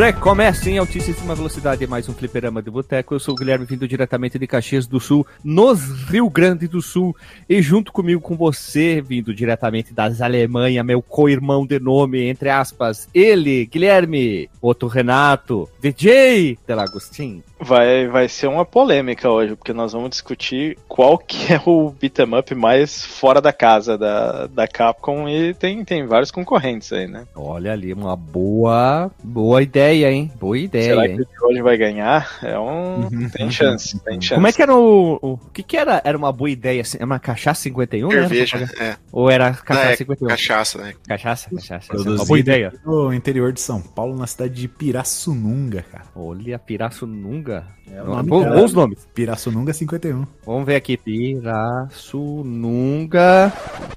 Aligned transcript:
Recomeça 0.00 0.70
em 0.70 0.78
altíssima 0.78 1.34
velocidade 1.34 1.86
mais 1.86 2.08
um 2.08 2.14
fliperama 2.14 2.62
de 2.62 2.70
boteco. 2.70 3.14
Eu 3.14 3.20
sou 3.20 3.34
o 3.34 3.36
Guilherme, 3.36 3.66
vindo 3.66 3.86
diretamente 3.86 4.38
de 4.38 4.46
Caxias 4.46 4.86
do 4.86 4.98
Sul, 4.98 5.26
nos 5.44 6.08
Rio 6.08 6.30
Grande 6.30 6.66
do 6.66 6.80
Sul. 6.80 7.14
E 7.46 7.60
junto 7.60 7.92
comigo, 7.92 8.18
com 8.18 8.34
você, 8.34 9.02
vindo 9.02 9.34
diretamente 9.34 9.92
das 9.92 10.22
Alemanha, 10.22 10.82
meu 10.82 11.02
co-irmão 11.02 11.66
de 11.66 11.78
nome, 11.78 12.24
entre 12.30 12.48
aspas, 12.48 13.10
ele, 13.12 13.66
Guilherme, 13.66 14.48
outro 14.62 14.88
Renato, 14.88 15.68
DJ 15.82 16.58
Delagostin. 16.66 17.42
Vai, 17.62 18.08
vai 18.08 18.26
ser 18.26 18.46
uma 18.46 18.64
polêmica 18.64 19.30
hoje, 19.30 19.54
porque 19.54 19.74
nós 19.74 19.92
vamos 19.92 20.08
discutir 20.08 20.78
qual 20.88 21.18
que 21.18 21.52
é 21.52 21.60
o 21.66 21.90
beat'em 21.90 22.38
up 22.38 22.54
mais 22.54 23.04
fora 23.04 23.38
da 23.38 23.52
casa 23.52 23.98
da, 23.98 24.46
da 24.46 24.66
Capcom 24.66 25.28
e 25.28 25.52
tem, 25.52 25.84
tem 25.84 26.06
vários 26.06 26.30
concorrentes 26.30 26.90
aí, 26.90 27.06
né? 27.06 27.26
Olha 27.36 27.74
ali, 27.74 27.92
uma 27.92 28.16
boa, 28.16 29.10
boa 29.22 29.62
ideia, 29.62 29.89
hein? 29.94 30.30
Boa 30.38 30.58
ideia, 30.58 30.94
Será 30.94 31.06
hein? 31.08 31.16
que 31.16 31.22
o 31.22 31.48
hoje 31.48 31.62
vai 31.62 31.76
ganhar? 31.76 32.38
É 32.42 32.58
um... 32.58 33.08
tem 33.30 33.50
chance, 33.50 33.98
tem 34.04 34.20
chance. 34.20 34.34
Como 34.34 34.46
é 34.46 34.52
que 34.52 34.62
era 34.62 34.74
o... 34.76 35.18
O 35.22 35.36
que 35.52 35.62
que 35.62 35.76
era? 35.76 36.00
Era 36.04 36.16
uma 36.16 36.32
boa 36.32 36.50
ideia, 36.50 36.82
assim? 36.82 36.96
Era 36.98 37.06
uma 37.06 37.18
cachaça 37.18 37.62
51, 37.62 38.08
né? 38.08 38.14
Cerveja, 38.20 38.68
é. 38.78 38.96
Ou 39.12 39.30
era 39.30 39.50
Não, 39.50 39.56
cachaça 39.56 39.90
é 39.92 39.96
51? 39.96 40.28
cachaça, 40.28 40.78
né? 40.82 40.94
Cachaça, 41.06 41.50
cachaça. 41.54 41.92
É 41.92 41.96
uma 41.96 42.24
boa 42.24 42.38
ideia. 42.38 42.72
No 42.84 43.12
interior 43.12 43.52
de 43.52 43.60
São 43.60 43.80
Paulo, 43.82 44.16
na 44.16 44.26
cidade 44.26 44.54
de 44.54 44.68
Pirassununga, 44.68 45.82
cara. 45.90 46.04
Olha, 46.14 46.58
Pirassununga. 46.58 47.66
É 47.92 48.00
o 48.02 48.06
Não, 48.06 48.16
nome 48.16 48.28
bom- 48.30 48.44
bons 48.44 48.72
nomes. 48.72 49.06
Pirassununga 49.14 49.72
51. 49.72 50.24
Vamos 50.46 50.64
ver 50.64 50.76
aqui. 50.76 50.96
Pirassununga. 52.10 53.52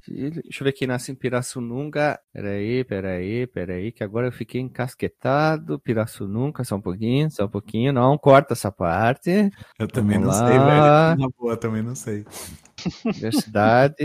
Deixa 0.08 0.62
eu 0.62 0.64
ver 0.66 0.70
aqui, 0.72 0.88
nasce 0.88 1.12
em 1.12 1.16
Pirassununga. 1.16 2.20
Peraí, 2.34 2.84
peraí, 2.84 3.48
peraí, 3.48 3.92
que 3.92 4.04
agora 4.04 4.28
eu 4.28 4.32
fiquei 4.32 4.60
encasquetado. 4.62 5.80
Pirassununga, 5.84 6.64
só 6.64 6.76
um 6.76 6.82
pouquinho, 6.82 7.30
só 7.30 7.46
um 7.46 7.50
pouquinho. 7.50 7.92
Não, 7.94 8.18
corta 8.18 8.54
essa 8.54 8.72
parte. 8.72 9.52
Eu 9.78 9.88
também 9.88 10.20
Vamos 10.20 10.40
não 10.40 10.48
sei, 10.48 10.58
lá. 10.58 11.10
velho. 11.10 11.22
Na 11.22 11.30
boa, 11.38 11.58
também 11.58 11.82
não 11.84 11.96
sei. 11.96 12.26
Universidade. 13.06 13.96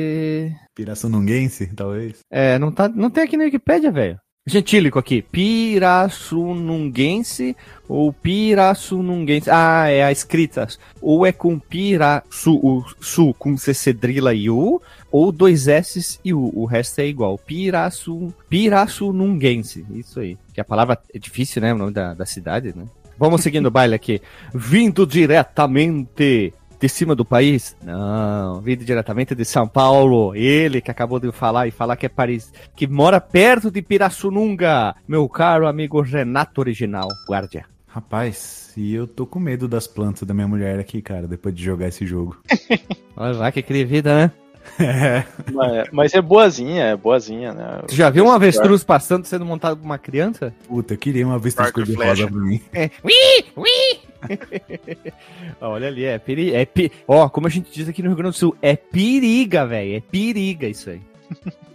Pirassununguense, 0.75 1.75
talvez. 1.75 2.21
É, 2.31 2.59
não, 2.59 2.73
tá, 2.73 2.89
não 2.89 3.11
tem 3.11 3.25
aqui 3.25 3.37
na 3.37 3.45
Wikipédia, 3.45 3.91
velho. 3.91 4.21
Gentílico 4.49 4.99
aqui. 4.99 5.21
Pirassununguense 5.21 7.55
ou 7.87 8.11
Pirassununguense. 8.13 9.51
Ah, 9.51 9.91
é 9.91 10.03
a 10.03 10.11
escrita. 10.11 10.67
Ou 11.03 11.27
é 11.27 11.33
com 11.33 11.59
Pirasu, 11.59 12.57
o 12.57 12.83
su 12.99 13.35
com 13.35 13.59
C 13.59 13.75
cedrila 13.75 14.33
e 14.33 14.49
U, 14.49 14.81
ou 15.13 15.31
dois 15.31 15.69
S 15.69 16.19
e 16.25 16.33
U. 16.33 16.51
O 16.55 16.65
resto 16.65 17.01
é 17.01 17.07
igual. 17.07 17.37
Pirassu, 17.37 18.33
Pirassununguense. 18.49 19.85
Isso 19.91 20.21
aí. 20.21 20.39
Que 20.55 20.63
a 20.63 20.65
palavra 20.65 20.99
é 21.13 21.19
difícil, 21.19 21.61
né? 21.61 21.75
O 21.75 21.79
nome 21.79 21.93
da, 21.93 22.15
da 22.15 22.25
cidade, 22.25 22.73
né? 22.75 22.87
Vamos 23.19 23.43
seguindo 23.43 23.67
o 23.67 23.71
baile 23.71 23.95
aqui. 23.95 24.23
Vindo 24.55 25.07
diretamente 25.07 26.55
de 26.81 26.89
cima 26.89 27.15
do 27.15 27.25
país? 27.25 27.77
Não, 27.83 28.61
vindo 28.61 28.85
diretamente 28.85 29.35
de 29.35 29.45
São 29.45 29.67
Paulo. 29.67 30.35
Ele 30.35 30.81
que 30.81 30.91
acabou 30.91 31.19
de 31.19 31.31
falar 31.33 31.67
e 31.67 31.71
falar 31.71 31.97
que 31.97 32.07
é 32.07 32.09
Paris, 32.09 32.53
que 32.77 32.87
mora 32.87 33.21
perto 33.21 33.71
de 33.71 33.83
Pirassununga. 33.83 34.95
Meu 35.07 35.29
caro 35.29 35.67
amigo 35.67 36.01
Renato 36.01 36.61
Original, 36.61 37.09
guardia. 37.29 37.65
Rapaz, 37.87 38.73
e 38.77 38.95
eu 38.95 39.07
tô 39.07 39.27
com 39.27 39.41
medo 39.41 39.67
das 39.67 39.87
plantas 39.87 40.23
da 40.23 40.35
minha 40.35 40.47
mulher 40.47 40.79
aqui, 40.79 41.03
cara, 41.03 41.27
depois 41.27 41.55
de 41.55 41.65
jogar 41.65 41.89
esse 41.89 42.07
jogo. 42.07 42.39
Olha 43.17 43.37
lá 43.37 43.53
que 43.53 43.63
vida, 43.85 44.15
né? 44.15 44.33
É. 44.79 45.25
Mas, 45.53 45.89
mas 45.91 46.15
é 46.15 46.21
boazinha, 46.21 46.85
é 46.85 46.97
boazinha, 46.97 47.53
né? 47.53 47.83
Tu 47.89 47.95
já 47.95 48.11
viu 48.11 48.27
um 48.27 48.31
avestruz 48.31 48.85
passando 48.85 49.25
sendo 49.25 49.45
montado 49.45 49.79
por 49.79 49.85
uma 49.85 49.99
criança? 49.99 50.55
Puta, 50.69 50.95
eu 50.95 50.99
queria 50.99 51.27
uma 51.27 51.39
e 51.39 51.73
cor-de-rosa 51.73 52.27
pra 52.29 52.41
mim. 52.41 52.61
É. 52.73 52.91
Ui, 53.03 53.45
ui. 53.57 54.08
Olha 55.61 55.89
ali, 55.89 56.05
é 56.05 56.19
peri... 56.19 56.55
É. 56.55 56.67
Ó, 57.07 57.29
como 57.29 57.47
a 57.47 57.51
gente 57.51 57.71
diz 57.71 57.89
aqui 57.89 58.03
no 58.03 58.09
Rio 58.09 58.17
Grande 58.17 58.37
do 58.37 58.39
Sul, 58.39 58.57
é 58.61 58.77
periga, 58.77 59.67
velho. 59.67 59.97
É 59.97 60.01
periga 60.01 60.67
isso 60.69 60.91
aí. 60.91 61.01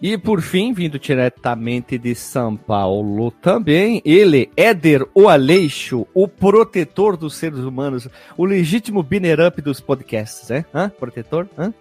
E 0.01 0.17
por 0.17 0.41
fim, 0.41 0.73
vindo 0.73 0.99
diretamente 0.99 1.97
de 1.97 2.13
São 2.13 2.57
Paulo 2.57 3.31
também, 3.31 4.01
ele, 4.03 4.49
Éder 4.57 5.07
o 5.13 5.29
Aleixo, 5.29 6.05
o 6.13 6.27
protetor 6.27 7.15
dos 7.15 7.35
seres 7.35 7.59
humanos, 7.59 8.09
o 8.35 8.43
legítimo 8.43 9.01
binner 9.01 9.39
up 9.39 9.61
dos 9.61 9.79
podcasts, 9.79 10.49
né? 10.49 10.65
Hã? 10.73 10.89
Protetor? 10.89 11.47
Hã? 11.57 11.73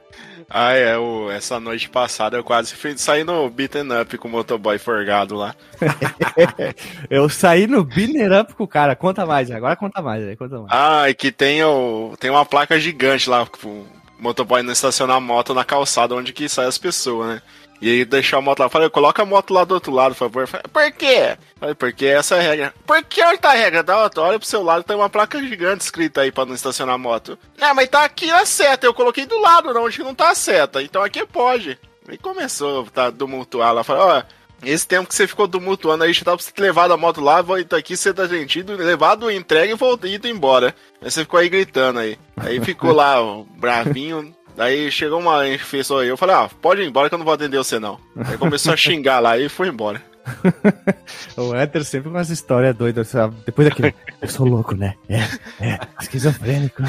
Ah, 0.49 0.73
é, 0.73 0.97
o, 0.99 1.31
essa 1.31 1.59
noite 1.59 1.89
passada 1.89 2.37
eu 2.37 2.45
quase 2.45 2.75
fui 2.75 2.97
sair 2.97 3.25
no 3.25 3.49
beaten 3.51 4.01
up 4.01 4.17
com 4.19 4.29
o 4.29 4.31
motoboy 4.31 4.79
forgado 4.79 5.35
lá. 5.35 5.55
Eu 7.11 7.29
saí 7.29 7.67
no 7.67 7.85
binner 7.85 8.41
up 8.41 8.55
com 8.55 8.65
o 8.65 8.69
cara. 8.69 8.95
Conta 8.97 9.27
mais, 9.27 9.51
agora 9.51 9.77
conta 9.77 10.01
mais, 10.01 10.23
aí, 10.27 10.37
conta 10.37 10.59
mais. 10.59 10.69
Ah, 10.71 11.09
e 11.11 11.15
que 11.15 11.33
tem, 11.33 11.63
o, 11.65 12.15
tem 12.19 12.31
uma 12.31 12.45
placa 12.45 12.79
gigante 12.79 13.29
lá, 13.29 13.47
o 13.65 13.87
motoboy 14.19 14.63
não 14.63 14.73
estacionar 14.73 15.17
a 15.17 15.21
moto 15.21 15.53
na 15.53 15.65
calçada 15.65 16.15
onde 16.15 16.33
que 16.33 16.49
sai 16.49 16.67
as 16.67 16.79
pessoas, 16.79 17.29
né? 17.29 17.43
E 17.83 17.91
aí 17.91 18.05
deixou 18.05 18.39
a 18.39 18.43
moto 18.43 18.61
lá. 18.61 18.69
Falei, 18.69 18.89
coloca 18.89 19.23
a 19.23 19.27
moto 19.27 19.53
lá 19.53 19.65
do 19.65 19.75
outro 19.75 19.93
lado, 19.93 20.15
por 20.15 20.19
favor. 20.31 20.47
Falei, 20.47 20.65
por 20.73 20.93
quê? 20.93 21.37
Falei, 21.59 21.75
porque 21.75 22.07
essa 22.07 22.37
é 22.37 22.39
a 22.39 22.43
regra. 22.43 22.75
Por 22.87 23.03
que 23.03 23.21
onde 23.25 23.39
tá 23.39 23.51
regra? 23.51 23.83
Dá, 23.83 24.09
olha 24.19 24.39
pro 24.39 24.49
seu 24.49 24.63
lado, 24.63 24.85
tem 24.85 24.95
uma 24.95 25.11
placa 25.11 25.43
gigante 25.43 25.83
escrita 25.83 26.21
aí 26.21 26.31
pra 26.31 26.47
não 26.47 26.55
estacionar 26.55 26.95
a 26.95 26.99
moto. 26.99 27.37
Não, 27.59 27.75
mas 27.75 27.89
tá 27.89 28.05
aqui 28.05 28.31
a 28.31 28.47
seta. 28.47 28.87
Eu 28.87 28.95
coloquei 28.95 29.27
do 29.27 29.37
lado, 29.41 29.75
não, 29.75 29.85
onde 29.85 29.99
não 29.99 30.15
tá 30.15 30.31
a 30.31 30.35
seta. 30.35 30.81
Então 30.81 31.03
aqui 31.03 31.27
pode. 31.27 31.77
E 32.09 32.17
começou 32.17 32.87
tá, 32.87 33.11
tumultuar 33.11 33.75
lá. 33.75 33.83
Falei, 33.83 34.03
ó, 34.03 34.23
esse 34.63 34.87
tempo 34.87 35.09
que 35.09 35.15
você 35.17 35.27
ficou 35.27 35.49
tumultuando 35.49 36.05
aí, 36.05 36.13
já 36.13 36.23
dá 36.25 36.37
pra 36.37 36.45
você 36.45 36.53
ter 36.53 36.63
levado 36.63 36.93
a 36.93 36.97
moto 36.97 37.21
lá, 37.21 37.43
voltar 37.43 37.79
aqui, 37.79 37.97
você 37.97 38.15
tá 38.15 38.29
gentil, 38.29 38.65
levado, 38.77 39.29
entregue 39.29 39.73
e 39.73 39.77
voltado 39.77 40.07
e 40.07 40.15
ido 40.15 40.29
embora. 40.29 40.73
Aí 41.01 41.11
você 41.11 41.23
ficou 41.23 41.41
aí 41.41 41.49
gritando 41.49 41.99
aí. 41.99 42.17
Aí 42.37 42.61
ficou 42.61 42.93
lá, 42.93 43.21
ó, 43.21 43.43
bravinho. 43.57 44.33
Daí 44.57 44.91
chegou 44.91 45.19
uma 45.19 45.41
pessoa 45.71 46.03
aí, 46.03 46.09
eu 46.09 46.17
falei, 46.17 46.37
ah, 46.37 46.51
pode 46.61 46.83
ir 46.83 46.89
embora 46.89 47.09
que 47.09 47.15
eu 47.15 47.19
não 47.19 47.25
vou 47.25 47.35
atender 47.35 47.57
você 47.57 47.79
não. 47.79 47.99
Aí 48.17 48.37
começou 48.37 48.73
a 48.73 48.77
xingar 48.77 49.21
lá 49.21 49.39
e 49.39 49.49
foi 49.49 49.69
embora. 49.69 50.03
O 51.37 51.55
Éder 51.55 51.85
sempre 51.85 52.11
com 52.11 52.17
umas 52.17 52.31
histórias 52.31 52.77
doidas, 52.77 53.09
sabe? 53.09 53.35
Depois 53.45 53.69
daquilo, 53.69 53.93
eu 54.21 54.29
sou 54.29 54.47
louco, 54.47 54.75
né? 54.75 54.95
É, 55.09 55.21
é, 55.61 55.81
esquizofrênico. 56.01 56.83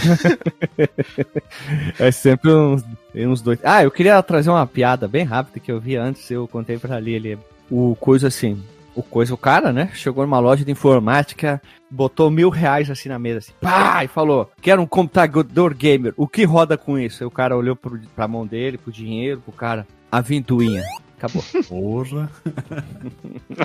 é 1.97 2.11
sempre 2.11 2.51
uns, 2.51 2.83
uns 3.15 3.41
dois. 3.41 3.59
Ah, 3.63 3.83
eu 3.83 3.91
queria 3.91 4.21
trazer 4.21 4.49
uma 4.49 4.67
piada 4.67 5.07
bem 5.07 5.23
rápida 5.23 5.59
que 5.59 5.71
eu 5.71 5.79
vi 5.79 5.95
antes, 5.95 6.29
eu 6.29 6.47
contei 6.47 6.77
pra 6.77 6.95
ali, 6.95 7.13
ele, 7.13 7.39
o 7.71 7.95
coisa 7.99 8.27
assim, 8.27 8.61
o 8.95 9.01
coisa, 9.03 9.33
o 9.33 9.37
cara, 9.37 9.71
né? 9.73 9.89
Chegou 9.93 10.23
numa 10.25 10.39
loja 10.39 10.63
de 10.63 10.71
informática, 10.71 11.61
botou 11.89 12.29
mil 12.29 12.49
reais 12.49 12.89
assim 12.89 13.09
na 13.09 13.19
mesa, 13.19 13.39
assim, 13.39 13.53
pá, 13.59 14.03
e 14.03 14.07
falou, 14.07 14.51
quero 14.61 14.81
um 14.81 14.85
computador 14.87 15.73
gamer, 15.73 16.13
o 16.17 16.27
que 16.27 16.43
roda 16.43 16.77
com 16.77 16.97
isso? 16.97 17.23
Aí 17.23 17.27
o 17.27 17.31
cara 17.31 17.57
olhou 17.57 17.75
pro, 17.75 17.99
pra 18.15 18.27
mão 18.27 18.45
dele, 18.45 18.77
pro 18.77 18.91
dinheiro, 18.91 19.41
pro 19.41 19.51
cara, 19.51 19.87
a 20.11 20.21
ventoinha. 20.21 20.83
Acabou. 21.17 21.41
Porra. 21.69 22.29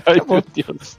Ai, 0.07 0.21
meu 0.29 0.43
Deus. 0.55 0.97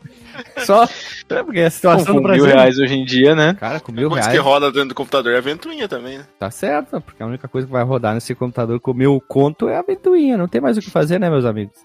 Só. 0.66 0.84
É 1.30 1.42
porque 1.42 1.62
a 1.62 1.70
situação 1.70 2.16
Com 2.16 2.22
do 2.22 2.28
mil 2.28 2.44
Brasil. 2.44 2.46
reais 2.46 2.78
hoje 2.80 2.96
em 2.96 3.06
dia, 3.06 3.34
né? 3.34 3.54
Cara, 3.58 3.80
com 3.80 3.94
mil 3.94 4.10
Coisa 4.10 4.26
reais. 4.28 4.38
que 4.38 4.44
roda 4.46 4.70
dentro 4.70 4.90
do 4.90 4.96
computador 4.96 5.32
é 5.34 5.38
a 5.38 5.42
ventoinha 5.42 5.88
também, 5.88 6.18
né? 6.18 6.26
Tá 6.38 6.52
certo, 6.52 7.00
porque 7.00 7.24
a 7.24 7.26
única 7.26 7.48
coisa 7.48 7.66
que 7.66 7.72
vai 7.72 7.84
rodar 7.84 8.14
nesse 8.14 8.36
computador 8.36 8.78
com 8.82 8.92
o 8.92 8.94
meu 8.94 9.24
conto 9.26 9.70
é 9.70 9.78
a 9.78 9.82
ventoinha. 9.82 10.38
Não 10.38 10.50
tem 10.50 10.60
mais 10.60 10.78
o 10.78 10.82
que 10.82 10.92
fazer, 10.92 11.18
né, 11.18 11.30
meus 11.30 11.46
amigos? 11.46 11.78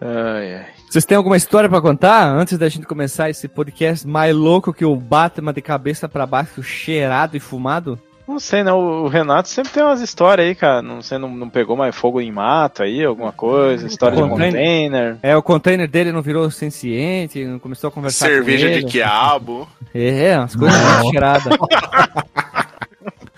Ai, 0.00 0.54
ai. 0.54 0.66
Vocês 0.88 1.04
têm 1.04 1.16
alguma 1.16 1.36
história 1.36 1.68
pra 1.68 1.80
contar 1.80 2.26
antes 2.28 2.56
da 2.58 2.68
gente 2.68 2.86
começar 2.86 3.28
esse 3.30 3.48
podcast 3.48 4.06
mais 4.06 4.34
louco 4.34 4.72
que 4.72 4.84
o 4.84 4.96
Batman 4.96 5.52
de 5.52 5.60
cabeça 5.62 6.08
pra 6.08 6.26
baixo, 6.26 6.62
cheirado 6.62 7.36
e 7.36 7.40
fumado? 7.40 7.98
Não 8.26 8.40
sei, 8.40 8.64
não. 8.64 9.04
O 9.04 9.08
Renato 9.08 9.48
sempre 9.48 9.70
tem 9.72 9.84
umas 9.84 10.00
histórias 10.00 10.48
aí, 10.48 10.54
cara. 10.56 10.82
Não 10.82 11.00
sei, 11.00 11.16
não, 11.16 11.28
não 11.28 11.48
pegou 11.48 11.76
mais 11.76 11.94
fogo 11.94 12.20
em 12.20 12.32
mato 12.32 12.82
aí, 12.82 13.04
alguma 13.04 13.30
coisa. 13.30 13.86
História 13.86 14.16
de 14.16 14.22
Container. 14.22 14.52
container. 14.52 15.16
É, 15.22 15.36
o 15.36 15.42
container 15.42 15.88
dele 15.88 16.10
não 16.10 16.22
virou 16.22 16.50
senciente, 16.50 17.44
não 17.44 17.60
começou 17.60 17.86
a 17.86 17.90
conversar 17.92 18.26
Cerveja 18.26 18.66
com 18.66 18.72
de 18.72 18.78
ele. 18.80 18.86
quiabo. 18.90 19.68
É, 19.94 20.36
umas 20.38 20.56
coisas 20.56 20.76
muito 20.82 21.10
cheiradas. 21.10 21.56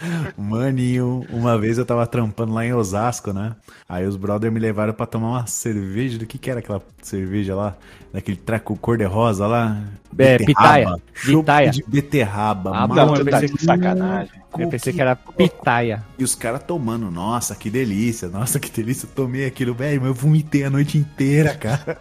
Maninho, 0.37 1.25
uma 1.31 1.59
vez 1.59 1.79
eu 1.79 1.85
tava 1.85 2.07
trampando 2.07 2.53
lá 2.55 2.65
em 2.65 2.73
Osasco, 2.73 3.33
né? 3.33 3.55
Aí 3.89 4.07
os 4.07 4.17
brothers 4.17 4.53
me 4.53 4.61
levaram 4.61 4.93
pra 4.93 5.07
tomar 5.07 5.29
uma 5.29 5.47
cerveja. 5.47 6.19
Do 6.19 6.27
que 6.27 6.39
que 6.39 6.51
era 6.51 6.61
aquela 6.61 6.83
cerveja 7.03 7.55
lá? 7.55 7.77
Daquele 8.13 8.37
treco 8.37 8.77
cor-de-rosa 8.77 9.47
lá? 9.47 9.83
É, 10.19 10.39
pitaia. 10.39 10.95
Pitaia. 11.25 11.71
de 11.71 11.85
beterraba. 11.87 12.71
Ah, 12.71 12.87
mano. 12.87 12.95
bom, 12.95 13.07
Não, 13.13 13.17
eu 13.17 13.25
pensei 13.25 13.49
que- 13.49 13.65
sacanagem. 13.65 14.39
Eu 14.59 14.69
pensei 14.69 14.93
que 14.93 15.01
era 15.01 15.15
pitaia. 15.15 16.03
E 16.19 16.25
os 16.25 16.35
caras 16.35 16.63
tomando, 16.63 17.11
nossa, 17.11 17.55
que 17.55 17.69
delícia, 17.69 18.29
nossa, 18.29 18.59
que 18.59 18.71
delícia, 18.71 19.07
eu 19.07 19.11
tomei 19.11 19.47
aquilo, 19.47 19.75
velho, 19.75 20.01
mas 20.01 20.09
eu 20.09 20.15
vomitei 20.15 20.65
a 20.65 20.71
noite 20.71 20.97
inteira, 20.97 21.55
cara. 21.55 22.01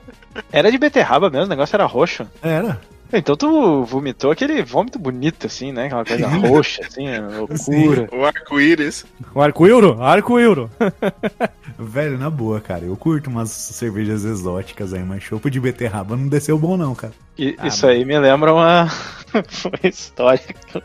Era 0.51 0.71
de 0.71 0.77
beterraba 0.77 1.29
mesmo, 1.29 1.45
o 1.47 1.49
negócio 1.49 1.75
era 1.75 1.85
roxo. 1.85 2.25
Era. 2.41 2.79
Então 3.11 3.35
tu 3.35 3.83
vomitou 3.83 4.31
aquele 4.31 4.61
vômito 4.63 4.99
bonito, 4.99 5.47
assim, 5.47 5.71
né? 5.71 5.85
Aquela 5.85 6.05
coisa 6.05 6.27
roxa, 6.27 6.81
assim, 6.85 7.07
loucura. 7.19 8.09
O 8.11 8.25
arco-íris. 8.25 9.05
O 9.33 9.41
arco-euro? 9.41 10.01
Arco-euro. 10.01 10.69
Velho, 11.79 12.17
na 12.17 12.29
boa, 12.29 12.59
cara. 12.59 12.85
Eu 12.85 12.95
curto 12.97 13.29
umas 13.29 13.49
cervejas 13.51 14.25
exóticas 14.25 14.93
aí, 14.93 15.03
mas 15.03 15.21
chopp 15.23 15.49
de 15.49 15.59
beterraba 15.59 16.15
não 16.17 16.27
desceu 16.27 16.57
bom, 16.57 16.75
não, 16.75 16.95
cara. 16.95 17.13
E- 17.37 17.55
Ah, 17.59 17.67
isso 17.67 17.85
aí 17.85 18.03
me 18.03 18.17
lembra 18.19 18.51
uma, 18.51 18.85
uma 19.33 19.79
história. 19.89 20.39
que 20.39 20.81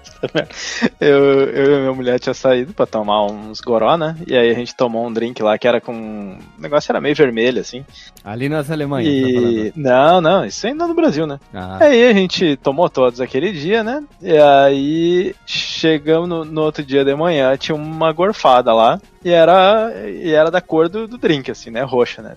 Eu, 1.00 1.18
eu 1.48 1.78
e 1.78 1.80
minha 1.80 1.92
mulher 1.94 2.20
tinha 2.20 2.34
saído 2.34 2.74
pra 2.74 2.84
tomar 2.84 3.24
uns 3.24 3.60
goró, 3.60 3.96
né? 3.96 4.16
E 4.26 4.36
aí 4.36 4.50
a 4.50 4.54
gente 4.54 4.74
tomou 4.76 5.06
um 5.06 5.12
drink 5.12 5.42
lá 5.42 5.56
que 5.56 5.66
era 5.66 5.80
com. 5.80 6.36
O 6.58 6.60
negócio 6.60 6.92
era 6.92 7.00
meio 7.00 7.14
vermelho, 7.16 7.60
assim. 7.60 7.84
Ali 8.22 8.48
nas 8.50 8.70
Alemanhas. 8.70 9.08
tá 9.14 9.28
E. 9.40 9.72
Não, 9.74 10.20
não, 10.20 10.44
isso 10.44 10.66
ainda 10.66 10.86
no 10.86 10.94
Brasil, 10.94 11.26
né? 11.26 11.40
Ah, 11.54 11.78
Aí 11.80 12.06
a 12.06 12.12
gente 12.12 12.56
tomou 12.56 12.90
todos 12.90 13.18
aquele 13.20 13.50
dia, 13.52 13.82
né? 13.82 14.04
E 14.20 14.36
aí 14.36 15.34
chegamos 15.46 16.28
no, 16.28 16.44
no 16.44 16.60
outro 16.60 16.84
dia 16.84 17.02
de 17.04 17.14
manhã, 17.14 17.56
tinha 17.56 17.74
uma 17.74 18.12
gorfada 18.12 18.74
lá. 18.74 19.00
E 19.24 19.30
era, 19.30 19.92
e 20.08 20.32
era 20.32 20.50
da 20.50 20.60
cor 20.60 20.88
do, 20.88 21.06
do 21.06 21.16
drink, 21.16 21.50
assim, 21.50 21.70
né? 21.70 21.82
Roxa, 21.82 22.22
né? 22.22 22.34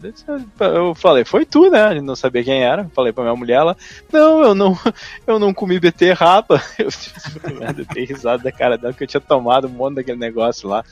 Eu 0.60 0.94
falei, 0.94 1.26
foi 1.26 1.46
tu, 1.46 1.70
né? 1.70 1.82
A 1.82 1.94
gente 1.94 2.04
não 2.04 2.16
sabia 2.16 2.44
quem 2.44 2.64
era. 2.64 2.88
Falei 2.96 3.12
pra 3.12 3.24
minha 3.24 3.36
mulher, 3.36 3.56
ela, 3.56 3.78
não, 4.12 4.44
eu 4.44 4.56
não, 4.56 4.78
eu 5.26 5.40
não 5.40 5.54
comi 5.54 5.80
beterraba. 5.80 6.62
Eu, 6.78 6.90
eu 7.78 7.86
dei 7.94 8.06
risada 8.06 8.44
da 8.44 8.52
cara 8.52 8.78
dela, 8.78 8.94
que 8.94 9.04
eu 9.04 9.08
tinha 9.08 9.22
tomado 9.22 9.68
um 9.68 9.72
monte 9.72 9.96
daquele 9.96 10.20
negócio 10.20 10.70
lá. 10.70 10.84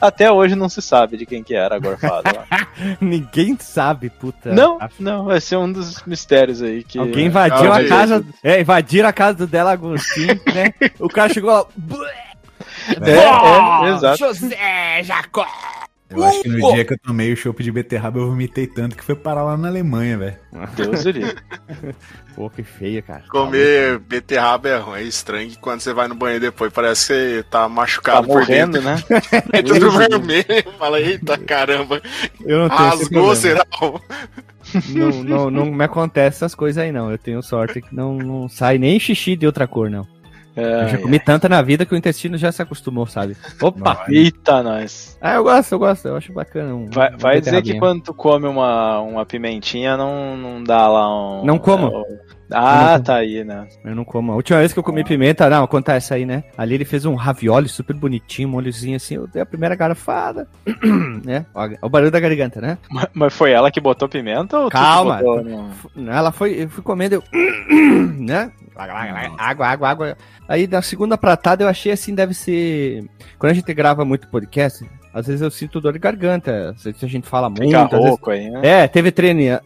Até 0.00 0.30
hoje 0.30 0.54
não 0.54 0.68
se 0.68 0.80
sabe 0.80 1.16
de 1.16 1.26
quem 1.26 1.42
que 1.42 1.54
era 1.54 1.74
a 1.76 1.78
gorfada 1.78 2.30
lá. 2.32 2.68
Ninguém 3.00 3.56
sabe, 3.58 4.08
puta. 4.08 4.52
Não, 4.52 4.78
não, 4.98 5.24
vai 5.24 5.40
ser 5.40 5.56
um 5.56 5.70
dos 5.70 6.02
mistérios 6.04 6.62
aí 6.62 6.84
que. 6.84 6.98
Alguém 6.98 7.26
invadiu 7.26 7.72
Ah, 7.72 7.78
a 7.78 7.88
casa. 7.88 8.24
É, 8.42 8.60
invadiram 8.60 9.08
a 9.08 9.12
casa 9.12 9.38
do 9.38 9.46
Dela 9.46 9.72
Agostinho, 9.72 10.40
né? 10.54 10.72
O 10.98 11.08
cara 11.08 11.32
chegou 11.32 11.50
lá. 11.50 11.66
É, 12.88 13.86
é, 13.88 13.94
exato. 13.94 14.18
José 14.18 15.02
Jacó! 15.04 15.46
Eu 16.10 16.24
acho 16.24 16.42
que 16.42 16.48
no 16.48 16.72
dia 16.74 16.84
que 16.84 16.92
eu 16.94 16.98
tomei 16.98 17.32
o 17.32 17.36
chopp 17.36 17.62
de 17.62 17.70
beterraba, 17.70 18.18
eu 18.18 18.26
vomitei 18.26 18.66
tanto 18.66 18.96
que 18.96 19.04
foi 19.04 19.14
parar 19.14 19.44
lá 19.44 19.56
na 19.56 19.68
Alemanha, 19.68 20.18
velho. 20.18 20.36
Deus 20.74 21.04
do 21.04 21.10
livre. 21.12 21.36
Pô, 22.34 22.50
que 22.50 22.64
feia, 22.64 23.00
cara. 23.00 23.22
Comer 23.28 24.00
beterraba 24.00 24.68
é 24.68 24.76
ruim, 24.76 24.98
é 24.98 25.02
estranho 25.04 25.52
quando 25.60 25.80
você 25.80 25.92
vai 25.92 26.08
no 26.08 26.16
banheiro 26.16 26.40
depois 26.46 26.72
parece 26.72 27.06
que 27.06 27.12
você 27.12 27.42
tá 27.44 27.60
Tá 27.62 27.68
machucado 27.68 28.26
por 28.26 28.40
morrendo, 28.40 28.80
dentro. 28.80 28.88
né? 28.90 28.96
É 29.52 29.62
tudo 29.62 29.88
vermelho. 29.92 30.44
Fala, 30.76 31.00
eita 31.00 31.38
caramba. 31.38 32.02
Eu 32.44 32.58
não 32.58 32.68
tenho 32.68 32.80
Rasgou, 32.80 33.36
será? 33.36 33.64
Não, 34.88 35.10
não, 35.22 35.50
não 35.50 35.66
me 35.66 35.84
acontece 35.84 36.38
essas 36.38 36.56
coisas 36.56 36.82
aí, 36.82 36.90
não. 36.90 37.08
Eu 37.10 37.18
tenho 37.18 37.40
sorte 37.40 37.80
que 37.80 37.94
não, 37.94 38.14
não 38.18 38.48
sai 38.48 38.78
nem 38.78 38.98
xixi 38.98 39.36
de 39.36 39.46
outra 39.46 39.66
cor, 39.68 39.88
não. 39.88 40.06
Eu 40.60 40.88
já 40.88 40.96
É, 40.98 41.00
comi 41.00 41.18
tanta 41.20 41.48
na 41.48 41.62
vida 41.62 41.84
que 41.86 41.94
o 41.94 41.96
intestino 41.96 42.36
já 42.36 42.50
se 42.52 42.60
acostumou, 42.62 43.06
sabe? 43.06 43.36
Opa! 43.60 44.04
Eita, 44.08 44.62
nós. 44.62 45.16
Ah, 45.20 45.34
eu 45.34 45.42
gosto, 45.44 45.72
eu 45.72 45.78
gosto, 45.78 46.08
eu 46.08 46.16
acho 46.16 46.32
bacana. 46.32 46.74
Um, 46.74 46.86
Vai, 46.90 47.14
um 47.14 47.18
vai 47.18 47.40
dizer 47.40 47.62
que 47.62 47.78
quando 47.78 48.02
tu 48.02 48.14
come 48.14 48.46
uma, 48.46 49.00
uma 49.00 49.26
pimentinha, 49.26 49.96
não, 49.96 50.36
não 50.36 50.62
dá 50.64 50.88
lá 50.88 51.40
um. 51.40 51.44
Não 51.44 51.58
como. 51.58 51.88
é, 51.88 52.39
Ah, 52.52 52.96
não 52.98 53.04
tá 53.04 53.16
aí, 53.16 53.44
né? 53.44 53.66
Eu 53.84 53.94
não 53.94 54.04
como. 54.04 54.32
A 54.32 54.36
última 54.36 54.58
vez 54.58 54.72
que 54.72 54.78
eu 54.78 54.82
comi 54.82 55.04
pimenta, 55.04 55.48
não, 55.48 55.66
conta 55.66 55.92
essa 55.94 56.14
aí, 56.14 56.26
né? 56.26 56.44
Ali 56.56 56.74
ele 56.74 56.84
fez 56.84 57.04
um 57.04 57.14
ravioli 57.14 57.68
super 57.68 57.94
bonitinho, 57.94 58.48
um 58.48 58.52
molhozinho 58.52 58.96
assim. 58.96 59.14
Eu 59.16 59.26
dei 59.26 59.40
a 59.42 59.46
primeira 59.46 59.74
garfada. 59.74 60.48
né? 61.24 61.46
O 61.82 61.88
barulho 61.88 62.10
da 62.10 62.20
garganta, 62.20 62.60
né? 62.60 62.78
Mas- 62.90 63.06
Mas 63.12 63.34
foi 63.34 63.52
ela 63.52 63.70
que 63.70 63.80
botou 63.80 64.08
pimenta 64.08 64.58
ou 64.58 64.68
tu 64.68 64.72
Calma. 64.72 65.16
botou 65.18 65.44
no- 65.96 66.10
Ela 66.10 66.32
foi, 66.32 66.62
eu 66.64 66.68
fui 66.68 66.82
comendo, 66.82 67.16
eu. 67.16 67.22
né? 68.18 68.50
Água, 69.38 69.66
água, 69.66 69.88
água. 69.88 70.16
Aí 70.48 70.66
na 70.66 70.80
segunda 70.82 71.18
pratada 71.18 71.64
eu 71.64 71.68
achei 71.68 71.92
assim, 71.92 72.14
deve 72.14 72.32
ser. 72.34 73.04
Quando 73.38 73.52
a 73.52 73.54
gente 73.54 73.72
grava 73.74 74.04
muito 74.04 74.28
podcast, 74.28 74.84
às 75.12 75.26
vezes 75.26 75.40
eu 75.42 75.50
sinto 75.50 75.80
dor 75.80 75.92
de 75.92 75.98
garganta. 75.98 76.74
Se 76.76 76.88
a 77.02 77.08
gente 77.08 77.26
fala 77.26 77.48
muito. 77.50 77.64
Fica 77.66 77.82
às 77.84 77.90
vezes- 77.90 78.08
rouco 78.08 78.30
aí, 78.30 78.50
né? 78.50 78.60
É, 78.62 78.88
teve 78.88 79.10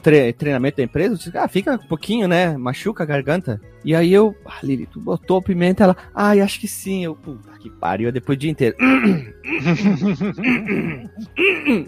tre- 0.02 0.32
treinamento 0.32 0.76
da 0.78 0.82
empresa, 0.82 1.14
eu 1.14 1.18
disse, 1.18 1.36
ah, 1.36 1.48
fica 1.48 1.74
um 1.74 1.86
pouquinho, 1.88 2.26
né? 2.28 2.56
Machuca 2.56 3.02
a 3.02 3.06
garganta. 3.06 3.60
E 3.84 3.94
aí 3.94 4.12
eu, 4.12 4.34
ah, 4.46 4.58
Lili, 4.62 4.86
tu 4.86 4.98
botou 5.00 5.42
pimenta? 5.42 5.84
Ela, 5.84 5.96
ai, 6.14 6.40
acho 6.40 6.58
que 6.58 6.66
sim. 6.66 7.04
Eu, 7.04 7.14
puta 7.14 7.52
que 7.58 7.68
pariu, 7.70 8.10
depois 8.12 8.36
o 8.36 8.40
dia 8.40 8.50
inteiro. 8.50 8.76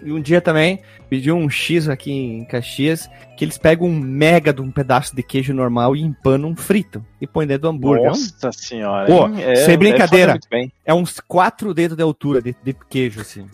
e 0.05 0.11
um 0.11 0.19
dia 0.21 0.41
também, 0.41 0.79
pedi 1.09 1.31
um 1.31 1.49
X 1.49 1.87
aqui 1.89 2.11
em 2.11 2.45
Caxias, 2.45 3.09
que 3.37 3.45
eles 3.45 3.57
pegam 3.57 3.87
um 3.87 3.99
mega 3.99 4.51
de 4.51 4.61
um 4.61 4.71
pedaço 4.71 5.15
de 5.15 5.21
queijo 5.21 5.53
normal 5.53 5.95
e 5.95 6.01
empanam 6.01 6.55
frito. 6.55 7.03
E 7.21 7.27
põe 7.27 7.45
dentro 7.47 7.63
do 7.63 7.67
hambúrguer. 7.69 8.05
É 8.05 8.07
Nossa 8.09 8.51
senhora. 8.51 9.05
Pô? 9.07 9.27
É, 9.39 9.55
sem 9.57 9.77
brincadeira. 9.77 10.39
É 10.85 10.93
uns 10.93 11.19
quatro 11.19 11.73
dedos 11.73 11.97
de 11.97 12.03
altura 12.03 12.41
de, 12.41 12.55
de 12.63 12.75
queijo, 12.89 13.21
assim. 13.21 13.47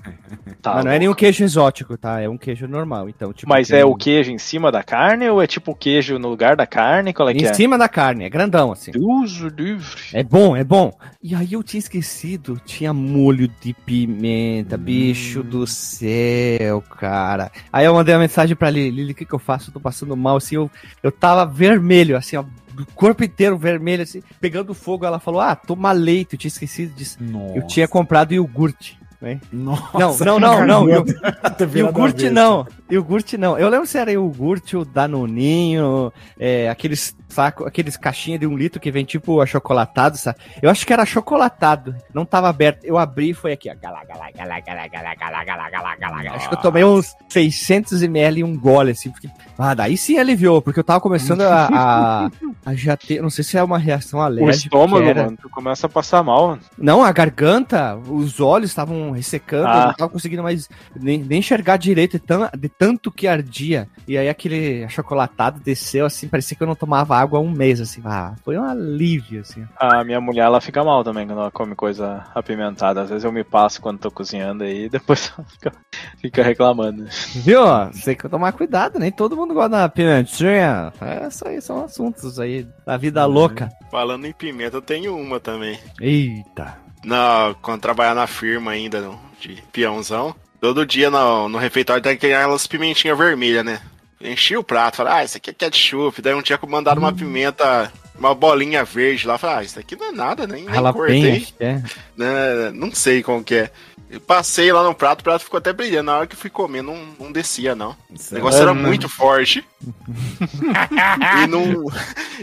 Tá 0.62 0.75
Mas 0.75 0.86
não 0.86 0.92
é 0.92 1.00
nenhum 1.00 1.13
queijo 1.13 1.44
exótico, 1.44 1.98
tá? 1.98 2.22
É 2.22 2.30
um 2.30 2.38
queijo 2.38 2.68
normal. 2.68 3.10
Então, 3.10 3.34
tipo, 3.34 3.50
Mas 3.50 3.68
tem- 3.69 3.80
é 3.80 3.86
o 3.86 3.95
queijo 3.95 4.31
em 4.31 4.38
cima 4.38 4.72
da 4.72 4.84
carne 4.84 5.30
ou 5.30 5.42
é 5.42 5.48
tipo 5.48 5.72
o 5.72 5.75
queijo 5.75 6.18
no 6.19 6.30
lugar 6.30 6.56
da 6.56 6.66
carne? 6.66 7.13
Qual 7.13 7.28
é 7.30 7.34
que 7.34 7.44
Em 7.44 7.48
é? 7.48 7.54
cima 7.54 7.78
da 7.78 7.90
carne, 7.90 8.25
é 8.25 8.30
grandão, 8.33 8.71
assim. 8.71 8.91
Deus 8.91 9.31
livre. 9.56 10.01
É 10.12 10.24
bom, 10.24 10.57
é 10.57 10.63
bom. 10.63 10.91
E 11.21 11.35
aí 11.35 11.53
eu 11.53 11.62
tinha 11.62 11.77
esquecido, 11.77 12.59
tinha 12.65 12.91
molho 12.91 13.47
de 13.62 13.74
pimenta, 13.74 14.75
bicho 14.75 15.44
do 15.44 15.68
céu, 15.68 16.81
cara. 16.81 17.51
Aí 17.71 17.85
eu 17.85 17.94
mandei 17.94 18.15
uma 18.15 18.21
mensagem 18.21 18.56
pra 18.56 18.71
Lili, 18.71 18.89
Lili, 18.89 19.12
o 19.12 19.15
que 19.15 19.24
que 19.25 19.33
eu 19.33 19.39
faço? 19.39 19.69
Eu 19.69 19.74
tô 19.75 19.80
passando 19.80 20.18
mal, 20.18 20.38
assim, 20.38 20.56
eu, 20.56 20.69
eu 21.03 21.12
tava 21.12 21.45
vermelho, 21.45 22.18
assim, 22.18 22.35
ó, 22.35 22.44
do 22.74 22.88
corpo 22.88 23.24
inteiro 23.24 23.56
vermelho, 23.56 24.01
assim, 24.01 24.24
pegando 24.41 24.74
fogo. 24.74 25.06
Ela 25.06 25.19
falou, 25.19 25.39
ah, 25.39 25.56
toma 25.56 25.91
leite, 25.91 26.33
eu 26.33 26.39
tinha 26.39 26.50
esquecido 26.50 26.94
disso. 26.95 27.19
Nossa. 27.21 27.56
Eu 27.56 27.68
tinha 27.68 27.88
comprado 27.88 28.33
iogurte, 28.33 28.97
né? 29.21 29.39
Nossa, 29.51 30.25
Não, 30.25 30.39
não, 30.39 30.65
não, 30.65 30.85
não, 30.85 31.06
Iogurte 31.74 32.30
não, 32.30 32.68
iogurte 32.89 33.38
não. 33.38 33.57
Eu 33.57 33.69
lembro 33.69 33.88
se 33.88 33.97
era 33.97 34.12
iogurte, 34.12 34.75
o 34.75 34.83
Danoninho, 34.83 36.12
é, 36.38 36.68
aqueles 36.69 37.15
saco, 37.33 37.65
aqueles 37.65 37.97
caixinhas 37.97 38.39
de 38.39 38.47
um 38.47 38.56
litro 38.56 38.80
que 38.80 38.91
vem 38.91 39.03
tipo 39.06 39.41
achocolatado, 39.41 40.18
sabe? 40.18 40.38
Eu 40.62 40.69
acho 40.69 40.85
que 40.85 40.94
era 40.94 41.03
achocolatado, 41.03 41.95
não 42.13 42.25
tava 42.25 42.47
aberto. 42.50 42.83
Eu 42.83 42.97
abri 42.97 43.31
e 43.31 43.33
foi 43.33 43.53
aqui, 43.53 43.69
ó. 43.69 43.75
Galá, 43.81 44.03
galá, 44.06 44.30
galá, 44.31 44.59
galá, 44.59 44.88
galá, 44.88 45.15
galá, 45.15 45.44
galá, 45.44 45.69
galá, 45.69 45.95
galá. 46.24 46.35
Acho 46.35 46.47
que 46.50 46.56
eu 46.56 46.62
tomei 46.62 46.83
uns 46.83 47.13
600 47.30 48.03
ml 48.03 48.39
e 48.41 48.44
um 48.44 48.57
gole, 48.57 48.91
assim, 48.91 49.09
porque... 49.09 49.30
Ah, 49.57 49.74
daí 49.74 49.97
sim 49.97 50.18
aliviou, 50.18 50.62
porque 50.62 50.80
eu 50.80 50.83
tava 50.83 51.00
começando 51.01 51.41
a, 51.41 51.68
a, 51.71 52.30
a 52.65 52.75
já 52.75 52.97
ter, 52.97 53.21
não 53.21 53.30
sei 53.30 53.44
se 53.44 53.57
é 53.57 53.63
uma 53.63 53.78
reação 53.78 54.19
O 54.19 54.23
alérgica. 54.23 54.52
estômago, 54.68 55.04
que 55.04 55.09
era. 55.09 55.23
mano, 55.25 55.37
tu 55.42 55.49
começa 55.49 55.85
a 55.87 55.90
passar 55.90 56.23
mal. 56.23 56.47
mano. 56.49 56.61
Não, 56.78 57.04
a 57.04 57.11
garganta, 57.11 57.95
os 57.95 58.40
olhos 58.40 58.69
estavam 58.71 59.11
ressecando, 59.11 59.68
Ah. 59.68 59.80
eu 59.81 59.87
não 59.87 59.94
tava 59.94 60.11
conseguindo 60.11 60.42
mais 60.44 60.68
nem, 60.99 61.19
nem 61.19 61.40
enxergar 61.40 61.78
direito 61.78 62.13
de, 62.13 62.19
tan- 62.19 62.49
de 62.57 62.69
tanto 62.69 63.11
que 63.11 63.28
ardia. 63.28 63.87
E 64.07 64.18
aí 64.18 64.28
aquele 64.28 64.83
achocolatado 64.83 65.59
desceu, 65.59 66.06
assim, 66.06 66.28
parecia 66.28 66.57
que 66.57 66.63
eu 66.63 66.68
não 66.68 66.75
tomava 66.75 67.16
água 67.16 67.22
há 67.23 67.39
um 67.39 67.51
mês, 67.51 67.80
assim. 67.81 68.01
Ah, 68.06 68.35
foi 68.44 68.57
um 68.57 68.63
alívio, 68.63 69.42
assim. 69.42 69.65
A 69.77 70.03
minha 70.03 70.19
mulher, 70.19 70.42
ela 70.42 70.61
fica 70.61 70.83
mal 70.83 71.03
também 71.03 71.25
quando 71.25 71.39
ela 71.39 71.51
come 71.51 71.75
coisa 71.75 72.25
apimentada. 72.33 73.01
Às 73.01 73.09
vezes 73.09 73.23
eu 73.23 73.31
me 73.31 73.44
passo 73.44 73.81
quando 73.81 73.99
tô 73.99 74.11
cozinhando 74.11 74.63
aí 74.63 74.85
e 74.85 74.89
depois 74.89 75.31
ela 75.37 75.47
fica, 75.47 75.71
fica 76.19 76.44
reclamando. 76.44 77.06
Viu? 77.35 77.61
Tem 78.03 78.15
que 78.15 78.30
tomar 78.30 78.51
cuidado, 78.53 78.99
nem 78.99 79.11
todo 79.11 79.35
mundo 79.35 79.53
gosta 79.53 79.69
da 79.69 79.89
pimentinha. 79.89 80.92
É, 81.01 81.27
isso 81.27 81.47
aí 81.47 81.61
são 81.61 81.83
assuntos 81.83 82.39
aí 82.39 82.68
da 82.85 82.97
vida 82.97 83.25
louca. 83.25 83.69
Falando 83.89 84.25
em 84.25 84.33
pimenta, 84.33 84.77
eu 84.77 84.81
tenho 84.81 85.15
uma 85.15 85.39
também. 85.39 85.80
Eita. 85.99 86.77
Na, 87.03 87.53
quando 87.61 87.81
trabalhar 87.81 88.15
na 88.15 88.27
firma 88.27 88.71
ainda, 88.71 89.11
de 89.39 89.61
peãozão, 89.71 90.33
todo 90.61 90.85
dia 90.85 91.09
no, 91.09 91.49
no 91.49 91.57
refeitório 91.57 92.01
tem 92.01 92.13
aquelas 92.13 92.65
pimentinhas 92.65 93.18
vermelhas, 93.18 93.65
né? 93.65 93.81
Enchi 94.23 94.56
o 94.56 94.63
prato, 94.63 94.97
falei, 94.97 95.13
ah, 95.13 95.23
isso 95.23 95.37
aqui 95.37 95.49
é 95.49 95.53
ketchup. 95.53 96.21
Daí 96.21 96.33
um 96.33 96.42
dia 96.42 96.57
que 96.57 96.65
mandaram 96.65 97.01
uma 97.01 97.11
pimenta, 97.13 97.92
uma 98.18 98.33
bolinha 98.33 98.83
verde 98.85 99.27
lá, 99.27 99.37
falei, 99.37 99.57
ah, 99.57 99.63
isso 99.63 99.80
aqui 99.80 99.95
não 99.95 100.07
é 100.07 100.11
nada, 100.11 100.47
nem, 100.47 100.63
nem 100.63 100.73
Jalapeno, 100.73 101.06
cortei. 101.06 101.47
é. 101.59 101.81
né? 102.15 102.71
Não 102.73 102.94
sei 102.94 103.21
como 103.21 103.44
que 103.44 103.56
é. 103.56 103.71
Eu 104.09 104.21
passei 104.21 104.71
lá 104.71 104.83
no 104.83 104.94
prato, 104.94 105.21
o 105.21 105.23
prato 105.23 105.44
ficou 105.44 105.57
até 105.57 105.73
brilhando. 105.73 106.03
Na 106.11 106.18
hora 106.19 106.27
que 106.27 106.35
eu 106.35 106.39
fui 106.39 106.49
comer, 106.49 106.83
não, 106.83 106.95
não 107.19 107.31
descia, 107.31 107.73
não. 107.73 107.97
O 108.09 108.13
Isso 108.13 108.33
é- 108.33 108.37
negócio 108.37 108.61
era 108.61 108.69
Ah, 108.69 108.73
não. 108.75 108.83
muito 108.83 109.09
forte. 109.09 109.65
e, 111.44 111.47
não, 111.47 111.83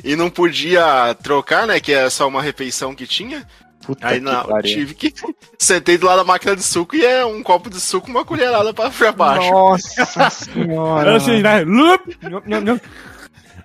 e 0.02 0.16
não 0.16 0.28
podia 0.28 1.14
trocar, 1.22 1.66
né? 1.68 1.78
Que 1.80 1.92
é 1.92 2.10
só 2.10 2.26
uma 2.26 2.42
refeição 2.42 2.94
que 2.94 3.06
tinha. 3.06 3.46
Puta 3.94 4.09
Aí 4.09 4.18
que 4.18 4.25
não, 4.25 4.44
pariu. 4.44 4.62
tive 4.75 4.94
que. 4.94 5.12
Sentei 5.59 5.99
do 5.99 6.06
lado 6.06 6.18
da 6.18 6.25
máquina 6.25 6.54
de 6.56 6.62
suco 6.62 6.94
e 6.97 7.04
é 7.04 7.25
um 7.26 7.42
copo 7.42 7.68
de 7.70 7.80
suco, 7.80 8.11
uma 8.11 8.25
colherada 8.25 8.73
pra, 8.73 8.88
pra 8.90 9.12
baixo. 9.12 9.50
Nossa 9.50 10.30
senhora. 10.30 11.16
Assim, 11.16 11.42
né? 11.42 11.64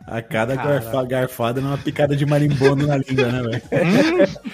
A 0.07 0.21
cada 0.21 0.55
garfa- 0.55 1.03
garfada 1.03 1.59
numa 1.61 1.79
picada 1.79 2.15
de 2.15 2.27
marimbondo 2.27 2.85
na 2.85 2.97
língua, 2.97 3.25
né, 3.25 3.41
velho? 3.41 4.29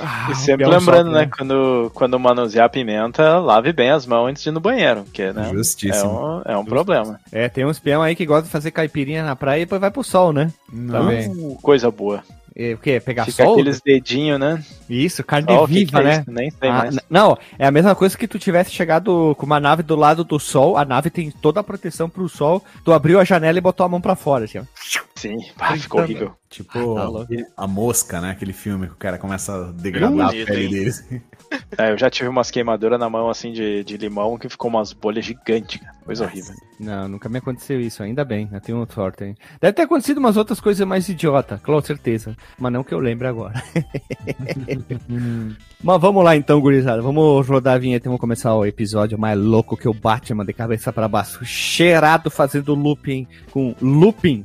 Ah, 0.00 0.28
E 0.30 0.34
sempre 0.36 0.66
lembrando, 0.66 1.10
sofre, 1.10 1.20
né, 1.26 1.30
quando, 1.36 1.90
quando 1.94 2.18
manusear 2.18 2.64
a 2.66 2.68
pimenta, 2.68 3.38
lave 3.38 3.72
bem 3.72 3.90
as 3.90 4.04
mãos 4.06 4.26
antes 4.28 4.42
de 4.42 4.48
ir 4.48 4.52
no 4.52 4.60
banheiro, 4.60 5.04
porque, 5.04 5.32
né, 5.32 5.48
é 5.50 5.54
Justíssimo. 5.54 6.38
um, 6.38 6.42
é 6.44 6.56
um 6.56 6.64
problema. 6.64 7.20
É, 7.30 7.48
tem 7.48 7.64
uns 7.64 7.78
peão 7.78 8.02
aí 8.02 8.16
que 8.16 8.24
gostam 8.26 8.46
de 8.46 8.50
fazer 8.50 8.70
caipirinha 8.70 9.22
na 9.24 9.36
praia 9.36 9.60
e 9.60 9.64
depois 9.64 9.80
vai 9.80 9.90
pro 9.90 10.02
sol, 10.02 10.32
né? 10.32 10.50
Não. 10.72 11.00
Também. 11.02 11.28
Uh, 11.28 11.56
coisa 11.62 11.90
boa. 11.90 12.22
É, 12.56 12.72
o 12.74 12.78
quê? 12.78 13.00
Pegar 13.00 13.24
Fica 13.24 13.44
sol? 13.44 13.54
aqueles 13.54 13.80
dedinhos, 13.80 14.38
né? 14.38 14.64
Isso, 14.88 15.24
carne 15.24 15.46
Ó, 15.50 15.64
o 15.64 15.66
que 15.66 15.74
viva, 15.74 15.90
que 15.90 15.96
é 15.96 16.02
né? 16.04 16.12
isso? 16.20 16.30
Nem 16.30 16.50
sei 16.50 16.68
Ah, 16.70 16.72
mais. 16.72 16.98
não, 17.10 17.36
é 17.58 17.66
a 17.66 17.70
mesma 17.70 17.94
coisa 17.96 18.16
que 18.16 18.28
tu 18.28 18.38
tivesse 18.38 18.70
chegado 18.70 19.34
com 19.36 19.44
uma 19.46 19.58
nave 19.58 19.82
do 19.82 19.96
lado 19.96 20.22
do 20.22 20.38
sol, 20.38 20.76
a 20.76 20.84
nave 20.84 21.10
tem 21.10 21.30
toda 21.32 21.58
a 21.58 21.64
proteção 21.64 22.08
pro 22.08 22.28
sol, 22.28 22.62
tu 22.84 22.92
abriu 22.92 23.18
a 23.18 23.24
janela 23.24 23.58
e 23.58 23.60
botou 23.60 23.84
a 23.84 23.88
mão 23.88 24.00
pra 24.00 24.14
fora, 24.14 24.44
assim, 24.44 24.58
ó. 24.58 24.64
Sim, 25.16 25.36
ah, 25.58 25.76
ficou 25.76 26.00
horrível. 26.00 26.32
Tipo, 26.54 26.94
tá 26.94 27.08
louco. 27.08 27.34
a 27.56 27.66
mosca, 27.66 28.20
né? 28.20 28.30
Aquele 28.30 28.52
filme 28.52 28.86
que 28.86 28.92
o 28.92 28.96
cara 28.96 29.18
começa 29.18 29.52
a 29.52 29.72
degradar 29.72 30.28
Bonito, 30.28 30.44
a 30.44 30.46
pele 30.46 30.64
hein? 30.64 30.70
deles. 30.70 31.04
É, 31.78 31.92
eu 31.92 31.98
já 31.98 32.10
tive 32.10 32.28
umas 32.28 32.50
queimaduras 32.50 32.98
na 32.98 33.08
mão, 33.08 33.28
assim, 33.28 33.52
de, 33.52 33.84
de 33.84 33.96
limão, 33.96 34.36
que 34.36 34.48
ficou 34.48 34.68
umas 34.68 34.92
bolhas 34.92 35.24
gigantes, 35.24 35.80
cara. 35.80 35.94
Coisa 36.04 36.24
horrível. 36.24 36.54
Não, 36.80 37.08
nunca 37.08 37.28
me 37.28 37.38
aconteceu 37.38 37.80
isso, 37.80 38.02
ainda 38.02 38.24
bem, 38.24 38.48
eu 38.52 38.60
tenho 38.60 38.86
sorte, 38.92 39.24
hein. 39.24 39.36
Deve 39.60 39.72
ter 39.72 39.82
acontecido 39.82 40.18
umas 40.18 40.36
outras 40.36 40.60
coisas 40.60 40.86
mais 40.86 41.08
idiota, 41.08 41.60
com 41.64 41.80
certeza, 41.80 42.36
mas 42.58 42.72
não 42.72 42.82
que 42.82 42.92
eu 42.92 42.98
lembre 42.98 43.28
agora. 43.28 43.54
mas 45.82 46.00
vamos 46.00 46.24
lá 46.24 46.34
então, 46.34 46.60
gurizada, 46.60 47.00
vamos 47.00 47.46
rodar 47.46 47.74
a 47.74 47.78
vinheta 47.78 48.06
e 48.06 48.08
vamos 48.08 48.20
começar 48.20 48.54
o 48.54 48.66
episódio 48.66 49.18
mais 49.18 49.38
louco 49.38 49.76
que 49.76 49.88
o 49.88 49.94
Batman 49.94 50.44
de 50.44 50.52
cabeça 50.52 50.92
pra 50.92 51.08
baixo, 51.08 51.44
cheirado 51.44 52.30
fazendo 52.30 52.74
looping, 52.74 53.26
com 53.52 53.74
looping 53.80 54.44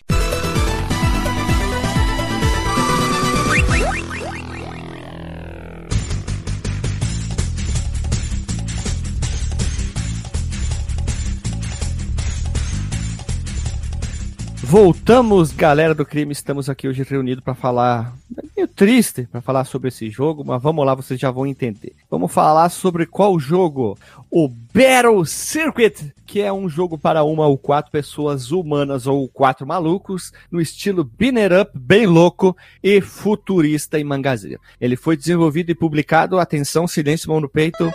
Voltamos, 14.71 15.51
galera 15.51 15.93
do 15.93 16.05
crime. 16.05 16.31
Estamos 16.31 16.69
aqui 16.69 16.87
hoje 16.87 17.03
reunidos 17.03 17.43
para 17.43 17.53
falar. 17.53 18.13
É 18.37 18.41
meio 18.55 18.67
triste 18.69 19.27
para 19.29 19.41
falar 19.41 19.65
sobre 19.65 19.89
esse 19.89 20.09
jogo, 20.09 20.45
mas 20.45 20.63
vamos 20.63 20.85
lá, 20.85 20.95
vocês 20.95 21.19
já 21.19 21.29
vão 21.29 21.45
entender. 21.45 21.91
Vamos 22.09 22.31
falar 22.31 22.69
sobre 22.69 23.05
qual 23.05 23.37
jogo? 23.37 23.97
O 24.31 24.47
Battle 24.47 25.25
Circuit, 25.25 26.13
que 26.25 26.39
é 26.39 26.53
um 26.53 26.69
jogo 26.69 26.97
para 26.97 27.21
uma 27.21 27.47
ou 27.47 27.57
quatro 27.57 27.91
pessoas 27.91 28.53
humanas 28.53 29.07
ou 29.07 29.27
quatro 29.27 29.67
malucos, 29.67 30.31
no 30.49 30.61
estilo 30.61 31.03
Binner 31.03 31.51
Up, 31.63 31.71
bem 31.75 32.07
louco 32.07 32.55
e 32.81 33.01
futurista 33.01 33.99
em 33.99 34.05
mangazinha. 34.05 34.57
Ele 34.79 34.95
foi 34.95 35.17
desenvolvido 35.17 35.69
e 35.69 35.75
publicado, 35.75 36.39
atenção, 36.39 36.87
silêncio, 36.87 37.29
mão 37.29 37.41
no 37.41 37.49
peito. 37.49 37.91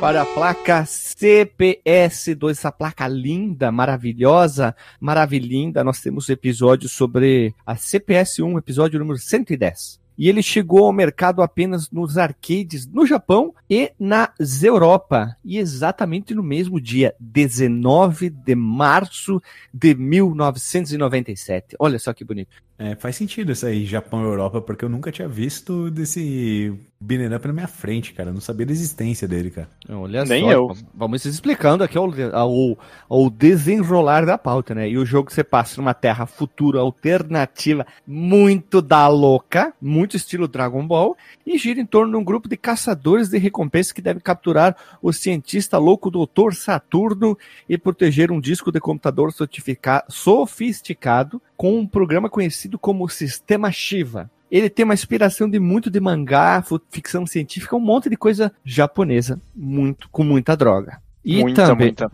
Para 0.00 0.22
a 0.22 0.24
placa 0.24 0.82
CPS2, 0.84 2.52
essa 2.52 2.72
placa 2.72 3.06
linda, 3.06 3.70
maravilhosa, 3.70 4.74
maravilhinda. 4.98 5.84
Nós 5.84 6.00
temos 6.00 6.30
episódios 6.30 6.92
sobre 6.92 7.54
a 7.66 7.74
CPS1, 7.74 8.56
episódio 8.56 8.98
número 8.98 9.18
110. 9.18 10.00
E 10.20 10.28
ele 10.28 10.42
chegou 10.42 10.84
ao 10.84 10.92
mercado 10.92 11.40
apenas 11.40 11.90
nos 11.90 12.18
arcades 12.18 12.86
no 12.86 13.06
Japão 13.06 13.54
e 13.70 13.90
na 13.98 14.30
Europa. 14.62 15.34
E 15.42 15.56
exatamente 15.56 16.34
no 16.34 16.42
mesmo 16.42 16.78
dia, 16.78 17.14
19 17.18 18.28
de 18.28 18.54
março 18.54 19.40
de 19.72 19.94
1997. 19.94 21.74
Olha 21.78 21.98
só 21.98 22.12
que 22.12 22.22
bonito. 22.22 22.54
É, 22.82 22.94
faz 22.94 23.16
sentido 23.16 23.52
isso 23.52 23.66
aí, 23.66 23.84
Japão 23.84 24.22
e 24.22 24.24
Europa, 24.24 24.58
porque 24.60 24.86
eu 24.86 24.88
nunca 24.88 25.12
tinha 25.12 25.28
visto 25.28 25.90
desse 25.90 26.72
Binner 26.98 27.30
Up 27.36 27.46
na 27.46 27.52
minha 27.52 27.66
frente, 27.66 28.14
cara. 28.14 28.30
Eu 28.30 28.32
não 28.32 28.40
sabia 28.40 28.64
da 28.64 28.72
existência 28.72 29.28
dele, 29.28 29.50
cara. 29.50 29.68
Olha 29.86 30.24
Nem 30.24 30.44
só, 30.44 30.50
eu. 30.50 30.76
Vamos 30.94 31.22
explicando 31.26 31.84
aqui 31.84 31.98
ao, 31.98 32.10
ao, 32.32 32.78
ao 33.06 33.28
desenrolar 33.28 34.24
da 34.24 34.38
pauta, 34.38 34.74
né? 34.74 34.88
E 34.88 34.96
o 34.96 35.04
jogo 35.04 35.30
você 35.30 35.44
passa 35.44 35.78
numa 35.78 35.92
terra 35.92 36.24
futura 36.24 36.80
alternativa 36.80 37.86
muito 38.06 38.80
da 38.80 39.06
louca, 39.08 39.74
muito 39.78 40.09
estilo 40.16 40.48
Dragon 40.48 40.86
Ball, 40.86 41.16
e 41.46 41.58
gira 41.58 41.80
em 41.80 41.86
torno 41.86 42.12
de 42.12 42.18
um 42.18 42.24
grupo 42.24 42.48
de 42.48 42.56
caçadores 42.56 43.28
de 43.28 43.38
recompensas 43.38 43.92
que 43.92 44.02
devem 44.02 44.22
capturar 44.22 44.76
o 45.02 45.12
cientista 45.12 45.78
louco 45.78 46.10
Dr. 46.10 46.52
Saturno 46.52 47.36
e 47.68 47.76
proteger 47.76 48.30
um 48.30 48.40
disco 48.40 48.70
de 48.72 48.80
computador 48.80 49.32
sofistica- 49.32 50.04
sofisticado 50.08 51.40
com 51.56 51.78
um 51.78 51.86
programa 51.86 52.28
conhecido 52.28 52.78
como 52.78 53.08
Sistema 53.08 53.70
Shiva. 53.70 54.30
Ele 54.50 54.68
tem 54.68 54.84
uma 54.84 54.94
inspiração 54.94 55.48
de 55.48 55.60
muito 55.60 55.88
de 55.88 56.00
mangá, 56.00 56.64
ficção 56.90 57.24
científica, 57.24 57.76
um 57.76 57.80
monte 57.80 58.10
de 58.10 58.16
coisa 58.16 58.52
japonesa, 58.64 59.40
muito 59.54 60.08
com 60.10 60.24
muita 60.24 60.56
droga. 60.56 61.00
E 61.24 61.40
muita, 61.42 61.66
também, 61.66 61.88
muita. 61.88 62.10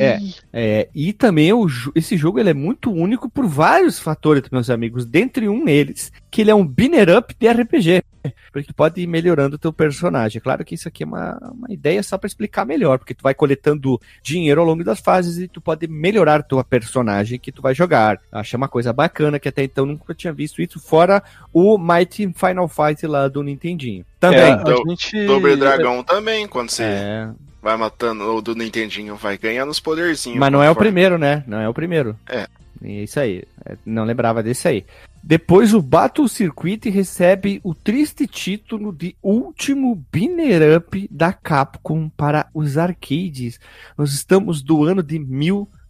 É. 0.00 0.18
é, 0.52 0.88
e 0.92 1.12
também 1.12 1.52
o 1.52 1.66
esse 1.94 2.16
jogo 2.16 2.40
ele 2.40 2.50
é 2.50 2.54
muito 2.54 2.90
único 2.92 3.30
por 3.30 3.46
vários 3.46 3.98
fatores, 4.00 4.42
meus 4.50 4.68
amigos. 4.68 5.04
Dentre 5.04 5.48
um 5.48 5.64
deles, 5.64 6.12
que 6.30 6.40
ele 6.40 6.50
é 6.50 6.54
um 6.54 6.66
binner 6.66 7.16
up 7.16 7.34
de 7.38 7.48
RPG. 7.48 8.02
Porque 8.52 8.68
tu 8.68 8.74
pode 8.74 9.00
ir 9.00 9.06
melhorando 9.06 9.56
o 9.56 9.58
teu 9.58 9.72
personagem. 9.72 10.40
Claro 10.40 10.64
que 10.64 10.74
isso 10.74 10.88
aqui 10.88 11.02
é 11.04 11.06
uma, 11.06 11.38
uma 11.52 11.72
ideia 11.72 12.02
só 12.02 12.18
para 12.18 12.26
explicar 12.26 12.66
melhor, 12.66 12.98
porque 12.98 13.14
tu 13.14 13.22
vai 13.22 13.32
coletando 13.32 14.00
dinheiro 14.22 14.60
ao 14.60 14.66
longo 14.66 14.82
das 14.82 14.98
fases 15.00 15.38
e 15.38 15.46
tu 15.46 15.60
pode 15.60 15.86
melhorar 15.86 16.42
tua 16.42 16.64
personagem 16.64 17.38
que 17.38 17.52
tu 17.52 17.62
vai 17.62 17.74
jogar. 17.74 18.20
Acho 18.32 18.56
uma 18.56 18.68
coisa 18.68 18.92
bacana 18.92 19.38
que 19.38 19.48
até 19.48 19.62
então 19.62 19.86
nunca 19.86 20.14
tinha 20.14 20.32
visto 20.32 20.60
isso, 20.60 20.80
fora 20.80 21.22
o 21.52 21.78
Mighty 21.78 22.32
Final 22.34 22.68
Fight 22.68 23.06
lá 23.06 23.28
do 23.28 23.42
Nintendinho. 23.42 24.04
Também. 24.18 24.40
é, 24.40 24.52
a 24.52 24.56
Do- 24.56 24.82
gente... 24.88 25.26
Sobre 25.26 25.56
dragão 25.56 26.02
também, 26.02 26.46
quando 26.48 26.70
você 26.70 26.82
É, 26.82 27.28
vai 27.68 27.76
matando 27.76 28.24
o 28.24 28.40
do 28.40 28.54
Nintendinho, 28.54 29.14
vai 29.16 29.36
ganhando 29.36 29.70
os 29.70 29.78
poderzinhos. 29.78 30.38
Mas 30.38 30.50
não 30.50 30.62
é 30.62 30.70
o 30.70 30.76
primeiro, 30.76 31.18
né? 31.18 31.44
Não 31.46 31.60
é 31.60 31.68
o 31.68 31.74
primeiro. 31.74 32.16
É. 32.26 32.48
É 32.82 33.02
isso 33.02 33.20
aí. 33.20 33.42
É, 33.64 33.76
Não 33.84 34.04
lembrava 34.04 34.42
desse 34.42 34.68
aí. 34.68 34.86
Depois 35.22 35.74
o 35.74 35.82
Battle 35.82 36.28
Circuit 36.28 36.88
recebe 36.88 37.60
o 37.64 37.74
triste 37.74 38.26
título 38.26 38.92
de 38.92 39.16
último 39.20 40.02
binner 40.10 40.78
up 40.78 41.08
da 41.10 41.32
Capcom 41.32 42.08
para 42.08 42.48
os 42.54 42.78
arcades. 42.78 43.60
Nós 43.96 44.12
estamos 44.12 44.62
do 44.62 44.84
ano 44.84 45.02
de 45.02 45.18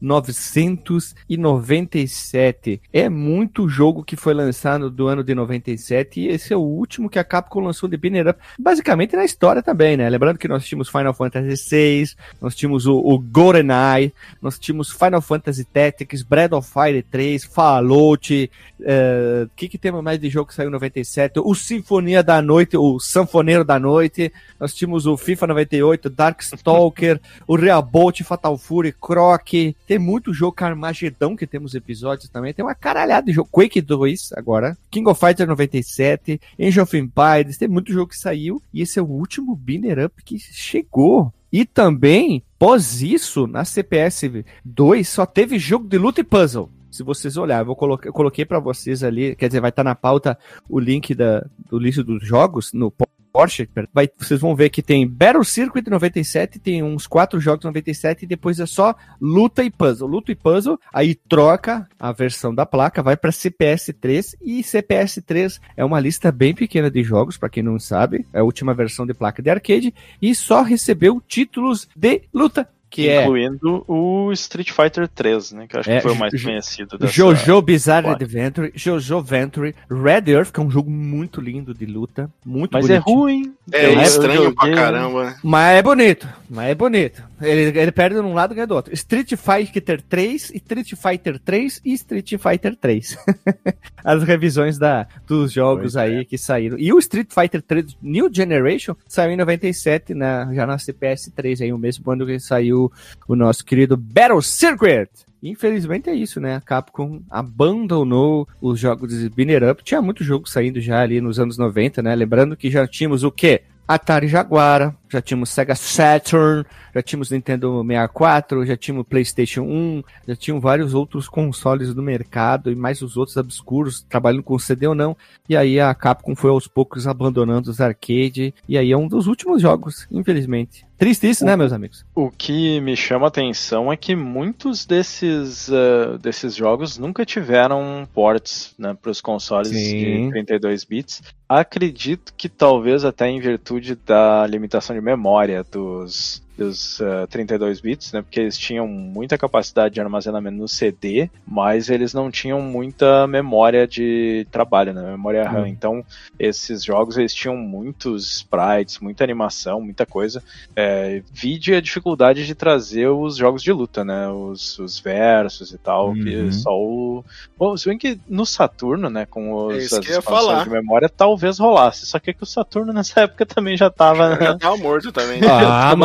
1997. 0.01 2.81
É 2.93 3.09
muito 3.09 3.69
jogo 3.69 4.05
que 4.05 4.17
foi 4.17 4.35
lançado 4.35 4.91
do 4.91 5.07
ano 5.07 5.25
de 5.25 5.35
97 5.35 6.21
e 6.21 6.29
esse 6.29 6.53
é 6.53 6.57
o 6.57 6.61
último 6.61 7.11
que 7.11 7.19
a 7.19 7.25
Capcom 7.25 7.61
lançou 7.61 7.89
de 7.89 7.97
binner 7.97 8.29
up, 8.29 8.39
basicamente 8.59 9.17
na 9.17 9.25
história 9.25 9.63
também, 9.63 9.97
né? 9.97 10.09
Lembrando 10.09 10.39
que 10.39 10.49
nós 10.49 10.65
tínhamos 10.65 10.89
Final 10.89 11.15
Fantasy 11.15 11.71
VI, 11.71 12.11
nós 12.41 12.55
tínhamos 12.55 12.87
o, 12.87 12.97
o 12.97 13.19
GoldenEye, 13.19 14.13
nós 14.41 14.59
tínhamos 14.59 14.91
Final 14.91 15.21
Fantasy 15.21 15.65
Tactics, 15.65 16.23
Breath 16.23 16.53
of 16.53 16.71
Fire 16.71 17.03
3, 17.03 17.45
Fallout, 17.45 18.51
o 18.81 19.51
que 19.57 19.69
que 19.69 19.79
temos 19.79 20.03
mais 20.03 20.21
de 20.21 20.31
jogo 20.31 20.49
que 20.49 20.55
saiu 20.55 20.69
em 20.69 20.73
97? 20.73 21.41
O 21.41 21.55
Sinfonia 21.55 22.23
da 22.23 22.41
Noite, 22.41 22.77
o 22.77 23.01
Sanfoneiro 23.01 23.65
da 23.65 23.79
Noite, 23.79 24.33
nós 24.59 24.75
tínhamos 24.75 25.07
o 25.07 25.17
FIFA 25.17 25.49
98, 25.49 26.11
Darkstalker, 26.11 27.21
o 27.47 27.57
Reabolt, 27.57 28.23
Fatal 28.23 28.57
Fury, 28.57 28.93
Croc, 28.93 29.53
tem 29.89 29.99
muito 29.99 30.35
jogo 30.35 30.53
Carmagedão 30.53 31.35
que 31.35 31.47
temos 31.47 31.75
episódios 31.75 32.29
também, 32.29 32.53
tem 32.53 32.63
uma 32.63 32.75
caralhada 32.75 33.27
de 33.27 33.33
jogo, 33.33 33.49
Quake 33.51 33.81
2 33.81 34.35
agora, 34.37 34.77
King 34.91 35.09
of 35.09 35.19
Fighters 35.19 35.49
97, 35.49 36.39
Age 36.61 36.81
of 36.81 36.95
Empires, 36.95 37.57
tem 37.57 37.67
muito 37.67 37.91
jogo 37.91 38.11
que 38.11 38.19
saiu. 38.19 38.63
E 38.73 38.83
esse 38.83 38.99
é 38.99 39.03
o 39.03 39.07
último 39.07 39.57
binner 39.57 40.05
up 40.05 40.23
que 40.23 40.39
chegou. 40.39 41.33
E 41.51 41.65
também, 41.65 42.43
pós 42.59 43.01
isso, 43.01 43.47
na 43.47 43.65
CPS 43.65 44.45
2 44.63 45.09
só 45.09 45.25
teve 45.25 45.59
jogo 45.59 45.89
de 45.89 45.97
luta 45.97 46.21
e 46.21 46.25
puzzle. 46.25 46.71
Se 46.91 47.03
vocês 47.03 47.39
olharem, 47.39 47.63
eu, 47.63 47.67
vou 47.67 47.77
colocar, 47.77 48.09
eu 48.11 48.13
coloquei 48.13 48.45
pra 48.45 48.61
vocês 48.61 49.03
ali, 49.03 49.35
quer 49.37 49.47
dizer, 49.47 49.61
vai 49.61 49.71
estar 49.71 49.85
na 49.85 49.95
pauta 49.95 50.39
o 50.69 50.79
link 50.79 51.15
da, 51.15 51.47
do 51.71 51.79
lista 51.79 52.05
dos 52.05 52.27
jogos 52.27 52.75
no 52.75 52.93
Porsche, 53.39 53.69
vai, 53.95 54.11
vocês 54.19 54.41
vão 54.41 54.57
ver 54.57 54.69
que 54.69 54.83
tem 54.83 55.07
Battle 55.07 55.45
Circuit 55.45 55.89
97, 55.89 56.59
tem 56.59 56.83
uns 56.83 57.07
quatro 57.07 57.39
jogos 57.39 57.65
97 57.65 58.25
e 58.25 58.27
depois 58.27 58.59
é 58.59 58.67
só 58.67 58.97
luta 59.21 59.63
e 59.63 59.71
puzzle. 59.71 60.09
Luta 60.09 60.33
e 60.33 60.35
puzzle, 60.35 60.77
aí 60.93 61.15
troca 61.15 61.89
a 62.01 62.11
versão 62.11 62.53
da 62.53 62.67
placa, 62.67 63.01
vai 63.01 63.17
para 63.17 63.31
CPS 63.31 63.95
3 64.01 64.35
e 64.43 64.61
CPS 64.65 65.23
3 65.25 65.61
é 65.77 65.85
uma 65.85 66.01
lista 66.01 66.33
bem 66.33 66.53
pequena 66.53 66.91
de 66.91 67.01
jogos, 67.05 67.37
para 67.37 67.49
quem 67.49 67.63
não 67.63 67.79
sabe, 67.79 68.27
é 68.33 68.41
a 68.41 68.45
última 68.45 68.75
versão 68.75 69.07
de 69.07 69.15
placa 69.15 69.41
de 69.41 69.51
arcade 69.51 69.95
e 70.21 70.35
só 70.35 70.63
recebeu 70.63 71.23
títulos 71.25 71.89
de 71.95 72.23
luta 72.35 72.69
que 72.91 73.09
é 73.09 73.23
Incluindo 73.23 73.85
é... 73.89 73.93
o 73.93 74.33
Street 74.33 74.71
Fighter 74.71 75.09
3, 75.09 75.53
né? 75.53 75.67
Que 75.69 75.77
eu 75.77 75.81
acho 75.81 75.91
é, 75.91 75.97
que 75.97 76.03
foi 76.03 76.13
o 76.13 76.17
mais 76.17 76.43
conhecido 76.43 76.97
dessa... 76.97 77.13
Jojo 77.13 77.61
Bizarre 77.63 78.09
Adventure, 78.09 78.73
Jojo 78.75 79.21
Venture, 79.21 79.75
Red 79.91 80.31
Earth, 80.33 80.51
que 80.51 80.61
é 80.61 80.63
um 80.63 80.71
jogo 80.71 80.91
muito 80.91 81.41
lindo 81.41 81.75
de 81.75 81.85
luta, 81.85 82.31
muito 82.45 82.73
Mas 82.73 82.89
é 82.89 83.01
bonitinho. 83.01 83.15
é 83.15 83.21
ruim. 83.21 83.55
É, 83.71 83.85
é 83.87 84.03
estranho 84.03 84.55
pra 84.55 84.75
caramba. 84.75 85.37
Mas 85.43 85.79
é 85.79 85.83
bonito, 85.83 86.29
mas 86.49 86.71
é 86.71 86.75
bonito. 86.75 87.23
Ele, 87.41 87.79
ele 87.79 87.93
perde 87.93 88.17
num 88.17 88.35
lado 88.35 88.53
e 88.53 88.57
ganha 88.57 88.67
do 88.67 88.75
outro. 88.75 88.93
Street 88.95 89.35
Fighter 89.37 90.03
3, 90.03 90.55
Street 90.55 90.95
Fighter 90.95 91.39
3 91.39 91.81
e 91.85 91.93
Street 91.93 92.33
Fighter 92.39 92.75
3. 92.75 93.19
As 94.03 94.23
revisões 94.23 94.79
da, 94.79 95.07
dos 95.27 95.53
jogos 95.53 95.93
pois 95.93 95.97
aí 95.97 96.17
é. 96.17 96.25
que 96.25 96.39
saíram. 96.39 96.79
E 96.79 96.93
o 96.93 96.99
Street 96.99 97.29
Fighter 97.31 97.63
3 97.63 97.97
New 98.03 98.29
Generation 98.33 98.97
saiu 99.07 99.33
em 99.33 99.37
97, 99.37 100.15
na, 100.15 100.53
já 100.53 100.67
na 100.67 100.79
CPS 100.79 101.31
3, 101.35 101.63
aí 101.63 101.73
o 101.73 101.79
mesmo 101.79 102.11
ano 102.11 102.27
que 102.27 102.41
saiu 102.41 102.78
o, 102.85 102.93
o 103.27 103.37
nosso 103.37 103.65
querido 103.65 103.97
Battle 103.97 104.43
Circuit. 104.43 105.09
Infelizmente 105.43 106.11
é 106.11 106.15
isso, 106.15 106.41
né? 106.41 106.57
A 106.57 106.61
Capcom 106.61 107.21
abandonou 107.31 108.49
os 108.61 108.79
jogos 108.79 109.17
de 109.17 109.29
Binner 109.29 109.71
Up. 109.71 109.85
Tinha 109.85 110.03
muito 110.03 110.25
jogo 110.25 110.49
saindo 110.49 110.81
já 110.81 111.01
ali 111.01 111.21
nos 111.21 111.39
anos 111.39 111.57
90, 111.57 112.03
né? 112.03 112.15
Lembrando 112.15 112.57
que 112.57 112.71
já 112.71 112.87
tínhamos 112.87 113.23
o 113.23 113.31
quê? 113.31 113.63
Atari 113.87 114.29
Jaguar, 114.29 114.95
já 115.11 115.21
tínhamos 115.21 115.51
Sega 115.51 115.75
Saturn, 115.75 116.65
já 116.95 117.03
tínhamos 117.03 117.31
Nintendo 117.31 117.85
64, 117.87 118.67
já 118.67 118.77
tínhamos 118.77 119.07
PlayStation 119.07 119.63
1, 119.63 120.03
já 120.29 120.37
tinham 120.37 120.61
vários 120.61 120.95
outros 120.95 121.29
consoles 121.29 121.95
no 121.95 122.03
mercado 122.03 122.71
e 122.71 122.77
mais 122.77 123.03
os 123.03 123.17
outros 123.17 123.37
obscuros, 123.37 124.03
trabalhando 124.03 124.43
com 124.43 124.59
CD 124.59 124.87
ou 124.87 124.95
não. 124.95 125.17
E 125.49 125.57
aí 125.57 125.81
a 125.81 125.95
Capcom 125.95 126.35
foi 126.35 126.51
aos 126.51 126.67
poucos 126.67 127.07
abandonando 127.07 127.71
os 127.71 127.81
arcade, 127.81 128.55
e 128.69 128.77
aí 128.77 128.93
é 128.93 128.97
um 128.97 129.09
dos 129.09 129.27
últimos 129.27 129.63
jogos, 129.63 130.07
infelizmente. 130.11 130.89
Triste 130.99 131.31
isso, 131.31 131.45
né, 131.45 131.55
meus 131.55 131.73
amigos? 131.73 132.05
O 132.13 132.29
que 132.29 132.81
me 132.81 132.97
chama 132.97 133.27
a 133.27 133.29
atenção 133.29 133.93
é 133.93 133.97
que 133.97 134.17
muitos 134.17 134.85
desses, 134.85 135.69
uh, 135.69 136.19
desses 136.21 136.57
jogos 136.57 136.99
nunca 136.99 137.25
tiveram 137.25 138.07
ports 138.13 138.75
né, 138.77 138.97
para 139.01 139.13
os 139.13 139.21
consoles 139.21 139.69
Sim. 139.69 140.27
de 140.27 140.31
32 140.31 140.83
bits. 140.83 141.23
Acredito 141.49 142.35
que 142.37 142.49
talvez 142.49 143.05
até 143.05 143.29
em 143.29 143.39
virtude 143.39 143.95
da 143.95 144.45
limitação 144.49 144.97
memória 145.01 145.63
dos, 145.65 146.43
dos 146.59 146.99
uh, 146.99 147.27
32 147.31 147.81
bits, 147.81 148.13
né? 148.13 148.21
Porque 148.21 148.41
eles 148.41 148.59
tinham 148.59 148.87
muita 148.89 149.39
capacidade 149.39 149.95
de 149.95 150.01
armazenamento 150.01 150.57
no 150.57 150.67
CD, 150.67 151.31
mas 151.47 151.89
eles 151.89 152.13
não 152.13 152.31
tinham 152.31 152.61
muita 152.61 153.27
memória 153.29 153.87
de 153.87 154.47
trabalho, 154.51 154.93
né? 154.93 155.03
Memória 155.03 155.49
RAM. 155.49 155.61
Uhum. 155.61 155.67
Então, 155.67 156.05
esses 156.39 156.83
jogos 156.83 157.17
eles 157.17 157.33
tinham 157.33 157.57
muitos 157.57 158.39
sprites, 158.39 158.99
muita 158.99 159.23
animação, 159.23 159.81
muita 159.81 160.05
coisa. 160.05 160.43
É, 160.75 161.23
vide 161.33 161.75
a 161.75 161.81
dificuldade 161.81 162.45
de 162.45 162.55
trazer 162.55 163.09
os 163.09 163.37
jogos 163.37 163.63
de 163.63 163.73
luta, 163.73 164.05
né? 164.05 164.29
Os, 164.29 164.79
os 164.81 164.99
versos 164.99 165.73
e 165.73 165.79
tal, 165.79 166.09
uhum. 166.09 166.15
que 166.15 166.53
só 166.53 166.71
o. 166.73 167.25
Bom, 167.57 167.77
se 167.77 167.89
bem 167.89 167.97
que 167.97 168.19
no 168.29 168.45
Saturno, 168.45 169.09
né? 169.09 169.27
Com 169.27 169.55
os, 169.55 169.93
é 169.93 169.99
as 169.99 170.05
expansões 170.05 170.65
de 170.65 170.71
memória, 170.71 171.09
talvez 171.09 171.59
rolasse. 171.59 172.05
Só 172.05 172.19
que, 172.19 172.31
é 172.31 172.33
que 172.33 172.43
o 172.43 172.47
Saturno 172.47 172.93
nessa 172.93 173.21
época 173.21 173.47
também 173.47 173.77
já 173.77 173.89
tava. 173.89 174.19
Né? 174.39 174.45
Já 174.45 174.59
tava 174.59 174.77
morto 174.77 175.11
também. 175.11 175.41
Ah, 175.49 175.97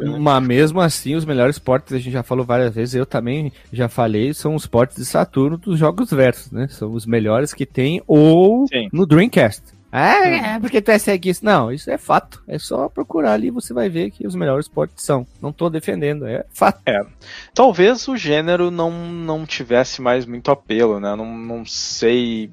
mas, 0.00 0.18
mas 0.18 0.42
mesmo 0.42 0.80
assim, 0.80 1.14
os 1.14 1.24
melhores 1.24 1.58
portes, 1.58 1.92
a 1.92 1.98
gente 1.98 2.12
já 2.12 2.22
falou 2.22 2.44
várias 2.44 2.74
vezes, 2.74 2.94
eu 2.94 3.06
também 3.06 3.52
já 3.72 3.88
falei, 3.88 4.32
são 4.32 4.54
os 4.54 4.66
portes 4.66 4.96
de 4.96 5.04
Saturno 5.04 5.56
dos 5.56 5.78
jogos 5.78 6.10
versos, 6.10 6.50
né? 6.50 6.68
São 6.68 6.92
os 6.92 7.06
melhores 7.06 7.52
que 7.52 7.66
tem, 7.66 8.02
ou 8.06 8.66
Sim. 8.68 8.88
no 8.92 9.06
Dreamcast. 9.06 9.62
Ah, 9.94 10.26
é 10.26 10.58
porque 10.58 10.80
tu 10.80 10.90
é 10.90 10.98
ceguista. 10.98 11.44
Não, 11.44 11.70
isso 11.70 11.90
é 11.90 11.98
fato. 11.98 12.42
É 12.48 12.58
só 12.58 12.88
procurar 12.88 13.34
ali 13.34 13.48
e 13.48 13.50
você 13.50 13.74
vai 13.74 13.90
ver 13.90 14.10
que 14.10 14.26
os 14.26 14.34
melhores 14.34 14.66
portes 14.66 15.04
são. 15.04 15.26
Não 15.40 15.52
tô 15.52 15.68
defendendo, 15.68 16.26
é 16.26 16.46
fato. 16.50 16.80
É. 16.86 17.04
Talvez 17.52 18.08
o 18.08 18.16
gênero 18.16 18.70
não, 18.70 18.90
não 18.90 19.44
tivesse 19.44 20.00
mais 20.00 20.24
muito 20.24 20.50
apelo, 20.50 20.98
né? 20.98 21.14
Não, 21.14 21.36
não 21.36 21.66
sei 21.66 22.50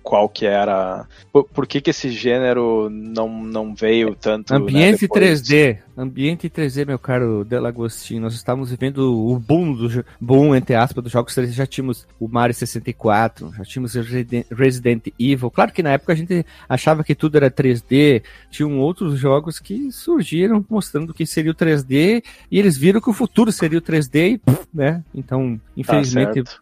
qual 0.00 0.28
que 0.28 0.46
era. 0.46 1.08
Por, 1.32 1.42
por 1.42 1.66
que, 1.66 1.80
que 1.80 1.90
esse 1.90 2.08
gênero 2.10 2.88
não, 2.88 3.28
não 3.28 3.74
veio 3.74 4.14
tanto. 4.14 4.52
Né, 4.52 4.60
Ambiente 4.60 5.02
né, 5.02 5.08
3D. 5.08 5.78
Ambiente 5.96 6.50
3D, 6.50 6.86
meu 6.86 6.98
caro 6.98 7.42
Delagostinho. 7.42 8.20
Nós 8.20 8.34
estávamos 8.34 8.70
vivendo 8.70 8.98
o 9.14 9.38
boom 9.38 9.72
do 9.72 10.04
boom, 10.20 10.54
entre 10.54 10.74
aspas, 10.74 11.02
dos 11.02 11.12
jogos 11.12 11.34
3D. 11.34 11.52
Já 11.52 11.66
tínhamos 11.66 12.06
o 12.20 12.28
Mario 12.28 12.54
64, 12.54 13.50
já 13.56 13.64
tínhamos 13.64 13.94
Resident 14.50 15.06
Evil. 15.18 15.50
Claro 15.50 15.72
que 15.72 15.82
na 15.82 15.92
época 15.92 16.12
a 16.12 16.16
gente 16.16 16.44
achava 16.68 17.02
que 17.02 17.14
tudo 17.14 17.36
era 17.36 17.50
3D. 17.50 18.22
Tinham 18.50 18.78
outros 18.78 19.18
jogos 19.18 19.58
que 19.58 19.90
surgiram 19.90 20.62
mostrando 20.68 21.14
que 21.14 21.24
seria 21.24 21.52
o 21.52 21.54
3D 21.54 22.22
e 22.50 22.58
eles 22.58 22.76
viram 22.76 23.00
que 23.00 23.08
o 23.08 23.14
futuro 23.14 23.50
seria 23.50 23.78
o 23.78 23.82
3D 23.82 24.34
e, 24.34 24.40
né? 24.74 25.02
Então, 25.14 25.58
infelizmente. 25.74 26.42
Tá 26.44 26.56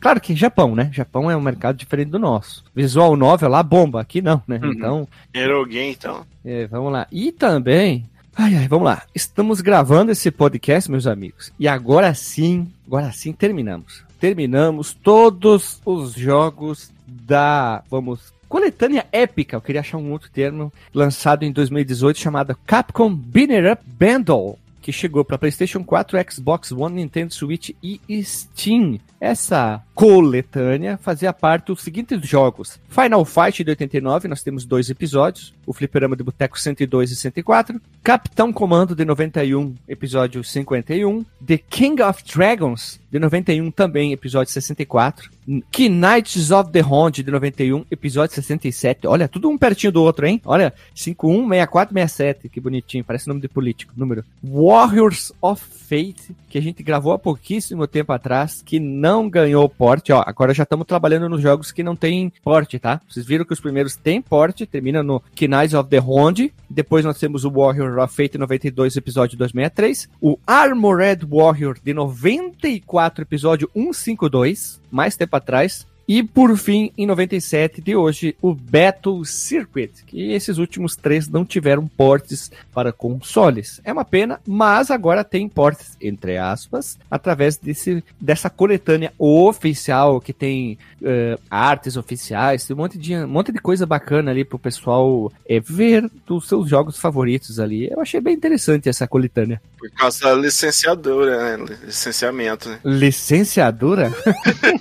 claro 0.00 0.20
que 0.20 0.36
Japão, 0.36 0.76
né? 0.76 0.90
Japão 0.92 1.28
é 1.28 1.36
um 1.36 1.40
mercado 1.40 1.76
diferente 1.76 2.10
do 2.10 2.20
nosso. 2.20 2.64
Visual 2.72 3.16
novel 3.16 3.48
lá 3.48 3.64
bomba, 3.64 4.00
aqui 4.00 4.22
não, 4.22 4.40
né? 4.46 4.60
Uhum. 4.62 4.72
Então. 4.72 5.08
Eroguei, 5.34 5.90
então. 5.90 6.24
É, 6.44 6.68
vamos 6.68 6.92
lá. 6.92 7.08
E 7.10 7.32
também. 7.32 8.08
Ai, 8.36 8.56
ai, 8.56 8.66
vamos 8.66 8.86
lá. 8.86 9.02
Estamos 9.14 9.60
gravando 9.60 10.10
esse 10.10 10.28
podcast, 10.28 10.90
meus 10.90 11.06
amigos. 11.06 11.52
E 11.56 11.68
agora 11.68 12.12
sim, 12.14 12.68
agora 12.84 13.12
sim 13.12 13.32
terminamos. 13.32 14.02
Terminamos 14.18 14.92
todos 14.92 15.80
os 15.84 16.14
jogos 16.14 16.90
da, 17.06 17.84
vamos 17.88 18.34
coletânea 18.48 19.06
épica, 19.10 19.56
eu 19.56 19.60
queria 19.60 19.80
achar 19.80 19.98
um 19.98 20.12
outro 20.12 20.30
termo, 20.30 20.72
lançado 20.92 21.44
em 21.44 21.50
2018 21.50 22.20
chamado 22.20 22.56
Capcom 22.64 23.12
Binner 23.12 23.72
Up 23.72 23.82
Bundle, 23.84 24.58
que 24.84 24.92
chegou 24.92 25.24
para 25.24 25.38
PlayStation 25.38 25.82
4, 25.82 26.18
Xbox 26.30 26.70
One, 26.70 26.96
Nintendo 26.96 27.32
Switch 27.32 27.70
e 27.82 27.98
Steam. 28.22 29.00
Essa 29.18 29.82
coletânea 29.94 30.98
fazia 30.98 31.32
parte 31.32 31.68
dos 31.68 31.80
seguintes 31.80 32.20
jogos: 32.28 32.78
Final 32.90 33.24
Fight 33.24 33.64
de 33.64 33.70
89, 33.70 34.28
nós 34.28 34.42
temos 34.42 34.66
dois 34.66 34.90
episódios, 34.90 35.54
o 35.64 35.72
Fliperama 35.72 36.14
de 36.14 36.22
Boteco 36.22 36.60
102 36.60 37.12
e 37.12 37.16
104, 37.16 37.80
Capitão 38.02 38.52
Comando 38.52 38.94
de 38.94 39.06
91, 39.06 39.74
episódio 39.88 40.44
51, 40.44 41.24
The 41.46 41.56
King 41.56 42.02
of 42.02 42.22
Dragons 42.22 43.00
de 43.14 43.20
91 43.20 43.70
também, 43.70 44.12
episódio 44.12 44.52
64, 44.52 45.30
Knights 45.46 46.50
of 46.50 46.72
the 46.72 46.80
Hond 46.80 47.22
de 47.22 47.30
91, 47.30 47.84
episódio 47.88 48.34
67. 48.34 49.06
Olha, 49.06 49.28
tudo 49.28 49.48
um 49.48 49.56
pertinho 49.56 49.92
do 49.92 50.02
outro, 50.02 50.26
hein? 50.26 50.40
Olha, 50.44 50.74
51, 50.96 51.48
64, 51.48 51.94
67, 51.94 52.48
que 52.48 52.60
bonitinho, 52.60 53.04
parece 53.04 53.28
nome 53.28 53.40
de 53.40 53.46
político, 53.46 53.92
número. 53.96 54.24
Warriors 54.42 55.32
of 55.40 55.62
Fate, 55.62 56.34
que 56.48 56.58
a 56.58 56.60
gente 56.62 56.82
gravou 56.82 57.12
há 57.12 57.18
pouquíssimo 57.18 57.86
tempo 57.86 58.12
atrás, 58.12 58.62
que 58.64 58.80
não 58.80 59.28
ganhou 59.30 59.68
porte. 59.68 60.12
Ó, 60.12 60.24
agora 60.26 60.52
já 60.52 60.64
estamos 60.64 60.86
trabalhando 60.86 61.28
nos 61.28 61.40
jogos 61.40 61.70
que 61.70 61.84
não 61.84 61.94
tem 61.94 62.32
porte, 62.42 62.80
tá? 62.80 63.00
Vocês 63.08 63.24
viram 63.24 63.44
que 63.44 63.52
os 63.52 63.60
primeiros 63.60 63.94
têm 63.94 64.20
porte, 64.20 64.66
termina 64.66 65.04
no 65.04 65.22
Knights 65.40 65.74
of 65.74 65.88
the 65.88 66.00
Hond. 66.00 66.52
Depois 66.68 67.04
nós 67.04 67.18
temos 67.18 67.44
o 67.44 67.50
Warrior 67.50 67.98
of 67.98 68.16
Fate 68.16 68.38
92, 68.38 68.96
episódio 68.96 69.38
263. 69.38 70.08
O 70.20 70.38
Armored 70.46 71.24
Warrior 71.30 71.76
de 71.84 71.92
94, 71.92 73.03
episódio 73.22 73.70
152, 73.74 74.80
mais 74.90 75.16
tempo 75.16 75.36
atrás. 75.36 75.86
E 76.06 76.22
por 76.22 76.56
fim, 76.56 76.92
em 76.96 77.06
97 77.06 77.80
de 77.80 77.96
hoje, 77.96 78.36
o 78.42 78.54
Battle 78.54 79.24
Circuit, 79.24 79.90
que 80.06 80.32
esses 80.32 80.58
últimos 80.58 80.96
três 80.96 81.28
não 81.28 81.44
tiveram 81.44 81.86
portes 81.86 82.50
para 82.72 82.92
consoles. 82.92 83.80
É 83.84 83.92
uma 83.92 84.04
pena, 84.04 84.40
mas 84.46 84.90
agora 84.90 85.24
tem 85.24 85.48
portes, 85.48 85.96
entre 86.00 86.36
aspas, 86.36 86.98
através 87.10 87.56
desse, 87.56 88.04
dessa 88.20 88.50
coletânea 88.50 89.12
oficial 89.18 90.20
que 90.20 90.32
tem 90.32 90.78
uh, 91.00 91.40
artes 91.50 91.96
oficiais, 91.96 92.66
tem 92.66 92.74
um 92.74 92.80
monte, 92.80 92.98
de, 92.98 93.16
um 93.16 93.28
monte 93.28 93.50
de 93.50 93.58
coisa 93.58 93.86
bacana 93.86 94.30
ali 94.30 94.44
pro 94.44 94.58
pessoal 94.58 95.32
é, 95.48 95.58
ver 95.58 96.10
dos 96.26 96.48
seus 96.48 96.68
jogos 96.68 96.98
favoritos 96.98 97.58
ali. 97.58 97.90
Eu 97.90 98.00
achei 98.00 98.20
bem 98.20 98.34
interessante 98.34 98.88
essa 98.88 99.08
coletânea. 99.08 99.60
Por 99.78 99.90
causa 99.90 100.20
da 100.24 100.34
licenciadora, 100.34 101.56
né? 101.56 101.76
Licenciamento, 101.84 102.68
né? 102.68 102.80
Licenciadora? 102.84 104.12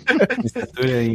Licenciadora 0.44 1.04
em 1.04 1.12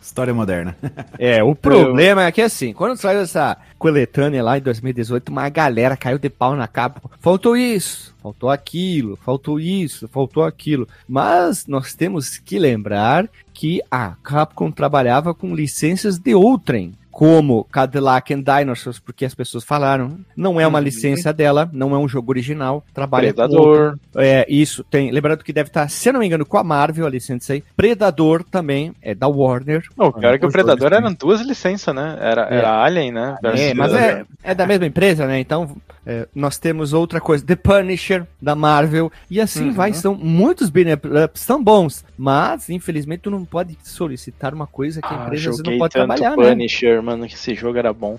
História 0.00 0.34
Moderna. 0.34 0.76
É, 1.18 1.42
o 1.42 1.54
problema 1.54 2.24
é 2.24 2.32
que 2.32 2.40
assim, 2.40 2.72
quando 2.72 2.96
saiu 2.96 3.20
essa 3.20 3.56
coletânea 3.78 4.42
lá 4.42 4.56
em 4.56 4.62
2018, 4.62 5.28
uma 5.28 5.48
galera 5.50 5.96
caiu 5.96 6.18
de 6.18 6.30
pau 6.30 6.56
na 6.56 6.66
capa. 6.66 7.02
Faltou 7.20 7.56
isso, 7.56 8.14
faltou 8.22 8.48
aquilo, 8.48 9.16
faltou 9.16 9.60
isso, 9.60 10.08
faltou 10.08 10.44
aquilo. 10.44 10.88
Mas 11.06 11.66
nós 11.66 11.94
temos 11.94 12.38
que 12.38 12.58
lembrar 12.58 13.28
que 13.52 13.82
a 13.90 14.14
Capcom 14.22 14.70
trabalhava 14.70 15.34
com 15.34 15.54
licenças 15.54 16.18
de 16.18 16.34
outrem. 16.34 16.94
Como 17.10 17.64
Cadillac 17.64 18.32
and 18.32 18.42
Dinosaurs, 18.42 18.98
porque 18.98 19.24
as 19.24 19.34
pessoas 19.34 19.64
falaram. 19.64 20.18
Não 20.36 20.60
é 20.60 20.66
uma 20.66 20.78
Uhum. 20.78 20.84
licença 20.84 21.32
dela, 21.32 21.68
não 21.72 21.94
é 21.94 21.98
um 21.98 22.08
jogo 22.08 22.30
original. 22.32 22.84
Trabalha 22.94 23.32
com 23.32 23.36
Predador. 23.42 23.98
é, 24.16 24.46
isso, 24.48 24.84
tem. 24.84 25.10
Lembrando 25.10 25.42
que 25.44 25.52
deve 25.52 25.68
estar, 25.68 25.88
se 25.90 26.08
eu 26.08 26.12
não 26.12 26.20
me 26.20 26.26
engano, 26.26 26.46
com 26.46 26.56
a 26.58 26.64
Marvel, 26.64 27.06
a 27.06 27.10
licença 27.10 27.52
aí. 27.52 27.62
Predador 27.76 28.44
também, 28.44 28.92
é 29.02 29.14
da 29.14 29.26
Warner. 29.28 29.82
O 29.96 30.12
pior 30.12 30.34
é 30.34 30.38
que 30.38 30.46
o 30.46 30.50
Predador 30.50 30.92
eram 30.92 31.12
duas 31.12 31.40
licenças, 31.40 31.94
né? 31.94 32.16
Era, 32.20 32.48
É. 32.50 32.56
era 32.58 32.82
Alien, 32.82 33.12
né? 33.12 33.36
É, 33.42 33.74
mas 33.74 33.92
é, 33.92 34.24
é 34.42 34.54
da 34.54 34.66
mesma 34.66 34.86
empresa, 34.86 35.26
né? 35.26 35.40
Então, 35.40 35.76
é, 36.06 36.26
nós 36.34 36.58
temos 36.58 36.92
outra 36.92 37.20
coisa. 37.20 37.44
The 37.44 37.56
Punisher, 37.56 38.24
da 38.40 38.54
Marvel. 38.54 39.10
E 39.30 39.40
assim 39.40 39.66
Uhum. 39.68 39.72
vai. 39.72 39.92
São 39.92 40.14
muitos 40.14 40.70
beat-ups, 40.70 41.40
são 41.42 41.62
bons. 41.62 42.04
Mas, 42.16 42.68
infelizmente, 42.70 43.20
tu 43.22 43.30
não 43.30 43.44
pode 43.44 43.76
solicitar 43.82 44.54
uma 44.54 44.66
coisa 44.66 45.00
que 45.00 45.06
a 45.12 45.22
Ah, 45.22 45.24
empresa 45.26 45.50
não 45.64 45.78
pode 45.78 45.94
tanto 45.94 46.06
trabalhar, 46.06 46.36
né? 46.36 46.36
Mano, 47.02 47.26
que 47.26 47.34
esse 47.34 47.54
jogo 47.54 47.78
era 47.78 47.92
bom. 47.92 48.18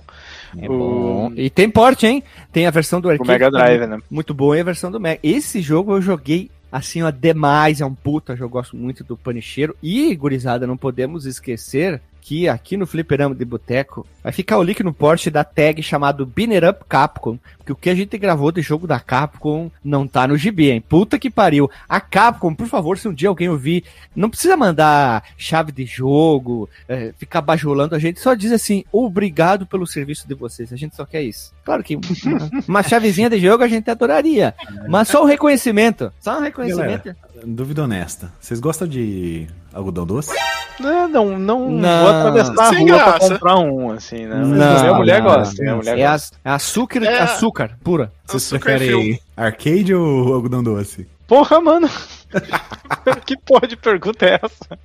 É 0.57 0.69
O- 0.69 0.77
bom. 0.77 1.31
E 1.35 1.49
tem 1.49 1.69
porte, 1.69 2.05
hein? 2.07 2.23
Tem 2.51 2.65
a 2.67 2.71
versão 2.71 2.99
do 3.01 3.07
O 3.07 3.11
arcade. 3.11 3.27
Mega 3.29 3.51
também, 3.51 3.77
Drive, 3.77 3.89
né? 3.89 3.99
Muito 4.09 4.33
boa 4.33 4.57
e 4.57 4.61
a 4.61 4.63
versão 4.65 4.91
do 4.91 4.99
Mega. 4.99 5.19
Esse 5.23 5.61
jogo 5.61 5.93
eu 5.95 6.01
joguei 6.01 6.49
assim, 6.71 7.01
ó, 7.03 7.11
demais. 7.11 7.81
É 7.81 7.85
um 7.85 7.93
puta 7.95 8.35
jogo. 8.35 8.45
Eu 8.45 8.61
gosto 8.61 8.75
muito 8.77 9.03
do 9.03 9.17
Punisher. 9.17 9.73
E, 9.83 10.15
gurizada, 10.15 10.65
não 10.67 10.77
podemos 10.77 11.25
esquecer 11.25 12.01
que 12.23 12.47
aqui 12.47 12.77
no 12.77 12.85
Fliperama 12.85 13.33
de 13.33 13.43
Boteco 13.43 14.05
vai 14.23 14.31
ficar 14.31 14.57
o 14.59 14.63
link 14.63 14.83
no 14.83 14.93
porte 14.93 15.31
da 15.31 15.43
tag 15.43 15.81
chamado 15.81 16.23
Binner 16.25 16.69
Up 16.69 16.81
Capcom. 16.87 17.37
Porque 17.71 17.73
o 17.73 17.75
que 17.75 17.89
a 17.89 17.95
gente 17.95 18.17
gravou 18.17 18.51
de 18.51 18.61
jogo 18.61 18.85
da 18.87 18.99
Capcom 18.99 19.69
não 19.83 20.07
tá 20.07 20.27
no 20.27 20.37
gibi, 20.37 20.71
hein? 20.71 20.81
Puta 20.87 21.17
que 21.17 21.29
pariu. 21.29 21.69
A 21.87 21.99
Capcom, 22.01 22.53
por 22.53 22.67
favor, 22.67 22.97
se 22.97 23.07
um 23.07 23.13
dia 23.13 23.29
alguém 23.29 23.49
ouvir, 23.49 23.83
não 24.15 24.29
precisa 24.29 24.57
mandar 24.57 25.23
chave 25.37 25.71
de 25.71 25.85
jogo, 25.85 26.69
é, 26.87 27.13
ficar 27.17 27.41
bajulando 27.41 27.95
a 27.95 27.99
gente, 27.99 28.19
só 28.19 28.33
diz 28.33 28.51
assim, 28.51 28.83
obrigado 28.91 29.65
pelo 29.65 29.87
serviço 29.87 30.27
de 30.27 30.33
vocês. 30.35 30.71
A 30.73 30.75
gente 30.75 30.95
só 30.95 31.05
quer 31.05 31.21
isso. 31.23 31.53
Claro 31.63 31.83
que 31.83 31.95
uma, 31.95 32.49
uma 32.67 32.83
chavezinha 32.83 33.29
de 33.29 33.39
jogo 33.39 33.63
a 33.63 33.67
gente 33.67 33.89
adoraria. 33.89 34.53
Mas 34.89 35.07
só 35.07 35.23
o 35.23 35.25
reconhecimento. 35.25 36.11
Só 36.19 36.37
um 36.37 36.41
reconhecimento. 36.41 37.15
Dúvida 37.45 37.83
honesta. 37.83 38.31
Vocês 38.39 38.59
gostam 38.59 38.87
de 38.87 39.47
algodão 39.73 40.05
doce? 40.05 40.31
Não, 40.79 41.07
não, 41.07 41.37
não, 41.37 41.69
Não. 41.69 41.99
vou 42.01 42.09
atravessar 42.09 42.53
a 42.63 42.69
rua 42.71 42.87
pra 42.87 42.97
graça. 42.97 43.29
comprar 43.33 43.57
um, 43.59 43.91
assim, 43.91 44.25
né? 44.25 44.35
Não, 44.37 44.47
minha 44.81 44.93
mulher 44.95 45.21
não, 45.21 45.29
gosta, 45.29 45.61
minha 45.61 45.75
mulher 45.75 45.99
É, 45.99 46.07
gosta. 46.11 46.37
é 46.43 46.49
açúcar, 46.49 47.03
É. 47.03 47.21
açúcar 47.65 47.77
pura. 47.83 48.11
Vocês 48.25 48.43
Açúcar 48.43 48.59
preferem 48.77 49.19
arcade 49.35 49.93
ou 49.93 50.33
algodão 50.33 50.63
doce? 50.63 51.07
Porra, 51.27 51.61
mano! 51.61 51.89
que 53.25 53.37
porra 53.37 53.67
de 53.67 53.75
pergunta 53.77 54.25
é 54.25 54.39
essa? 54.43 54.79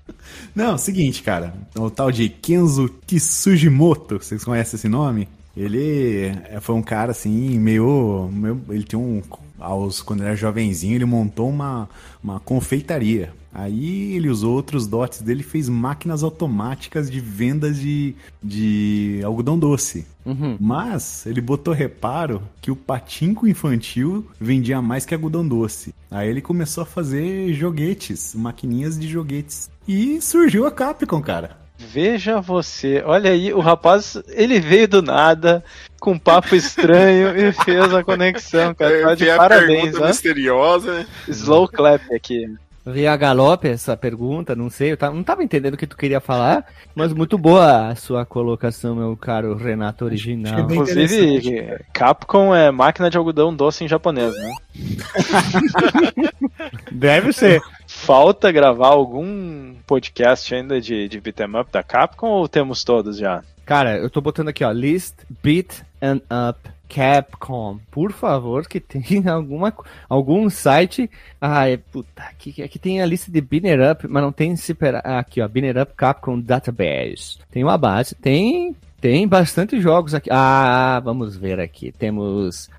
Não, 0.55 0.79
seguinte, 0.79 1.23
cara. 1.23 1.53
O 1.77 1.91
tal 1.91 2.11
de 2.11 2.29
Kenzo 2.29 2.89
Kisujimoto, 3.07 4.19
vocês 4.19 4.45
conhecem 4.45 4.77
esse 4.77 4.89
nome? 4.89 5.29
Ele 5.57 6.33
é- 6.51 6.61
foi 6.61 6.75
um 6.75 6.83
cara 6.83 7.12
assim, 7.12 7.59
meio. 7.59 8.29
meio- 8.33 8.61
ele 8.69 8.85
tinha 8.85 8.99
um. 8.99 9.23
Aos, 9.59 10.03
quando 10.03 10.21
ele 10.21 10.29
era 10.29 10.37
jovenzinho, 10.37 10.95
ele 10.97 11.07
montou 11.07 11.49
uma, 11.49 11.89
uma 12.23 12.39
confeitaria. 12.41 13.33
Aí 13.59 14.14
ele 14.14 14.29
usou 14.29 14.55
outros 14.55 14.87
dotes 14.87 15.23
dele 15.23 15.40
e 15.40 15.42
fez 15.42 15.66
máquinas 15.66 16.23
automáticas 16.23 17.11
de 17.11 17.21
vendas 17.21 17.81
de, 17.81 18.14
de 18.42 19.23
algodão 19.25 19.59
doce. 19.59 20.07
Uhum. 20.27 20.59
Mas 20.61 21.25
ele 21.25 21.40
botou 21.40 21.73
reparo 21.73 22.42
que 22.61 22.71
o 22.71 22.77
patinco 22.77 23.49
infantil 23.49 24.27
vendia 24.38 24.83
mais 24.83 25.07
que 25.07 25.14
algodão 25.14 25.49
doce. 25.49 25.95
Aí 26.11 26.29
ele 26.29 26.42
começou 26.42 26.83
a 26.83 26.87
fazer 26.87 27.55
joguetes, 27.55 28.35
maquininhas 28.35 28.99
de 29.01 29.09
joguetes. 29.09 29.71
E 29.88 30.21
surgiu 30.21 30.66
a 30.66 30.71
Capcom, 30.71 31.23
cara. 31.23 31.57
Veja 31.79 32.42
você, 32.42 33.03
olha 33.07 33.31
aí, 33.31 33.55
o 33.55 33.61
rapaz, 33.61 34.19
ele 34.29 34.61
veio 34.61 34.88
do 34.88 35.01
nada, 35.01 35.64
com 35.99 36.12
um 36.12 36.19
papo 36.19 36.55
estranho 36.55 37.35
e 37.37 37.53
fez 37.53 37.95
a 37.95 38.05
conexão, 38.05 38.75
cara. 38.75 39.01
Tá 39.01 39.14
de 39.14 39.27
parabéns, 39.35 39.83
pergunta 39.83 40.01
né? 40.01 40.09
misteriosa, 40.09 40.92
né? 40.92 41.07
Slow 41.29 41.69
clap 41.69 42.03
aqui. 42.14 42.47
Vi 42.87 43.05
a 43.05 43.16
galope 43.16 43.66
essa 43.66 43.96
pergunta, 43.96 44.55
não 44.55 44.70
sei, 44.70 44.92
eu 44.92 44.99
não 45.12 45.25
tava 45.25 45.42
entendendo 45.42 45.75
o 45.75 45.77
que 45.77 45.88
tu 45.88 45.96
queria 45.96 46.20
falar, 46.20 46.64
mas 46.94 47.12
muito 47.12 47.37
boa 47.37 47.88
a 47.88 47.96
sua 47.96 48.25
colocação, 48.25 48.94
meu 48.94 49.16
caro 49.16 49.57
Renato 49.57 50.05
original. 50.05 50.61
Inclusive, 50.61 51.81
Capcom 51.92 52.55
é 52.55 52.70
máquina 52.70 53.11
de 53.11 53.18
algodão 53.18 53.53
doce 53.53 53.83
em 53.83 53.88
japonês, 53.88 54.33
né? 54.37 54.53
Deve 56.92 57.33
ser. 57.33 57.61
Falta 57.88 58.53
gravar 58.53 58.88
algum 58.88 59.75
podcast 59.85 60.55
ainda 60.55 60.81
de, 60.81 61.09
de 61.09 61.20
beat'em 61.20 61.59
up 61.59 61.72
da 61.72 61.83
Capcom 61.83 62.29
ou 62.29 62.49
temos 62.49 62.85
todos 62.85 63.18
já? 63.18 63.42
Cara, 63.64 63.99
eu 63.99 64.09
tô 64.09 64.20
botando 64.20 64.49
aqui, 64.49 64.62
ó, 64.62 64.70
list 64.70 65.14
beat 65.42 65.83
and 66.01 66.20
up 66.31 66.57
Capcom. 66.88 67.79
Por 67.90 68.12
favor, 68.12 68.66
que 68.66 68.81
tenha 68.81 69.33
alguma, 69.33 69.72
algum 70.09 70.49
site. 70.51 71.11
Ai, 71.40 71.77
puta, 71.77 72.22
aqui, 72.22 72.62
aqui 72.62 72.79
tem 72.79 73.01
a 73.03 73.07
lista 73.07 73.31
de 73.31 73.40
Binner 73.40 73.92
Up, 73.92 74.07
mas 74.09 74.22
não 74.22 74.33
tem 74.33 74.55
separa- 74.57 75.01
Aqui, 75.01 75.40
ó, 75.40 75.49
Binner 75.49 75.77
Up 75.81 75.92
Capcom 75.96 76.40
Database. 76.40 77.38
Tem 77.51 77.62
uma 77.62 77.77
base, 77.79 78.14
tem. 78.14 78.75
Tem 79.01 79.29
bastante 79.29 79.81
jogos 79.81 80.14
aqui. 80.14 80.31
Ah, 80.33 81.01
vamos 81.05 81.37
ver 81.37 81.61
aqui. 81.61 81.92
Temos 81.92 82.70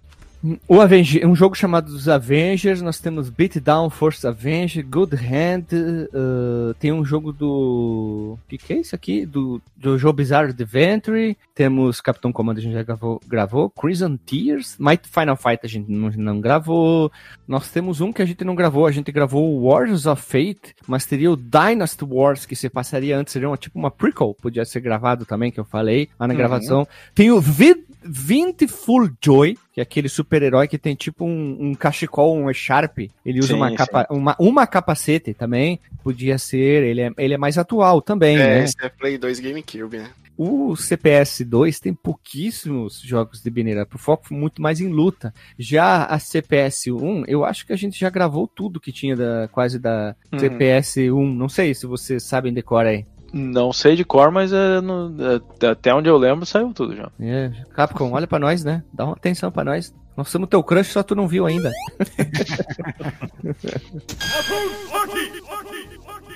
o 0.67 0.79
Avenge- 0.79 1.25
um 1.25 1.35
jogo 1.35 1.55
chamado 1.55 1.87
Os 1.89 2.07
Avengers, 2.07 2.81
nós 2.81 2.99
temos 2.99 3.29
Beatdown 3.29 3.89
Force 3.89 4.25
Avenger, 4.25 4.85
Good 4.87 5.15
Hand, 5.15 5.65
uh, 5.73 6.73
tem 6.75 6.91
um 6.91 7.03
jogo 7.03 7.33
do. 7.33 8.37
O 8.37 8.39
que, 8.47 8.57
que 8.57 8.73
é 8.73 8.77
isso 8.77 8.95
aqui? 8.95 9.25
Do, 9.25 9.61
do 9.75 9.97
Joe 9.97 10.13
Bizarre 10.13 10.49
Adventure, 10.51 11.35
temos 11.55 11.99
Capitão 12.01 12.31
Comando, 12.31 12.59
a 12.59 12.61
gente 12.61 12.73
já 12.73 12.83
gravou, 12.83 13.19
gravou 13.27 13.69
Crimson 13.69 14.15
Tears, 14.17 14.75
Might 14.79 15.07
Final 15.07 15.35
Fight 15.35 15.59
a 15.63 15.67
gente 15.67 15.91
não, 15.91 16.09
não 16.11 16.39
gravou, 16.39 17.11
nós 17.47 17.69
temos 17.71 17.99
um 17.99 18.13
que 18.13 18.21
a 18.21 18.25
gente 18.25 18.43
não 18.45 18.55
gravou, 18.55 18.85
a 18.85 18.91
gente 18.91 19.11
gravou 19.11 19.61
Wars 19.63 20.05
of 20.05 20.21
Fate, 20.21 20.75
mas 20.87 21.05
teria 21.05 21.31
o 21.31 21.35
Dynasty 21.35 22.05
Wars, 22.05 22.45
que 22.45 22.55
se 22.55 22.69
passaria 22.69 23.17
antes, 23.17 23.33
seria 23.33 23.49
uma, 23.49 23.57
tipo 23.57 23.77
uma 23.77 23.91
prequel, 23.91 24.35
podia 24.41 24.63
ser 24.65 24.79
gravado 24.81 25.25
também, 25.25 25.51
que 25.51 25.59
eu 25.59 25.65
falei 25.65 26.09
lá 26.19 26.27
na 26.27 26.33
Uhum. 26.33 26.37
gravação. 26.37 26.87
Tem 27.15 27.31
o 27.31 27.41
Vid 27.41 27.79
20 28.03 28.67
Full 28.67 29.09
Joy, 29.21 29.57
que 29.77 29.81
é 29.81 29.83
aquele 29.83 30.09
super-herói 30.09 30.67
que 30.67 30.79
tem 30.79 30.95
tipo 30.95 31.23
um, 31.23 31.55
um 31.59 31.75
cachecol, 31.75 32.35
um 32.35 32.51
Sharp. 32.51 32.97
Ele 33.23 33.37
usa 33.37 33.49
Sim, 33.49 33.53
uma, 33.53 33.75
capa, 33.75 34.07
uma, 34.09 34.35
uma 34.39 34.65
capacete 34.65 35.35
também. 35.35 35.79
Podia 36.03 36.39
ser, 36.39 36.83
ele 36.83 37.01
é, 37.01 37.11
ele 37.15 37.35
é 37.35 37.37
mais 37.37 37.59
atual 37.59 38.01
também, 38.01 38.37
É, 38.37 38.39
né? 38.39 38.63
esse 38.63 38.73
é 38.81 38.89
Play 38.89 39.19
2 39.19 39.39
GameCube, 39.39 39.97
né? 39.99 40.09
O 40.35 40.75
CPS 40.75 41.43
2 41.45 41.79
tem 41.79 41.93
pouquíssimos 41.93 42.99
jogos 43.01 43.39
de 43.43 43.49
Up, 43.79 43.95
o 43.95 43.99
foco 43.99 44.33
muito 44.33 44.63
mais 44.63 44.81
em 44.81 44.87
luta. 44.87 45.31
Já 45.59 46.05
a 46.05 46.17
CPS 46.17 46.87
1, 46.91 47.25
eu 47.27 47.45
acho 47.45 47.63
que 47.65 47.73
a 47.73 47.75
gente 47.77 47.99
já 47.99 48.09
gravou 48.09 48.47
tudo 48.47 48.79
que 48.79 48.91
tinha 48.91 49.15
da 49.15 49.47
quase 49.51 49.77
da 49.77 50.15
Uhum. 50.31 50.39
CPS 50.39 50.97
1. 51.11 51.33
Não 51.35 51.49
sei 51.49 51.75
se 51.75 51.85
vocês 51.85 52.23
sabem 52.23 52.51
decora 52.51 52.89
aí. 52.89 53.05
Não 53.33 53.73
sei 53.73 53.95
de 53.95 54.05
cor, 54.05 54.31
mas 54.31 54.51
é 54.53 54.79
no- 54.81 55.13
é- 55.61 55.67
até 55.67 55.93
onde 55.93 56.09
eu 56.09 56.17
lembro 56.17 56.45
saiu 56.45 56.73
tudo 56.73 56.95
já. 56.95 57.09
É, 57.19 57.51
Capcom, 57.73 58.11
olha 58.11 58.27
pra 58.27 58.39
nós, 58.39 58.63
né? 58.63 58.83
Dá 58.93 59.05
uma 59.05 59.13
atenção 59.13 59.51
pra 59.51 59.63
nós. 59.63 59.93
Nós 60.15 60.29
somos 60.29 60.49
teu 60.49 60.63
crush, 60.63 60.87
só 60.91 61.03
tu 61.03 61.13
não 61.13 61.27
viu 61.27 61.45
ainda. 61.45 61.71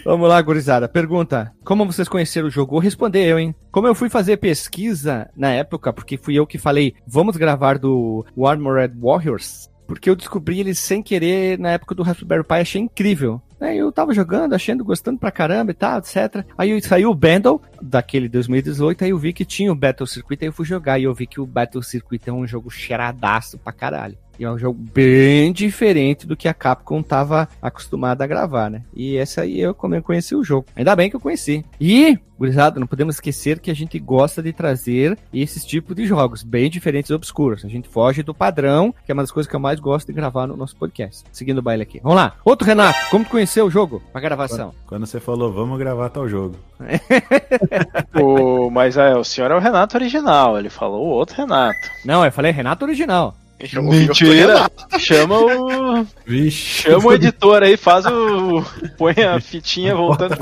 Vamos 0.03 0.27
lá, 0.29 0.41
gurizada. 0.41 0.87
Pergunta: 0.89 1.51
Como 1.63 1.85
vocês 1.85 2.07
conheceram 2.09 2.47
o 2.47 2.51
jogo? 2.51 2.71
Vou 2.71 2.79
responder 2.79 3.25
eu, 3.27 3.39
hein? 3.39 3.55
Como 3.71 3.87
eu 3.87 3.95
fui 3.95 4.09
fazer 4.09 4.37
pesquisa 4.37 5.29
na 5.35 5.51
época, 5.51 5.93
porque 5.93 6.17
fui 6.17 6.35
eu 6.35 6.47
que 6.47 6.57
falei, 6.57 6.95
vamos 7.07 7.37
gravar 7.37 7.77
do 7.77 8.25
Armored 8.43 8.95
Warriors, 8.99 9.69
porque 9.87 10.09
eu 10.09 10.15
descobri 10.15 10.59
ele 10.59 10.73
sem 10.73 11.03
querer 11.03 11.59
na 11.59 11.71
época 11.71 11.93
do 11.95 12.03
Raspberry 12.03 12.43
Pi, 12.43 12.55
achei 12.55 12.81
incrível. 12.81 13.41
Aí 13.61 13.77
eu 13.77 13.91
tava 13.91 14.11
jogando, 14.13 14.53
achando, 14.53 14.83
gostando 14.83 15.19
pra 15.19 15.31
caramba 15.31 15.69
e 15.69 15.75
tal, 15.75 15.99
etc. 15.99 16.43
Aí 16.57 16.81
saiu 16.81 17.11
o 17.11 17.15
Bundle 17.15 17.61
daquele 17.79 18.27
2018, 18.27 19.03
aí 19.03 19.11
eu 19.11 19.17
vi 19.19 19.31
que 19.31 19.45
tinha 19.45 19.71
o 19.71 19.75
Battle 19.75 20.07
Circuit, 20.07 20.41
aí 20.41 20.47
eu 20.47 20.53
fui 20.53 20.65
jogar 20.65 20.97
e 20.97 21.03
eu 21.03 21.13
vi 21.13 21.27
que 21.27 21.39
o 21.39 21.45
Battle 21.45 21.83
Circuit 21.83 22.27
é 22.27 22.33
um 22.33 22.47
jogo 22.47 22.71
cheiradaço 22.71 23.59
pra 23.59 23.71
caralho. 23.71 24.17
E 24.41 24.43
é 24.43 24.49
um 24.49 24.57
jogo 24.57 24.83
bem 24.91 25.53
diferente 25.53 26.25
do 26.25 26.35
que 26.35 26.47
a 26.47 26.53
Capcom 26.55 27.03
tava 27.03 27.47
acostumada 27.61 28.23
a 28.23 28.27
gravar, 28.27 28.71
né? 28.71 28.81
E 28.91 29.15
essa 29.15 29.41
aí 29.41 29.61
eu 29.61 29.71
como 29.71 29.93
eu 29.93 30.01
conheci 30.01 30.33
o 30.35 30.43
jogo. 30.43 30.65
Ainda 30.75 30.95
bem 30.95 31.11
que 31.11 31.15
eu 31.15 31.19
conheci. 31.19 31.63
E, 31.79 32.17
gurizada, 32.39 32.79
não 32.79 32.87
podemos 32.87 33.13
esquecer 33.13 33.59
que 33.59 33.69
a 33.69 33.75
gente 33.75 33.99
gosta 33.99 34.41
de 34.41 34.51
trazer 34.51 35.15
esses 35.31 35.63
tipos 35.63 35.95
de 35.95 36.07
jogos, 36.07 36.41
bem 36.41 36.71
diferentes 36.71 37.11
e 37.11 37.13
obscuros. 37.13 37.63
A 37.63 37.67
gente 37.67 37.87
foge 37.87 38.23
do 38.23 38.33
padrão, 38.33 38.91
que 39.05 39.11
é 39.11 39.13
uma 39.13 39.21
das 39.21 39.31
coisas 39.31 39.47
que 39.47 39.55
eu 39.55 39.59
mais 39.59 39.79
gosto 39.79 40.07
de 40.07 40.13
gravar 40.13 40.47
no 40.47 40.57
nosso 40.57 40.75
podcast. 40.75 41.23
Seguindo 41.31 41.59
o 41.59 41.61
baile 41.61 41.83
aqui. 41.83 41.99
Vamos 42.01 42.17
lá. 42.17 42.33
Outro 42.43 42.65
Renato, 42.65 42.97
como 43.11 43.23
tu 43.23 43.29
conheceu 43.29 43.67
o 43.67 43.69
jogo? 43.69 44.01
A 44.11 44.19
gravação. 44.19 44.73
Quando 44.87 45.05
você 45.05 45.19
falou, 45.19 45.53
vamos 45.53 45.77
gravar 45.77 46.09
tal 46.09 46.27
jogo. 46.27 46.55
O, 48.19 48.69
mas 48.71 48.97
é, 48.97 49.15
o 49.15 49.23
senhor 49.23 49.51
é 49.51 49.55
o 49.55 49.59
Renato 49.59 49.95
original, 49.95 50.57
ele 50.57 50.69
falou 50.69 51.05
o 51.05 51.09
outro 51.09 51.37
Renato. 51.37 51.77
Não, 52.03 52.25
eu 52.25 52.31
falei 52.31 52.51
Renato 52.51 52.83
original. 52.83 53.35
Mentira! 53.81 54.69
Chama 54.97 55.39
o. 55.39 56.05
Vixe. 56.25 56.83
Chama 56.83 57.07
o 57.07 57.13
editor 57.13 57.63
aí, 57.63 57.77
faz 57.77 58.05
o. 58.05 58.63
Põe 58.97 59.13
a 59.23 59.39
fitinha 59.39 59.95
voltando. 59.95 60.35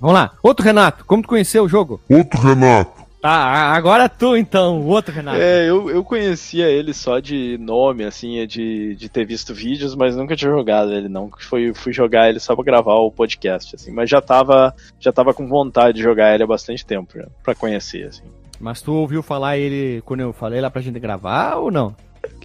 Vamos 0.00 0.14
lá. 0.14 0.32
Outro 0.42 0.64
Renato, 0.64 1.04
como 1.04 1.22
tu 1.22 1.28
conheceu 1.28 1.64
o 1.64 1.68
jogo? 1.68 2.00
Outro 2.08 2.40
Renato. 2.40 2.98
Tá, 3.20 3.72
agora 3.74 4.08
tu 4.08 4.36
então, 4.36 4.80
o 4.80 4.86
outro 4.86 5.12
Renato. 5.12 5.40
É, 5.40 5.68
eu, 5.68 5.90
eu 5.90 6.04
conhecia 6.04 6.68
ele 6.68 6.94
só 6.94 7.18
de 7.18 7.58
nome, 7.58 8.04
assim, 8.04 8.38
é 8.38 8.46
de, 8.46 8.94
de 8.94 9.08
ter 9.08 9.24
visto 9.24 9.52
vídeos, 9.52 9.96
mas 9.96 10.16
nunca 10.16 10.36
tinha 10.36 10.52
jogado 10.52 10.92
ele, 10.92 11.08
não. 11.08 11.28
Fui, 11.36 11.74
fui 11.74 11.92
jogar 11.92 12.28
ele 12.28 12.38
só 12.38 12.54
pra 12.54 12.64
gravar 12.64 12.94
o 12.94 13.10
podcast, 13.10 13.74
assim. 13.74 13.90
Mas 13.90 14.08
já 14.08 14.20
tava, 14.20 14.72
já 15.00 15.12
tava 15.12 15.34
com 15.34 15.48
vontade 15.48 15.96
de 15.96 16.02
jogar 16.02 16.32
ele 16.32 16.44
há 16.44 16.46
bastante 16.46 16.86
tempo, 16.86 17.18
já, 17.18 17.26
pra 17.42 17.56
conhecer, 17.56 18.06
assim. 18.06 18.22
Mas 18.60 18.82
tu 18.82 18.92
ouviu 18.92 19.22
falar 19.22 19.56
ele 19.58 20.02
quando 20.04 20.20
eu 20.20 20.32
falei 20.32 20.60
lá 20.60 20.70
pra 20.70 20.82
gente 20.82 20.98
gravar 20.98 21.56
ou 21.56 21.70
não? 21.70 21.94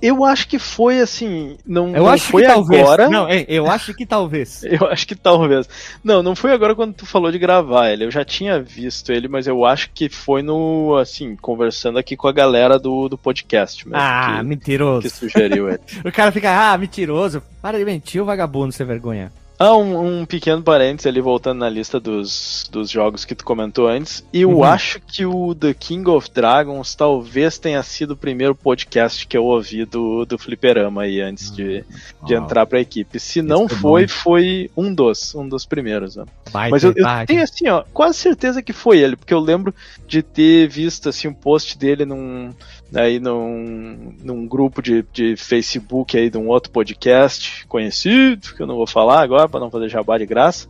Eu 0.01 0.25
acho 0.25 0.47
que 0.49 0.59
foi, 0.59 0.99
assim, 0.99 1.57
não, 1.65 1.87
Eu 1.87 2.03
não 2.03 2.09
acho 2.09 2.25
foi 2.29 2.41
que 2.41 2.47
talvez. 2.49 2.81
agora. 2.81 3.09
Não, 3.09 3.27
é, 3.27 3.45
eu 3.47 3.67
acho 3.67 3.93
que 3.93 4.05
talvez. 4.05 4.61
Eu 4.67 4.87
acho 4.87 5.07
que 5.07 5.15
talvez. 5.15 5.67
Não, 6.03 6.21
não 6.21 6.35
foi 6.35 6.51
agora 6.51 6.75
quando 6.75 6.93
tu 6.93 7.05
falou 7.05 7.31
de 7.31 7.39
gravar 7.39 7.89
ele. 7.89 8.03
Eu 8.03 8.11
já 8.11 8.25
tinha 8.25 8.61
visto 8.61 9.13
ele, 9.13 9.29
mas 9.29 9.47
eu 9.47 9.63
acho 9.65 9.91
que 9.93 10.09
foi 10.09 10.41
no, 10.41 10.97
assim, 10.97 11.37
conversando 11.37 11.97
aqui 11.97 12.17
com 12.17 12.27
a 12.27 12.33
galera 12.33 12.77
do, 12.77 13.07
do 13.07 13.17
podcast 13.17 13.87
mesmo. 13.87 13.97
Ah, 14.01 14.39
que, 14.39 14.45
mentiroso. 14.45 15.01
que 15.03 15.09
sugeriu 15.09 15.69
ele. 15.69 15.79
O 16.03 16.11
cara 16.11 16.31
fica, 16.31 16.73
ah, 16.73 16.77
mentiroso. 16.77 17.41
Para 17.61 17.77
de 17.77 17.85
mentir, 17.85 18.21
o 18.21 18.25
vagabundo, 18.25 18.73
sem 18.73 18.85
vergonha. 18.85 19.31
Ah, 19.59 19.75
um, 19.77 20.21
um 20.21 20.25
pequeno 20.25 20.61
parênteses 20.61 21.05
ali, 21.07 21.21
voltando 21.21 21.59
na 21.59 21.69
lista 21.69 21.99
dos, 21.99 22.67
dos 22.71 22.89
jogos 22.89 23.23
que 23.23 23.35
tu 23.35 23.45
comentou 23.45 23.87
antes. 23.87 24.25
Eu 24.33 24.49
Uhum. 24.57 24.63
acho 24.63 24.99
que 24.99 25.25
o 25.25 25.53
The 25.55 25.73
King 25.73 26.09
of 26.09 26.29
Dragons 26.33 26.95
talvez 26.95 27.57
tenha 27.57 27.81
sido 27.83 28.11
o 28.11 28.17
primeiro 28.17 28.55
podcast 28.55 29.25
que 29.27 29.37
eu 29.37 29.45
ouvi 29.45 29.85
do, 29.85 30.25
do 30.25 30.37
Fliperama 30.37 31.03
aí 31.03 31.21
antes 31.21 31.51
de, 31.51 31.83
de 32.25 32.33
Uau. 32.33 32.43
entrar 32.43 32.65
pra 32.65 32.81
equipe. 32.81 33.19
Se 33.19 33.41
não 33.41 33.69
foi 33.69 34.07
foi, 34.07 34.07
foi 34.07 34.71
um 34.75 34.93
dos, 34.93 35.33
um 35.35 35.47
dos 35.47 35.65
primeiros, 35.65 36.15
né? 36.15 36.25
Mas 36.51 36.83
eu, 36.83 36.93
eu 36.95 37.05
tenho 37.25 37.41
assim, 37.43 37.67
ó, 37.69 37.83
quase 37.93 38.17
certeza 38.17 38.61
que 38.61 38.73
foi 38.73 38.99
ele, 38.99 39.15
porque 39.15 39.33
eu 39.33 39.39
lembro 39.39 39.73
de 40.07 40.21
ter 40.21 40.67
visto 40.67 41.09
assim 41.09 41.27
um 41.27 41.33
post 41.33 41.77
dele 41.77 42.05
num 42.05 42.51
aí 42.95 43.19
num, 43.19 44.13
num 44.23 44.45
grupo 44.47 44.81
de, 44.81 45.03
de 45.11 45.35
Facebook 45.35 46.15
aí 46.17 46.29
de 46.29 46.37
um 46.37 46.47
outro 46.47 46.71
podcast 46.71 47.65
conhecido, 47.67 48.53
que 48.55 48.61
eu 48.61 48.67
não 48.67 48.75
vou 48.75 48.85
falar 48.85 49.21
agora 49.21 49.42
para 49.47 49.59
não 49.59 49.71
fazer 49.71 49.89
jabá 49.89 50.17
de 50.17 50.25
graça. 50.25 50.67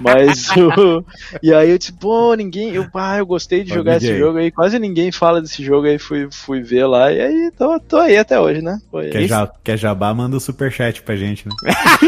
Mas 0.00 0.48
o, 0.56 1.04
e 1.42 1.52
aí 1.52 1.70
eu 1.70 1.78
disse, 1.78 1.92
pô, 1.92 2.34
ninguém, 2.34 2.74
eu, 2.74 2.86
ah, 2.94 3.18
eu 3.18 3.26
gostei 3.26 3.62
de 3.64 3.72
jogar 3.72 3.98
DJ. 3.98 4.10
esse 4.10 4.18
jogo 4.18 4.38
aí, 4.38 4.50
quase 4.50 4.78
ninguém 4.78 5.12
fala 5.12 5.40
desse 5.40 5.62
jogo 5.64 5.86
aí, 5.86 5.98
fui, 5.98 6.28
fui 6.30 6.60
ver 6.62 6.86
lá 6.86 7.12
e 7.12 7.20
aí 7.20 7.50
tô, 7.56 7.78
tô 7.80 7.96
aí 7.98 8.16
até 8.16 8.38
hoje, 8.38 8.62
né? 8.62 8.78
Foi 8.90 9.08
Quer, 9.08 9.26
ja, 9.26 9.50
quer 9.62 9.76
jabá, 9.76 10.12
manda 10.14 10.36
o 10.36 10.40
superchat 10.40 11.02
pra 11.02 11.16
gente, 11.16 11.46
né? 11.48 11.54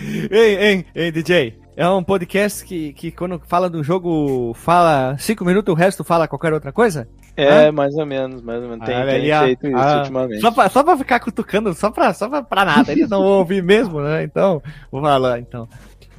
Ei, 0.30 0.56
ei, 0.56 0.86
ei, 0.94 1.12
DJ. 1.12 1.54
É 1.76 1.88
um 1.88 2.02
podcast 2.02 2.64
que, 2.64 2.92
que 2.92 3.10
quando 3.10 3.40
fala 3.46 3.70
do 3.70 3.82
jogo, 3.82 4.52
fala 4.54 5.16
cinco 5.18 5.44
minutos, 5.44 5.72
o 5.72 5.76
resto 5.76 6.04
fala 6.04 6.28
qualquer 6.28 6.52
outra 6.52 6.72
coisa? 6.72 7.08
É, 7.36 7.70
mais 7.70 7.94
ou 7.94 8.04
menos, 8.04 8.42
mais 8.42 8.62
ou 8.62 8.68
menos. 8.68 8.84
Tem, 8.84 8.94
Olha 8.96 9.12
tem 9.12 9.20
aí, 9.22 9.32
ó. 9.32 9.44
feito 9.44 9.66
isso 9.66 9.76
Ah, 9.76 9.98
ultimamente. 9.98 10.40
Só 10.40 10.50
pra, 10.50 10.68
só 10.68 10.82
pra 10.82 10.98
ficar 10.98 11.20
cutucando, 11.20 11.72
só 11.72 11.90
pra, 11.90 12.12
só 12.12 12.28
pra, 12.28 12.42
pra 12.42 12.64
nada. 12.66 12.92
Eles 12.92 13.08
não 13.08 13.20
vão 13.22 13.38
ouvir 13.38 13.62
mesmo, 13.62 14.00
né? 14.02 14.22
Então, 14.24 14.62
vou 14.92 15.00
falar 15.00 15.38
então. 15.38 15.66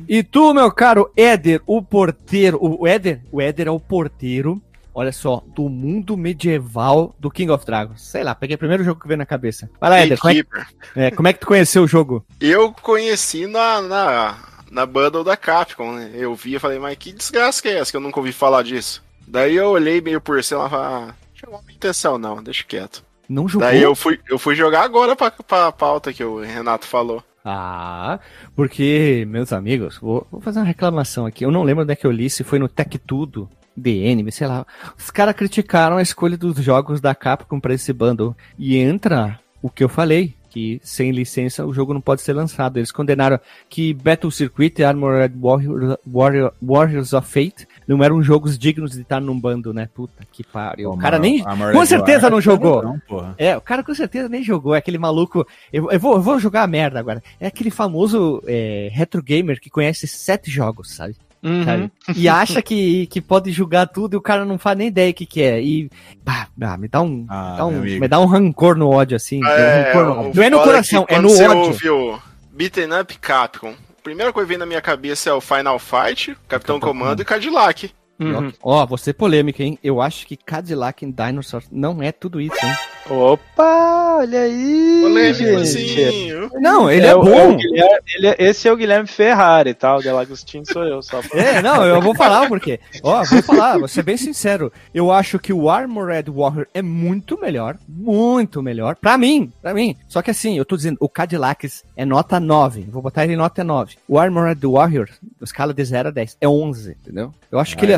E 0.08 0.24
tu, 0.24 0.52
meu 0.54 0.72
caro 0.72 1.12
Éder, 1.16 1.62
o 1.68 1.80
porteiro. 1.84 2.58
O 2.62 2.88
Éder, 2.88 3.22
o 3.32 3.40
Éder 3.40 3.68
é 3.68 3.72
o 3.72 3.80
porteiro, 3.80 4.60
olha 4.96 5.12
só, 5.12 5.44
do 5.54 5.70
mundo 5.70 6.18
medieval 6.18 7.14
do 7.20 7.30
King 7.30 7.52
of 7.52 7.64
Dragons. 7.66 8.02
Sei 8.02 8.24
lá, 8.24 8.34
peguei 8.34 8.56
o 8.56 8.60
primeiro 8.60 8.84
jogo 8.84 9.00
que 9.00 9.08
veio 9.08 9.18
na 9.20 9.26
cabeça. 9.28 9.70
Vai 9.80 9.90
lá, 9.92 10.00
Éder, 10.00 10.18
como 10.20 10.32
é, 10.34 10.36
que- 10.42 10.48
é, 10.96 11.12
como 11.12 11.28
é 11.28 11.34
que 11.34 11.40
tu 11.40 11.46
conheceu 11.46 11.84
o 11.84 11.88
jogo? 11.88 12.26
Eu 12.40 12.72
conheci 12.82 13.46
na, 13.46 13.80
na, 13.82 14.36
na 14.72 14.86
bundle 14.86 15.24
da 15.24 15.36
Capcom, 15.36 15.92
né? 15.92 16.12
Eu 16.16 16.34
vi 16.34 16.56
e 16.56 16.60
falei, 16.60 16.80
mas 16.80 16.98
que 16.98 17.12
desgraça 17.12 17.62
que 17.62 17.68
é 17.68 17.78
essa 17.78 17.92
que 17.92 17.98
eu 17.98 18.02
nunca 18.02 18.20
ouvi 18.20 18.32
falar 18.32 18.64
disso? 18.64 19.04
Daí 19.28 19.56
eu 19.56 19.68
olhei 19.68 20.02
meio 20.02 20.22
por 20.22 20.42
cima 20.44 20.66
e 20.66 20.70
falei, 20.70 20.86
ah, 20.88 21.16
chamou 21.36 21.62
minha 21.64 21.78
atenção 21.78 22.18
não, 22.18 22.42
deixa 22.42 22.64
quieto. 22.64 23.04
Não 23.28 23.48
jogou? 23.48 23.68
Daí 23.68 23.82
eu 23.82 23.94
fui, 23.94 24.20
eu 24.30 24.40
fui 24.40 24.56
jogar 24.56 24.84
agora 24.84 25.16
pra, 25.16 25.30
pra 25.30 25.72
pauta 25.72 26.14
que 26.14 26.24
o 26.24 26.40
Renato 26.40 26.88
falou. 26.88 27.24
Ah, 27.44 28.20
porque, 28.56 29.26
meus 29.28 29.52
amigos, 29.52 29.98
vou, 29.98 30.26
vou 30.32 30.42
fazer 30.42 30.60
uma 30.60 30.66
reclamação 30.66 31.26
aqui. 31.26 31.44
Eu 31.44 31.52
não 31.52 31.64
lembro 31.64 31.84
onde 31.84 31.94
é 31.94 31.96
que 31.96 32.06
eu 32.06 32.12
li, 32.12 32.30
se 32.30 32.44
foi 32.44 32.60
no 32.60 32.70
Tech 32.70 32.98
Tudo, 33.00 33.50
DN, 33.76 34.32
sei 34.32 34.48
lá. 34.48 34.66
Os 34.98 35.10
caras 35.10 35.36
criticaram 35.36 35.98
a 35.98 36.02
escolha 36.02 36.38
dos 36.38 36.58
jogos 36.58 37.02
da 37.02 37.16
Capcom 37.16 37.60
pra 37.60 37.74
esse 37.74 37.92
bundle. 37.92 38.36
E 38.58 38.78
entra 38.78 39.40
o 39.62 39.70
que 39.70 39.84
eu 39.84 39.90
falei, 39.90 40.36
que 40.52 40.80
sem 40.84 41.12
licença 41.12 41.66
o 41.66 41.74
jogo 41.74 41.94
não 41.94 42.02
pode 42.02 42.22
ser 42.22 42.34
lançado. 42.34 42.78
Eles 42.78 42.92
condenaram 42.92 43.40
que 43.70 43.94
Battle 43.94 44.30
Circuit 44.30 44.80
e 44.80 44.84
Armored 44.84 45.34
Warrior, 45.40 45.98
Warrior- 46.06 46.54
Warriors 46.62 47.14
of 47.14 47.28
Fate 47.28 47.66
não 47.88 48.04
eram 48.04 48.22
jogos 48.22 48.60
dignos 48.60 48.92
de 48.92 49.02
estar 49.02 49.20
num 49.22 49.40
bando, 49.40 49.74
né? 49.74 49.88
Puta 49.96 50.24
que 50.32 50.44
pariu. 50.44 50.92
O 50.92 50.98
cara 50.98 51.18
nem. 51.18 51.42
Com 51.74 51.86
certeza 51.86 52.30
não 52.30 52.42
jogou. 52.42 52.84
Não. 52.84 53.02
É, 53.38 53.56
o 53.58 53.62
cara 53.62 53.82
com 53.84 53.96
certeza 53.96 54.28
nem 54.28 54.44
jogou. 54.44 54.76
É 54.76 54.78
aquele 54.80 54.98
maluco. 54.98 55.48
Eu, 55.72 55.90
eu 55.90 56.00
vou, 56.00 56.16
eu 56.16 56.22
vou 56.22 56.38
jogar 56.40 56.64
a 56.64 56.68
merda 56.68 57.00
agora. 57.00 57.24
É 57.40 57.48
aquele 57.48 57.72
famoso 57.72 58.44
é, 58.46 58.90
retro 58.92 59.24
gamer 59.24 59.60
que 59.60 59.70
conhece 59.70 60.06
sete 60.08 60.52
jogos, 60.52 60.92
sabe? 60.96 61.16
Uhum. 61.44 61.66
Sabe? 61.66 61.92
E 62.16 62.30
acha 62.30 62.62
que, 62.62 63.08
que 63.08 63.20
pode 63.20 63.52
julgar 63.52 63.88
tudo 63.88 64.14
e 64.14 64.18
o 64.18 64.22
cara 64.22 64.46
não 64.46 64.58
faz 64.60 64.78
nem 64.78 64.88
ideia 64.88 65.12
o 65.12 65.14
que, 65.14 65.26
que 65.26 65.42
é. 65.42 65.62
E. 65.62 65.90
Bah, 66.24 66.48
bah, 66.56 66.78
me 66.78 66.88
dá 66.88 67.02
um. 67.02 67.26
Ah, 67.30 67.56
dá 67.58 67.66
um 67.66 67.80
me 67.82 68.08
dá 68.08 68.20
um 68.20 68.26
rancor 68.26 68.76
no 68.78 68.90
ódio, 68.90 69.16
assim. 69.18 69.44
um 69.44 69.48
rancor 69.48 70.06
no- 70.06 70.34
não 70.34 70.44
é 70.44 70.50
no 70.50 70.60
coração, 70.62 71.04
é 71.08 71.16
quando 71.16 71.24
no 71.24 71.30
você 71.30 71.48
ódio. 71.48 71.58
ouve 71.60 71.90
o 71.90 72.20
Beaten 72.52 72.90
Up 73.02 73.18
Capcom, 73.20 73.70
a 73.72 74.02
primeira 74.04 74.32
coisa 74.32 74.46
que 74.46 74.50
vem 74.50 74.58
na 74.60 74.66
minha 74.66 74.82
cabeça 74.82 75.30
é 75.30 75.34
o 75.34 75.42
Final 75.42 75.80
Fight, 75.80 76.38
Capitão 76.48 76.80
Comando 76.80 77.22
e 77.22 77.26
Cadillac. 77.26 77.92
Uhum. 78.22 78.54
Ó, 78.62 78.86
vou 78.86 78.98
ser 78.98 79.14
polêmica, 79.14 79.64
hein? 79.64 79.78
Eu 79.84 80.02
acho 80.02 80.28
que 80.28 80.36
Cadillac 80.38 81.04
em 81.06 81.12
Dinosaur 81.12 81.64
não 81.72 82.02
é 82.04 82.12
tudo 82.12 82.40
isso, 82.40 82.56
hein? 82.66 82.74
Opa, 83.10 84.18
olha 84.20 84.42
aí! 84.42 85.00
Polêmico, 85.02 85.64
gente. 85.66 86.04
assim. 86.04 86.50
Não, 86.60 86.90
ele 86.90 87.06
é, 87.06 87.16
o- 87.16 87.22
bom. 87.24 87.54
o 87.54 87.58
Guilherme- 87.58 88.00
ele 88.16 88.28
é- 88.28 88.36
esse 88.40 88.68
é 88.68 88.72
o 88.72 88.76
Guilherme 88.78 89.08
Ferrari, 89.08 89.74
tá? 89.74 89.96
O 89.96 90.02
Delagostinho 90.02 90.64
sou 90.66 90.84
eu, 90.84 91.02
só 91.02 91.22
pra... 91.22 91.40
É, 91.40 91.62
não, 91.62 91.84
eu 91.84 92.02
vou 92.02 92.16
falar 92.16 92.44
o 92.44 92.48
porquê. 92.48 92.80
Ó, 93.04 93.24
vou 93.24 93.42
falar, 93.44 93.78
vou 93.80 93.88
ser 93.88 94.04
bem 94.04 94.18
sincero. 94.18 94.72
Eu 94.94 95.12
acho 95.12 95.40
que 95.40 95.52
o 95.54 95.70
Armored 95.70 96.30
Warrior 96.30 96.68
é 96.74 96.82
muito 96.82 97.40
melhor, 97.40 97.78
muito 97.88 98.62
melhor. 98.62 98.96
Pra 98.96 99.18
mim, 99.18 99.52
pra 99.62 99.74
mim. 99.74 99.96
Só 100.08 100.22
que 100.22 100.32
assim, 100.32 100.58
eu 100.58 100.66
tô 100.66 100.76
dizendo, 100.78 100.98
o 101.00 101.10
Cadillac 101.10 101.68
é 101.96 102.06
nota 102.06 102.40
9. 102.40 102.88
Vou 102.90 103.02
botar 103.02 103.24
ele 103.24 103.34
em 103.34 103.38
nota 103.38 103.64
9. 103.64 103.96
O 104.08 104.18
Armored 104.20 104.66
Warrior, 104.66 105.10
escala 105.42 105.74
de 105.74 105.84
0 105.84 106.10
a 106.10 106.12
10, 106.12 106.38
é 106.40 106.48
11, 106.48 106.92
entendeu? 107.02 107.34
Eu 107.52 107.60
acho 107.60 107.76
que 107.78 107.86
ele 107.86 107.94
é, 107.94 107.98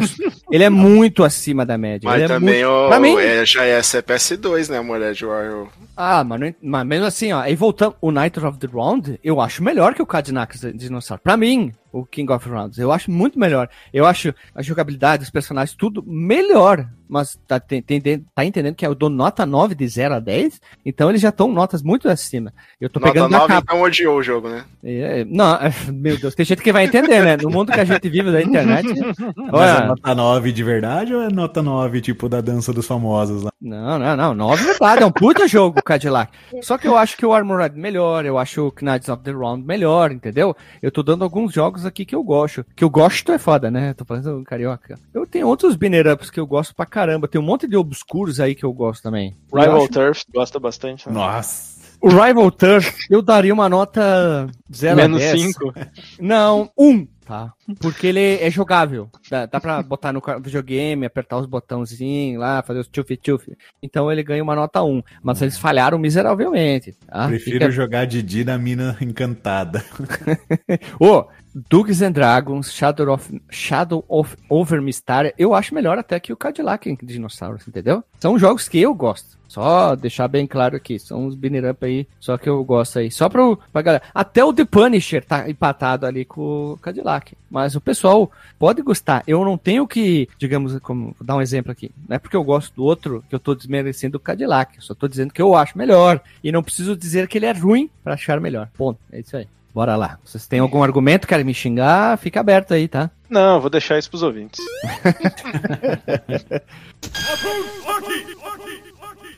ele 0.51 0.63
é 0.63 0.69
muito 0.69 1.23
acima 1.23 1.65
da 1.65 1.77
média. 1.77 2.09
Mas 2.09 2.21
é 2.23 2.27
também 2.27 2.65
muito... 2.65 2.95
o, 2.95 2.99
mim, 2.99 3.15
é, 3.17 3.45
já 3.45 3.65
é 3.65 3.79
CPS2, 3.79 4.69
né, 4.69 4.79
mulher 4.81 5.13
de 5.13 5.25
Warrior. 5.25 5.67
ah, 5.95 6.23
mas, 6.23 6.39
não- 6.39 6.55
mas 6.61 6.85
mesmo 6.85 7.05
assim, 7.05 7.31
ó, 7.31 7.39
aí 7.41 7.55
voltando, 7.55 7.95
o 8.01 8.11
Night 8.11 8.39
of 8.39 8.57
the 8.57 8.67
Round, 8.71 9.19
eu 9.23 9.39
acho 9.41 9.63
melhor 9.63 9.93
que 9.93 10.01
o 10.01 10.05
Cadillac 10.05 10.57
Dinossauro. 10.73 11.21
Pra 11.23 11.37
mim, 11.37 11.71
o 11.91 12.05
King 12.05 12.31
of 12.31 12.49
Rounds, 12.49 12.77
eu 12.79 12.91
acho 12.91 13.11
muito 13.11 13.37
melhor. 13.39 13.69
Eu 13.93 14.05
acho 14.05 14.33
a 14.55 14.61
jogabilidade, 14.61 15.23
os 15.23 15.29
personagens, 15.29 15.75
tudo 15.77 16.03
melhor. 16.05 16.87
Mas 17.13 17.37
tá, 17.47 17.59
tem- 17.59 17.79
tem- 17.83 18.25
tá 18.33 18.43
entendendo 18.43 18.73
que 18.73 18.83
eu 18.87 18.95
dou 18.95 19.07
nota 19.07 19.45
9 19.45 19.75
de 19.75 19.87
0 19.87 20.15
a 20.15 20.19
10? 20.19 20.59
Então 20.83 21.09
eles 21.09 21.21
já 21.21 21.29
estão 21.29 21.47
notas 21.47 21.83
muito 21.83 22.09
acima. 22.09 22.51
Eu 22.81 22.89
tô 22.89 22.99
Nota 22.99 23.13
pegando 23.13 23.29
na 23.31 23.37
9, 23.37 23.47
capa. 23.53 23.61
então 23.63 23.81
odiou 23.83 24.17
o 24.17 24.23
jogo, 24.23 24.49
né? 24.49 24.63
É, 24.83 25.23
não, 25.25 25.59
meu 25.93 26.17
Deus, 26.19 26.33
tem 26.33 26.43
gente 26.43 26.63
que 26.63 26.73
vai 26.73 26.85
entender, 26.85 27.21
né? 27.23 27.37
No 27.37 27.51
mundo 27.51 27.71
que 27.71 27.79
a 27.79 27.85
gente 27.85 28.09
vive 28.09 28.31
da 28.31 28.41
internet. 28.41 28.87
Mas 29.37 29.47
é 29.47 29.51
Olha, 29.51 29.85
nota 29.85 30.15
9 30.15 30.51
de 30.51 30.63
verdade 30.63 31.13
ou 31.13 31.21
é 31.21 31.29
nota 31.31 31.61
9, 31.61 32.01
tipo, 32.01 32.27
da 32.27 32.41
dança 32.41 32.73
dos 32.73 32.87
famosos 32.87 33.43
lá? 33.43 33.51
Não, 33.61 33.99
não, 33.99 34.17
não. 34.17 34.33
9 34.33 34.63
é 34.63 34.65
verdade, 34.65 35.03
é 35.03 35.05
um 35.05 35.11
puta 35.11 35.47
jogo 35.47 35.79
o 35.79 35.83
Cadillac. 35.83 36.31
Só 36.63 36.79
que 36.79 36.87
eu 36.87 36.97
acho 36.97 37.15
que 37.15 37.25
o 37.25 37.31
Armored 37.31 37.77
melhor, 37.79 38.25
eu 38.25 38.39
acho 38.39 38.67
o 38.69 38.73
Knights 38.81 39.07
of 39.07 39.21
the 39.23 39.31
Round 39.31 39.63
melhor, 39.65 40.11
entendeu? 40.11 40.55
Eu 40.81 40.91
tô 40.91 41.03
dando 41.03 41.23
alguns 41.23 41.53
jogos 41.53 41.85
aqui 41.85 42.05
que 42.05 42.15
eu 42.15 42.23
gosto. 42.23 42.65
Que 42.75 42.83
eu 42.83 42.89
gosto 42.89 43.31
é 43.31 43.37
foda, 43.37 43.69
né? 43.69 43.93
Tô 43.93 44.03
falando 44.03 44.43
carioca. 44.43 44.97
Eu 45.13 45.27
tenho 45.27 45.47
outros 45.47 45.75
banner 45.75 46.07
ups 46.11 46.29
que 46.31 46.39
eu 46.39 46.47
gosto 46.47 46.73
pra 46.75 46.85
caramba. 46.87 47.02
Tem 47.29 47.39
um 47.41 47.43
monte 47.43 47.67
de 47.67 47.75
obscuros 47.77 48.39
aí 48.39 48.55
que 48.55 48.63
eu 48.65 48.73
gosto 48.73 49.03
também. 49.03 49.35
Rival 49.53 49.83
acho- 49.83 49.89
Turf, 49.91 50.23
gosta 50.33 50.59
bastante. 50.59 51.07
Né? 51.07 51.13
Nossa. 51.15 51.73
O 52.01 52.09
Rival 52.09 52.51
Turf, 52.51 52.97
eu 53.09 53.21
daria 53.21 53.53
uma 53.53 53.69
nota 53.69 54.47
0 54.73 54.95
Menos 54.97 55.21
a 55.21 55.25
10. 55.25 55.41
5. 55.41 55.73
Não, 56.19 56.69
1. 56.77 57.07
Tá. 57.25 57.53
Porque 57.79 58.07
ele 58.07 58.19
é 58.41 58.51
jogável. 58.51 59.09
Dá, 59.31 59.45
dá 59.45 59.57
pra 59.61 59.81
botar 59.81 60.11
no 60.11 60.21
videogame, 60.41 61.05
apertar 61.05 61.37
os 61.37 61.45
botãozinhos 61.45 62.37
lá, 62.41 62.61
fazer 62.61 62.79
os 62.81 62.89
tchuf-tchuf. 62.89 63.55
Então 63.81 64.11
ele 64.11 64.21
ganha 64.21 64.43
uma 64.43 64.53
nota 64.53 64.83
1. 64.83 65.01
Mas 65.23 65.41
eles 65.41 65.57
falharam 65.57 65.97
miseravelmente. 65.97 66.93
Tá? 67.07 67.27
Prefiro 67.27 67.59
Fica- 67.59 67.71
jogar 67.71 68.05
Didi 68.05 68.43
da 68.43 68.57
mina 68.57 68.97
encantada. 68.99 69.81
Ô, 70.99 71.25
Dungeons 71.55 72.01
and 72.01 72.11
Dragons, 72.11 72.73
Shadow 72.73 73.13
of, 73.13 73.41
Shadow 73.49 74.03
of 74.07 74.35
Over 74.49 74.81
Mystar, 74.81 75.33
eu 75.37 75.53
acho 75.53 75.75
melhor 75.75 75.97
até 75.97 76.19
que 76.19 76.33
o 76.33 76.37
Cadillac 76.37 76.97
Dinossauros, 77.03 77.67
entendeu? 77.67 78.03
São 78.19 78.39
jogos 78.39 78.67
que 78.67 78.79
eu 78.79 78.93
gosto. 78.93 79.37
Só 79.53 79.95
deixar 79.95 80.27
bem 80.27 80.47
claro 80.47 80.75
aqui, 80.75 80.97
são 80.97 81.27
uns 81.27 81.35
binner 81.35 81.69
up 81.69 81.85
aí, 81.85 82.07
só 82.19 82.39
que 82.39 82.49
eu 82.49 82.63
gosto 82.63 82.97
aí. 82.97 83.11
Só 83.11 83.29
pro, 83.29 83.55
pra 83.71 83.83
galera. 83.83 84.03
Até 84.11 84.43
o 84.43 84.51
The 84.51 84.65
Punisher 84.65 85.23
tá 85.23 85.47
empatado 85.47 86.07
ali 86.07 86.25
com 86.25 86.71
o 86.71 86.77
Cadillac. 86.77 87.37
Mas 87.51 87.75
o 87.75 87.81
pessoal 87.81 88.31
pode 88.57 88.81
gostar. 88.81 89.23
Eu 89.27 89.45
não 89.45 89.55
tenho 89.55 89.85
que, 89.85 90.27
digamos, 90.39 90.79
como, 90.79 91.15
vou 91.19 91.27
dar 91.27 91.35
um 91.35 91.41
exemplo 91.41 91.71
aqui. 91.71 91.91
Não 92.09 92.15
é 92.15 92.19
porque 92.19 92.35
eu 92.35 92.43
gosto 92.43 92.73
do 92.75 92.83
outro 92.83 93.23
que 93.29 93.35
eu 93.35 93.39
tô 93.39 93.53
desmerecendo 93.53 94.17
o 94.17 94.19
Cadillac. 94.19 94.75
Eu 94.75 94.81
só 94.81 94.95
tô 94.95 95.07
dizendo 95.07 95.31
que 95.31 95.41
eu 95.41 95.53
acho 95.55 95.77
melhor. 95.77 96.19
E 96.43 96.51
não 96.51 96.63
preciso 96.63 96.95
dizer 96.95 97.27
que 97.27 97.37
ele 97.37 97.45
é 97.45 97.51
ruim 97.51 97.91
pra 98.03 98.15
achar 98.15 98.41
melhor. 98.41 98.71
Ponto. 98.75 98.99
É 99.11 99.19
isso 99.19 99.37
aí. 99.37 99.47
Bora 99.73 99.95
lá. 99.95 100.19
Vocês 100.23 100.45
têm 100.47 100.59
algum 100.59 100.83
argumento, 100.83 101.27
querem 101.27 101.43
me 101.43 101.53
xingar? 101.53 102.17
Fica 102.17 102.39
aberto 102.39 102.73
aí, 102.73 102.87
tá? 102.87 103.09
Não, 103.29 103.59
vou 103.59 103.69
deixar 103.69 103.97
isso 103.97 104.09
pros 104.09 104.21
ouvintes. 104.21 104.63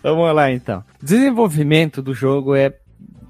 Vamos 0.03 0.35
lá 0.35 0.51
então. 0.51 0.83
Desenvolvimento 1.01 2.01
do 2.01 2.13
jogo 2.13 2.53
é 2.53 2.73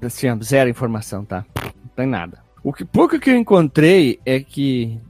assim, 0.02 0.26
zero 0.42 0.68
informação, 0.68 1.24
tá? 1.24 1.44
Não 1.62 1.90
tem 1.94 2.06
nada. 2.06 2.44
O 2.62 2.72
que 2.72 2.84
pouco 2.84 3.18
que 3.20 3.30
eu 3.30 3.36
encontrei 3.36 4.18
é 4.26 4.40
que 4.40 5.00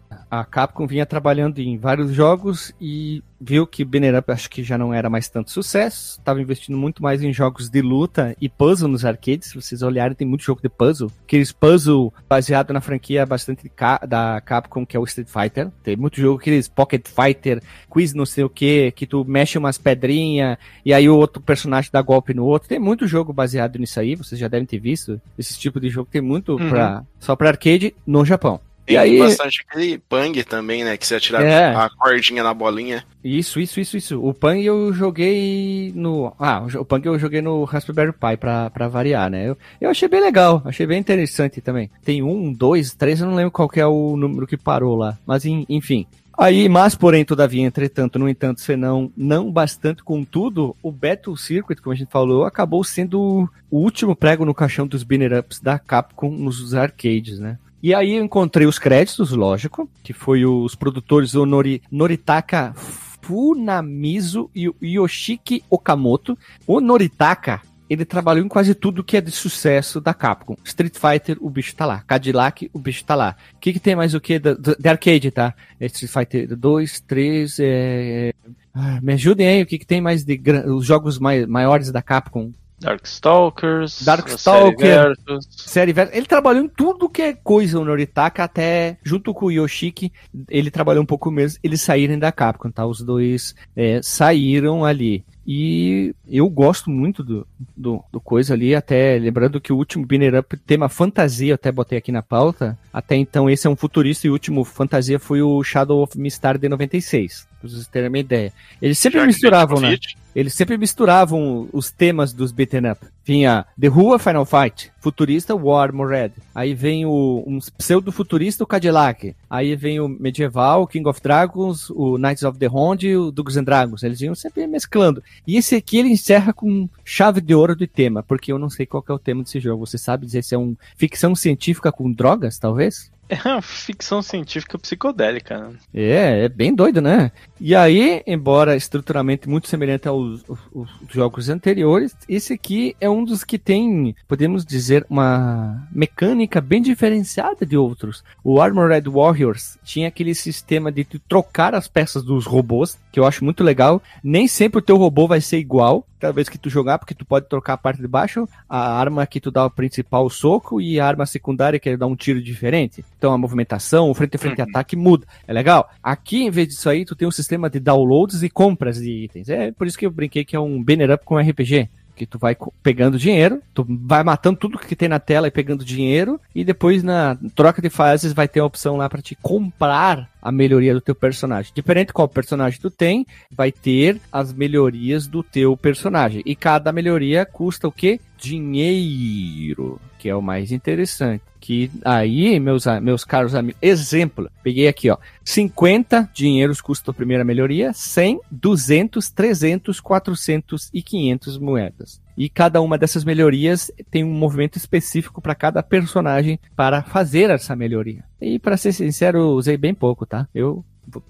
a 0.40 0.44
Capcom 0.44 0.87
vinha 0.87 1.07
trabalhando 1.07 1.59
em 1.59 1.77
vários 1.79 2.12
jogos 2.12 2.72
e 2.81 3.22
viu 3.38 3.66
que 3.66 3.85
Banner 3.85 4.16
Up 4.18 4.33
acho 4.33 4.49
que 4.49 4.62
já 4.62 4.79
não 4.79 4.94
era 4.94 5.11
mais 5.11 5.29
tanto 5.29 5.51
sucesso, 5.51 6.18
estava 6.18 6.40
investindo 6.40 6.77
muito 6.77 7.03
mais 7.03 7.22
em 7.22 7.33
jogos 7.33 7.68
de 7.68 7.83
luta 7.83 8.35
e 8.40 8.49
puzzle 8.49 8.88
nos 8.88 9.05
arcades. 9.05 9.49
Se 9.51 9.55
vocês 9.55 9.83
olharem, 9.83 10.16
tem 10.16 10.27
muito 10.27 10.42
jogo 10.42 10.61
de 10.62 10.68
puzzle. 10.70 11.11
Aqueles 11.25 11.53
puzzle 11.53 12.12
baseado 12.29 12.72
na 12.72 12.81
franquia 12.81 13.27
bastante 13.27 13.70
da 14.09 14.40
Capcom, 14.40 14.87
que 14.87 14.96
é 14.96 15.01
o 15.01 15.05
Street 15.05 15.29
Fighter. 15.29 15.70
Tem 15.83 15.96
muito 15.96 16.18
jogo, 16.20 16.38
aqueles 16.40 16.66
Pocket 16.68 17.07
Fighter, 17.09 17.62
quiz 17.90 18.14
não 18.14 18.25
sei 18.25 18.44
o 18.44 18.49
que, 18.51 18.90
que 18.92 19.07
tu 19.07 19.25
mexe 19.27 19.59
umas 19.59 19.77
pedrinhas 19.77 20.57
e 20.85 20.94
aí 20.94 21.09
o 21.09 21.16
outro 21.16 21.42
personagem 21.42 21.90
dá 21.92 22.01
golpe 22.01 22.33
no 22.33 22.44
outro. 22.44 22.68
Tem 22.68 22.79
muito 22.79 23.07
jogo 23.07 23.33
baseado 23.35 23.79
nisso 23.79 24.01
aí, 24.01 24.14
vocês 24.14 24.38
já 24.40 24.49
devem 24.49 24.66
ter 24.66 24.79
visto. 24.79 25.20
Esse 25.38 25.59
tipo 25.59 25.79
de 25.79 25.90
jogo 25.90 26.09
tem 26.11 26.22
muito 26.22 26.57
Uhum. 26.57 26.70
pra, 26.70 27.05
só 27.20 27.37
pra 27.37 27.51
arcade 27.51 27.94
no 28.07 28.25
Japão. 28.25 28.61
Tem 28.87 28.94
E 28.94 28.99
aí- 28.99 29.18
bastante 29.18 29.64
aquele 29.68 29.99
Pang 29.99 30.44
também, 30.44 30.85
né? 30.85 30.96
Que 30.96 31.05
você 31.07 31.16
atira 31.16 31.42
É. 31.42 31.75
a 31.75 31.90
cordinha 31.90 32.42
na 32.44 32.55
bolinha. 32.55 33.05
Isso, 33.25 33.59
isso, 33.59 33.81
isso, 33.81 33.96
isso. 33.96 34.20
O 34.25 34.33
Pang 34.33 34.64
eu 34.64 34.92
joguei 34.92 35.92
no. 35.94 36.33
Ah, 36.38 36.64
o 36.79 36.85
Pang 36.85 37.05
eu 37.07 37.18
joguei 37.18 37.42
no 37.42 37.64
Raspberry 37.64 38.12
Pi 38.12 38.37
pra, 38.38 38.70
pra 38.70 38.87
variar, 38.88 39.29
né? 39.29 39.49
Eu, 39.49 39.59
eu 39.81 39.90
achei 39.90 40.09
bem 40.09 40.20
legal, 40.20 40.62
achei 40.64 40.87
bem 40.87 41.01
interessante 41.01 41.61
também. 41.61 41.90
Tem 42.05 42.22
um, 42.22 42.53
dois, 42.53 42.94
três, 42.94 43.20
eu 43.20 43.27
não 43.27 43.35
lembro 43.35 43.51
qual 43.51 43.68
que 43.68 43.81
é 43.81 43.87
o 43.87 44.16
número 44.16 44.46
que 44.46 44.57
parou 44.57 44.94
lá. 44.96 45.18
Mas 45.27 45.44
enfim. 45.44 46.07
Aí, 46.38 46.68
mas 46.68 46.94
porém, 46.94 47.25
todavia, 47.25 47.62
entretanto, 47.64 48.18
no 48.18 48.29
entanto, 48.29 48.61
senão, 48.61 49.11
não 49.16 49.51
bastante 49.51 50.05
contudo, 50.05 50.77
o 50.83 50.92
Battle 50.92 51.35
Circuit, 51.35 51.81
como 51.81 51.94
a 51.94 51.96
gente 51.96 52.11
falou, 52.12 52.44
acabou 52.44 52.85
sendo 52.85 53.49
o 53.70 53.79
último 53.79 54.14
prego 54.14 54.44
no 54.44 54.53
caixão 54.55 54.87
dos 54.87 55.03
binner 55.03 55.33
ups 55.38 55.61
da 55.61 55.79
Capcom 55.79 56.31
nos 56.31 56.75
arcades, 56.75 57.38
né? 57.38 57.59
E 57.87 57.94
aí 57.94 58.14
eu 58.14 58.25
encontrei 58.25 58.66
os 58.66 58.81
créditos, 58.81 59.31
lógico, 59.31 59.88
que 60.03 60.12
foi 60.12 60.44
os 60.44 60.75
produtores 60.75 61.35
o 61.37 61.46
Nori, 61.46 61.81
Noritaka 61.88 62.75
Funamizu 62.75 64.51
e 64.53 64.68
Yoshiki 64.83 65.62
Okamoto. 65.70 66.37
O 66.66 66.81
Noritaka, 66.81 67.62
ele 67.88 68.05
trabalhou 68.05 68.44
em 68.44 68.49
quase 68.49 68.75
tudo 68.75 69.05
que 69.05 69.16
é 69.16 69.20
de 69.20 69.31
sucesso 69.31 70.01
da 70.01 70.12
Capcom. 70.12 70.57
Street 70.64 70.96
Fighter, 70.96 71.38
o 71.40 71.49
bicho 71.49 71.77
tá 71.77 71.87
lá. 71.87 72.03
Cadillac, 72.05 72.68
o 72.72 72.79
bicho 72.81 73.05
tá 73.05 73.14
lá. 73.14 73.37
O 73.55 73.61
que, 73.61 73.72
que 73.75 73.79
tem 73.79 73.94
mais 73.94 74.14
o 74.14 74.20
que 74.20 74.40
da- 74.40 74.55
da- 74.55 74.75
de 74.77 74.88
arcade, 74.88 75.31
tá? 75.31 75.55
É 75.79 75.87
Street 75.87 76.11
Fighter 76.12 76.57
2, 76.57 77.01
3, 77.03 77.57
é... 77.61 78.33
ah, 78.75 78.99
Me 79.01 79.12
ajudem 79.12 79.46
aí, 79.46 79.62
o 79.62 79.66
que, 79.66 79.79
que 79.79 79.87
tem 79.87 80.01
mais 80.01 80.25
de 80.25 80.40
os 80.66 80.85
jogos 80.85 81.20
mai- 81.20 81.46
maiores 81.46 81.92
da 81.92 82.03
Capcom? 82.03 82.51
Darkstalkers. 82.78 84.04
Darkstalker. 84.04 85.14
série 85.50 85.92
Versus. 85.92 86.14
Ele 86.14 86.26
trabalhou 86.26 86.64
em 86.64 86.68
tudo 86.68 87.08
que 87.08 87.22
é 87.22 87.32
coisa, 87.32 87.78
o 87.78 87.84
Noritaka, 87.84 88.44
até 88.44 88.98
junto 89.02 89.32
com 89.32 89.46
o 89.46 89.50
Yoshiki, 89.50 90.12
ele 90.48 90.70
trabalhou 90.70 91.02
um 91.02 91.06
pouco 91.06 91.30
mesmo, 91.30 91.58
eles 91.62 91.80
saírem 91.80 92.18
da 92.18 92.30
Capcom, 92.30 92.70
tá? 92.70 92.86
Os 92.86 93.00
dois 93.00 93.54
é, 93.74 94.00
saíram 94.02 94.84
ali. 94.84 95.24
E 95.46 96.12
eu 96.26 96.48
gosto 96.50 96.90
muito 96.90 97.22
do, 97.22 97.46
do, 97.76 98.02
do 98.12 98.20
coisa 98.20 98.54
ali, 98.54 98.74
até 98.74 99.16
lembrando 99.16 99.60
que 99.60 99.72
o 99.72 99.76
último 99.76 100.04
Binner 100.04 100.34
Up 100.40 100.56
tema 100.56 100.88
fantasia, 100.88 101.52
eu 101.52 101.54
até 101.54 101.70
botei 101.70 101.96
aqui 101.96 102.10
na 102.10 102.20
pauta. 102.20 102.76
Até 102.92 103.14
então 103.14 103.48
esse 103.48 103.64
é 103.66 103.70
um 103.70 103.76
futurista 103.76 104.26
e 104.26 104.30
o 104.30 104.32
último 104.32 104.64
fantasia 104.64 105.20
foi 105.20 105.42
o 105.42 105.62
Shadow 105.62 106.02
of 106.02 106.18
Mistar 106.18 106.58
de 106.58 106.68
96. 106.68 107.45
Pra 107.72 107.76
vocês 107.76 107.88
terem 107.88 108.09
uma 108.09 108.18
ideia. 108.18 108.52
Eles 108.81 108.98
sempre 108.98 109.20
que 109.20 109.26
misturavam, 109.26 109.81
né? 109.81 109.98
Eles 110.35 110.52
sempre 110.52 110.76
misturavam 110.76 111.66
os 111.72 111.90
temas 111.90 112.33
dos 112.33 112.52
beaten 112.52 112.90
up. 112.90 113.07
Vinha 113.24 113.64
The 113.81 113.87
Rua 113.88 114.18
Final 114.18 114.44
Fight, 114.44 114.92
futurista 115.00 115.55
War 115.55 115.90
Red. 115.90 116.33
Aí 116.55 116.74
vem 116.74 117.07
o 117.07 117.42
um 117.46 117.59
pseudo-futurista 117.79 118.62
o 118.62 118.66
Cadillac. 118.66 119.35
Aí 119.48 119.74
vem 119.74 119.98
o 119.98 120.07
medieval, 120.07 120.87
King 120.87 121.09
of 121.09 121.22
Dragons, 121.22 121.88
o 121.88 122.18
Knights 122.18 122.42
of 122.42 122.59
the 122.59 122.66
Round 122.66 123.07
e 123.07 123.16
o 123.16 123.31
Dungeons 123.33 123.57
and 123.57 123.64
Dragons. 123.64 124.02
Eles 124.02 124.20
iam 124.20 124.35
sempre 124.35 124.66
mesclando. 124.66 125.22
E 125.46 125.57
esse 125.57 125.74
aqui 125.74 125.96
ele 125.96 126.11
encerra 126.11 126.52
com 126.52 126.87
chave 127.02 127.40
de 127.40 127.55
ouro 127.55 127.74
de 127.74 127.87
tema, 127.87 128.22
porque 128.22 128.52
eu 128.52 128.59
não 128.59 128.68
sei 128.68 128.85
qual 128.85 129.02
que 129.02 129.11
é 129.11 129.14
o 129.14 129.18
tema 129.18 129.42
desse 129.42 129.59
jogo. 129.59 129.87
Você 129.87 129.96
sabe 129.96 130.26
dizer 130.26 130.44
se 130.44 130.55
é 130.55 130.59
um 130.59 130.76
ficção 130.98 131.35
científica 131.35 131.90
com 131.90 132.12
drogas, 132.12 132.59
talvez? 132.59 133.11
É 133.29 133.48
uma 133.48 133.61
ficção 133.61 134.22
científica 134.22 134.79
psicodélica, 134.79 135.59
né? 135.59 135.74
É, 135.92 136.44
é 136.44 136.48
bem 136.48 136.72
doido, 136.72 137.00
né? 137.00 137.33
E 137.58 137.74
aí, 137.74 138.22
embora 138.26 138.76
estruturalmente 138.76 139.48
muito 139.48 139.66
semelhante 139.68 140.06
aos, 140.06 140.44
aos- 140.48 140.90
jogos 141.10 141.48
anteriores, 141.48 142.14
esse 142.28 142.52
aqui 142.52 142.94
é 143.00 143.08
um 143.08 143.24
dos 143.24 143.44
que 143.44 143.58
tem, 143.58 144.14
podemos 144.28 144.64
dizer, 144.64 145.06
uma 145.08 145.88
mecânica 145.90 146.60
bem 146.60 146.82
diferenciada 146.82 147.64
de 147.64 147.76
outros. 147.76 148.22
O 148.44 148.60
Armored 148.60 149.08
Warriors 149.08 149.78
tinha 149.82 150.08
aquele 150.08 150.34
sistema 150.34 150.92
de 150.92 151.04
trocar 151.26 151.74
as 151.74 151.88
peças 151.88 152.22
dos 152.22 152.44
robôs, 152.44 152.98
que 153.10 153.18
eu 153.18 153.24
acho 153.24 153.42
muito 153.44 153.64
legal. 153.64 154.02
Nem 154.22 154.46
sempre 154.46 154.78
o 154.78 154.82
teu 154.82 154.96
robô 154.98 155.26
vai 155.26 155.40
ser 155.40 155.56
igual, 155.58 156.06
cada 156.20 156.32
vez 156.32 156.48
que 156.48 156.58
tu 156.58 156.68
jogar, 156.68 156.98
porque 156.98 157.14
tu 157.14 157.24
pode 157.24 157.46
trocar 157.48 157.74
a 157.74 157.78
parte 157.78 158.00
de 158.00 158.08
baixo, 158.08 158.48
a 158.68 158.98
arma 158.98 159.26
que 159.26 159.40
tu 159.40 159.50
dá 159.50 159.64
o 159.66 159.70
principal 159.70 160.28
soco 160.28 160.80
e 160.80 160.98
a 160.98 161.06
arma 161.06 161.24
secundária 161.26 161.78
que 161.78 161.88
ele 161.88 161.96
dá 161.96 162.06
um 162.06 162.16
tiro 162.16 162.42
diferente. 162.42 163.04
Então 163.18 163.32
a 163.32 163.38
movimentação, 163.38 164.10
o 164.10 164.14
frente 164.14 164.36
a 164.36 164.38
frente 164.38 164.60
ataque 164.60 164.96
muda. 164.96 165.26
É 165.46 165.52
legal. 165.52 165.88
Aqui, 166.02 166.42
em 166.42 166.50
vez 166.50 166.68
disso 166.68 166.88
aí, 166.88 167.04
tu 167.04 167.14
tem 167.14 167.28
um 167.28 167.30
sistema 167.30 167.45
de 167.70 167.80
downloads 167.80 168.42
e 168.42 168.50
compras 168.50 168.98
de 168.98 169.11
itens. 169.11 169.48
É 169.48 169.72
por 169.72 169.87
isso 169.87 169.98
que 169.98 170.06
eu 170.06 170.11
brinquei 170.11 170.44
que 170.44 170.56
é 170.56 170.61
um 170.61 170.82
banner 170.82 171.12
up 171.12 171.24
com 171.24 171.38
RPG. 171.38 171.88
Que 172.14 172.24
tu 172.24 172.38
vai 172.38 172.56
pegando 172.82 173.18
dinheiro, 173.18 173.61
tu 173.74 173.87
vai 173.87 174.24
matando 174.24 174.59
tudo 174.59 174.78
que 174.78 174.96
tem 174.96 175.06
na 175.06 175.20
tela 175.20 175.48
e 175.48 175.50
pegando 175.50 175.85
dinheiro, 175.85 176.40
e 176.54 176.64
depois 176.64 177.02
na 177.02 177.37
troca 177.54 177.82
de 177.82 177.90
fases 177.90 178.32
vai 178.32 178.48
ter 178.48 178.61
a 178.61 178.64
opção 178.64 178.96
lá 178.96 179.06
pra 179.06 179.20
te 179.20 179.35
comprar 179.35 180.26
a 180.40 180.50
melhoria 180.50 180.94
do 180.94 181.00
teu 181.02 181.14
personagem. 181.14 181.72
Diferente 181.74 182.14
qual 182.14 182.26
personagem 182.26 182.80
tu 182.80 182.90
tem, 182.90 183.26
vai 183.50 183.70
ter 183.70 184.18
as 184.32 184.50
melhorias 184.50 185.26
do 185.26 185.42
teu 185.42 185.76
personagem. 185.76 186.42
E 186.46 186.56
cada 186.56 186.90
melhoria 186.90 187.44
custa 187.44 187.87
o 187.87 187.92
quê? 187.92 188.18
Dinheiro, 188.46 190.00
que 190.18 190.28
é 190.28 190.35
o 190.35 190.42
mais 190.42 190.70
interessante. 190.70 191.42
Que 191.61 191.90
aí, 192.04 192.61
meus, 192.61 192.85
meus 193.02 193.24
caros 193.24 193.54
amigos, 193.54 193.78
exemplo, 193.82 194.48
peguei 194.62 194.87
aqui, 194.87 195.11
ó, 195.11 195.18
50 195.44 196.30
dinheiros 196.32 196.80
custa 196.80 197.11
a 197.11 197.14
primeira 197.14 197.44
melhoria, 197.44 197.92
100, 197.92 198.40
200, 198.50 199.30
300, 199.30 200.00
400 200.00 200.90
e 200.94 201.02
500 201.02 201.59
moedas. 201.59 202.20
E 202.37 202.48
cada 202.48 202.80
uma 202.80 202.98
dessas 202.98 203.24
melhorias 203.24 203.90
tem 204.11 204.22
um 204.22 204.32
movimento 204.32 204.76
específico 204.76 205.40
para 205.40 205.54
cada 205.54 205.82
personagem 205.82 206.61
para 206.76 207.02
fazer 207.02 207.50
essa 207.50 207.74
melhoria. 207.74 208.22
E 208.40 208.59
para 208.59 208.76
ser 208.76 208.92
sincero, 208.92 209.38
eu 209.38 209.48
usei 209.50 209.76
bem 209.76 209.94
pouco, 209.94 210.26
tá? 210.26 210.46
Eu 210.54 210.85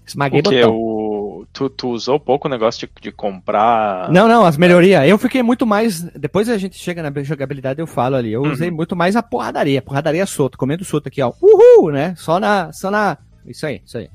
esmaguei 0.05 0.40
O 0.40 0.42
que? 0.42 0.50
botão. 0.50 0.74
O... 0.76 1.15
Tu, 1.53 1.68
tu 1.70 1.88
usou 1.88 2.18
pouco 2.20 2.46
o 2.46 2.51
negócio 2.51 2.87
de, 2.87 2.92
de 3.03 3.12
comprar. 3.12 4.11
Não, 4.11 4.27
não, 4.29 4.44
as 4.44 4.57
melhorias. 4.57 5.07
Eu 5.09 5.18
fiquei 5.18 5.42
muito 5.42 5.66
mais. 5.66 6.03
Depois 6.03 6.49
a 6.49 6.57
gente 6.57 6.77
chega 6.79 7.03
na 7.03 7.22
jogabilidade, 7.22 7.81
eu 7.81 7.87
falo 7.87 8.16
ali. 8.16 8.33
Eu 8.33 8.42
Uhum. 8.42 8.53
usei 8.53 8.70
muito 8.70 8.94
mais 8.96 9.16
a 9.16 9.22
porradaria. 9.22 9.83
Porradaria 9.83 10.25
solta, 10.27 10.57
comendo 10.57 10.85
solto 10.85 11.09
aqui, 11.09 11.20
ó. 11.22 11.33
Uhul, 11.42 11.90
né? 11.90 12.14
Só 12.16 12.38
na. 12.40 12.72
Só 12.72 12.90
na. 12.90 13.18
Isso 13.46 13.66
aí, 13.66 13.81
isso 13.85 13.99
aí. 13.99 14.09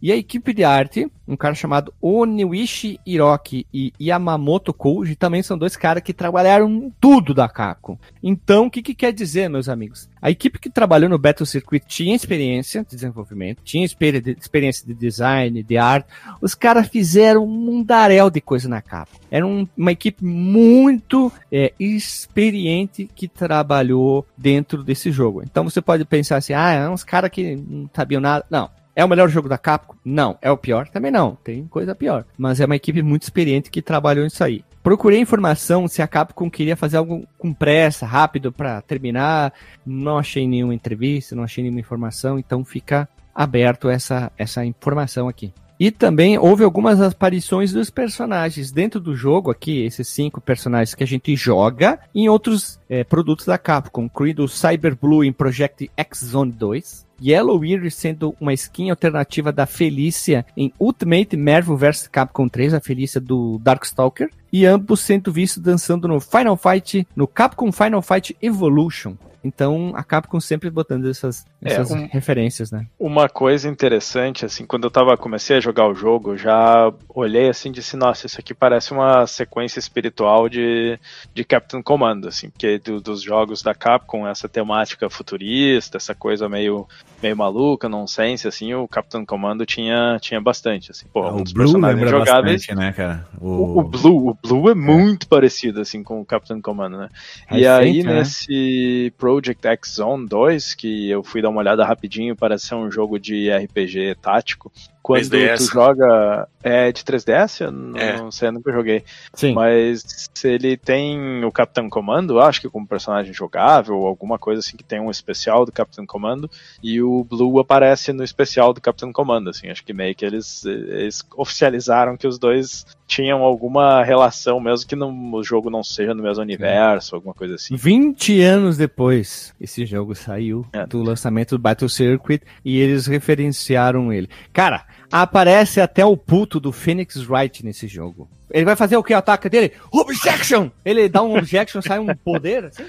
E 0.00 0.10
a 0.10 0.16
equipe 0.16 0.52
de 0.52 0.64
arte, 0.64 1.10
um 1.26 1.36
cara 1.36 1.54
chamado 1.54 1.92
Oniwishi 2.00 2.98
Hiroki 3.06 3.66
e 3.72 3.92
Yamamoto 4.00 4.72
Koji, 4.72 5.14
também 5.14 5.42
são 5.42 5.56
dois 5.56 5.76
caras 5.76 6.02
que 6.02 6.12
trabalharam 6.12 6.92
tudo 7.00 7.34
da 7.34 7.48
Capcom. 7.48 7.98
Então, 8.22 8.66
o 8.66 8.70
que, 8.70 8.82
que 8.82 8.94
quer 8.94 9.12
dizer, 9.12 9.48
meus 9.48 9.68
amigos? 9.68 10.08
A 10.20 10.30
equipe 10.30 10.58
que 10.58 10.70
trabalhou 10.70 11.10
no 11.10 11.18
Battle 11.18 11.46
Circuit 11.46 11.84
tinha 11.86 12.14
experiência 12.14 12.82
de 12.82 12.90
desenvolvimento, 12.90 13.62
tinha 13.62 13.84
experiência 13.84 14.86
de 14.86 14.94
design, 14.94 15.62
de 15.62 15.76
arte. 15.76 16.08
Os 16.40 16.54
caras 16.54 16.88
fizeram 16.88 17.44
um 17.44 17.48
mundaréu 17.48 18.30
de 18.30 18.40
coisa 18.40 18.68
na 18.68 18.80
Capcom. 18.80 19.18
Era 19.30 19.46
um, 19.46 19.66
uma 19.76 19.92
equipe 19.92 20.24
muito 20.24 21.32
é, 21.50 21.72
experiente 21.78 23.08
que 23.14 23.28
trabalhou 23.28 24.26
dentro 24.36 24.82
desse 24.82 25.10
jogo. 25.10 25.42
Então 25.42 25.64
você 25.64 25.80
pode 25.80 26.04
pensar 26.04 26.36
assim, 26.36 26.52
ah, 26.52 26.72
é 26.72 26.88
uns 26.88 27.04
caras 27.04 27.30
que 27.30 27.56
não 27.56 27.88
sabiam 27.92 28.20
nada. 28.20 28.44
Não, 28.50 28.70
é 28.94 29.04
o 29.04 29.08
melhor 29.08 29.28
jogo 29.28 29.48
da 29.48 29.58
Capcom? 29.58 29.94
Não. 30.04 30.38
É 30.40 30.50
o 30.50 30.56
pior? 30.56 30.88
Também 30.88 31.10
não. 31.10 31.36
Tem 31.42 31.66
coisa 31.66 31.94
pior. 31.94 32.24
Mas 32.36 32.60
é 32.60 32.66
uma 32.66 32.76
equipe 32.76 33.02
muito 33.02 33.22
experiente 33.22 33.70
que 33.70 33.80
trabalhou 33.80 34.24
nisso 34.24 34.44
aí. 34.44 34.64
Procurei 34.82 35.20
informação 35.20 35.86
se 35.86 36.02
a 36.02 36.08
Capcom 36.08 36.50
queria 36.50 36.76
fazer 36.76 36.96
algo 36.96 37.26
com 37.38 37.54
pressa, 37.54 38.04
rápido 38.04 38.52
para 38.52 38.82
terminar. 38.82 39.52
Não 39.86 40.18
achei 40.18 40.46
nenhuma 40.46 40.74
entrevista, 40.74 41.36
não 41.36 41.44
achei 41.44 41.62
nenhuma 41.62 41.80
informação, 41.80 42.38
então 42.38 42.64
fica 42.64 43.08
aberto 43.34 43.88
essa, 43.88 44.30
essa 44.36 44.64
informação 44.64 45.28
aqui. 45.28 45.52
E 45.78 45.90
também 45.90 46.38
houve 46.38 46.62
algumas 46.62 47.00
aparições 47.00 47.72
dos 47.72 47.90
personagens 47.90 48.70
dentro 48.70 49.00
do 49.00 49.16
jogo 49.16 49.50
aqui, 49.50 49.84
esses 49.84 50.06
cinco 50.06 50.40
personagens 50.40 50.94
que 50.94 51.02
a 51.02 51.06
gente 51.06 51.34
joga 51.34 51.98
em 52.14 52.28
outros 52.28 52.78
é, 52.88 53.02
produtos 53.02 53.46
da 53.46 53.58
Capcom, 53.58 54.04
incluindo 54.04 54.46
Cyber 54.46 54.96
Blue 54.96 55.24
em 55.24 55.32
Project 55.32 55.90
X 55.96 56.24
Zone 56.24 56.52
2, 56.52 57.06
Yellow 57.22 57.64
Iris 57.64 57.94
sendo 57.94 58.34
uma 58.40 58.52
skin 58.54 58.90
alternativa 58.90 59.52
da 59.52 59.66
Felícia 59.66 60.44
em 60.56 60.72
Ultimate 60.78 61.36
Marvel 61.36 61.76
vs 61.76 62.08
Capcom 62.08 62.48
3, 62.48 62.74
a 62.74 62.80
Felícia 62.80 63.20
do 63.20 63.58
Darkstalker, 63.62 64.30
e 64.52 64.66
ambos 64.66 65.00
sendo 65.00 65.32
vistos 65.32 65.62
dançando 65.62 66.06
no 66.08 66.20
Final 66.20 66.56
Fight, 66.56 67.06
no 67.16 67.26
Capcom 67.26 67.70
Final 67.72 68.02
Fight 68.02 68.36
Evolution. 68.42 69.14
Então 69.44 69.90
a 69.96 70.04
Capcom 70.04 70.38
sempre 70.38 70.70
botando 70.70 71.10
essas, 71.10 71.44
É, 71.64 71.72
essas 71.72 71.90
um- 71.90 72.06
referências, 72.06 72.70
né? 72.70 72.86
Uma 72.96 73.28
coisa 73.28 73.68
interessante, 73.68 74.44
assim, 74.44 74.64
quando 74.64 74.84
eu 74.84 74.90
tava, 74.90 75.16
comecei 75.16 75.56
a 75.56 75.60
jogar 75.60 75.88
o 75.88 75.96
jogo, 75.96 76.36
já 76.36 76.92
olhei 77.08 77.48
assim 77.48 77.70
e 77.70 77.72
disse, 77.72 77.96
nossa, 77.96 78.26
isso 78.26 78.38
aqui 78.38 78.54
parece 78.54 78.92
uma 78.92 79.26
sequência 79.26 79.80
espiritual 79.80 80.48
de, 80.48 80.96
de 81.34 81.42
Captain 81.44 81.82
Commando, 81.82 82.28
assim, 82.28 82.50
porque 82.50 82.78
do- 82.78 83.00
dos 83.00 83.20
jogos 83.20 83.62
da 83.62 83.74
Capcom, 83.74 84.28
essa 84.28 84.48
temática 84.48 85.10
futurista, 85.10 85.96
essa 85.96 86.14
coisa 86.14 86.48
meio, 86.48 86.86
meio 87.22 87.36
maluca, 87.36 87.88
nonsense, 87.88 88.48
assim, 88.48 88.74
o 88.74 88.88
Captain 88.88 89.24
Commando 89.24 89.64
tinha, 89.64 90.18
tinha 90.20 90.40
bastante, 90.40 90.90
assim, 90.90 91.06
pô, 91.12 91.30
um 91.30 91.40
o 91.40 91.42
dos 91.44 91.52
Blue 91.52 91.64
personagens 91.64 92.10
jogáveis. 92.10 92.66
bastante, 92.66 92.78
né, 92.78 92.92
cara? 92.92 93.26
O, 93.40 93.80
o 93.80 93.82
Blue, 93.82 94.28
o 94.30 94.34
Blue 94.34 94.70
é 94.70 94.74
muito 94.74 95.28
parecido 95.28 95.80
assim 95.80 96.02
com 96.02 96.20
o 96.20 96.24
Captain 96.24 96.60
Commando, 96.60 96.98
né? 96.98 97.08
e 97.50 97.66
aí 97.66 98.02
né? 98.02 98.14
nesse 98.14 99.12
Project 99.16 99.66
X 99.66 99.94
Zone 99.96 100.26
2, 100.26 100.74
que 100.74 101.10
eu 101.10 101.22
fui 101.22 101.40
dar 101.40 101.50
uma 101.50 101.60
olhada 101.60 101.84
rapidinho, 101.84 102.36
parece 102.36 102.66
ser 102.66 102.74
um 102.74 102.90
jogo 102.90 103.18
de 103.18 103.50
RPG 103.50 104.16
tático. 104.20 104.72
Quando 105.02 105.22
3DS. 105.24 105.56
tu 105.56 105.72
joga 105.72 106.48
é 106.62 106.92
de 106.92 107.02
3DS, 107.02 107.60
eu 107.64 107.72
não, 107.72 107.98
É. 107.98 108.16
não 108.18 108.30
sei, 108.30 108.48
eu 108.48 108.52
nunca 108.52 108.72
joguei. 108.72 109.02
Sim. 109.34 109.52
Mas 109.52 110.30
se 110.32 110.48
ele 110.48 110.76
tem 110.76 111.44
o 111.44 111.50
Capitão 111.50 111.90
Comando, 111.90 112.40
acho 112.40 112.60
que 112.60 112.68
como 112.70 112.86
personagem 112.86 113.32
jogável, 113.32 113.96
ou 113.96 114.06
alguma 114.06 114.38
coisa 114.38 114.60
assim 114.60 114.76
que 114.76 114.84
tem 114.84 115.00
um 115.00 115.10
especial 115.10 115.64
do 115.66 115.72
Capitão 115.72 116.06
Comando, 116.06 116.48
e 116.82 117.02
o 117.02 117.24
Blue 117.24 117.58
aparece 117.58 118.12
no 118.12 118.22
especial 118.22 118.72
do 118.72 118.80
Capitão 118.80 119.12
Comando, 119.12 119.50
assim, 119.50 119.68
acho 119.68 119.84
que 119.84 119.92
meio 119.92 120.14
que 120.14 120.24
eles, 120.24 120.64
eles 120.64 121.24
oficializaram 121.36 122.16
que 122.16 122.26
os 122.28 122.38
dois 122.38 122.86
tinham 123.12 123.42
alguma 123.42 124.02
relação, 124.02 124.58
mesmo 124.58 124.86
que 124.88 124.96
no, 124.96 125.08
o 125.36 125.42
jogo 125.44 125.68
não 125.68 125.82
seja 125.82 126.14
no 126.14 126.22
mesmo 126.22 126.42
universo, 126.42 127.14
alguma 127.14 127.34
coisa 127.34 127.56
assim. 127.56 127.76
20 127.76 128.40
anos 128.40 128.76
depois, 128.78 129.54
esse 129.60 129.84
jogo 129.84 130.14
saiu 130.14 130.64
É. 130.72 130.86
do 130.86 131.02
lançamento 131.02 131.56
do 131.56 131.62
Battle 131.62 131.88
Circuit 131.90 132.42
e 132.64 132.78
eles 132.80 133.06
referenciaram 133.06 134.10
ele. 134.12 134.28
Cara, 134.52 134.86
aparece 135.12 135.80
até 135.80 136.04
o 136.04 136.16
puto 136.16 136.58
do 136.58 136.72
Phoenix 136.72 137.16
Wright 137.28 137.64
nesse 137.64 137.86
jogo. 137.86 138.28
Ele 138.50 138.64
vai 138.66 138.76
fazer 138.76 138.96
o 138.96 139.02
que? 139.02 139.14
O 139.14 139.16
ataque 139.18 139.48
dele? 139.48 139.72
Objection! 139.90 140.68
Ele 140.84 141.08
dá 141.08 141.22
um 141.22 141.36
objection, 141.38 141.80
sai 141.80 141.98
um 141.98 142.06
poder? 142.14 142.66
assim? 142.66 142.84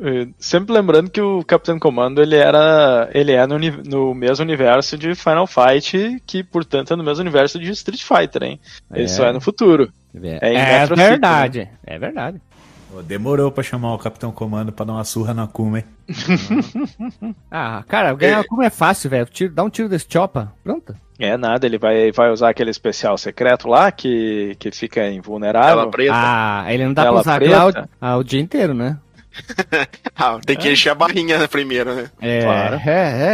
Eh, 0.00 0.28
Sempre 0.38 0.72
lembrando 0.72 1.10
que 1.10 1.20
o 1.20 1.44
Capitão 1.44 1.78
Comando 1.78 2.22
ele 2.22 2.36
era 2.36 3.08
ele 3.12 3.32
é 3.32 3.46
no, 3.46 3.58
no 3.58 4.14
mesmo 4.14 4.42
universo 4.44 4.96
de 4.96 5.14
Final 5.14 5.46
Fight, 5.46 6.22
que 6.26 6.42
portanto 6.42 6.94
é 6.94 6.96
no 6.96 7.04
mesmo 7.04 7.20
universo 7.20 7.58
de 7.58 7.70
Street 7.70 8.02
Fighter, 8.02 8.42
hein? 8.44 8.60
Ele 8.92 9.04
É. 9.04 9.08
só 9.08 9.26
é 9.26 9.32
no 9.32 9.40
futuro. 9.42 9.92
É 10.14 10.54
É 10.54 10.78
Metro 10.80 10.96
City, 10.96 11.08
verdade, 11.08 11.68
é 11.86 11.98
verdade. 11.98 12.40
Demorou 13.06 13.50
pra 13.50 13.62
chamar 13.64 13.92
o 13.92 13.98
Capitão 13.98 14.30
Comando 14.30 14.70
pra 14.72 14.84
dar 14.86 14.92
uma 14.92 15.04
surra 15.04 15.34
na 15.34 15.46
Kuma, 15.48 15.78
hein? 15.80 15.84
Ah, 17.50 17.82
cara, 17.88 18.14
ganhar 18.14 18.44
como 18.44 18.62
é 18.62 18.70
fácil, 18.70 19.10
velho. 19.10 19.26
Dá 19.52 19.64
um 19.64 19.70
tiro 19.70 19.88
desse 19.88 20.06
chopa, 20.08 20.52
pronto. 20.62 20.94
É 21.18 21.36
nada, 21.36 21.64
ele 21.66 21.78
vai, 21.78 22.10
vai 22.10 22.30
usar 22.30 22.50
aquele 22.50 22.70
especial 22.70 23.16
secreto 23.16 23.68
lá 23.68 23.92
que, 23.92 24.56
que 24.58 24.70
fica 24.72 25.08
invulnerável. 25.08 25.76
Tela 25.76 25.90
preta. 25.90 26.12
Ah, 26.14 26.64
ele 26.68 26.84
não 26.84 26.92
dá 26.92 27.02
pra 27.02 27.10
Tela 27.10 27.20
usar 27.20 27.36
preta? 27.38 27.54
Cloud 27.56 27.88
ah, 28.00 28.16
o 28.16 28.24
dia 28.24 28.40
inteiro, 28.40 28.74
né? 28.74 28.98
Ah, 30.16 30.38
tem 30.44 30.56
que 30.56 30.70
encher 30.70 30.90
a 30.90 30.94
barrinha 30.94 31.46
primeiro, 31.48 31.92
né? 31.92 32.08
É, 32.20 32.42
Claro. 32.42 32.76
é, 32.86 32.90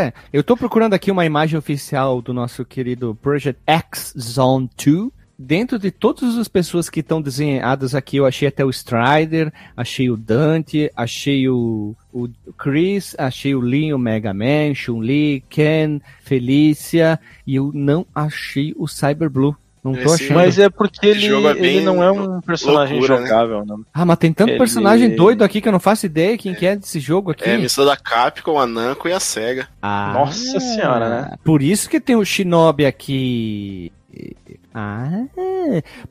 é. 0.07 0.13
Eu 0.33 0.43
tô 0.43 0.57
procurando 0.57 0.95
aqui 0.95 1.11
uma 1.11 1.27
imagem 1.27 1.59
oficial 1.59 2.23
do 2.23 2.33
nosso 2.33 2.65
querido 2.65 3.15
Project 3.21 3.61
X 3.67 4.15
Zone 4.19 4.69
2. 4.83 5.11
Dentro 5.43 5.79
de 5.79 5.91
todas 5.91 6.37
as 6.37 6.49
pessoas 6.49 6.91
que 6.91 7.01
estão 7.01 7.23
desenhadas 7.23 7.95
aqui, 7.95 8.19
eu 8.19 8.27
achei 8.27 8.47
até 8.47 8.63
o 8.63 8.69
Strider, 8.69 9.51
achei 9.75 10.11
o 10.11 10.17
Dante, 10.17 10.93
achei 10.95 11.49
o, 11.49 11.97
o 12.13 12.29
Chris, 12.59 13.17
achei 13.17 13.55
o 13.55 13.61
Lee, 13.61 13.95
o 13.95 13.99
Mega 13.99 14.35
Man, 14.35 14.75
Chun-Li, 14.75 15.43
Ken, 15.49 15.99
Felícia, 16.23 17.19
e 17.47 17.55
eu 17.57 17.71
não 17.75 18.05
achei 18.15 18.75
o 18.77 18.87
Cyber 18.87 19.31
Blue. 19.31 19.57
Não 19.83 19.95
tô 19.95 20.01
Esse- 20.15 20.25
achando. 20.25 20.35
Mas 20.35 20.59
é 20.59 20.69
porque 20.69 21.07
ele, 21.07 21.21
jogo 21.21 21.49
é 21.49 21.53
ele 21.53 21.81
não 21.81 22.03
é 22.05 22.13
um 22.13 22.43
personagem 22.43 22.99
loucura, 22.99 23.21
né? 23.21 23.27
jogável, 23.27 23.65
né? 23.65 23.77
Ah, 23.95 24.05
mas 24.05 24.19
tem 24.19 24.31
tanto 24.35 24.51
ele- 24.51 24.59
personagem 24.59 25.17
doido 25.17 25.43
aqui 25.43 25.59
que 25.63 25.69
eu 25.69 25.73
não 25.73 25.81
faço 25.81 26.05
ideia 26.05 26.37
quem 26.37 26.55
que 26.55 26.67
é 26.67 26.77
desse 26.77 27.01
jogo 27.01 27.31
aqui. 27.31 27.49
É 27.49 27.55
a 27.55 27.59
missão 27.59 27.87
da 27.87 27.97
Capcom, 27.97 28.59
a 28.59 28.67
Namco 28.67 29.09
e 29.09 29.13
a 29.15 29.19
SEGA. 29.19 29.69
Ah, 29.81 30.11
Nossa 30.13 30.61
senhora, 30.61 31.09
né? 31.09 31.39
Por 31.43 31.63
isso 31.63 31.89
que 31.89 31.99
tem 31.99 32.15
o 32.15 32.23
Shinobi 32.27 32.85
aqui. 32.85 33.91
Ah, 34.73 35.11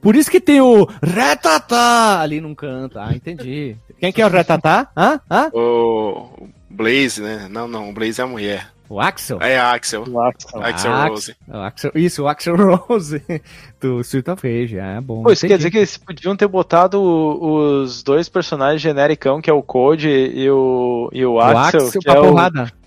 por 0.01 0.15
isso 0.15 0.29
que 0.29 0.41
tem 0.41 0.59
o 0.61 0.85
Retatá 1.01 2.19
ali 2.21 2.41
num 2.41 2.53
canto. 2.55 2.99
Ah, 2.99 3.13
entendi. 3.13 3.75
Quem 3.99 4.11
que 4.11 4.21
é 4.21 4.25
o 4.25 4.29
Retatá? 4.29 4.89
Hã? 4.95 5.19
Hã? 5.29 5.49
O 5.53 6.47
Blaze, 6.69 7.21
né? 7.21 7.47
Não, 7.49 7.67
não, 7.67 7.89
o 7.89 7.93
Blaze 7.93 8.19
é 8.19 8.23
a 8.23 8.27
mulher. 8.27 8.67
O 8.89 8.99
Axel? 8.99 9.37
É 9.39 9.55
a 9.55 9.73
Axel. 9.73 10.03
Nossa. 10.07 10.47
Axel 10.63 10.91
Ah, 10.91 11.07
Rose. 11.07 11.35
O 11.47 11.57
Axel, 11.57 11.91
isso, 11.93 12.23
o 12.23 12.27
Axel 12.27 12.55
Rose 12.55 13.21
do 13.79 14.01
Street 14.01 14.27
of 14.27 14.41
Rage. 14.47 14.79
Ah, 14.79 14.99
bom. 14.99 15.21
Pô, 15.21 15.31
isso 15.31 15.45
quer 15.47 15.57
dizer 15.57 15.69
que 15.69 15.77
eles 15.77 15.95
podiam 15.95 16.35
ter 16.35 16.47
botado 16.47 16.99
o- 16.99 17.81
os 17.83 18.01
dois 18.01 18.27
personagens 18.27 18.81
genericão, 18.81 19.39
que 19.41 19.49
é 19.49 19.53
o 19.53 19.61
Code 19.61 20.09
e 20.09 20.49
o, 20.49 21.07
e 21.13 21.23
o 21.23 21.33
o 21.33 21.39
Axel, 21.39 21.85
Axel 21.85 21.91
que 21.91 21.99
pra 21.99 22.15
é 22.15 22.19
o, 22.19 22.33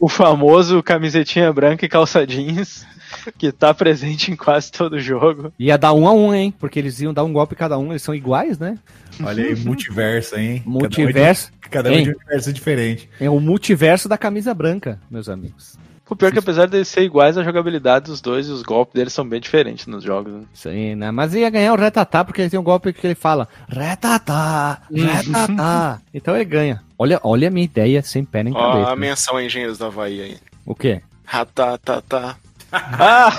o 0.00 0.08
famoso 0.08 0.82
camisetinha 0.82 1.52
branca 1.52 1.86
e 1.86 1.88
calça 1.88 2.26
jeans, 2.26 2.84
que 3.38 3.52
tá 3.52 3.72
presente 3.72 4.30
em 4.30 4.36
quase 4.36 4.70
todo 4.70 4.98
jogo. 4.98 5.52
Ia 5.58 5.76
dar 5.76 5.92
um 5.92 6.06
a 6.06 6.12
um, 6.12 6.34
hein? 6.34 6.54
Porque 6.58 6.78
eles 6.78 7.00
iam 7.00 7.12
dar 7.12 7.24
um 7.24 7.32
golpe 7.32 7.54
cada 7.54 7.78
um, 7.78 7.90
eles 7.90 8.02
são 8.02 8.14
iguais, 8.14 8.58
né? 8.58 8.78
Olha 9.22 9.44
aí, 9.44 9.54
multiverso, 9.56 10.36
hein? 10.36 10.62
Multiverso. 10.64 11.52
Cada 11.70 11.90
um, 11.90 11.92
de, 11.92 11.98
cada 11.98 12.00
um 12.00 12.02
de 12.02 12.10
um 12.10 12.12
universo 12.12 12.52
diferente. 12.52 13.10
É 13.20 13.30
o 13.30 13.40
multiverso 13.40 14.08
da 14.08 14.18
camisa 14.18 14.54
branca, 14.54 14.98
meus 15.10 15.28
amigos. 15.28 15.78
O 16.12 16.16
pior 16.16 16.28
é 16.28 16.32
que 16.32 16.38
apesar 16.38 16.66
de 16.66 16.76
eles 16.76 16.88
serem 16.88 17.06
iguais, 17.06 17.38
a 17.38 17.42
jogabilidade 17.42 18.04
dos 18.06 18.20
dois 18.20 18.46
e 18.46 18.50
os 18.50 18.62
golpes 18.62 18.92
deles 18.92 19.14
são 19.14 19.26
bem 19.26 19.40
diferentes 19.40 19.86
nos 19.86 20.04
jogos. 20.04 20.30
né? 20.30 20.42
Isso 20.52 20.68
aí, 20.68 20.94
né? 20.94 21.10
Mas 21.10 21.32
ia 21.32 21.48
ganhar 21.48 21.72
o 21.72 21.76
Retatá, 21.76 22.22
porque 22.22 22.42
ele 22.42 22.50
tem 22.50 22.60
um 22.60 22.62
golpe 22.62 22.92
que 22.92 23.06
ele 23.06 23.14
fala 23.14 23.48
Retatá, 23.66 24.82
Retatá. 24.92 26.02
então 26.12 26.34
ele 26.34 26.44
ganha. 26.44 26.82
Olha, 26.98 27.18
olha 27.22 27.48
a 27.48 27.50
minha 27.50 27.64
ideia 27.64 28.02
sem 28.02 28.26
pé 28.26 28.42
nem 28.42 28.52
Ó, 28.54 28.58
a 28.58 28.72
cabeça. 28.72 28.96
menção 28.96 29.36
a 29.38 29.44
Engenheiros 29.44 29.78
da 29.78 29.86
Havaí 29.86 30.20
aí. 30.20 30.36
O 30.66 30.74
quê? 30.74 31.00
Ratatatá. 31.24 32.36
Ah! 32.72 33.38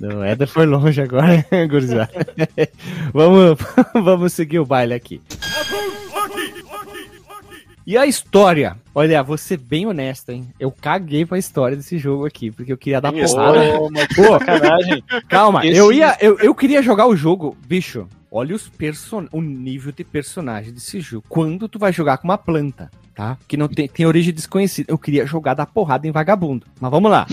O 0.00 0.22
Éder 0.22 0.48
foi 0.48 0.66
longe 0.66 1.00
agora, 1.00 1.44
gurizada. 1.68 2.10
vamos, 3.12 3.58
vamos 3.94 4.32
seguir 4.32 4.58
o 4.58 4.66
baile 4.66 4.94
aqui. 4.94 5.20
E 7.86 7.96
a 7.96 8.04
história? 8.06 8.76
Olha, 8.94 9.22
vou 9.22 9.38
ser 9.38 9.56
bem 9.56 9.86
honesto, 9.86 10.28
hein? 10.30 10.46
Eu 10.60 10.70
caguei 10.70 11.24
pra 11.24 11.38
história 11.38 11.74
desse 11.76 11.96
jogo 11.96 12.26
aqui, 12.26 12.50
porque 12.50 12.70
eu 12.70 12.76
queria 12.76 13.00
dar 13.00 13.10
porrada. 13.12 13.60
Pô. 14.14 15.22
Calma, 15.26 15.64
Esse- 15.66 15.78
eu 15.78 15.90
ia. 15.90 16.14
Eu, 16.20 16.38
eu 16.38 16.54
queria 16.54 16.82
jogar 16.82 17.06
o 17.06 17.16
jogo, 17.16 17.56
bicho. 17.66 18.06
Olha 18.30 18.54
os 18.54 18.68
person... 18.68 19.26
o 19.32 19.40
nível 19.40 19.90
de 19.90 20.04
personagem 20.04 20.70
desse 20.70 21.00
jogo. 21.00 21.24
Quando 21.30 21.66
tu 21.66 21.78
vai 21.78 21.90
jogar 21.90 22.18
com 22.18 22.28
uma 22.28 22.36
planta, 22.36 22.90
tá? 23.14 23.38
Que 23.48 23.56
não 23.56 23.66
tem, 23.68 23.88
tem 23.88 24.04
origem 24.04 24.34
desconhecida. 24.34 24.92
Eu 24.92 24.98
queria 24.98 25.24
jogar 25.24 25.54
da 25.54 25.64
porrada 25.64 26.06
em 26.06 26.10
vagabundo. 26.12 26.66
Mas 26.78 26.90
vamos 26.90 27.10
lá. 27.10 27.26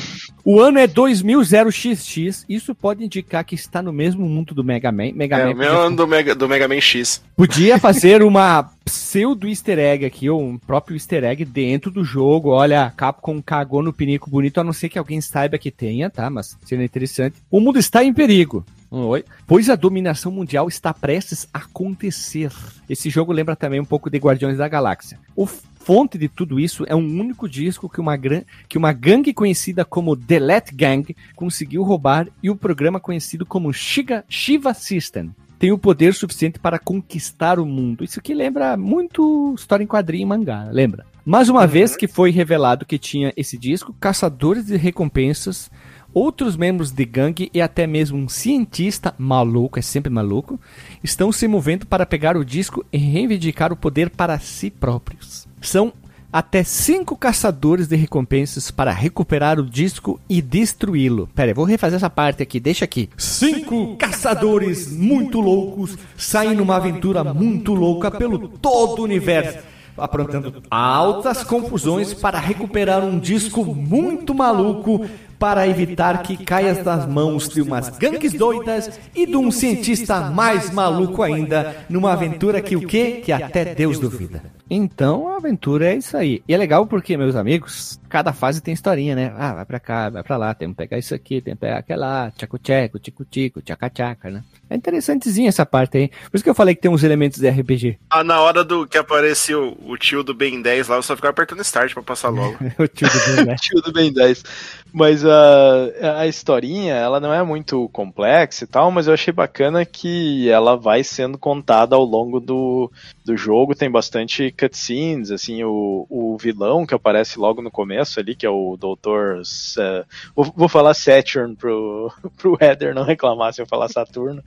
O 0.47 0.61
ano 0.61 0.77
é 0.77 0.87
2000XX. 0.87 2.45
Isso 2.47 2.75
pode 2.75 3.03
indicar 3.03 3.43
que 3.43 3.55
está 3.55 3.81
no 3.81 3.91
mesmo 3.91 4.29
mundo 4.29 4.53
do 4.53 4.63
Mega 4.63 4.91
Man. 4.91 5.11
Mega 5.15 5.39
É, 5.39 5.45
Man 5.45 5.51
o 5.53 5.55
meu 5.55 5.81
ano 5.81 5.95
do 5.95 6.07
Mega, 6.07 6.35
do 6.35 6.47
Mega 6.47 6.67
Man 6.67 6.79
X. 6.79 7.23
podia 7.35 7.79
fazer 7.81 8.21
uma 8.21 8.69
pseudo 8.85 9.47
easter 9.47 9.79
egg 9.79 10.05
aqui, 10.05 10.29
ou 10.29 10.39
um 10.39 10.55
próprio 10.55 10.95
easter 10.95 11.23
egg 11.23 11.43
dentro 11.43 11.89
do 11.89 12.03
jogo. 12.03 12.49
Olha, 12.49 12.83
a 12.83 12.91
Capcom 12.91 13.41
cagou 13.41 13.81
no 13.81 13.91
pinico 13.91 14.29
bonito, 14.29 14.59
a 14.59 14.63
não 14.63 14.71
ser 14.71 14.87
que 14.87 14.99
alguém 14.99 15.19
saiba 15.19 15.57
que 15.57 15.71
tenha, 15.71 16.11
tá? 16.11 16.29
Mas 16.29 16.55
seria 16.63 16.85
interessante. 16.85 17.37
O 17.49 17.59
mundo 17.59 17.79
está 17.79 18.03
em 18.03 18.13
perigo. 18.13 18.63
Oi. 18.91 19.25
Pois 19.47 19.67
a 19.67 19.75
dominação 19.75 20.31
mundial 20.31 20.67
está 20.67 20.93
prestes 20.93 21.47
a 21.51 21.57
acontecer. 21.57 22.51
Esse 22.87 23.09
jogo 23.09 23.33
lembra 23.33 23.55
também 23.55 23.79
um 23.79 23.85
pouco 23.85 24.11
de 24.11 24.19
Guardiões 24.19 24.57
da 24.59 24.67
Galáxia. 24.67 25.17
O 25.35 25.47
fonte 25.85 26.17
de 26.17 26.27
tudo 26.27 26.59
isso 26.59 26.83
é 26.87 26.95
um 26.95 27.19
único 27.19 27.47
disco 27.47 27.87
que 27.87 28.01
uma, 28.01 28.17
gran- 28.17 28.41
que 28.67 28.75
uma 28.75 28.91
gangue 28.91 29.31
conhecida 29.31 29.85
como 29.85 30.17
The 30.17 30.39
Let 30.39 30.71
Gang 30.73 31.15
conseguiu 31.35 31.83
roubar 31.83 32.27
e 32.41 32.49
o 32.49 32.55
programa 32.55 32.99
conhecido 32.99 33.45
como 33.45 33.71
Shiga, 33.71 34.25
Shiva 34.27 34.73
System 34.73 35.29
tem 35.59 35.71
o 35.71 35.77
poder 35.77 36.13
suficiente 36.13 36.59
para 36.59 36.77
conquistar 36.77 37.59
o 37.59 37.65
mundo. 37.65 38.03
Isso 38.03 38.19
aqui 38.19 38.33
lembra 38.33 38.75
muito 38.75 39.53
história 39.57 39.83
em 39.83 39.87
quadrinho 39.87 40.23
e 40.23 40.25
mangá, 40.25 40.67
lembra? 40.71 41.05
Mais 41.23 41.49
uma 41.49 41.65
vez 41.65 41.95
que 41.95 42.07
foi 42.07 42.29
revelado 42.29 42.85
que 42.85 42.97
tinha 42.97 43.31
esse 43.37 43.57
disco, 43.57 43.95
caçadores 43.99 44.65
de 44.65 44.75
recompensas, 44.75 45.71
outros 46.13 46.57
membros 46.57 46.91
de 46.91 47.05
gangue 47.05 47.49
e 47.53 47.61
até 47.61 47.87
mesmo 47.87 48.17
um 48.17 48.27
cientista 48.27 49.13
maluco, 49.17 49.79
é 49.79 49.81
sempre 49.81 50.11
maluco, 50.11 50.59
estão 51.03 51.31
se 51.31 51.47
movendo 51.47 51.85
para 51.85 52.05
pegar 52.05 52.35
o 52.35 52.45
disco 52.45 52.85
e 52.91 52.97
reivindicar 52.97 53.71
o 53.71 53.77
poder 53.77 54.09
para 54.09 54.37
si 54.39 54.69
próprios. 54.69 55.47
São 55.67 55.91
até 56.31 56.63
cinco 56.63 57.15
caçadores 57.15 57.87
de 57.87 57.95
recompensas 57.95 58.69
para 58.69 58.91
recuperar 58.91 59.57
o 59.59 59.63
disco 59.63 60.19
e 60.29 60.41
destruí-lo. 60.41 61.29
Pera, 61.33 61.51
eu 61.51 61.55
vou 61.55 61.65
refazer 61.65 61.95
essa 61.95 62.09
parte 62.09 62.43
aqui, 62.43 62.59
deixa 62.59 62.83
aqui. 62.83 63.09
Cinco 63.17 63.95
caçadores 63.95 64.91
muito 64.91 65.39
loucos 65.39 65.97
saem 66.17 66.53
numa 66.53 66.75
aventura 66.75 67.23
muito 67.23 67.73
louca 67.73 68.11
pelo 68.11 68.49
todo 68.49 68.99
o 68.99 69.03
universo, 69.03 69.59
aprontando 69.97 70.61
altas 70.69 71.41
confusões 71.41 72.13
para 72.13 72.37
recuperar 72.37 73.03
um 73.03 73.17
disco 73.17 73.63
muito 73.63 74.35
maluco 74.35 75.05
para 75.39 75.67
evitar 75.67 76.21
que 76.21 76.37
caia 76.37 76.73
nas 76.83 77.07
mãos 77.07 77.49
de 77.49 77.61
umas 77.61 77.89
gangues 77.89 78.33
doidas 78.33 78.99
e 79.13 79.25
de 79.25 79.35
um 79.35 79.51
cientista 79.51 80.29
mais 80.31 80.69
maluco 80.71 81.21
ainda, 81.21 81.75
numa 81.89 82.13
aventura 82.13 82.61
que 82.61 82.75
o 82.75 82.85
quê? 82.85 83.21
Que 83.23 83.31
até 83.31 83.73
Deus 83.75 83.99
duvida. 83.99 84.43
Então 84.69 85.29
a 85.29 85.37
aventura 85.37 85.93
é 85.93 85.95
isso 85.95 86.17
aí. 86.17 86.43
E 86.47 86.53
é 86.53 86.57
legal 86.57 86.85
porque, 86.87 87.15
meus 87.17 87.35
amigos, 87.35 87.99
cada 88.09 88.33
fase 88.33 88.61
tem 88.61 88.73
historinha, 88.73 89.15
né? 89.15 89.33
Ah, 89.37 89.53
vai 89.53 89.65
pra 89.65 89.79
cá, 89.79 90.09
vai 90.09 90.23
pra 90.23 90.37
lá, 90.37 90.53
tem 90.53 90.69
que 90.69 90.75
pegar 90.75 90.97
isso 90.97 91.13
aqui, 91.13 91.41
tem 91.41 91.53
que 91.53 91.59
pegar 91.59 91.77
aquela, 91.77 92.31
tchaco-tcheco, 92.31 92.99
tico-tico, 92.99 93.61
tchaca-tchaca, 93.61 94.29
né? 94.29 94.43
É 94.69 94.75
interessantezinha 94.75 95.49
essa 95.49 95.65
parte 95.65 95.97
aí. 95.97 96.07
Por 96.07 96.35
isso 96.35 96.43
que 96.43 96.49
eu 96.49 96.55
falei 96.55 96.73
que 96.73 96.81
tem 96.81 96.89
uns 96.89 97.03
elementos 97.03 97.39
de 97.39 97.49
RPG. 97.49 97.99
Ah, 98.09 98.23
na 98.23 98.41
hora 98.41 98.63
do 98.63 98.87
que 98.87 98.97
apareceu 98.97 99.77
o 99.85 99.95
tio 99.97 100.23
do 100.23 100.33
Ben 100.33 100.61
10 100.61 100.87
lá, 100.87 100.95
eu 100.95 101.03
só 101.03 101.15
ficava 101.15 101.31
apertando 101.31 101.61
start 101.61 101.93
pra 101.93 102.03
passar 102.03 102.29
logo. 102.29 102.57
o 102.79 102.87
tio 102.87 103.07
do 103.07 103.35
Ben, 103.35 103.45
né? 103.45 103.55
Tio 103.61 103.81
do 103.81 103.91
Ben 103.91 104.11
10. 104.11 104.43
Mas 104.91 105.25
a, 105.25 106.19
a 106.19 106.27
historinha, 106.27 106.93
ela 106.93 107.19
não 107.19 107.33
é 107.33 107.43
muito 107.43 107.89
complexa 107.89 108.63
e 108.63 108.67
tal, 108.67 108.89
mas 108.89 109.07
eu 109.07 109.13
achei 109.13 109.33
bacana 109.33 109.85
que 109.85 110.49
ela 110.49 110.75
vai 110.77 111.03
sendo 111.03 111.37
contada 111.37 111.95
ao 111.95 112.03
longo 112.03 112.39
do, 112.39 112.91
do 113.25 113.35
jogo. 113.35 113.75
Tem 113.75 113.89
bastante 113.89 114.51
cutscenes, 114.51 115.31
assim, 115.31 115.63
o, 115.63 116.05
o 116.09 116.37
vilão 116.37 116.85
que 116.85 116.93
aparece 116.93 117.39
logo 117.39 117.61
no 117.61 117.71
começo 117.71 118.19
ali, 118.19 118.35
que 118.35 118.45
é 118.45 118.49
o 118.49 118.77
Dr. 118.77 119.41
Sa- 119.43 120.05
vou, 120.35 120.45
vou 120.55 120.69
falar 120.69 120.93
Saturn 120.93 121.55
pro, 121.55 122.11
pro 122.37 122.57
Heather 122.61 122.93
não 122.95 123.03
reclamar 123.03 123.53
se 123.53 123.61
eu 123.61 123.67
falar 123.67 123.89
Saturno. 123.89 124.43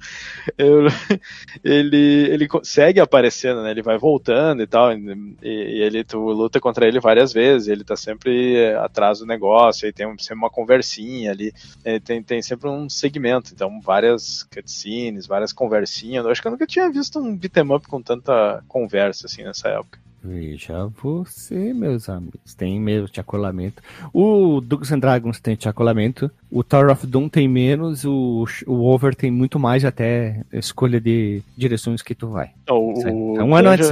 Eu- 0.57 0.87
ele, 1.65 2.29
ele 2.31 2.49
segue 2.63 3.01
aparecendo, 3.01 3.63
né? 3.63 3.71
Ele 3.71 3.83
vai 3.83 3.99
voltando 3.99 4.63
e 4.63 4.67
tal, 4.67 4.93
e, 4.93 5.39
e 5.43 5.83
ele, 5.83 6.05
tu 6.05 6.19
luta 6.19 6.61
contra 6.61 6.87
ele 6.87 7.01
várias 7.01 7.33
vezes, 7.33 7.69
ele 7.69 7.85
tá 7.85 7.97
sempre 7.97 8.57
eh, 8.57 8.75
atrás 8.77 9.19
do 9.21 9.27
negócio, 9.27 9.87
aí 9.87 9.93
tem 9.93 10.07
sempre 10.19 10.39
uma 10.39 10.51
conversinha 10.51 11.31
ali, 11.33 11.53
eh, 11.85 11.99
tem, 12.01 12.23
tem 12.23 12.43
sempre 12.43 12.69
um 12.69 12.89
segmento, 12.89 13.53
então 13.53 13.81
várias 13.81 14.43
cutscenes, 14.45 15.27
várias 15.27 15.53
conversinhas, 15.53 16.25
eu 16.25 16.31
acho 16.31 16.41
que 16.43 16.49
eu 16.49 16.53
nunca 16.53 16.67
tinha 16.67 16.91
visto 16.91 17.19
um 17.19 17.37
beat'em 17.37 17.73
up 17.75 17.87
com 17.89 18.01
tanta 18.03 18.63
conversa 18.69 19.27
assim 19.27 19.43
nessa 19.43 19.69
época. 19.69 19.99
Veja 20.23 20.91
você, 21.01 21.73
meus 21.73 22.09
amigos. 22.09 22.53
Tem 22.55 22.81
mesmo 22.81 23.09
chacolamento. 23.13 23.81
O 24.13 24.61
Dungeons 24.61 24.93
and 24.93 24.99
Dragons 24.99 25.41
tem 25.41 25.57
chacolamento. 25.59 26.31
O 26.51 26.65
Tower 26.65 26.91
of 26.91 27.07
Doom 27.07 27.29
tem 27.29 27.47
menos. 27.47 28.05
O, 28.05 28.45
o 28.67 28.85
Over 28.85 29.15
tem 29.15 29.31
muito 29.31 29.59
mais 29.61 29.85
até 29.85 30.43
escolha 30.53 31.01
de 31.01 31.41
direções 31.57 32.03
que 32.03 32.17
tu 32.17 32.29
vai. 32.29 32.51
O, 32.69 32.93
Isso 32.93 33.07
aí. 33.07 33.15
o 33.15 33.37
É 33.39 33.45
um 33.45 33.55
ano 33.55 33.69
antes, 33.71 33.91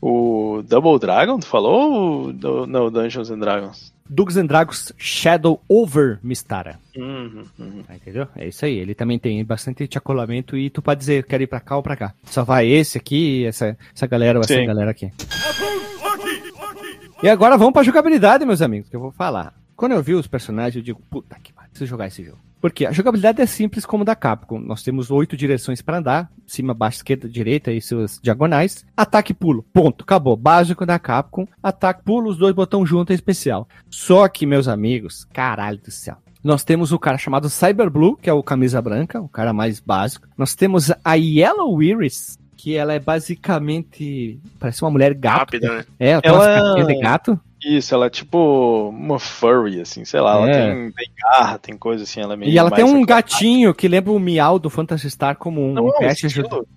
O 0.00 0.62
Double 0.66 0.98
Dragon, 0.98 1.38
tu 1.38 1.46
falou? 1.46 2.32
Ou 2.42 2.66
não, 2.66 2.90
Dungeons 2.90 3.30
and 3.30 3.38
Dragons? 3.38 3.92
Dungeons 4.08 4.36
and 4.36 4.46
Dragons 4.46 4.92
Shadow 4.96 5.62
Over 5.68 6.18
Mistara. 6.22 6.78
Uhum, 6.96 7.44
uhum. 7.58 7.82
Tá, 7.82 7.94
Entendeu? 7.94 8.26
É 8.36 8.48
isso 8.48 8.64
aí. 8.64 8.78
Ele 8.78 8.94
também 8.94 9.18
tem 9.18 9.44
bastante 9.44 9.88
chacolamento 9.92 10.56
e 10.56 10.70
tu 10.70 10.80
pode 10.80 11.00
dizer, 11.00 11.24
quero 11.24 11.42
ir 11.42 11.46
pra 11.46 11.60
cá 11.60 11.76
ou 11.76 11.82
pra 11.82 11.96
cá. 11.96 12.14
Só 12.24 12.44
vai 12.44 12.66
esse 12.66 12.98
aqui, 12.98 13.44
essa, 13.46 13.76
essa 13.94 14.06
galera 14.06 14.38
ou 14.38 14.44
essa 14.44 14.64
galera 14.64 14.90
aqui. 14.90 15.10
E 17.22 17.28
agora 17.28 17.58
vamos 17.58 17.72
pra 17.72 17.82
jogabilidade, 17.82 18.46
meus 18.46 18.62
amigos, 18.62 18.88
que 18.88 18.96
eu 18.96 19.00
vou 19.00 19.10
falar. 19.12 19.54
Quando 19.76 19.92
eu 19.92 20.02
vi 20.02 20.14
os 20.14 20.26
personagens, 20.26 20.76
eu 20.76 20.82
digo, 20.82 21.02
puta 21.10 21.36
que 21.42 21.52
pariu, 21.52 21.70
preciso 21.70 21.90
jogar 21.90 22.06
esse 22.06 22.24
jogo. 22.24 22.47
Porque 22.60 22.86
a 22.86 22.92
jogabilidade 22.92 23.40
é 23.40 23.46
simples 23.46 23.86
como 23.86 24.04
da 24.04 24.16
Capcom. 24.16 24.58
Nós 24.58 24.82
temos 24.82 25.10
oito 25.10 25.36
direções 25.36 25.80
para 25.80 25.98
andar: 25.98 26.30
cima, 26.46 26.74
baixo, 26.74 26.98
esquerda, 26.98 27.28
direita 27.28 27.72
e 27.72 27.80
suas 27.80 28.18
diagonais. 28.22 28.84
Ataque 28.96 29.32
e 29.32 29.34
pulo. 29.34 29.64
Ponto. 29.72 30.02
Acabou. 30.02 30.36
Básico 30.36 30.84
da 30.84 30.98
Capcom. 30.98 31.46
Ataque, 31.62 32.02
pulo, 32.04 32.30
os 32.30 32.36
dois 32.36 32.54
botões 32.54 32.88
juntos 32.88 33.12
é 33.12 33.14
especial. 33.14 33.68
Só 33.88 34.26
que, 34.28 34.46
meus 34.46 34.68
amigos, 34.68 35.26
caralho 35.32 35.78
do 35.78 35.90
céu. 35.90 36.16
Nós 36.42 36.64
temos 36.64 36.92
o 36.92 36.98
cara 36.98 37.18
chamado 37.18 37.50
Cyber 37.50 37.90
Blue, 37.90 38.16
que 38.16 38.30
é 38.30 38.32
o 38.32 38.42
camisa 38.42 38.80
branca, 38.80 39.20
o 39.20 39.28
cara 39.28 39.52
mais 39.52 39.80
básico. 39.80 40.28
Nós 40.36 40.54
temos 40.54 40.90
a 41.04 41.14
Yellow 41.14 41.82
Iris, 41.82 42.38
que 42.56 42.76
ela 42.76 42.92
é 42.92 43.00
basicamente. 43.00 44.40
Parece 44.58 44.82
uma 44.82 44.90
mulher 44.90 45.14
gato. 45.14 45.38
Rápida, 45.38 45.76
né? 45.76 45.84
É, 45.98 46.10
ela 46.10 46.22
tem 46.22 46.32
umas 46.32 46.86
de 46.86 47.00
gato. 47.00 47.40
Isso, 47.64 47.92
ela 47.94 48.06
é 48.06 48.10
tipo 48.10 48.88
uma 48.90 49.18
furry, 49.18 49.80
assim, 49.80 50.04
sei 50.04 50.20
lá, 50.20 50.36
ela 50.36 50.48
É. 50.50 50.52
tem, 50.74 50.92
tem 50.92 51.06
garra, 51.22 51.58
tem 51.58 51.76
coisa 51.76 52.04
assim, 52.04 52.20
ela 52.20 52.34
é 52.34 52.36
meio 52.36 52.50
E 52.52 52.56
ela 52.58 52.70
tem 52.70 52.84
um 52.84 53.04
gatinho 53.04 53.74
que 53.74 53.88
lembra 53.88 54.12
o 54.12 54.18
miau 54.18 54.58
do 54.58 54.70
Phantasy 54.70 55.10
Star 55.10 55.36
como 55.36 55.60
um, 55.60 55.72
Não 55.72 55.86
um 55.86 55.88
é 55.88 55.98
pet 56.14 56.26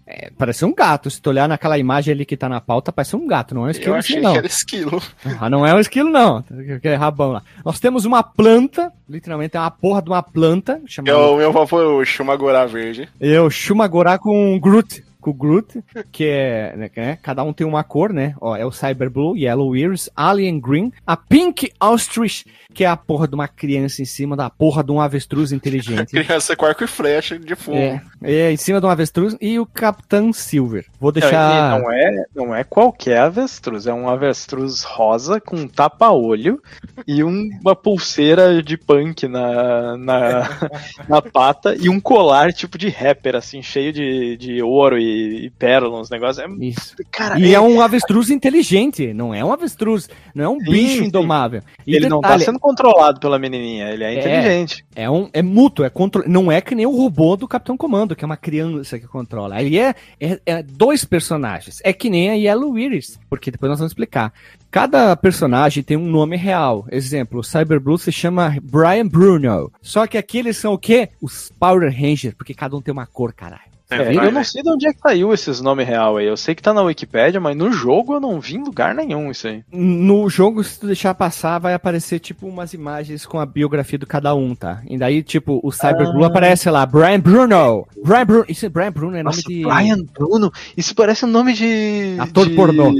É, 0.07 0.31
parece 0.37 0.65
um 0.65 0.73
gato. 0.73 1.09
Se 1.09 1.21
tu 1.21 1.29
olhar 1.29 1.47
naquela 1.47 1.77
imagem 1.77 2.13
ali 2.13 2.25
que 2.25 2.35
tá 2.35 2.49
na 2.49 2.59
pauta, 2.59 2.91
parece 2.91 3.15
um 3.15 3.27
gato, 3.27 3.53
não 3.53 3.63
é 3.65 3.67
um 3.67 3.69
esquilo 3.71 3.93
Eu 3.95 3.99
assim, 3.99 4.13
achei 4.13 4.21
não. 4.21 4.31
que 4.33 4.37
era 4.39 4.47
esquilo. 4.47 5.01
Ah, 5.39 5.49
não 5.49 5.65
é 5.65 5.73
um 5.73 5.79
esquilo, 5.79 6.09
não. 6.09 6.37
Aquele 6.75 6.95
rabão 6.95 7.31
lá. 7.31 7.43
Nós 7.63 7.79
temos 7.79 8.05
uma 8.05 8.23
planta, 8.23 8.91
literalmente 9.07 9.55
é 9.55 9.59
uma 9.59 9.71
porra 9.71 10.01
de 10.01 10.09
uma 10.09 10.21
planta, 10.23 10.81
É 10.83 10.89
chamada 10.89 11.17
o 11.17 11.37
meu 11.37 11.67
foi 11.67 11.85
o 11.85 12.03
Shumagorá 12.03 12.65
Verde. 12.65 13.07
eu 13.19 13.49
Shumagorá 13.49 14.17
com 14.17 14.59
Groot. 14.59 15.03
Com 15.21 15.29
o 15.29 15.33
Groot, 15.33 15.83
que 16.11 16.25
é, 16.25 16.75
né, 16.75 16.89
né, 16.95 17.17
cada 17.21 17.43
um 17.43 17.53
tem 17.53 17.65
uma 17.65 17.83
cor, 17.83 18.11
né? 18.11 18.33
Ó, 18.41 18.55
é 18.55 18.65
o 18.65 18.71
Cyber 18.71 19.09
Blue, 19.09 19.37
Yellow 19.37 19.75
Iris, 19.75 20.09
Alien 20.15 20.59
Green, 20.59 20.91
a 21.05 21.15
Pink 21.15 21.71
Ostrich, 21.79 22.45
que 22.73 22.83
é 22.83 22.87
a 22.87 22.97
porra 22.97 23.27
de 23.27 23.35
uma 23.35 23.47
criança 23.47 24.01
em 24.01 24.05
cima 24.05 24.35
da 24.35 24.49
porra 24.49 24.83
de 24.83 24.91
um 24.91 24.99
avestruz 24.99 25.51
inteligente. 25.53 26.11
Criança 26.11 26.55
com 26.55 26.65
arco 26.65 26.83
e 26.83 26.87
flecha 26.87 27.37
de 27.37 27.55
fogo. 27.55 27.77
É, 27.77 28.01
é, 28.23 28.51
em 28.51 28.57
cima 28.57 28.79
de 28.79 28.85
um 28.85 28.89
avestruz 28.89 29.37
e 29.39 29.59
o 29.59 29.65
Capitão 29.65 30.33
Silver. 30.33 30.85
Vou 30.99 31.11
Não, 31.13 31.19
deixar. 31.21 31.79
Não 31.79 31.91
é, 31.91 32.23
não 32.35 32.55
é 32.55 32.63
qualquer 32.63 33.19
avestruz, 33.19 33.85
é 33.87 33.93
um 33.93 34.09
avestruz 34.09 34.83
rosa 34.83 35.39
com 35.39 35.55
um 35.55 35.67
tapa-olho 35.67 36.61
e 37.07 37.23
um- 37.23 37.49
uma 37.61 37.75
pulseira 37.75 38.61
de 38.63 38.77
punk 38.77 39.27
na, 39.27 39.97
na, 39.97 40.49
na 41.07 41.21
pata 41.21 41.75
e 41.79 41.89
um 41.89 41.99
colar 41.99 42.51
tipo 42.53 42.77
de 42.77 42.89
rapper, 42.89 43.35
assim, 43.35 43.61
cheio 43.61 43.91
de, 43.93 44.37
de 44.37 44.61
ouro 44.63 44.97
e, 44.97 45.10
e 45.11 45.49
pérola, 45.51 45.99
uns 45.99 46.09
negócios. 46.09 46.45
É, 46.45 46.65
Isso. 46.65 46.95
cara, 47.11 47.39
E 47.39 47.51
é- 47.51 47.55
é 47.55 47.61
um 47.61 47.81
avestruz 47.81 48.29
inteligente, 48.29 49.13
não 49.13 49.33
é 49.33 49.43
um 49.43 49.51
avestruz, 49.51 50.09
não 50.33 50.43
é 50.45 50.49
um 50.49 50.59
Sim, 50.59 50.71
bicho 50.71 51.03
indomável. 51.03 51.61
E 51.85 51.95
ele 51.95 52.07
não 52.09 52.21
tá 52.21 52.29
detalhe, 52.29 52.45
sendo 52.45 52.59
controlado 52.59 53.19
pela 53.19 53.37
menininha, 53.37 53.89
ele 53.89 54.03
é, 54.03 54.13
É. 54.15 54.19
inteligente. 54.19 54.85
é 54.95 55.09
um 55.09 55.29
é 55.33 55.41
mútuo, 55.41 55.85
é 55.85 55.89
contro... 55.89 56.23
não 56.27 56.51
é 56.51 56.61
que 56.61 56.75
nem 56.75 56.85
o 56.85 56.95
robô 56.95 57.35
do 57.35 57.47
Capitão 57.47 57.75
Comando, 57.77 58.15
que 58.15 58.23
é 58.23 58.27
uma 58.27 58.37
criança 58.37 58.97
que 58.99 59.07
controla. 59.07 59.61
Ele 59.61 59.77
é, 59.77 59.93
é, 60.19 60.39
é 60.45 60.63
dois 60.63 61.03
personagens, 61.05 61.79
é 61.83 61.91
que 61.93 62.09
nem 62.09 62.29
a 62.29 62.33
Yellow 62.33 62.77
Iris, 62.77 63.19
porque 63.29 63.51
depois 63.51 63.69
nós 63.69 63.79
vamos 63.79 63.91
explicar. 63.91 64.33
Cada 64.69 65.15
personagem 65.17 65.83
tem 65.83 65.97
um 65.97 66.07
nome 66.09 66.37
real. 66.37 66.85
Exemplo, 66.89 67.39
o 67.39 67.43
Cyber 67.43 67.79
Blue 67.79 67.97
se 67.97 68.11
chama 68.11 68.55
Brian 68.63 69.05
Bruno. 69.07 69.71
Só 69.81 70.07
que 70.07 70.17
aqui 70.17 70.37
eles 70.39 70.55
são 70.55 70.73
o 70.73 70.77
quê? 70.77 71.09
Os 71.21 71.51
Power 71.59 71.91
Rangers, 71.91 72.33
porque 72.35 72.53
cada 72.53 72.75
um 72.75 72.81
tem 72.81 72.91
uma 72.93 73.05
cor, 73.05 73.33
caralho. 73.33 73.70
É, 73.91 74.15
eu 74.15 74.31
não 74.31 74.43
sei 74.43 74.63
de 74.63 74.69
onde 74.69 74.87
é 74.87 74.93
que 74.93 74.99
saiu 74.99 75.33
esses 75.33 75.59
nomes 75.59 75.85
real 75.85 76.17
aí. 76.17 76.25
Eu 76.25 76.37
sei 76.37 76.55
que 76.55 76.61
tá 76.61 76.73
na 76.73 76.81
Wikipédia, 76.81 77.41
mas 77.41 77.57
no 77.57 77.71
jogo 77.71 78.13
eu 78.13 78.19
não 78.19 78.39
vi 78.39 78.55
em 78.55 78.63
lugar 78.63 78.95
nenhum 78.95 79.29
isso 79.29 79.47
aí. 79.47 79.63
No 79.71 80.29
jogo, 80.29 80.63
se 80.63 80.79
tu 80.79 80.87
deixar 80.87 81.13
passar, 81.13 81.59
vai 81.59 81.73
aparecer 81.73 82.19
tipo 82.19 82.47
umas 82.47 82.73
imagens 82.73 83.25
com 83.25 83.39
a 83.39 83.45
biografia 83.45 83.99
do 83.99 84.07
cada 84.07 84.33
um, 84.33 84.55
tá? 84.55 84.81
E 84.87 84.97
daí, 84.97 85.21
tipo, 85.21 85.59
o 85.61 85.71
Cyberblue 85.71 86.23
ah. 86.23 86.27
aparece 86.27 86.69
lá, 86.69 86.85
Brian 86.85 87.19
Bruno. 87.19 87.85
Brian 88.03 88.25
Bruno. 88.25 88.45
Isso 88.47 88.65
é 88.65 88.69
Brian 88.69 88.91
Bruno, 88.91 89.17
é 89.17 89.23
Nossa, 89.23 89.41
nome 89.45 89.55
de. 89.55 89.63
Brian 89.65 89.97
Bruno? 90.17 90.51
Isso 90.77 90.95
parece 90.95 91.25
um 91.25 91.29
nome 91.29 91.53
de. 91.53 92.15
Ator 92.17 92.47
de... 92.47 92.55
pornô. 92.55 92.93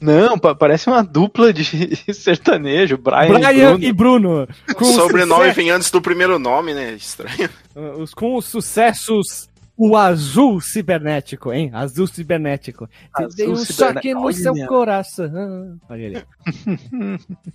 Não, 0.00 0.38
parece 0.38 0.88
uma 0.88 1.02
dupla 1.02 1.52
de 1.52 1.64
sertanejo, 2.14 2.96
Brian, 2.96 3.38
Brian 3.38 3.52
e 3.52 3.56
Bruno. 3.58 3.84
E 3.84 3.92
Bruno. 3.92 4.48
Com 4.74 4.84
o 4.84 4.92
sobrenome 4.92 5.50
vem 5.52 5.70
antes 5.70 5.90
do 5.90 6.00
primeiro 6.00 6.38
nome, 6.38 6.72
né? 6.72 6.94
Estranho. 6.94 7.50
Os, 7.98 8.14
com 8.14 8.34
os 8.34 8.46
sucessos 8.46 9.48
o 9.78 9.96
azul 9.96 10.60
cibernético, 10.60 11.52
hein? 11.52 11.70
Azul 11.72 12.08
cibernético. 12.08 12.88
Azul 13.14 13.36
Tem 13.36 13.48
um 13.48 13.64
choque 13.64 14.12
no 14.12 14.32
seu 14.32 14.52
coração. 14.66 15.78
Olha 15.88 16.06
ali. 16.08 16.24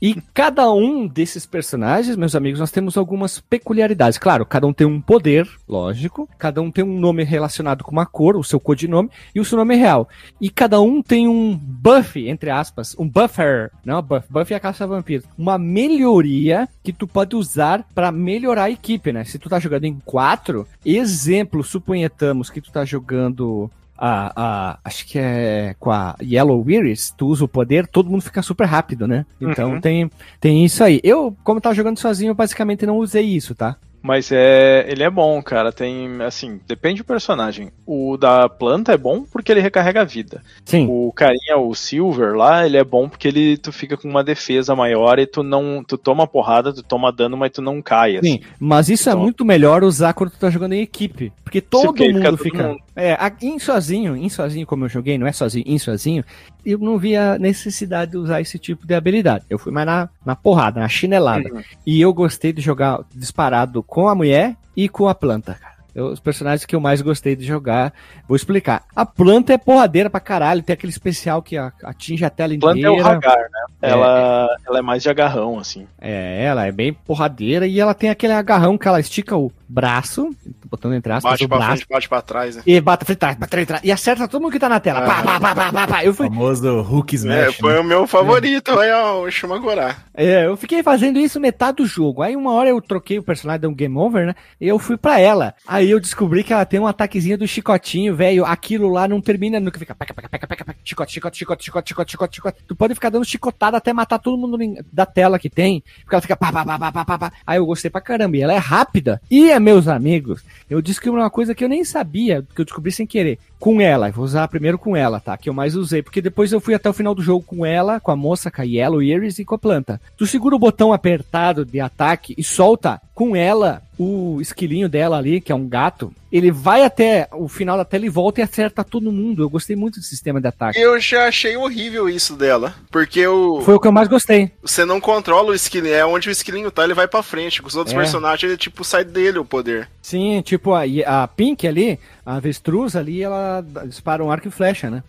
e 0.02 0.16
cada 0.34 0.72
um 0.72 1.06
desses 1.06 1.46
personagens, 1.46 2.16
meus 2.16 2.34
amigos, 2.34 2.62
nós 2.62 2.72
temos 2.72 2.96
algumas 2.96 3.42
peculiaridades. 3.42 4.18
Claro, 4.18 4.46
cada 4.46 4.66
um 4.66 4.72
tem 4.72 4.88
um 4.88 5.02
poder, 5.02 5.46
lógico. 5.68 6.30
Cada 6.38 6.62
um 6.62 6.72
tem 6.72 6.82
um 6.82 6.98
nome 6.98 7.26
relacionado 7.26 7.84
com 7.84 7.92
uma 7.92 8.06
cor, 8.06 8.38
o 8.38 8.44
seu 8.44 8.58
codinome 8.58 9.10
e 9.36 9.42
o 9.42 9.46
seu 9.46 9.58
nome 9.58 9.76
real. 9.76 10.08
E 10.40 10.50
cada 10.50 10.80
um 10.80 11.02
tem 11.02 11.28
um 11.28 11.58
buff, 11.58 12.26
entre 12.26 12.50
aspas, 12.50 12.96
um 12.98 13.08
buffer. 13.08 13.70
Não, 13.84 14.02
buff. 14.02 14.26
Buff 14.30 14.54
é 14.54 14.56
a 14.56 14.62
caça 14.62 14.88
vampiro. 14.88 15.26
Uma 15.38 15.58
melhoria 15.58 16.70
que 16.82 16.94
tu 16.94 17.06
pode 17.06 17.36
usar 17.36 17.86
para 17.94 18.14
melhorar 18.14 18.64
a 18.64 18.72
equipe, 18.72 19.12
né? 19.12 19.26
Se 19.26 19.38
tu 19.38 19.50
tá 19.50 19.60
jogando 19.60 19.84
em 19.84 20.00
quatro, 20.06 20.66
exemplo, 20.86 21.62
suponha 21.66 22.13
que 22.52 22.62
tu 22.62 22.72
tá 22.72 22.86
jogando 22.86 23.70
a, 23.98 24.34
a, 24.36 24.80
acho 24.84 25.06
que 25.08 25.20
é 25.20 25.76
com 25.80 25.92
a 25.92 26.16
Yellow 26.22 26.70
Iris, 26.70 27.14
tu 27.16 27.28
usa 27.28 27.46
o 27.46 27.48
poder, 27.48 27.88
todo 27.88 28.10
mundo 28.10 28.22
fica 28.22 28.42
super 28.42 28.66
rápido, 28.66 29.08
né? 29.08 29.26
Então 29.40 29.74
uhum. 29.74 29.82
tem, 29.82 30.12
tem 30.40 30.66
isso 30.66 30.84
aí. 30.84 31.00
Eu, 31.04 31.36
como 31.44 31.62
tava 31.62 31.76
jogando 31.76 32.00
sozinho, 32.00 32.34
basicamente 32.34 32.86
não 32.86 32.98
usei 32.98 33.24
isso, 33.24 33.56
tá? 33.56 33.78
Mas 34.04 34.34
é, 34.34 34.86
ele 34.90 35.02
é 35.02 35.10
bom, 35.10 35.42
cara. 35.42 35.72
Tem, 35.72 36.22
assim, 36.22 36.60
depende 36.68 36.98
do 36.98 37.06
personagem. 37.06 37.70
O 37.86 38.18
da 38.18 38.50
planta 38.50 38.92
é 38.92 38.98
bom 38.98 39.24
porque 39.24 39.50
ele 39.50 39.62
recarrega 39.62 40.02
a 40.02 40.06
vida. 40.06 40.44
Sim. 40.66 40.88
O 40.90 41.12
carinha, 41.14 41.58
o 41.58 41.74
Silver 41.74 42.36
lá, 42.36 42.66
ele 42.66 42.76
é 42.76 42.84
bom 42.84 43.08
porque 43.08 43.30
ele 43.30 43.58
tu 43.58 43.72
fica 43.72 43.96
com 43.96 44.10
uma 44.10 44.24
defesa 44.24 44.76
maior 44.76 45.20
e 45.20 45.26
tu 45.26 45.42
não, 45.42 45.82
tu 45.88 45.98
toma 45.98 46.28
porrada, 46.28 46.74
tu 46.74 46.84
toma 46.84 47.14
dano, 47.14 47.38
mas 47.38 47.52
tu 47.52 47.62
não 47.62 47.82
cai. 47.82 48.18
Assim. 48.18 48.34
Sim, 48.34 48.42
mas 48.60 48.90
isso 48.90 49.08
é 49.08 49.14
então... 49.14 49.22
é 49.22 49.24
muito 49.24 49.46
melhor 49.46 49.84
usar 49.86 50.14
quando 50.14 50.32
tu 50.32 50.38
tá 50.38 50.50
jogando 50.50 50.74
em 50.74 50.82
equipe, 50.82 51.32
porque 51.42 51.62
todo 51.62 51.98
Sim, 51.98 52.12
mundo 52.12 52.38
fica, 52.38 52.38
fica... 52.38 52.68
Mundo... 52.70 52.80
É, 52.96 53.18
em 53.42 53.58
sozinho, 53.58 54.18
em 54.18 54.28
sozinho 54.30 54.68
como 54.68 54.86
eu 54.86 54.90
joguei, 54.90 55.18
não 55.18 55.26
é 55.26 55.32
sozinho, 55.32 55.64
em 55.66 55.80
sozinho, 55.80 56.24
eu 56.66 56.78
não 56.78 56.98
via 56.98 57.38
necessidade 57.40 58.12
de 58.12 58.18
usar 58.18 58.42
esse 58.42 58.58
tipo 58.58 58.86
de 58.86 58.94
habilidade. 58.94 59.46
Eu 59.50 59.58
fui 59.58 59.72
mais 59.72 59.86
na, 59.86 60.10
na 60.26 60.36
porrada, 60.36 60.80
na 60.80 60.88
chinelada. 60.88 61.50
Uhum. 61.52 61.62
E 61.86 62.00
eu 62.00 62.14
gostei 62.14 62.54
de 62.54 62.62
jogar 62.62 63.00
disparado 63.14 63.84
com 63.94 64.08
a 64.08 64.16
mulher 64.16 64.56
e 64.76 64.90
com 64.90 65.08
a 65.08 65.14
planta, 65.14 65.54
cara. 65.54 65.76
Eu, 65.94 66.08
os 66.08 66.20
personagens 66.20 66.66
que 66.66 66.76
eu 66.76 66.80
mais 66.80 67.00
gostei 67.00 67.36
de 67.36 67.46
jogar. 67.46 67.94
Vou 68.28 68.36
explicar. 68.36 68.82
A 68.96 69.06
planta 69.06 69.54
é 69.54 69.58
porradeira 69.60 70.10
pra 70.10 70.20
caralho. 70.20 70.64
Tem 70.64 70.74
aquele 70.74 70.92
especial 70.92 71.44
que 71.44 71.56
atinge 71.56 72.26
a 72.26 72.30
tela 72.32 72.56
inteira. 72.56 72.74
Planta 72.74 72.88
é 72.88 72.90
o 72.90 73.06
Hagar, 73.06 73.38
né? 73.38 73.66
É. 73.84 73.92
Ela, 73.92 74.58
ela 74.66 74.80
é 74.80 74.82
mais 74.82 75.04
de 75.04 75.10
agarrão, 75.12 75.60
assim. 75.60 75.88
É, 76.02 76.44
ela 76.44 76.66
é 76.66 76.72
bem 76.72 76.92
porradeira 76.92 77.68
e 77.68 77.80
ela 77.80 77.94
tem 77.94 78.10
aquele 78.10 78.34
agarrão 78.34 78.80
que 78.80 78.88
ela 78.88 79.00
estica 79.00 79.38
o 79.38 79.52
braço, 79.74 80.30
botando 80.70 80.94
entre 80.94 81.12
aspas, 81.12 81.32
bate 81.32 81.46
o 81.46 81.50
pra 81.50 81.58
braço. 81.58 81.72
Frente, 81.78 81.90
bate 81.90 82.10
pra 82.10 82.22
trás, 82.22 82.56
né? 82.56 82.64
E 82.66 82.80
bate 82.80 83.06
pra 83.06 83.16
trás, 83.16 83.38
pra 83.38 83.48
trás, 83.48 83.82
E 83.84 83.92
acerta 83.92 84.28
todo 84.28 84.42
mundo 84.42 84.52
que 84.52 84.60
tá 84.60 84.70
na 84.70 84.80
tela. 84.80 85.02
Pá, 85.02 85.24
pá, 85.24 85.40
pá, 85.40 85.56
pá, 85.56 85.72
pá, 85.72 85.88
pá. 85.88 86.04
Eu 86.06 86.14
fui... 86.14 86.28
O 86.28 86.30
famoso 86.30 86.82
Hulk 86.82 87.16
Smash. 87.16 87.38
É, 87.38 87.52
foi 87.52 87.74
né? 87.74 87.80
o 87.80 87.84
meu 87.84 88.08
favorito, 88.08 88.72
é 88.80 88.96
o 88.96 89.30
Shumagorá. 89.32 89.98
É, 90.14 90.46
eu 90.46 90.56
fiquei 90.56 90.84
fazendo 90.84 91.20
isso 91.20 91.40
metade 91.40 91.78
do 91.78 91.86
jogo. 91.86 92.22
Aí 92.22 92.36
uma 92.36 92.52
hora 92.54 92.70
eu 92.70 92.80
troquei 92.82 93.18
o 93.18 93.24
personagem, 93.24 93.62
deu 93.62 93.70
um 93.70 93.76
game 93.76 93.98
over, 93.98 94.28
né? 94.28 94.36
E 94.62 94.68
eu 94.68 94.78
fui 94.78 94.96
pra 94.96 95.20
ela. 95.20 95.56
Aí 95.68 95.90
eu 95.90 96.00
descobri 96.00 96.44
que 96.44 96.54
ela 96.54 96.66
tem 96.66 96.80
um 96.80 96.88
ataquezinho 96.88 97.38
do 97.38 97.48
chicotinho, 97.48 98.16
velho. 98.16 98.46
Aquilo 98.46 98.90
lá 98.90 99.08
não 99.08 99.20
termina 99.20 99.60
nunca. 99.60 99.80
Fica 99.80 99.96
peca, 99.96 100.14
peca, 100.14 100.30
peca, 100.30 100.48
peca, 100.48 100.76
chicote, 100.84 101.14
chicote, 101.14 101.38
chicote, 101.38 101.64
chicote, 101.66 101.90
chicote, 101.90 102.12
chicote, 102.12 102.36
chicote. 102.36 102.58
Tu 102.68 102.76
pode 102.76 102.94
ficar 102.94 103.10
dando 103.10 103.26
chicotada 103.26 103.78
até 103.78 103.92
matar 103.92 104.20
todo 104.20 104.38
mundo 104.38 104.58
da 104.92 105.06
tela 105.06 105.40
que 105.40 105.50
tem. 105.50 105.84
Porque 106.02 106.14
ela 106.14 106.22
fica 106.22 106.36
pá, 106.36 106.52
pá, 106.52 106.64
pá, 106.64 106.92
pá, 106.92 107.06
pá, 107.06 107.18
pá. 107.18 107.34
Aí 107.46 107.58
eu 107.58 107.66
gostei 107.66 107.90
pra 107.90 108.02
caramba. 108.02 108.38
E 108.38 108.42
ela 108.42 108.54
é 108.54 108.58
rápida. 108.58 109.22
E, 109.32 109.50
é, 109.50 109.60
meus 109.64 109.88
amigos, 109.88 110.44
eu 110.70 110.82
descobri 110.82 111.20
uma 111.20 111.30
coisa 111.30 111.56
que 111.56 111.64
eu 111.64 111.70
nem 111.70 111.84
sabia, 111.84 112.46
que 112.54 112.62
eu 112.62 112.66
descobri 112.66 112.92
sem 112.92 113.08
querer. 113.08 113.40
Com 113.60 113.80
ela, 113.80 114.12
vou 114.12 114.26
usar 114.26 114.48
primeiro 114.48 114.78
com 114.78 114.96
ela, 114.96 115.20
tá? 115.20 115.38
Que 115.38 115.50
eu 115.50 115.54
mais 115.54 115.76
usei, 115.76 116.04
porque 116.04 116.22
depois 116.22 116.52
eu 116.52 116.60
fui 116.60 116.74
até 116.74 116.90
o 116.90 116.94
final 116.94 117.16
do 117.16 117.22
jogo 117.22 117.46
com 117.46 117.66
ela, 117.66 118.00
com 118.00 118.12
a 118.12 118.16
moça, 118.16 118.52
com 118.52 118.62
a 118.62 118.66
Yellow 118.66 119.02
Iris 119.02 119.40
e 119.40 119.46
com 119.46 119.56
a 119.56 119.60
planta. 119.60 120.02
Tu 120.18 120.28
segura 120.28 120.56
o 120.56 120.60
botão 120.60 120.92
apertado 120.92 121.66
de 121.66 121.80
ataque 121.80 122.36
e 122.38 122.44
solta 122.44 123.02
com 123.16 123.36
ela 123.36 123.82
o 124.04 124.42
esquilinho 124.42 124.90
dela 124.90 125.18
ali, 125.18 125.40
que 125.40 125.52
é 125.52 125.56
um 125.56 125.68
gato, 125.68 126.14
ele 126.32 126.52
vai 126.52 126.84
até 126.84 127.28
o 127.32 127.48
final 127.48 127.78
da 127.78 127.86
tela 127.86 128.06
e 128.06 128.10
volta 128.10 128.42
e 128.42 128.44
acerta 128.44 128.84
todo 128.84 129.12
mundo. 129.12 129.44
Eu 129.44 129.50
gostei 129.50 129.76
muito 129.76 130.00
do 130.00 130.06
sistema 130.06 130.42
de 130.42 130.48
ataque. 130.48 130.80
Eu 130.80 131.00
já 131.00 131.28
achei 131.28 131.56
horrível 131.56 132.10
isso 132.10 132.36
dela, 132.36 132.74
porque 132.92 133.26
o 133.26 133.62
Foi 133.62 133.76
o 133.76 133.80
que 133.80 133.88
eu 133.88 133.92
mais 133.92 134.08
gostei. 134.08 134.52
Você 134.62 134.84
não 134.84 135.00
controla 135.00 135.52
o 135.52 135.56
esquilinho, 135.56 135.94
é 135.94 136.06
onde 136.06 136.30
o 136.30 136.32
esquilinho 136.32 136.72
tá, 136.72 136.84
ele 136.84 136.94
vai 136.94 137.08
para 137.08 137.24
frente. 137.24 137.62
Com 137.62 137.68
os 137.68 137.76
outros 137.76 137.96
é. 137.96 137.98
personagens, 137.98 138.44
ele 138.44 138.58
tipo 138.58 138.84
sai 138.84 139.04
dele 139.04 139.40
o 139.40 139.46
poder. 139.46 139.88
Sim, 140.02 140.42
tipo 140.42 140.74
a, 140.74 140.84
a 141.06 141.28
Pink 141.28 141.68
ali, 141.68 142.00
a 142.26 142.36
avestruz 142.36 142.96
ali, 142.96 143.22
ela 143.22 143.64
dispara 143.86 144.24
um 144.24 144.32
arco 144.32 144.48
e 144.48 144.52
flecha, 144.52 144.90
né? 144.90 145.04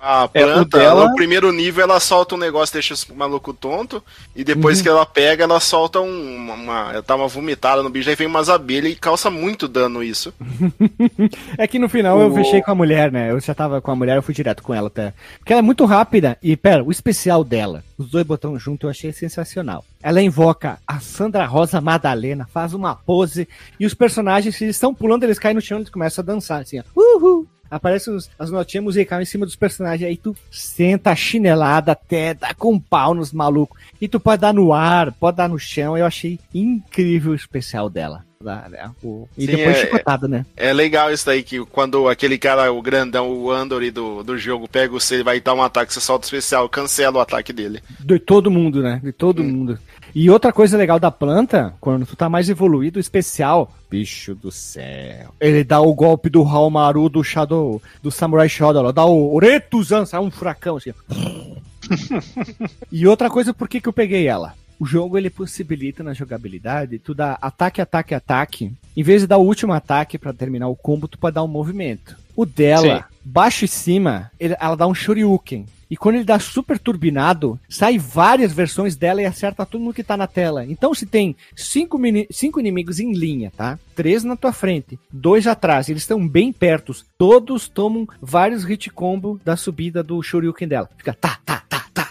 A 0.00 0.28
é, 0.34 0.42
planta, 0.42 0.78
é, 0.78 0.80
dela... 0.80 1.08
no 1.08 1.14
primeiro 1.14 1.52
nível 1.52 1.84
ela 1.84 2.00
solta 2.00 2.34
um 2.34 2.38
negócio, 2.38 2.72
deixa 2.72 2.94
o 3.08 3.14
maluco 3.14 3.54
tonto, 3.54 4.02
e 4.34 4.42
depois 4.42 4.78
uhum. 4.78 4.82
que 4.82 4.88
ela 4.88 5.06
pega, 5.06 5.44
ela 5.44 5.60
solta 5.60 6.00
um, 6.00 6.36
uma, 6.36 6.54
uma. 6.54 6.92
Ela 6.92 7.02
tá 7.02 7.14
uma 7.14 7.28
vomitada 7.28 7.82
no 7.82 7.90
bicho, 7.90 8.08
aí 8.08 8.16
vem 8.16 8.26
umas 8.26 8.48
abelhas 8.48 8.92
e 8.92 8.96
causa 8.96 9.30
muito 9.30 9.68
dano 9.68 10.02
isso. 10.02 10.34
é 11.56 11.66
que 11.68 11.78
no 11.78 11.88
final 11.88 12.18
o... 12.18 12.22
eu 12.22 12.34
fechei 12.34 12.60
com 12.62 12.72
a 12.72 12.74
mulher, 12.74 13.12
né? 13.12 13.30
Eu 13.30 13.40
já 13.40 13.54
tava 13.54 13.80
com 13.80 13.90
a 13.90 13.96
mulher, 13.96 14.16
eu 14.16 14.22
fui 14.22 14.34
direto 14.34 14.62
com 14.62 14.74
ela 14.74 14.88
até. 14.88 15.14
Porque 15.38 15.52
ela 15.52 15.60
é 15.60 15.62
muito 15.62 15.84
rápida, 15.84 16.36
e 16.42 16.56
pera, 16.56 16.82
o 16.82 16.90
especial 16.90 17.44
dela, 17.44 17.84
os 17.96 18.10
dois 18.10 18.26
botões 18.26 18.60
juntos, 18.60 18.84
eu 18.84 18.90
achei 18.90 19.12
sensacional. 19.12 19.84
Ela 20.02 20.20
invoca 20.20 20.78
a 20.86 20.98
Sandra 20.98 21.46
Rosa 21.46 21.80
Madalena, 21.80 22.48
faz 22.52 22.74
uma 22.74 22.94
pose, 22.94 23.48
e 23.78 23.86
os 23.86 23.94
personagens, 23.94 24.56
se 24.56 24.64
eles 24.64 24.76
estão 24.76 24.94
pulando, 24.94 25.24
eles 25.24 25.38
caem 25.38 25.54
no 25.54 25.60
chão 25.60 25.80
e 25.80 25.90
começam 25.90 26.22
a 26.22 26.26
dançar, 26.26 26.62
assim, 26.62 26.80
ó. 26.80 26.82
Uhul! 26.94 27.46
Aparecem 27.70 28.14
os, 28.14 28.30
as 28.38 28.50
notinhas 28.50 28.84
musicais 28.84 29.28
em 29.28 29.30
cima 29.30 29.46
dos 29.46 29.56
personagens, 29.56 30.08
aí 30.08 30.16
tu 30.16 30.36
senta 30.50 31.14
chinelada 31.14 31.92
até, 31.92 32.34
dá 32.34 32.54
com 32.54 32.74
um 32.74 32.80
pau 32.80 33.14
nos 33.14 33.32
malucos. 33.32 33.80
E 34.00 34.08
tu 34.08 34.20
pode 34.20 34.42
dar 34.42 34.52
no 34.52 34.72
ar, 34.72 35.12
pode 35.12 35.36
dar 35.36 35.48
no 35.48 35.58
chão. 35.58 35.96
Eu 35.96 36.06
achei 36.06 36.38
incrível 36.54 37.32
o 37.32 37.36
especial 37.36 37.88
dela. 37.88 38.24
Né? 38.40 38.90
E 39.36 39.46
Sim, 39.46 39.46
depois 39.46 39.76
é, 39.76 39.80
chicotada, 39.80 40.28
né? 40.28 40.46
É 40.56 40.72
legal 40.72 41.10
isso 41.10 41.26
daí, 41.26 41.42
que 41.42 41.64
quando 41.66 42.08
aquele 42.08 42.38
cara, 42.38 42.70
o 42.70 42.82
grandão, 42.82 43.30
o 43.30 43.50
Andor 43.50 43.90
do, 43.90 44.22
do 44.22 44.38
jogo, 44.38 44.68
pega 44.68 44.92
você, 44.92 45.16
ele 45.16 45.24
vai 45.24 45.40
dar 45.40 45.54
um 45.54 45.62
ataque, 45.62 45.92
você 45.92 46.00
solta 46.00 46.24
o 46.24 46.28
especial, 46.28 46.68
cancela 46.68 47.16
o 47.16 47.20
ataque 47.20 47.52
dele. 47.52 47.82
De 47.98 48.18
todo 48.18 48.50
mundo, 48.50 48.82
né? 48.82 49.00
De 49.02 49.12
todo 49.12 49.42
hum. 49.42 49.48
mundo. 49.48 49.78
E 50.18 50.30
outra 50.30 50.50
coisa 50.50 50.78
legal 50.78 50.98
da 50.98 51.10
planta, 51.10 51.74
quando 51.78 52.06
tu 52.06 52.16
tá 52.16 52.26
mais 52.26 52.48
evoluído, 52.48 52.98
especial, 52.98 53.70
bicho 53.90 54.34
do 54.34 54.50
céu. 54.50 55.34
Ele 55.38 55.62
dá 55.62 55.78
o 55.78 55.92
golpe 55.92 56.30
do 56.30 56.42
Haomaru 56.42 57.10
do 57.10 57.22
Shadow, 57.22 57.82
do 58.02 58.10
Samurai 58.10 58.48
Shodown, 58.48 58.94
dá 58.94 59.04
o 59.04 59.34
Oretuzan, 59.34 60.06
sai 60.06 60.18
um 60.20 60.30
furacão 60.30 60.78
assim. 60.78 60.94
e 62.90 63.06
outra 63.06 63.28
coisa, 63.28 63.52
por 63.52 63.68
que 63.68 63.78
que 63.78 63.90
eu 63.90 63.92
peguei 63.92 64.26
ela? 64.26 64.54
O 64.80 64.86
jogo 64.86 65.18
ele 65.18 65.28
possibilita 65.28 66.02
na 66.02 66.14
jogabilidade 66.14 66.98
tu 66.98 67.14
dá 67.14 67.36
ataque, 67.38 67.82
ataque, 67.82 68.14
ataque. 68.14 68.72
Em 68.96 69.02
vez 69.02 69.20
de 69.20 69.26
dar 69.26 69.36
o 69.36 69.44
último 69.44 69.74
ataque 69.74 70.16
para 70.16 70.32
terminar 70.32 70.68
o 70.68 70.76
combo, 70.76 71.06
tu 71.06 71.18
pode 71.18 71.34
dar 71.34 71.42
um 71.42 71.46
movimento. 71.46 72.16
O 72.36 72.44
dela, 72.44 72.98
Sim. 72.98 73.16
baixo 73.24 73.64
e 73.64 73.68
cima, 73.68 74.30
ele, 74.38 74.54
ela 74.60 74.76
dá 74.76 74.86
um 74.86 74.94
Shoryuken. 74.94 75.66
E 75.88 75.96
quando 75.96 76.16
ele 76.16 76.24
dá 76.24 76.38
super 76.38 76.78
turbinado, 76.78 77.58
sai 77.68 77.96
várias 77.96 78.52
versões 78.52 78.96
dela 78.96 79.22
e 79.22 79.24
acerta 79.24 79.64
todo 79.64 79.80
mundo 79.80 79.94
que 79.94 80.02
tá 80.02 80.16
na 80.16 80.26
tela. 80.26 80.64
Então 80.64 80.92
se 80.92 81.06
tem 81.06 81.36
cinco, 81.54 81.98
cinco 82.30 82.58
inimigos 82.58 82.98
em 82.98 83.12
linha, 83.12 83.52
tá? 83.56 83.78
Três 83.94 84.24
na 84.24 84.36
tua 84.36 84.52
frente, 84.52 84.98
dois 85.10 85.46
atrás, 85.46 85.88
eles 85.88 86.02
estão 86.02 86.26
bem 86.26 86.52
perto, 86.52 86.92
todos 87.16 87.68
tomam 87.68 88.06
vários 88.20 88.64
hit 88.64 88.90
combo 88.90 89.40
da 89.44 89.56
subida 89.56 90.02
do 90.02 90.20
Shoryuken 90.22 90.66
dela. 90.66 90.90
Fica 90.96 91.14
tá, 91.14 91.38
tá, 91.44 91.62
tá, 91.68 91.78
tá, 91.78 91.78
tá, 91.78 91.88
tá, 91.94 92.04
tá. 92.04 92.05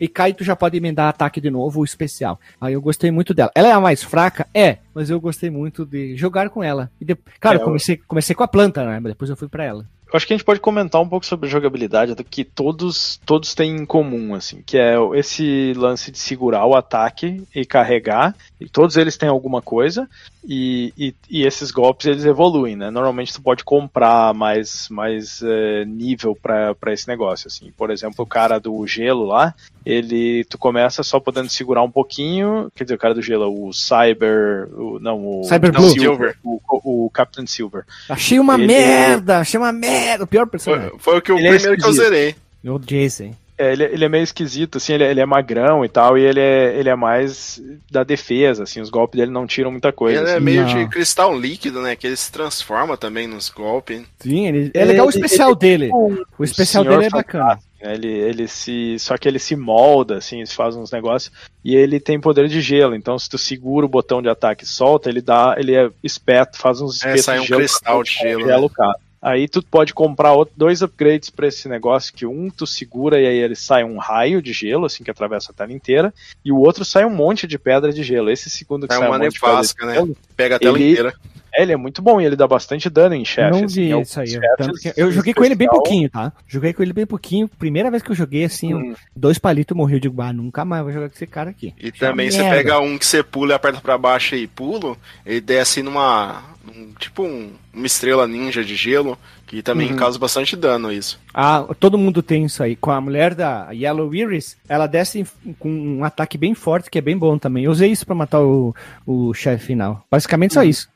E 0.00 0.08
cai 0.08 0.32
tu 0.32 0.42
já 0.42 0.56
pode 0.56 0.76
emendar 0.76 1.08
ataque 1.08 1.40
de 1.40 1.50
novo, 1.50 1.80
o 1.80 1.84
especial. 1.84 2.40
Aí 2.60 2.72
eu 2.72 2.80
gostei 2.80 3.10
muito 3.10 3.34
dela. 3.34 3.50
Ela 3.54 3.68
é 3.68 3.72
a 3.72 3.80
mais 3.80 4.02
fraca? 4.02 4.46
É, 4.54 4.78
mas 4.94 5.10
eu 5.10 5.20
gostei 5.20 5.50
muito 5.50 5.84
de 5.84 6.16
jogar 6.16 6.48
com 6.48 6.62
ela. 6.62 6.90
E 7.00 7.04
de... 7.04 7.16
Claro, 7.38 7.58
é, 7.60 7.62
comecei, 7.62 7.96
comecei 7.96 8.34
com 8.34 8.42
a 8.42 8.48
planta, 8.48 8.84
né? 8.84 8.98
Mas 9.00 9.12
depois 9.12 9.28
eu 9.28 9.36
fui 9.36 9.48
para 9.48 9.64
ela. 9.64 9.86
Eu 10.12 10.16
acho 10.16 10.26
que 10.26 10.32
a 10.32 10.36
gente 10.36 10.44
pode 10.44 10.58
comentar 10.58 11.00
um 11.00 11.08
pouco 11.08 11.24
sobre 11.24 11.48
jogabilidade 11.48 12.16
que 12.24 12.44
todos, 12.44 13.20
todos 13.24 13.54
têm 13.54 13.76
em 13.76 13.86
comum, 13.86 14.34
assim, 14.34 14.60
que 14.66 14.76
é 14.76 14.96
esse 15.14 15.72
lance 15.76 16.10
de 16.10 16.18
segurar 16.18 16.66
o 16.66 16.74
ataque 16.74 17.44
e 17.54 17.64
carregar 17.64 18.34
E 18.60 18.68
todos 18.68 18.96
eles 18.96 19.16
têm 19.16 19.28
alguma 19.28 19.62
coisa, 19.62 20.08
e, 20.46 20.92
e, 20.98 21.14
e 21.30 21.46
esses 21.46 21.70
golpes 21.70 22.06
eles 22.06 22.24
evoluem, 22.24 22.76
né? 22.76 22.90
Normalmente 22.90 23.32
tu 23.32 23.40
pode 23.40 23.64
comprar 23.64 24.34
mais, 24.34 24.86
mais 24.90 25.40
é, 25.42 25.84
nível 25.86 26.36
para 26.36 26.92
esse 26.92 27.08
negócio, 27.08 27.46
assim. 27.46 27.72
Por 27.76 27.90
exemplo, 27.90 28.22
o 28.22 28.26
cara 28.26 28.58
do 28.60 28.86
gelo 28.86 29.24
lá, 29.24 29.54
ele, 29.84 30.44
tu 30.44 30.58
começa 30.58 31.02
só 31.02 31.18
podendo 31.18 31.48
segurar 31.48 31.82
um 31.82 31.90
pouquinho, 31.90 32.70
quer 32.74 32.84
dizer, 32.84 32.94
o 32.96 32.98
cara 32.98 33.14
do 33.14 33.22
gelo, 33.22 33.66
o 33.68 33.72
Cyber, 33.72 34.68
o, 34.72 34.98
não, 35.00 35.40
o... 35.40 35.44
Cyber 35.44 35.72
não, 35.72 35.80
Blue. 35.80 35.90
Silver, 35.90 36.36
o, 36.44 36.60
o, 36.68 37.06
o 37.06 37.10
Captain 37.10 37.46
Silver. 37.46 37.84
Achei 38.08 38.38
uma 38.38 38.54
Ele- 38.54 38.66
merda, 38.66 39.38
achei 39.38 39.58
uma 39.58 39.72
merda. 39.72 40.24
O 40.24 40.26
pior 40.26 40.46
personagem. 40.46 40.90
Foi, 40.90 40.98
foi 40.98 41.18
o 41.18 41.22
que 41.22 41.32
o 41.32 41.38
Ele 41.38 41.48
é 41.48 41.54
primeiro 41.54 41.76
que 41.80 41.88
eu 41.88 41.92
zerei. 41.92 42.34
O 42.64 42.78
Jason. 42.78 43.34
É, 43.60 43.72
ele, 43.72 43.84
ele 43.84 44.04
é 44.04 44.08
meio 44.08 44.24
esquisito, 44.24 44.78
assim, 44.78 44.94
ele, 44.94 45.04
é- 45.04 45.10
ele 45.10 45.20
é 45.20 45.26
magrão 45.26 45.84
e 45.84 45.88
tal, 45.88 46.16
e 46.16 46.22
ele 46.22 46.40
é, 46.40 46.74
ele 46.78 46.88
é 46.88 46.94
mais 46.96 47.60
da 47.90 48.02
defesa, 48.02 48.62
assim, 48.62 48.80
os 48.80 48.88
golpes 48.88 49.18
dele 49.20 49.30
não 49.30 49.46
tiram 49.46 49.70
muita 49.70 49.92
coisa. 49.92 50.18
Ele 50.20 50.30
é 50.30 50.34
assim. 50.36 50.44
meio 50.44 50.62
Não. 50.62 50.68
de 50.74 50.88
cristal 50.88 51.38
líquido, 51.38 51.82
né? 51.82 51.94
Que 51.94 52.06
ele 52.06 52.16
se 52.16 52.32
transforma 52.32 52.96
também 52.96 53.26
nos 53.26 53.50
golpes. 53.50 54.02
Sim, 54.20 54.46
ele, 54.46 54.70
é 54.72 54.78
Ele- 54.80 54.92
legal 54.92 55.06
o 55.06 55.10
ele- 55.10 55.16
especial 55.18 55.54
dele. 55.54 55.90
O 55.92 56.42
especial 56.44 56.84
senhor 56.84 56.96
dele 56.96 57.06
é 57.06 57.10
bacana. 57.10 57.58
né, 57.82 57.94
Ele, 57.94 58.08
ele 58.08 58.46
se. 58.48 58.96
Só 58.98 59.16
que 59.16 59.26
ele 59.28 59.38
se 59.38 59.56
molda, 59.56 60.18
assim, 60.18 60.44
faz 60.46 60.76
uns 60.76 60.90
negócios. 60.90 61.32
E 61.64 61.74
ele 61.74 61.98
tem 62.00 62.20
poder 62.20 62.46
de 62.48 62.60
gelo. 62.60 62.94
Então, 62.94 63.18
se 63.18 63.28
tu 63.28 63.38
segura 63.38 63.86
o 63.86 63.88
botão 63.88 64.20
de 64.22 64.28
ataque 64.28 64.64
e 64.64 64.68
solta, 64.68 65.08
ele 65.08 65.20
dá. 65.22 65.54
Ele 65.58 65.74
é 65.74 65.90
esperto, 66.02 66.58
faz 66.58 66.80
uns 66.80 66.94
É, 67.02 67.08
espetos 67.08 67.24
sai 67.24 67.38
um 67.38 67.42
de 67.42 67.48
gelo. 67.48 67.60
cristal 67.60 68.02
de 68.02 68.10
gelo, 68.10 68.66
o 68.66 68.70
cara. 68.70 68.94
Aí 69.22 69.46
tu 69.46 69.62
pode 69.62 69.92
comprar 69.92 70.32
outro- 70.32 70.54
dois 70.56 70.80
upgrades 70.82 71.28
pra 71.28 71.46
esse 71.46 71.68
negócio, 71.68 72.12
que 72.14 72.24
um 72.24 72.48
tu 72.48 72.66
segura 72.66 73.20
e 73.20 73.26
aí 73.26 73.36
ele 73.36 73.54
sai 73.54 73.84
um 73.84 73.98
raio 73.98 74.40
de 74.40 74.52
gelo, 74.52 74.86
assim, 74.86 75.04
que 75.04 75.10
atravessa 75.10 75.52
a 75.52 75.54
tela 75.54 75.72
inteira, 75.72 76.12
e 76.44 76.50
o 76.50 76.56
outro 76.58 76.84
sai 76.84 77.04
um 77.04 77.10
monte 77.14 77.46
de 77.46 77.58
pedra 77.58 77.92
de 77.92 78.02
gelo. 78.02 78.30
Esse 78.30 78.48
segundo 78.48 78.86
que 78.88 78.94
É 78.94 78.96
sai 78.96 79.06
uma 79.06 79.16
um 79.16 79.18
monte 79.20 79.32
de 79.34 79.38
pedra 79.40 79.54
nevasca, 79.56 79.80
de 79.82 79.86
né? 79.88 79.94
gelo, 79.94 80.16
Pega 80.36 80.56
a 80.56 80.58
tela 80.58 80.78
Ele- 80.78 80.90
inteira. 80.92 81.14
É, 81.54 81.62
ele 81.62 81.72
é 81.72 81.76
muito 81.76 82.00
bom 82.02 82.20
e 82.20 82.24
ele 82.24 82.36
dá 82.36 82.46
bastante 82.46 82.88
dano 82.90 83.14
em 83.14 83.24
chefe. 83.24 83.50
não 83.50 83.64
assim, 83.64 83.88
vi 83.92 84.00
isso 84.00 84.20
aí. 84.20 84.24
dos 84.26 84.34
chefes 84.34 84.56
tanto 84.58 84.78
que- 84.80 84.92
eu 84.96 85.10
joguei 85.12 85.34
com 85.34 85.44
ele 85.44 85.54
bem 85.54 85.66
especial. 85.66 85.82
pouquinho, 85.82 86.10
tá? 86.10 86.32
Joguei 86.46 86.72
com 86.72 86.82
ele 86.82 86.92
bem 86.92 87.06
pouquinho. 87.06 87.48
Primeira 87.48 87.90
vez 87.90 88.02
que 88.02 88.10
eu 88.10 88.14
joguei, 88.16 88.44
assim, 88.44 88.74
Hum. 88.74 88.94
dois 89.14 89.38
palitos 89.38 89.76
morreu. 89.76 89.96
Eu 89.96 90.00
digo, 90.00 90.22
ah, 90.22 90.32
nunca 90.32 90.64
mais 90.64 90.82
vou 90.82 90.92
jogar 90.92 91.08
com 91.08 91.14
esse 91.14 91.26
cara 91.26 91.50
aqui. 91.50 91.74
E 91.78 91.90
também 91.92 92.30
você 92.30 92.42
pega 92.42 92.78
um 92.80 92.96
que 92.98 93.06
você 93.06 93.22
pula 93.22 93.52
e 93.52 93.54
aperta 93.56 93.80
pra 93.80 93.98
baixo 93.98 94.34
e 94.34 94.46
pulo, 94.46 94.96
ele 95.26 95.40
desce 95.40 95.82
numa. 95.82 96.42
num- 96.64 96.92
tipo 96.98 97.22
um- 97.22 97.50
uma 97.72 97.86
estrela 97.86 98.26
ninja 98.28 98.62
de 98.62 98.76
gelo, 98.76 99.18
que 99.46 99.62
também 99.62 99.90
Uhum. 99.92 99.96
causa 99.96 100.18
bastante 100.18 100.54
dano 100.54 100.92
isso. 100.92 101.18
Ah, 101.32 101.64
todo 101.80 101.96
mundo 101.96 102.22
tem 102.22 102.44
isso 102.44 102.62
aí. 102.62 102.76
Com 102.76 102.90
a 102.90 103.00
mulher 103.00 103.34
da 103.34 103.70
Yellow 103.72 104.14
Iris, 104.14 104.56
ela 104.68 104.86
desce 104.86 105.26
com 105.58 105.70
um 105.70 106.04
ataque 106.04 106.36
bem 106.36 106.54
forte, 106.54 106.90
que 106.90 106.98
é 106.98 107.00
bem 107.00 107.16
bom 107.16 107.38
também. 107.38 107.64
Eu 107.64 107.70
usei 107.70 107.90
isso 107.90 108.04
pra 108.04 108.14
matar 108.14 108.40
o, 108.42 108.74
o 109.06 109.32
chefe 109.32 109.64
final. 109.68 110.04
Basicamente 110.10 110.50
Uhum. 110.52 110.62
só 110.62 110.62
isso. 110.68 110.88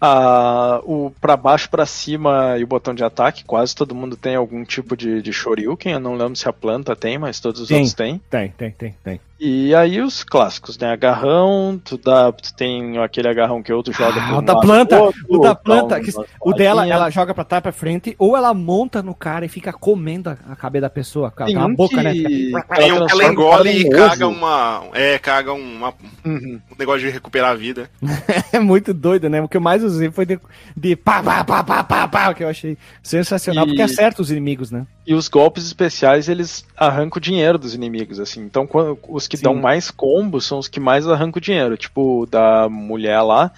Ah, 0.00 0.80
o 0.84 1.10
para 1.20 1.36
baixo, 1.36 1.68
para 1.68 1.84
cima 1.86 2.56
e 2.58 2.62
o 2.64 2.66
botão 2.66 2.94
de 2.94 3.02
ataque, 3.02 3.44
quase 3.44 3.74
todo 3.74 3.94
mundo 3.94 4.16
tem 4.16 4.36
algum 4.36 4.64
tipo 4.64 4.96
de, 4.96 5.20
de 5.20 5.32
Shoryuken. 5.32 5.92
Eu 5.92 6.00
não 6.00 6.14
lembro 6.14 6.36
se 6.36 6.48
a 6.48 6.52
planta 6.52 6.94
tem, 6.94 7.18
mas 7.18 7.40
todos 7.40 7.60
os 7.62 7.68
Tem. 7.68 7.78
outros 7.78 7.94
têm. 7.94 8.20
Tem, 8.30 8.50
tem, 8.56 8.70
tem, 8.70 8.94
tem. 9.02 9.20
E 9.40 9.72
aí 9.72 10.00
os 10.00 10.24
clássicos, 10.24 10.76
né? 10.78 10.90
Agarrão, 10.90 11.80
tu, 11.84 11.96
dá, 11.96 12.32
tu 12.32 12.52
tem 12.54 12.98
aquele 12.98 13.28
agarrão 13.28 13.62
que 13.62 13.72
outro 13.72 13.92
joga 13.92 14.20
Ah, 14.20 14.26
pra 14.26 14.38
o 14.38 14.42
da 14.42 14.52
lado 14.54 14.66
planta, 14.66 15.00
outro, 15.00 15.20
o 15.28 15.38
da 15.38 15.54
planta, 15.54 15.96
um- 15.98 16.02
que- 16.02 16.10
uma 16.16 16.26
O 16.40 16.52
dela, 16.52 16.84
ela 16.88 17.08
joga 17.08 17.32
pra 17.32 17.44
trás, 17.44 17.62
pra 17.62 17.70
frente, 17.70 18.16
ou 18.18 18.36
ela 18.36 18.52
monta 18.52 19.00
no 19.00 19.14
cara 19.14 19.44
e 19.44 19.48
fica 19.48 19.72
comendo 19.72 20.28
a, 20.30 20.36
a 20.50 20.56
cabeça 20.56 20.82
da 20.82 20.90
pessoa. 20.90 21.30
Com 21.30 21.44
a 21.44 21.46
a 21.46 21.66
um 21.66 21.74
boca, 21.74 22.02
né? 22.02 22.12
que- 22.14 22.46
Fica- 22.46 22.62
Tem 22.76 22.92
um 22.92 23.06
que 23.06 23.12
ela 23.12 23.24
o 23.28 23.32
engole 23.32 23.70
e 23.70 23.88
caga 23.90 24.26
ovo. 24.26 24.36
uma. 24.36 24.82
É, 24.92 25.18
caga 25.20 25.52
uma, 25.52 25.94
Uhum. 26.24 26.60
um 26.72 26.74
negócio 26.76 27.00
de 27.02 27.10
recuperar 27.10 27.50
a 27.52 27.54
vida. 27.54 27.88
É 28.52 28.58
muito 28.58 28.92
doido, 28.92 29.28
né? 29.28 29.40
O 29.40 29.48
que 29.48 29.56
eu 29.56 29.60
mais 29.60 29.84
usei 29.94 30.10
foi 30.10 30.26
de, 30.26 30.38
de 30.76 30.96
pá, 30.96 31.22
pá, 31.22 31.44
pá, 31.44 31.62
pá, 31.64 31.84
pá, 31.84 32.08
pá, 32.08 32.34
que 32.34 32.44
eu 32.44 32.48
achei 32.48 32.76
sensacional, 33.02 33.64
E- 33.64 33.68
porque 33.68 33.82
acerta 33.82 34.22
os 34.22 34.30
inimigos, 34.30 34.70
né? 34.70 34.86
E 35.08 35.14
os 35.14 35.26
golpes 35.26 35.64
especiais, 35.64 36.28
eles 36.28 36.66
arrancam 36.76 37.16
o 37.16 37.20
dinheiro 37.20 37.56
dos 37.58 37.74
inimigos, 37.74 38.20
assim. 38.20 38.42
Então, 38.42 38.66
quando- 38.66 38.98
os 39.08 39.26
que 39.26 39.38
Sim. 39.38 39.44
dão 39.44 39.54
mais 39.54 39.90
combos 39.90 40.44
são 40.44 40.58
os 40.58 40.68
que 40.68 40.78
mais 40.78 41.08
arrancam 41.08 41.38
o 41.38 41.40
dinheiro. 41.40 41.78
Tipo, 41.78 42.26
da 42.30 42.68
mulher 42.68 43.22
lá, 43.22 43.50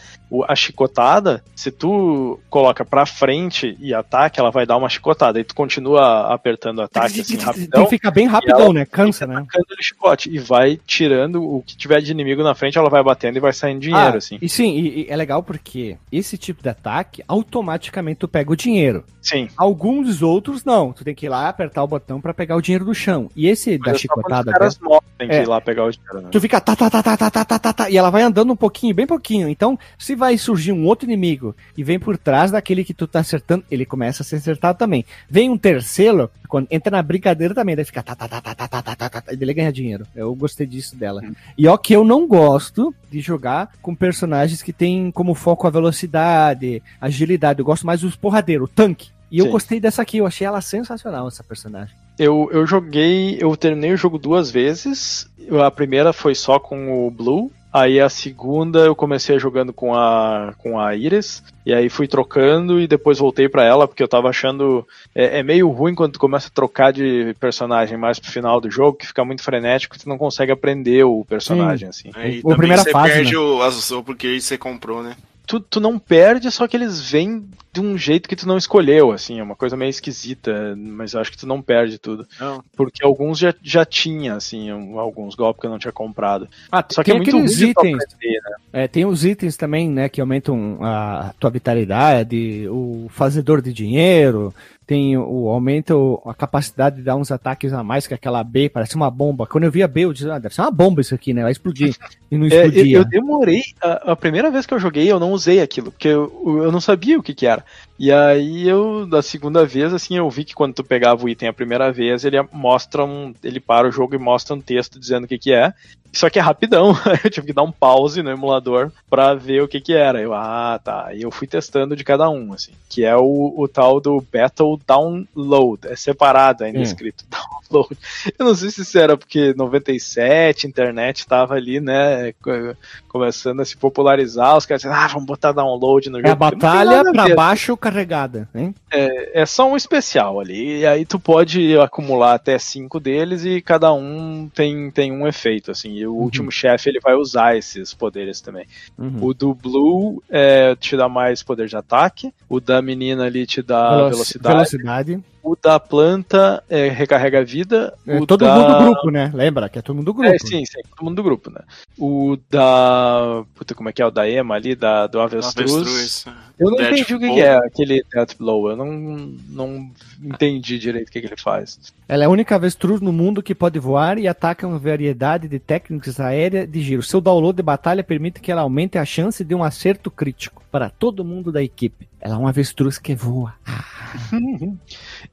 a 0.47 0.55
chicotada, 0.55 1.43
se 1.57 1.73
tu 1.73 2.39
coloca 2.49 2.85
pra 2.85 3.05
frente 3.05 3.77
e 3.81 3.93
ataca, 3.93 4.41
ela 4.41 4.53
vai 4.53 4.65
dar 4.65 4.77
uma 4.77 4.89
chicotada. 4.89 5.41
E 5.41 5.45
tu 5.45 5.53
continua 5.57 6.33
apertando 6.33 6.79
o 6.79 6.83
ataque, 6.83 7.21
assim, 7.21 7.37
rapidão. 7.37 7.83
que 7.85 7.91
ficar 7.91 8.13
bem 8.13 8.29
rapidão, 8.29 8.73
né? 8.73 8.85
Cansa, 8.87 9.27
né? 9.27 9.45
O 9.53 9.83
chicote 9.83 10.31
e 10.33 10.39
vai 10.39 10.79
tirando 10.87 11.43
o 11.43 11.63
que 11.63 11.77
tiver 11.77 12.01
de 12.01 12.13
inimigo 12.13 12.45
na 12.45 12.55
frente, 12.55 12.79
ela 12.79 12.89
vai 12.89 13.03
batendo 13.03 13.39
e 13.39 13.41
vai 13.41 13.53
saindo 13.53 13.81
dinheiro, 13.81 14.15
Ah, 14.15 14.19
assim. 14.19 14.39
E 14.41 14.49
sim, 14.49 14.71
e, 14.79 15.01
e 15.03 15.07
é 15.11 15.17
legal 15.17 15.43
porque 15.43 15.97
esse 16.13 16.39
tipo 16.39 16.63
de 16.63 16.69
ataque, 16.69 17.25
automaticamente 17.27 18.21
tu 18.21 18.29
pega 18.29 18.53
o 18.53 18.57
dinheiro. 18.57 19.03
Sim. 19.21 19.49
Alguns 19.57 20.23
outros 20.23 20.65
não. 20.65 20.93
Tu 20.93 21.03
tem 21.03 21.15
que 21.15 21.27
ir 21.27 21.29
lá 21.29 21.40
apertar 21.49 21.83
o 21.83 21.87
botão 21.87 22.21
pra 22.21 22.35
pegar 22.35 22.57
o 22.57 22.61
dinheiro 22.63 22.85
do 22.85 22.95
chão. 22.95 23.29
E 23.35 23.47
esse 23.49 23.79
da 23.79 23.93
Mas 23.93 24.05
é 24.05 24.07
quando 24.09 24.21
chicotada 24.23 24.51
Os 24.51 24.59
caras 24.59 24.79
morrem, 24.79 25.03
É. 25.21 25.43
ir 25.43 25.49
lá 25.49 25.61
pegar 25.61 25.85
o 25.85 25.91
dinheiro, 25.91 26.21
né? 26.23 26.29
tu 26.31 26.41
fica 26.41 26.61
tá, 26.61 26.77
tá, 26.77 26.91
tá, 26.91 27.03
tá, 27.03 27.17
tá, 27.17 27.31
tá, 27.31 27.45
tá, 27.45 27.59
tá, 27.59 27.73
tá, 27.73 27.91
e 27.91 27.97
ela 27.97 28.11
vai 28.11 28.23
andando 28.23 28.53
um 28.53 28.57
pouquinho, 28.57 28.95
bem 28.95 29.07
pouquinho. 29.07 29.49
Então, 29.49 29.79
se 29.99 30.15
vai 30.15 30.37
surgir 30.39 30.73
um 30.73 30.85
outro 30.87 31.07
inimigo 31.07 31.55
e 31.77 31.83
vem 31.85 31.99
por 31.99 32.17
trás 32.19 32.51
daquele 32.51 32.85
que 32.85 32.95
tu 32.95 33.07
tá 33.07 33.21
acertando, 33.21 33.65
ele 33.71 33.85
começa 33.87 34.23
a 34.23 34.27
ser 34.27 34.37
acertado 34.37 34.79
também. 34.79 35.05
Vem 35.29 35.51
um 35.51 35.59
terceiro, 35.59 36.31
quando 36.49 36.67
entra 36.71 36.91
na 36.91 37.03
brincadeira 37.03 37.55
também, 37.55 37.77
daí 37.77 37.85
fica 37.85 38.03
tá, 38.03 38.15
tá, 38.15 38.29
tá, 38.29 38.41
tá, 38.41 38.55
tá, 38.55 38.69
tá, 38.69 38.83
tá, 38.83 38.95
tá, 39.09 39.21
tá, 39.23 39.33
e 39.33 39.37
ele 39.41 39.55
ganha 39.55 39.73
dinheiro. 39.73 40.07
Eu 40.15 40.35
gostei 40.35 40.67
disso 40.67 40.97
dela. 40.97 41.23
E 41.57 41.67
ó 41.69 41.77
que 41.77 41.95
eu 41.95 42.05
não 42.05 42.27
gosto 42.27 42.95
de 43.11 43.21
jogar 43.21 43.71
com 43.83 43.95
personagens 43.95 44.63
que 44.63 44.73
tem 44.73 45.11
como 45.11 45.35
foco 45.35 45.67
a 45.67 45.71
velocidade, 45.71 46.83
agilidade. 47.01 47.59
Eu 47.61 47.65
gosto 47.65 47.87
mais 47.87 48.01
dos 48.01 48.17
porradeiros, 48.17 48.69
o 48.69 48.73
tanque. 48.73 49.11
E 49.31 49.39
eu 49.39 49.45
Sim. 49.47 49.51
gostei 49.53 49.81
dessa 49.81 50.03
aqui, 50.03 50.19
eu 50.19 50.27
achei 50.27 50.47
ela 50.47 50.61
sensacional, 50.61 51.29
essa 51.29 51.45
personagem. 51.45 51.95
Eu, 52.19 52.49
eu 52.53 52.67
joguei, 52.67 53.39
eu 53.41 53.57
terminei 53.57 53.93
o 53.93 53.97
jogo 53.97 54.19
duas 54.19 54.51
vezes. 54.51 55.29
A 55.65 55.71
primeira 55.71 56.13
foi 56.13 56.35
só 56.35 56.59
com 56.59 57.07
o 57.07 57.11
Blue. 57.11 57.51
Aí 57.73 58.01
a 58.01 58.09
segunda 58.09 58.81
eu 58.81 58.97
comecei 58.97 59.39
jogando 59.39 59.73
com 59.73 59.95
a 59.95 60.53
com 60.59 60.79
a 60.81 60.97
Iris. 60.97 61.41
E 61.65 61.73
aí 61.73 61.89
fui 61.89 62.09
trocando 62.09 62.81
e 62.81 62.89
depois 62.89 63.19
voltei 63.21 63.49
pra 63.49 63.65
ela, 63.65 63.87
porque 63.87 64.03
eu 64.03 64.09
tava 64.09 64.29
achando. 64.29 64.85
É, 65.15 65.39
é 65.39 65.43
meio 65.45 65.69
ruim 65.69 65.95
quando 65.95 66.15
tu 66.15 66.19
começa 66.19 66.49
a 66.49 66.51
trocar 66.51 66.93
de 66.93 67.33
personagem 67.39 67.97
mais 67.97 68.19
pro 68.19 68.31
final 68.33 68.61
do 68.61 68.69
jogo, 68.69 68.99
que 68.99 69.07
fica 69.07 69.25
muito 69.25 69.43
frenético 69.45 69.95
e 69.95 70.01
tu 70.01 70.09
não 70.09 70.19
consegue 70.19 70.51
aprender 70.51 71.05
o 71.05 71.25
personagem, 71.25 71.89
assim. 71.89 72.11
Aí 72.15 72.41
O- 72.43 72.53
o 72.53 72.57
primeira 72.57 72.83
você 72.83 72.91
fase, 72.91 73.13
perde 73.13 73.33
né? 73.33 73.39
o, 73.39 73.99
o 73.99 74.03
porque 74.03 74.41
você 74.41 74.59
comprou, 74.59 75.01
né? 75.01 75.15
Tu, 75.51 75.59
tu 75.59 75.81
não 75.81 75.99
perde, 75.99 76.49
só 76.49 76.69
que 76.69 76.77
eles 76.77 77.11
vêm 77.11 77.45
de 77.73 77.81
um 77.81 77.99
jeito 77.99 78.29
que 78.29 78.37
tu 78.37 78.47
não 78.47 78.57
escolheu, 78.57 79.11
assim, 79.11 79.41
é 79.41 79.43
uma 79.43 79.57
coisa 79.57 79.77
meio 79.77 79.91
esquisita, 79.91 80.77
mas 80.77 81.13
eu 81.13 81.21
acho 81.21 81.33
que 81.33 81.37
tu 81.39 81.45
não 81.47 81.61
perde 81.61 81.99
tudo. 81.99 82.25
Não. 82.39 82.63
Porque 82.77 83.05
alguns 83.05 83.37
já, 83.37 83.53
já 83.61 83.85
tinha, 83.85 84.35
assim, 84.35 84.73
um- 84.73 85.01
alguns 85.01 85.35
golpes 85.35 85.61
que 85.61 85.67
eu 85.67 85.71
não 85.73 85.79
tinha 85.81 85.91
comprado. 85.91 86.49
Ah, 86.71 86.85
Só 86.89 87.03
que 87.03 87.11
é 87.11 87.17
aqueles 87.17 87.61
itens. 87.61 87.75
aprender, 88.05 88.41
né? 88.45 88.57
É, 88.73 88.87
tem 88.87 89.05
os 89.05 89.25
itens 89.25 89.57
também, 89.57 89.91
né, 89.91 90.09
que 90.09 90.21
aumentam 90.21 90.79
a 90.85 91.35
tua 91.41 91.51
vitalidade, 91.51 92.69
o 92.69 93.09
fazedor 93.09 93.61
de 93.61 93.73
dinheiro, 93.73 94.55
tem 94.91 95.17
o 95.17 95.49
aumento 95.49 96.21
a 96.27 96.35
capacidade 96.35 96.97
de 96.97 97.03
dar 97.03 97.15
uns 97.15 97.31
ataques 97.31 97.73
a 97.73 97.81
mais 97.81 98.09
que 98.09 98.15
aquela 98.15 98.43
B, 98.43 98.69
parece 98.69 98.97
uma 98.97 99.09
bomba. 99.09 99.47
Quando 99.47 99.63
eu 99.63 99.71
vi 99.71 99.85
a 99.85 99.87
B, 99.87 100.01
eu 100.01 100.13
disse, 100.13 100.29
ah, 100.29 100.37
deve 100.37 100.53
ser 100.53 100.63
uma 100.63 100.71
bomba 100.73 101.01
isso 101.01 101.15
aqui, 101.15 101.33
né? 101.33 101.45
Vai 101.45 101.53
explodir. 101.53 101.95
E 102.29 102.37
não 102.37 102.47
É, 102.51 102.65
eu, 102.65 102.67
explodia. 102.67 102.97
eu 102.99 103.05
demorei, 103.05 103.63
a, 103.81 104.11
a 104.11 104.17
primeira 104.17 104.51
vez 104.51 104.67
que 104.67 104.75
eu 104.75 104.81
joguei, 104.81 105.07
eu 105.07 105.21
não 105.21 105.31
usei 105.31 105.61
aquilo, 105.61 105.93
porque 105.93 106.09
eu, 106.09 106.33
eu 106.45 106.73
não 106.73 106.81
sabia 106.81 107.17
o 107.17 107.23
que 107.23 107.33
que 107.33 107.47
era. 107.47 107.65
E 108.03 108.11
aí 108.11 108.67
eu, 108.67 109.05
da 109.07 109.21
segunda 109.21 109.67
vez, 109.67 109.93
assim, 109.93 110.17
eu 110.17 110.31
vi 110.31 110.43
que 110.43 110.55
quando 110.55 110.73
tu 110.73 110.83
pegava 110.83 111.23
o 111.23 111.29
item 111.29 111.51
a 111.51 111.53
primeira 111.53 111.93
vez, 111.93 112.25
ele 112.25 112.41
mostra 112.51 113.05
um. 113.05 113.35
Ele 113.45 113.61
para 113.61 113.87
o 113.87 113.93
jogo 113.93 114.15
e 114.15 114.19
mostra 114.19 114.57
um 114.57 114.61
texto 114.61 114.99
dizendo 114.99 115.25
o 115.25 115.29
que 115.29 115.37
que 115.39 115.53
é. 115.53 115.75
Só 116.13 116.29
que 116.29 116.41
é 116.41 116.43
rapidão, 116.43 116.93
eu 117.23 117.31
tive 117.31 117.49
que 117.49 117.53
dar 117.53 117.63
um 117.63 117.71
pause 117.71 118.21
no 118.21 118.31
emulador 118.31 118.91
pra 119.09 119.33
ver 119.35 119.63
o 119.63 119.69
que 119.69 119.81
que 119.81 119.93
era. 119.93 120.21
Eu, 120.21 120.33
ah, 120.35 120.81
tá. 120.83 121.11
E 121.15 121.23
eu 121.23 121.31
fui 121.31 121.47
testando 121.47 121.95
de 121.95 122.03
cada 122.03 122.29
um, 122.31 122.53
assim. 122.55 122.73
Que 122.89 123.05
é 123.05 123.15
o, 123.17 123.55
o 123.57 123.69
tal 123.69 124.01
do 124.01 124.21
Battle 124.33 124.81
Download. 124.85 125.87
É 125.87 125.95
separado 125.95 126.65
ainda 126.65 126.79
Hum. 126.81 126.83
escrito 126.83 127.25
download. 127.71 127.97
Eu 128.37 128.45
não 128.47 128.55
sei 128.57 128.71
se 128.71 128.81
isso 128.83 128.99
era 128.99 129.17
porque 129.17 129.55
97, 129.57 130.67
internet 130.67 131.27
tava 131.29 131.55
ali, 131.55 131.79
né, 131.81 132.33
co- 132.43 132.75
começando 133.09 133.61
a 133.61 133.65
se 133.65 133.77
popularizar, 133.77 134.57
os 134.57 134.67
caras 134.67 134.83
dizendo, 134.83 134.99
ah, 134.99 135.07
vamos 135.07 135.27
botar 135.27 135.53
download 135.53 136.11
no 136.11 136.19
jogo. 136.19 136.29
É 136.29 136.33
a 136.33 136.35
batalha 136.35 137.05
pra 137.13 137.35
baixo 137.37 137.77
carregada, 137.91 138.49
hein? 138.55 138.75
É 138.91 139.45
só 139.45 139.69
um 139.71 139.77
especial 139.77 140.41
ali, 140.41 140.81
e 140.81 140.87
aí 140.87 141.05
tu 141.05 141.19
pode 141.19 141.79
acumular 141.79 142.35
até 142.35 142.59
cinco 142.59 143.01
deles 143.01 143.45
e 143.45 143.61
cada 143.61 143.93
um 143.93 144.49
tem, 144.55 144.91
tem 144.91 145.13
um 145.13 145.27
efeito, 145.27 145.71
assim, 145.71 145.93
e 145.95 146.07
o 146.07 146.15
último 146.15 146.51
chefe 146.51 146.89
ele 146.89 147.01
vai 147.01 147.15
usar 147.15 147.57
esses 147.57 147.93
poderes 147.93 148.41
também. 148.41 148.67
Uhum. 148.99 149.19
O 149.21 149.35
do 149.35 149.55
Blue 149.55 150.23
é, 150.29 150.75
te 150.77 150.97
dá 150.97 151.09
mais 151.09 151.43
poder 151.43 151.69
de 151.69 151.77
ataque, 151.77 152.33
o 152.49 152.61
da 152.61 152.81
menina 152.81 153.25
ali 153.25 153.47
te 153.47 153.63
dá 153.63 153.91
Veloci- 153.91 154.39
velocidade, 154.39 154.55
velocidade. 154.55 155.25
O 155.43 155.57
da 155.57 155.81
planta 155.81 156.63
é, 156.69 156.89
recarrega 156.89 157.41
a 157.41 157.43
vida. 157.43 157.95
É 158.07 158.19
o 158.19 158.27
todo 158.27 158.45
da... 158.45 158.55
mundo 158.55 158.73
do 158.73 158.85
grupo, 158.85 159.11
né? 159.11 159.31
Lembra 159.33 159.71
que 159.71 159.79
é 159.79 159.83
todo 159.83 159.97
mundo 159.97 160.05
do 160.05 160.13
grupo. 160.13 160.35
É, 160.35 160.39
sim, 160.39 160.67
sim, 160.67 160.81
todo 160.95 161.03
mundo 161.03 161.17
do 161.17 161.23
grupo, 161.23 161.51
né? 161.51 161.63
O 161.99 162.37
da. 162.51 163.43
Puta, 163.55 163.75
como 163.75 163.89
é 163.89 163.93
que 163.93 164.03
é? 164.03 164.07
O 164.07 164.11
da 164.11 164.29
Ema 164.29 164.55
ali, 164.55 164.75
da, 164.75 165.07
do 165.07 165.19
Avestruz. 165.19 165.73
Avestruz. 165.73 166.27
Eu 166.61 166.71
não 166.71 166.77
Death 166.77 166.93
entendi 166.93 167.15
o 167.15 167.19
que, 167.19 167.41
é 167.41 167.57
aquele 167.57 168.05
Death 168.13 168.37
Blow. 168.39 168.69
Eu 168.69 168.77
não, 168.77 169.35
não 169.49 169.91
entendi 170.23 170.79
direito 170.79 171.09
o 171.09 171.11
que, 171.11 171.21
que 171.23 171.27
ele 171.27 171.37
faz. 171.37 171.79
Ela 172.07 172.25
é 172.25 172.27
a 172.27 172.31
única 172.31 172.55
avestruz 172.55 173.01
no 173.01 173.13
mundo 173.15 173.43
que 173.43 173.55
pode 173.55 173.79
voar 173.79 174.19
e 174.19 174.29
ataca 174.29 174.67
uma 174.67 174.79
variedade 174.79 175.49
de 175.49 175.59
técnicas 175.59 176.21
aéreas 176.21 176.71
de 176.71 176.83
giro. 176.83 177.03
Seu 177.03 177.19
download 177.19 177.57
de 177.57 177.63
batalha 177.63 178.05
permite 178.05 178.41
que 178.41 178.53
ela 178.53 178.61
aumente 178.61 178.99
a 178.99 179.05
chance 179.07 179.43
de 179.43 179.55
um 179.55 179.65
acerto 179.65 180.11
crítico 180.11 180.63
para 180.71 180.91
todo 180.91 181.25
mundo 181.25 181.51
da 181.51 181.63
equipe. 181.63 182.07
Ela 182.21 182.35
é 182.35 182.39
uma 182.39 182.51
avestruz 182.51 182.99
que 182.99 183.15
voa. 183.15 183.55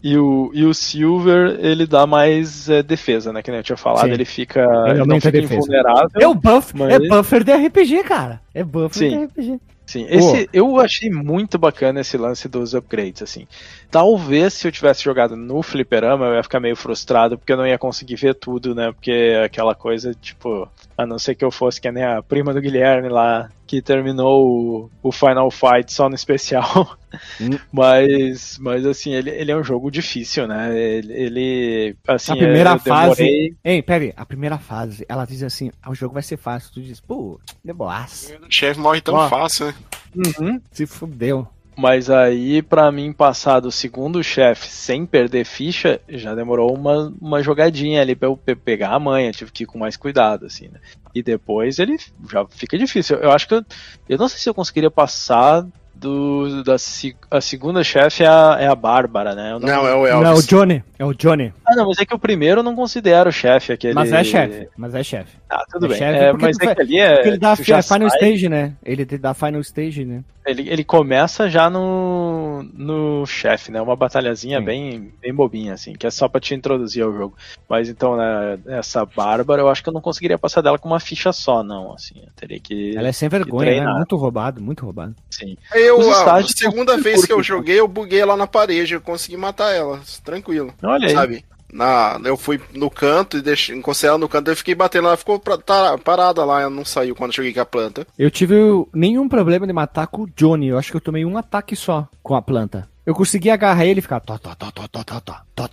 E 0.01 0.17
o, 0.17 0.51
e 0.53 0.63
o 0.63 0.73
Silver, 0.73 1.57
ele 1.59 1.85
dá 1.85 2.07
mais 2.07 2.69
é, 2.69 2.81
defesa, 2.81 3.33
né? 3.33 3.41
Que 3.41 3.51
nem 3.51 3.59
eu 3.59 3.63
tinha 3.63 3.75
falado, 3.75 4.05
Sim. 4.05 4.13
ele 4.13 4.25
fica. 4.25 4.61
Ele 4.87 5.03
não 5.05 5.15
fica 5.15 5.31
defesa. 5.31 5.55
invulnerável. 5.55 6.09
É 6.21 6.27
o 6.27 6.33
buff, 6.35 6.73
Mas- 6.77 6.93
é 6.93 6.99
buffer 6.99 7.43
de 7.43 7.53
RPG, 7.53 8.03
cara. 8.03 8.39
É 8.53 8.63
buffer 8.63 9.09
Sim. 9.09 9.17
de 9.17 9.25
RPG. 9.25 9.59
Sim, 9.87 10.05
esse, 10.09 10.49
eu 10.51 10.77
achei 10.79 11.09
muito 11.09 11.57
bacana 11.57 12.01
esse 12.01 12.17
lance 12.17 12.49
dos 12.49 12.73
upgrades, 12.73 13.21
assim. 13.21 13.47
Talvez 13.89 14.53
se 14.53 14.67
eu 14.67 14.71
tivesse 14.71 15.03
jogado 15.03 15.35
no 15.35 15.61
fliperama, 15.63 16.25
eu 16.25 16.35
ia 16.35 16.43
ficar 16.43 16.59
meio 16.59 16.75
frustrado, 16.75 17.37
porque 17.37 17.53
eu 17.53 17.57
não 17.57 17.67
ia 17.67 17.77
conseguir 17.77 18.15
ver 18.15 18.35
tudo, 18.35 18.75
né? 18.75 18.91
Porque 18.91 19.11
é 19.11 19.43
aquela 19.43 19.73
coisa, 19.73 20.13
tipo, 20.13 20.67
a 20.97 21.05
não 21.05 21.17
ser 21.17 21.35
que 21.35 21.45
eu 21.45 21.51
fosse 21.51 21.79
que 21.79 21.91
nem 21.91 22.03
a 22.03 22.21
prima 22.21 22.53
do 22.53 22.61
Guilherme 22.61 23.07
lá, 23.09 23.49
que 23.65 23.81
terminou 23.81 24.47
o, 24.47 24.91
o 25.03 25.11
Final 25.11 25.49
Fight 25.51 25.91
só 25.91 26.09
no 26.09 26.15
especial. 26.15 26.97
Hum. 27.39 27.57
mas, 27.71 28.57
mas, 28.59 28.85
assim, 28.85 29.13
ele, 29.13 29.29
ele 29.29 29.51
é 29.51 29.55
um 29.55 29.63
jogo 29.63 29.89
difícil, 29.89 30.47
né? 30.47 30.77
Ele, 30.77 31.13
ele 31.13 31.95
assim, 32.07 32.31
a 32.33 32.35
primeira 32.35 32.71
eu 32.71 32.79
fase. 32.79 33.23
demorei- 33.23 33.55
Ei, 33.63 33.81
pera 33.81 34.03
aí, 34.05 34.13
a 34.15 34.25
primeira 34.25 34.57
fase, 34.57 35.05
ela 35.07 35.25
diz 35.25 35.43
assim: 35.43 35.71
ah, 35.81 35.89
o 35.91 35.95
jogo 35.95 36.13
vai 36.13 36.23
ser 36.23 36.37
fácil. 36.37 36.71
Tu 36.73 36.81
diz, 36.81 36.99
pô, 36.99 37.39
de 37.63 37.73
boas. 37.73 38.33
O 38.41 38.51
chefe 38.51 38.79
morre 38.79 39.01
tão 39.01 39.15
Ó. 39.15 39.29
fácil, 39.29 39.67
né? 39.67 39.75
Uhum. 40.15 40.61
Se 40.71 40.85
fudeu. 40.85 41.47
Mas 41.79 42.09
aí, 42.09 42.63
pra 42.63 42.91
mim, 42.91 43.13
passar 43.13 43.59
do 43.59 43.71
segundo 43.71 44.23
chefe 44.23 44.67
sem 44.67 45.05
perder 45.05 45.45
ficha, 45.45 46.01
já 46.09 46.33
demorou 46.33 46.75
uma, 46.75 47.13
uma 47.21 47.43
jogadinha 47.43 48.01
ali 48.01 48.15
pra 48.15 48.27
eu 48.27 48.35
pe- 48.35 48.55
pegar 48.55 48.93
a 48.95 48.99
manha, 48.99 49.31
tive 49.31 49.51
que 49.51 49.63
ir 49.63 49.67
com 49.67 49.77
mais 49.77 49.95
cuidado, 49.95 50.47
assim, 50.47 50.69
né? 50.69 50.79
E 51.13 51.21
depois 51.21 51.77
ele 51.77 51.95
já 52.31 52.47
fica 52.49 52.77
difícil. 52.79 53.17
Eu 53.17 53.31
acho 53.31 53.47
que 53.47 53.53
eu, 53.53 53.63
eu 54.09 54.17
não 54.17 54.27
sei 54.27 54.39
se 54.39 54.49
eu 54.49 54.55
conseguiria 54.55 54.89
passar 54.89 55.63
do 55.99 56.63
da 56.63 56.77
se- 56.77 57.15
a 57.29 57.41
segunda 57.41 57.83
chefe 57.83 58.23
é 58.23 58.27
a, 58.27 58.57
é 58.59 58.67
a 58.67 58.75
Bárbara, 58.75 59.33
né? 59.35 59.51
Eu 59.53 59.59
Não, 59.59 59.87
é 59.87 59.93
o 59.95 60.05
Elvis. 60.07 60.23
Não, 60.23 60.31
é 60.31 60.33
o 60.35 60.41
Johnny. 60.41 60.83
É 60.99 61.05
o 61.05 61.13
Johnny. 61.13 61.53
Ah, 61.65 61.75
não, 61.75 61.87
mas 61.87 61.99
é 61.99 62.05
que 62.05 62.13
o 62.15 62.19
primeiro 62.19 62.59
eu 62.59 62.63
não 62.63 62.75
considero 62.75 63.31
chefe 63.31 63.71
aquele. 63.73 63.93
Mas 63.93 64.11
é 64.11 64.23
chefe. 64.23 64.67
Mas 64.77 64.95
é 64.95 65.03
chefe. 65.03 65.37
Ah, 65.49 65.63
tudo 65.71 65.85
É 65.85 65.89
bem. 65.89 65.97
chefe 65.97 66.17
É, 66.19 66.29
porque 66.31 66.45
mas 66.45 66.57
tu 66.57 66.69
é 66.69 66.75
que 66.75 66.81
ali 66.81 66.99
é. 66.99 67.13
Porque 67.15 67.27
ele 67.29 67.37
dá 67.37 67.51
a 67.51 67.55
Final 67.55 67.81
sai- 67.83 68.07
Stage, 68.09 68.49
né? 68.49 68.73
Ele 68.83 69.05
dá 69.05 69.33
Final 69.33 69.61
Stage, 69.61 70.05
né? 70.05 70.23
Ele, 70.45 70.69
ele 70.69 70.83
começa 70.83 71.49
já 71.49 71.69
no, 71.69 72.63
no 72.73 73.25
chefe, 73.25 73.69
né? 73.69 73.81
Uma 73.81 73.97
batalhazinha 73.97 74.59
Sim. 74.59 74.65
bem, 74.65 75.11
bem 75.21 75.33
bobinha, 75.33 75.73
assim, 75.73 75.91
que 75.93 76.07
é 76.07 76.09
só 76.09 76.29
pra 76.29 76.39
te 76.39 76.55
introduzir 76.55 77.03
ao 77.03 77.11
jogo. 77.13 77.35
Mas 77.67 77.89
então, 77.89 78.15
né, 78.15 78.57
essa 78.67 79.05
Bárbara, 79.05 79.61
eu 79.61 79.67
acho 79.67 79.83
que 79.83 79.89
eu 79.89 79.93
não 79.93 79.99
conseguiria 79.99 80.37
passar 80.37 80.61
dela 80.61 80.77
com 80.79 80.87
uma 80.87 81.01
ficha 81.01 81.33
só, 81.33 81.61
não, 81.63 81.93
assim. 81.93 82.15
Eu 82.23 82.31
teria 82.35 82.59
que. 82.61 82.95
Ela 82.95 83.09
é 83.09 83.11
sem 83.11 83.27
vergonha, 83.27 83.83
né? 83.83 83.93
Muito 83.97 84.15
roubado, 84.15 84.61
muito 84.61 84.85
roubado. 84.85 85.13
Sim 85.29 85.57
eu, 85.87 86.11
a 86.11 86.43
segunda 86.43 86.97
vez 86.97 87.25
que 87.25 87.33
eu 87.33 87.41
joguei, 87.41 87.79
eu 87.79 87.87
buguei 87.87 88.23
lá 88.23 88.35
na 88.35 88.47
parede, 88.47 88.93
eu 88.93 89.01
consegui 89.01 89.37
matar 89.37 89.73
ela, 89.73 89.99
tranquilo. 90.23 90.73
Olha 90.83 91.07
aí. 91.07 91.43
Na, 91.71 92.19
eu 92.23 92.37
fui 92.37 92.61
no 92.73 92.89
canto 92.89 93.37
e 93.37 93.41
deixei, 93.41 93.75
encostei 93.75 94.07
ela 94.07 94.17
no 94.17 94.29
canto, 94.29 94.49
eu 94.49 94.55
fiquei 94.55 94.73
batendo, 94.73 95.07
ela 95.07 95.17
ficou 95.17 95.37
pra, 95.37 95.57
tá, 95.57 95.97
parada 95.97 96.45
lá, 96.45 96.61
ela 96.61 96.69
não 96.69 96.85
saiu 96.85 97.13
quando 97.13 97.31
eu 97.31 97.35
cheguei 97.35 97.53
com 97.53 97.59
a 97.59 97.65
planta. 97.65 98.07
Eu 98.17 98.31
tive 98.31 98.55
nenhum 98.93 99.27
problema 99.27 99.67
de 99.67 99.73
matar 99.73 100.07
com 100.07 100.23
o 100.23 100.29
Johnny, 100.33 100.67
eu 100.67 100.77
acho 100.77 100.91
que 100.91 100.97
eu 100.97 101.01
tomei 101.01 101.25
um 101.25 101.37
ataque 101.37 101.75
só 101.75 102.07
com 102.23 102.35
a 102.35 102.41
planta. 102.41 102.87
Eu 103.07 103.15
consegui 103.15 103.49
agarrar 103.49 103.85
ele 103.85 103.99
e 103.99 104.01
ficar. 104.01 104.21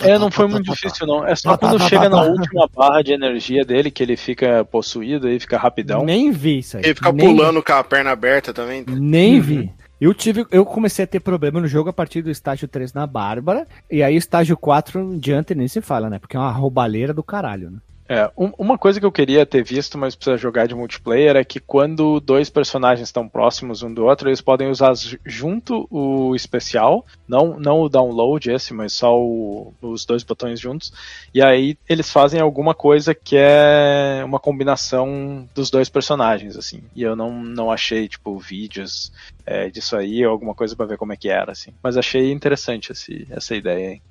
É, 0.02 0.16
não 0.16 0.30
foi 0.30 0.46
muito 0.46 0.70
difícil, 0.70 1.04
não. 1.04 1.26
É 1.26 1.34
só 1.34 1.56
quando 1.56 1.82
chega 1.88 2.08
na 2.08 2.22
última 2.22 2.68
barra 2.72 3.02
de 3.02 3.12
energia 3.12 3.64
dele 3.64 3.90
que 3.90 4.04
ele 4.04 4.16
fica 4.16 4.64
possuído 4.64 5.28
e 5.28 5.40
fica 5.40 5.58
rapidão. 5.58 6.04
Nem 6.04 6.30
vi 6.30 6.60
isso 6.60 6.76
aí. 6.76 6.84
Ele 6.84 6.94
fica 6.94 7.12
pulando 7.12 7.60
com 7.60 7.72
a 7.72 7.82
perna 7.82 8.12
aberta 8.12 8.54
também. 8.54 8.84
Nem 8.86 9.40
vi. 9.40 9.56
Uhum. 9.58 9.70
Eu 10.00 10.12
tive, 10.12 10.44
eu 10.50 10.66
comecei 10.66 11.04
a 11.04 11.08
ter 11.08 11.20
problema 11.20 11.60
no 11.60 11.68
jogo 11.68 11.88
a 11.88 11.92
partir 11.92 12.20
do 12.20 12.30
estágio 12.30 12.66
3 12.66 12.92
na 12.92 13.06
Bárbara, 13.06 13.66
e 13.90 14.02
aí 14.02 14.16
estágio 14.16 14.56
4 14.56 15.00
em 15.00 15.18
diante 15.18 15.54
nem 15.54 15.68
se 15.68 15.80
fala, 15.80 16.10
né? 16.10 16.18
Porque 16.18 16.36
é 16.36 16.40
uma 16.40 16.50
roubalheira 16.50 17.14
do 17.14 17.22
caralho, 17.22 17.70
né? 17.70 17.78
É, 18.06 18.30
um- 18.36 18.52
uma 18.58 18.76
coisa 18.76 19.00
que 19.00 19.06
eu 19.06 19.10
queria 19.12 19.46
ter 19.46 19.64
visto, 19.64 19.96
mas 19.96 20.14
precisa 20.14 20.36
jogar 20.36 20.66
de 20.68 20.74
multiplayer, 20.74 21.36
é 21.36 21.42
que 21.44 21.58
quando 21.58 22.20
dois 22.20 22.50
personagens 22.50 23.08
estão 23.08 23.26
próximos 23.26 23.82
um 23.82 23.92
do 23.92 24.04
outro, 24.04 24.28
eles 24.28 24.42
podem 24.42 24.68
usar 24.68 24.94
ju- 24.94 25.18
junto 25.24 25.86
o 25.90 26.34
especial, 26.36 27.06
não, 27.26 27.58
não 27.58 27.80
o 27.80 27.88
download 27.88 28.50
esse, 28.50 28.74
mas 28.74 28.92
só 28.92 29.18
o- 29.18 29.72
os 29.80 30.04
dois 30.04 30.22
botões 30.22 30.60
juntos, 30.60 30.92
e 31.32 31.40
aí 31.40 31.78
eles 31.88 32.10
fazem 32.12 32.40
alguma 32.40 32.74
coisa 32.74 33.14
que 33.14 33.36
é 33.38 34.22
uma 34.22 34.38
combinação 34.38 35.48
dos 35.54 35.70
dois 35.70 35.88
personagens, 35.88 36.58
assim, 36.58 36.82
e 36.94 37.02
eu 37.02 37.16
não, 37.16 37.42
não 37.42 37.70
achei, 37.70 38.06
tipo, 38.06 38.38
vídeos 38.38 39.10
é, 39.46 39.70
disso 39.70 39.96
aí, 39.96 40.22
alguma 40.22 40.54
coisa 40.54 40.76
pra 40.76 40.84
ver 40.84 40.98
como 40.98 41.14
é 41.14 41.16
que 41.16 41.30
era, 41.30 41.52
assim, 41.52 41.72
mas 41.82 41.96
achei 41.96 42.30
interessante 42.32 42.92
esse, 42.92 43.26
essa 43.30 43.56
ideia, 43.56 43.92
hein. 43.92 44.02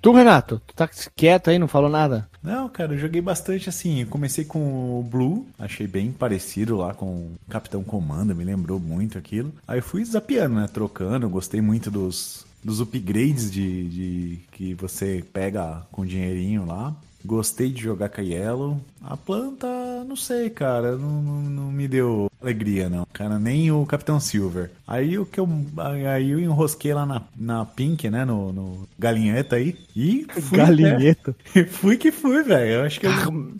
Tu, 0.00 0.12
Renato, 0.12 0.62
tu 0.66 0.74
tá 0.74 0.88
quieto 1.14 1.50
aí, 1.50 1.58
não 1.58 1.68
falou 1.68 1.90
nada? 1.90 2.28
Não, 2.42 2.68
cara, 2.68 2.94
eu 2.94 2.98
joguei 2.98 3.20
bastante 3.20 3.68
assim. 3.68 4.00
Eu 4.00 4.06
comecei 4.06 4.44
com 4.44 4.98
o 4.98 5.02
Blue, 5.02 5.46
achei 5.58 5.86
bem 5.86 6.10
parecido 6.10 6.76
lá 6.76 6.94
com 6.94 7.06
o 7.06 7.36
Capitão 7.48 7.84
Comanda, 7.84 8.34
me 8.34 8.44
lembrou 8.44 8.80
muito 8.80 9.18
aquilo. 9.18 9.52
Aí 9.66 9.78
eu 9.78 9.82
fui 9.82 10.04
zapeando, 10.04 10.56
né? 10.56 10.66
Trocando, 10.72 11.28
gostei 11.28 11.60
muito 11.60 11.90
dos, 11.90 12.46
dos 12.64 12.80
upgrades 12.80 13.50
de, 13.50 13.88
de 13.88 14.38
que 14.52 14.74
você 14.74 15.24
pega 15.32 15.82
com 15.92 16.06
dinheirinho 16.06 16.64
lá. 16.64 16.94
Gostei 17.24 17.68
de 17.70 17.82
jogar 17.82 18.08
com 18.08 18.20
a 18.20 18.24
Yellow. 18.24 18.80
A 19.02 19.16
planta, 19.16 19.66
não 20.06 20.14
sei, 20.16 20.48
cara, 20.50 20.96
não, 20.96 21.20
não, 21.22 21.40
não 21.42 21.72
me 21.72 21.88
deu 21.88 22.30
alegria, 22.40 22.88
não, 22.88 23.06
cara, 23.12 23.38
nem 23.38 23.70
o 23.72 23.84
Capitão 23.84 24.20
Silver. 24.20 24.70
Aí 24.86 25.18
o 25.18 25.26
que 25.26 25.40
eu. 25.40 25.48
Aí 26.14 26.30
eu 26.30 26.38
enrosquei 26.40 26.94
lá 26.94 27.04
na, 27.04 27.22
na 27.36 27.64
Pink, 27.64 28.08
né? 28.08 28.24
No, 28.24 28.52
no 28.52 28.88
galinheta 28.98 29.56
aí. 29.56 29.76
E 29.96 30.26
fui, 30.40 30.58
né? 30.58 30.64
Galinheta. 30.64 31.36
fui 31.70 31.96
que 31.96 32.12
fui, 32.12 32.42
velho. 32.44 32.70
Eu 32.70 32.82
acho 32.84 33.00
que 33.00 33.06
eu- 33.06 33.52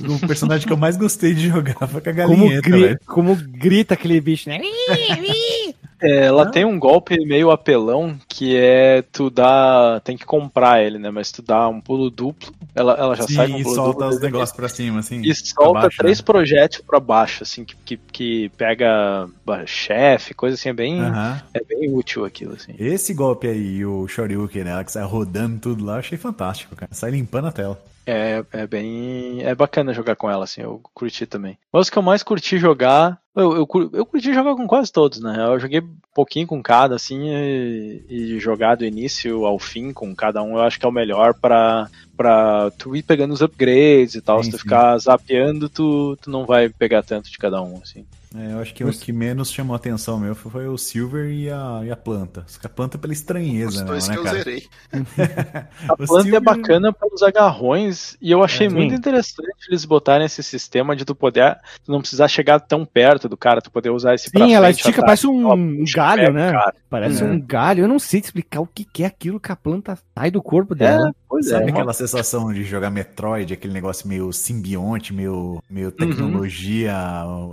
o 0.00 0.18
personagem 0.28 0.64
que 0.64 0.72
eu 0.72 0.76
mais 0.76 0.96
gostei 0.96 1.34
de 1.34 1.48
jogar 1.48 1.74
foi 1.88 2.00
com 2.00 2.10
a 2.10 2.14
Como, 2.14 2.28
galinheta, 2.36 2.68
gri- 2.70 2.80
velho. 2.82 3.00
como 3.06 3.34
grita 3.34 3.94
aquele 3.94 4.20
bicho, 4.20 4.48
né? 4.48 4.60
É, 6.00 6.26
ela 6.26 6.50
tem 6.50 6.64
um 6.64 6.78
golpe 6.78 7.18
meio 7.26 7.50
apelão 7.50 8.16
que 8.28 8.56
é 8.56 9.02
tu 9.02 9.30
dá. 9.30 10.00
Tem 10.04 10.16
que 10.16 10.24
comprar 10.24 10.82
ele, 10.82 10.98
né? 10.98 11.10
Mas 11.10 11.32
tu 11.32 11.42
dá 11.42 11.68
um 11.68 11.80
pulo 11.80 12.10
duplo. 12.10 12.52
Ela, 12.74 12.94
ela 12.94 13.16
já 13.16 13.26
sai 13.26 13.48
com 13.48 13.54
um 13.54 13.56
Sim, 13.56 13.60
e 13.60 13.64
pulo 13.64 13.74
solta 13.74 14.04
duplo. 14.04 14.16
os 14.16 14.20
negócios 14.20 14.56
pra 14.56 14.68
cima, 14.68 15.00
assim. 15.00 15.20
E 15.22 15.34
solta 15.34 15.80
baixo, 15.82 15.98
três 15.98 16.18
né? 16.18 16.24
projéteis 16.24 16.82
pra 16.86 17.00
baixo, 17.00 17.42
assim, 17.42 17.64
que, 17.64 17.76
que, 17.76 17.96
que 17.96 18.48
pega 18.56 19.28
chefe, 19.66 20.34
coisa 20.34 20.54
assim, 20.54 20.68
é 20.68 20.72
bem, 20.72 21.00
Aham. 21.00 21.42
é 21.52 21.64
bem 21.64 21.92
útil 21.92 22.24
aquilo, 22.24 22.54
assim. 22.54 22.74
Esse 22.78 23.12
golpe 23.12 23.48
aí, 23.48 23.84
o 23.84 24.06
Shoryuken, 24.06 24.64
né? 24.64 24.84
Que 24.84 24.92
sai 24.92 25.04
rodando 25.04 25.58
tudo 25.58 25.84
lá, 25.84 25.94
eu 25.94 25.98
achei 25.98 26.16
fantástico, 26.18 26.76
cara. 26.76 26.92
Sai 26.92 27.10
limpando 27.10 27.48
a 27.48 27.52
tela. 27.52 27.80
É, 28.10 28.42
é 28.52 28.66
bem. 28.66 29.42
É 29.42 29.54
bacana 29.54 29.92
jogar 29.92 30.16
com 30.16 30.30
ela, 30.30 30.44
assim, 30.44 30.62
eu 30.62 30.80
curti 30.94 31.26
também. 31.26 31.58
Mas 31.70 31.88
o 31.88 31.92
que 31.92 31.98
eu 31.98 32.02
mais 32.02 32.22
curti 32.22 32.56
jogar. 32.56 33.20
Eu, 33.36 33.52
eu, 33.52 33.68
eu 33.92 34.06
curti 34.06 34.32
jogar 34.32 34.54
com 34.56 34.66
quase 34.66 34.90
todos, 34.90 35.20
né? 35.20 35.36
Eu 35.46 35.60
joguei 35.60 35.80
um 35.80 35.96
pouquinho 36.14 36.46
com 36.46 36.62
cada, 36.62 36.96
assim, 36.96 37.28
e, 37.28 38.04
e 38.08 38.40
jogar 38.40 38.76
do 38.76 38.84
início 38.86 39.44
ao 39.44 39.58
fim 39.58 39.92
com 39.92 40.16
cada 40.16 40.42
um, 40.42 40.52
eu 40.54 40.62
acho 40.62 40.80
que 40.80 40.86
é 40.86 40.88
o 40.88 40.92
melhor 40.92 41.34
pra, 41.34 41.86
pra 42.16 42.70
tu 42.78 42.96
ir 42.96 43.02
pegando 43.02 43.34
os 43.34 43.42
upgrades 43.42 44.14
e 44.14 44.22
tal. 44.22 44.38
Sim, 44.38 44.44
Se 44.44 44.50
tu 44.52 44.56
sim. 44.56 44.62
ficar 44.62 44.96
zapeando, 44.96 45.68
tu, 45.68 46.16
tu 46.22 46.30
não 46.30 46.46
vai 46.46 46.70
pegar 46.70 47.02
tanto 47.02 47.30
de 47.30 47.36
cada 47.36 47.62
um, 47.62 47.78
assim. 47.82 48.06
É, 48.36 48.52
eu 48.52 48.58
acho 48.60 48.74
que 48.74 48.84
o 48.84 48.90
que 48.92 49.10
menos 49.12 49.50
chamou 49.50 49.72
a 49.72 49.76
atenção 49.76 50.18
meu 50.20 50.34
foi, 50.34 50.66
o 50.68 50.76
Silver 50.76 51.30
e 51.30 51.50
a, 51.50 51.80
e 51.84 51.90
a 51.90 51.96
planta. 51.96 52.44
A 52.62 52.68
planta 52.68 52.98
pela 52.98 53.12
Os 53.12 53.18
estranheza, 53.18 53.84
dois 53.84 54.06
né, 54.06 54.14
que 54.14 54.20
eu 54.20 54.24
cara? 54.24 54.38
zerei. 54.38 54.66
A 55.88 55.92
O 55.94 55.96
planta 55.96 56.18
é 56.20 56.22
Silver- 56.22 56.40
bacana 56.42 56.92
pelos 56.92 57.22
agarrões 57.22 58.16
e 58.20 58.30
eu 58.30 58.42
achei 58.44 58.66
É, 58.66 58.70
muito 58.70 58.90
sim. 58.90 58.96
interessante 58.98 59.48
eles 59.68 59.84
botarem 59.84 60.26
esse 60.26 60.42
sistema 60.42 60.94
de 60.94 61.04
tu 61.04 61.14
poder 61.14 61.56
tu 61.84 61.90
não 61.92 62.00
precisar 62.00 62.28
chegar 62.28 62.60
tão 62.60 62.84
perto 62.84 63.28
do 63.28 63.36
cara, 63.36 63.62
tu 63.62 63.70
poder 63.70 63.90
usar 63.90 64.14
esse 64.14 64.30
pra 64.30 64.44
Sim, 64.46 64.54
ela 64.54 64.66
frente, 64.66 64.80
estica, 64.80 65.00
atrás, 65.00 65.22
parece 65.22 65.26
um 65.26 65.46
ela 65.50 65.56
puxa, 65.78 65.96
galho, 65.96 66.32
né? 66.32 66.52
cara. 66.52 66.74
Parece 66.90 67.22
É. 67.22 67.26
um 67.26 67.40
galho. 67.40 67.84
Eu 67.84 67.88
não 67.88 67.98
sei 67.98 68.20
te 68.20 68.24
explicar 68.24 68.60
o 68.60 68.66
que 68.66 68.84
que 68.84 69.04
é 69.04 69.06
aquilo 69.06 69.40
que 69.40 69.50
a 69.52 69.56
planta 69.56 69.98
sai 70.16 70.30
do 70.30 70.42
corpo 70.42 70.74
É, 70.74 70.76
dela. 70.78 71.14
pois 71.28 71.46
é. 71.46 71.50
Sabe 71.50 71.64
uma- 71.64 71.70
aquela 71.70 71.92
sensação 71.94 72.52
de 72.52 72.62
jogar 72.64 72.90
Metroid, 72.90 73.52
aquele 73.54 73.72
negócio 73.72 74.06
meio 74.06 74.30
simbionte, 74.32 75.12
meio, 75.14 75.62
meio 75.70 75.86
Uhum. 75.88 75.92
tecnologia, 75.92 76.94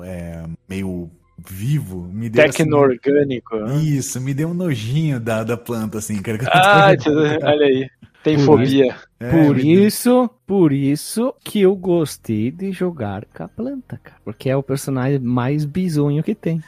é, 0.03 0.43
meio 0.67 1.09
vivo? 1.37 2.09
Me 2.11 2.29
deu 2.29 2.43
assim, 2.43 2.63
Tecno-orgânico. 2.63 3.55
né? 3.57 3.75
Isso, 3.77 4.19
me 4.21 4.33
deu 4.33 4.49
um 4.49 4.53
nojinho 4.53 5.19
da, 5.19 5.43
da 5.43 5.57
planta, 5.57 5.97
assim, 5.97 6.21
cara. 6.21 6.39
Ah, 6.51 6.89
olha 7.43 7.65
aí. 7.65 7.89
Tem 8.23 8.37
Por 8.37 8.45
fobia. 8.45 8.95
É, 9.17 9.31
por 9.31 9.57
isso, 9.57 10.29
por 10.45 10.73
isso 10.73 11.33
que 11.41 11.61
eu 11.61 11.73
gostei 11.73 12.51
de 12.51 12.73
jogar 12.73 13.23
com 13.33 13.43
a 13.43 13.47
planta, 13.47 13.97
cara. 14.03 14.17
Porque 14.25 14.49
é 14.49 14.57
o 14.57 14.61
personagem 14.61 15.19
mais 15.19 15.63
bizonho 15.63 16.21
que 16.21 16.35
tem. 16.35 16.61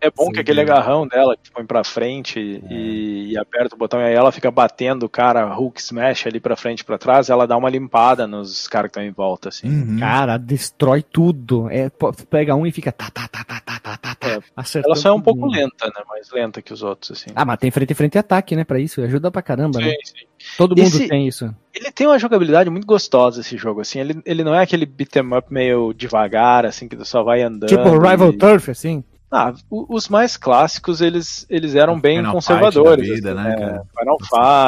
É 0.00 0.08
bom 0.08 0.26
Sim, 0.26 0.32
que 0.32 0.40
aquele 0.40 0.60
é. 0.60 0.62
agarrão 0.62 1.08
dela 1.08 1.36
que 1.36 1.50
põe 1.50 1.66
pra 1.66 1.82
frente 1.82 2.38
e, 2.70 3.32
e 3.32 3.36
aperta 3.38 3.74
o 3.74 3.78
botão 3.78 4.00
e 4.00 4.04
aí 4.04 4.14
ela 4.14 4.30
fica 4.30 4.48
batendo 4.48 5.06
o 5.06 5.08
cara 5.08 5.44
Hulk 5.52 5.80
Smash 5.80 6.26
ali 6.28 6.38
pra 6.38 6.54
frente 6.54 6.80
e 6.80 6.84
pra 6.84 6.98
trás, 6.98 7.28
ela 7.30 7.46
dá 7.48 7.56
uma 7.56 7.68
limpada 7.68 8.28
nos 8.28 8.68
caras 8.68 8.88
que 8.90 8.98
estão 9.00 9.02
em 9.02 9.10
volta, 9.12 9.48
assim. 9.48 9.68
Uhum. 9.68 9.98
Cara, 9.98 10.36
destrói 10.38 11.02
tudo. 11.02 11.68
É, 11.68 11.90
pega 12.30 12.54
um 12.54 12.64
e 12.64 12.70
fica 12.70 12.92
tá, 12.92 13.10
tá, 13.10 13.26
tá, 13.26 13.42
tá, 13.44 13.60
tá, 13.60 13.80
tá, 13.80 13.96
tá, 13.96 14.14
tá. 14.14 14.28
É, 14.28 14.82
Ela 14.84 14.94
só 14.94 15.08
é 15.08 15.12
um 15.12 15.20
pouco 15.20 15.40
mundo. 15.40 15.52
lenta, 15.52 15.86
né? 15.86 16.02
Mais 16.08 16.30
lenta 16.30 16.62
que 16.62 16.72
os 16.72 16.82
outros, 16.84 17.10
assim. 17.10 17.30
Ah, 17.34 17.44
mas 17.44 17.58
tem 17.58 17.72
frente 17.72 17.92
a 17.92 17.96
frente 17.96 18.14
e 18.14 18.18
ataque, 18.18 18.54
né? 18.54 18.62
Pra 18.62 18.78
isso. 18.78 19.00
Ajuda 19.02 19.32
pra 19.32 19.42
caramba, 19.42 19.80
né? 19.80 19.90
sim, 19.90 19.96
sim. 20.20 20.26
Todo 20.56 20.76
mundo 20.76 20.86
Esse- 20.86 21.08
tem 21.08 21.26
isso. 21.28 21.52
Ele 21.74 21.90
tem 21.90 22.06
uma 22.06 22.18
jogabilidade 22.18 22.68
muito 22.68 22.86
gostosa, 22.86 23.40
esse 23.40 23.56
jogo, 23.56 23.80
assim. 23.80 23.98
Ele, 23.98 24.20
ele 24.26 24.44
não 24.44 24.54
é 24.54 24.62
aquele 24.62 24.84
beat'em 24.84 25.22
up 25.36 25.52
meio 25.52 25.92
devagar, 25.92 26.66
assim, 26.66 26.86
que 26.88 26.96
tu 26.96 27.04
só 27.04 27.22
vai 27.22 27.42
andando. 27.42 27.68
Tipo 27.68 27.98
Rival 27.98 28.30
e... 28.30 28.36
Turf, 28.38 28.70
assim. 28.70 29.02
Ah, 29.34 29.54
o- 29.70 29.86
os 29.94 30.10
mais 30.10 30.36
clássicos, 30.36 31.00
eles, 31.00 31.46
eles 31.48 31.74
eram 31.74 31.98
bem 31.98 32.18
Final 32.18 32.32
conservadores. 32.34 33.08
Fight 33.08 33.22
da 33.22 33.30
vida, 33.30 33.40
assim, 33.40 33.48
né, 33.48 33.54
é, 33.54 33.58
cara? 33.58 33.82
Final 33.98 34.18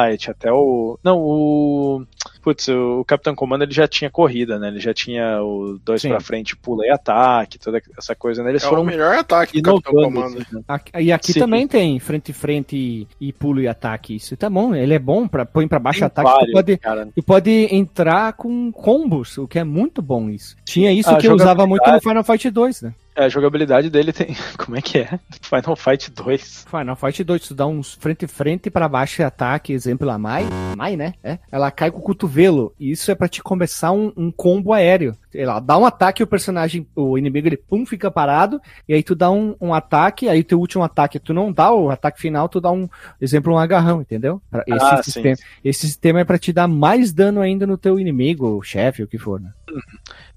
Fight, 0.09 0.31
até 0.31 0.51
o. 0.51 0.97
Não, 1.03 1.19
o. 1.19 2.03
Putz, 2.45 2.67
o 2.67 3.03
Capitão 3.07 3.33
Comando 3.33 3.63
ele 3.63 3.73
já 3.73 3.87
tinha 3.87 4.07
corrida, 4.07 4.59
né? 4.59 4.67
Ele 4.67 4.79
já 4.79 4.93
tinha 4.93 5.41
o 5.41 5.79
dois 5.83 5.99
Sim. 6.03 6.09
pra 6.09 6.19
frente, 6.19 6.55
pula 6.55 6.85
e 6.85 6.91
ataque, 6.91 7.57
toda 7.57 7.81
essa 7.97 8.13
coisa, 8.13 8.43
né? 8.43 8.51
Eles 8.51 8.61
É 8.63 8.67
o 8.67 8.69
foram 8.69 8.83
melhor 8.83 9.15
ataque 9.17 9.59
do 9.59 9.81
Capitão. 9.81 10.03
Comando. 10.03 10.37
assim, 10.37 10.45
né? 10.55 10.61
Aqui- 10.67 10.91
E 11.01 11.11
aqui 11.11 11.33
Sim. 11.33 11.39
também 11.39 11.67
tem 11.67 11.99
frente 11.99 12.29
a 12.29 12.35
frente 12.35 12.75
e, 12.77 13.07
e 13.19 13.33
pulo 13.33 13.59
e 13.61 13.67
ataque. 13.67 14.15
Isso 14.15 14.37
tá 14.37 14.47
bom. 14.47 14.75
Ele 14.75 14.93
é 14.93 14.99
bom 14.99 15.27
para 15.27 15.43
põe 15.43 15.67
pra 15.67 15.79
baixo 15.79 16.01
Tem 16.01 16.05
ataque. 16.05 16.29
Tu 16.29 16.33
vários, 16.35 16.53
pode, 16.53 16.77
cara. 16.77 17.07
tu 17.15 17.23
pode 17.23 17.67
entrar 17.75 18.33
com 18.33 18.71
combos, 18.71 19.39
o 19.39 19.47
que 19.47 19.57
é 19.57 19.63
muito 19.63 19.99
bom 19.99 20.29
isso. 20.29 20.55
Tinha 20.63 20.91
isso 20.91 21.09
A 21.09 21.17
que 21.17 21.27
eu 21.27 21.33
usava 21.33 21.65
muito 21.65 21.89
no 21.89 21.99
Final 21.99 22.23
Fight 22.23 22.47
2, 22.51 22.81
né? 22.83 22.93
É, 23.17 23.23
a 23.25 23.29
jogabilidade 23.29 23.89
dele 23.89 24.11
tem. 24.11 24.35
Como 24.59 24.77
é 24.77 24.81
que 24.81 24.97
é? 24.99 25.17
Final 25.41 25.75
Fight 25.77 26.11
2. 26.11 26.65
Final 26.69 26.95
Fight 26.97 27.23
2, 27.23 27.47
tu 27.47 27.55
dá 27.55 27.65
uns 27.65 27.93
frente 27.93 28.25
a 28.25 28.27
frente 28.27 28.69
pra 28.69 28.89
baixo 28.89 29.21
e 29.21 29.23
ataque, 29.25 29.71
exemplo 29.71 30.09
a 30.09 30.17
Mai, 30.17 30.45
Mai, 30.77 30.97
né? 30.97 31.13
É, 31.23 31.39
ela 31.49 31.71
cai 31.71 31.89
com 31.89 31.99
o 31.99 32.01
cotovelo. 32.03 32.34
E 32.79 32.91
isso 32.91 33.09
é 33.11 33.15
pra 33.15 33.27
te 33.27 33.41
começar 33.41 33.91
um, 33.91 34.11
um 34.15 34.31
combo 34.31 34.73
aéreo. 34.73 35.15
Ela 35.35 35.59
dá 35.59 35.77
um 35.77 35.85
ataque, 35.85 36.23
o 36.23 36.27
personagem, 36.27 36.87
o 36.95 37.17
inimigo, 37.17 37.47
ele 37.47 37.57
pum, 37.57 37.85
fica 37.85 38.09
parado, 38.09 38.59
e 38.87 38.93
aí 38.93 39.03
tu 39.03 39.15
dá 39.15 39.29
um, 39.31 39.55
um 39.59 39.73
ataque, 39.73 40.27
aí 40.29 40.43
teu 40.43 40.59
último 40.59 40.83
ataque, 40.83 41.19
tu 41.19 41.33
não 41.33 41.51
dá 41.51 41.71
o 41.73 41.89
ataque 41.89 42.19
final, 42.21 42.47
tu 42.49 42.61
dá 42.61 42.71
um, 42.71 42.87
exemplo, 43.19 43.53
um 43.53 43.57
agarrão, 43.57 44.01
entendeu? 44.01 44.41
Pra- 44.49 44.63
Esse, 44.67 44.85
Ah, 44.85 44.97
sim, 44.97 45.11
sistema, 45.11 45.37
esse 45.63 45.79
sistema 45.87 46.19
é 46.19 46.23
pra 46.23 46.37
te 46.37 46.51
dar 46.53 46.67
mais 46.67 47.11
dano 47.13 47.41
ainda 47.41 47.65
no 47.67 47.77
teu 47.77 47.99
inimigo, 47.99 48.61
chefe, 48.63 49.03
o 49.03 49.07
que 49.07 49.17
for, 49.17 49.39
né? 49.39 49.51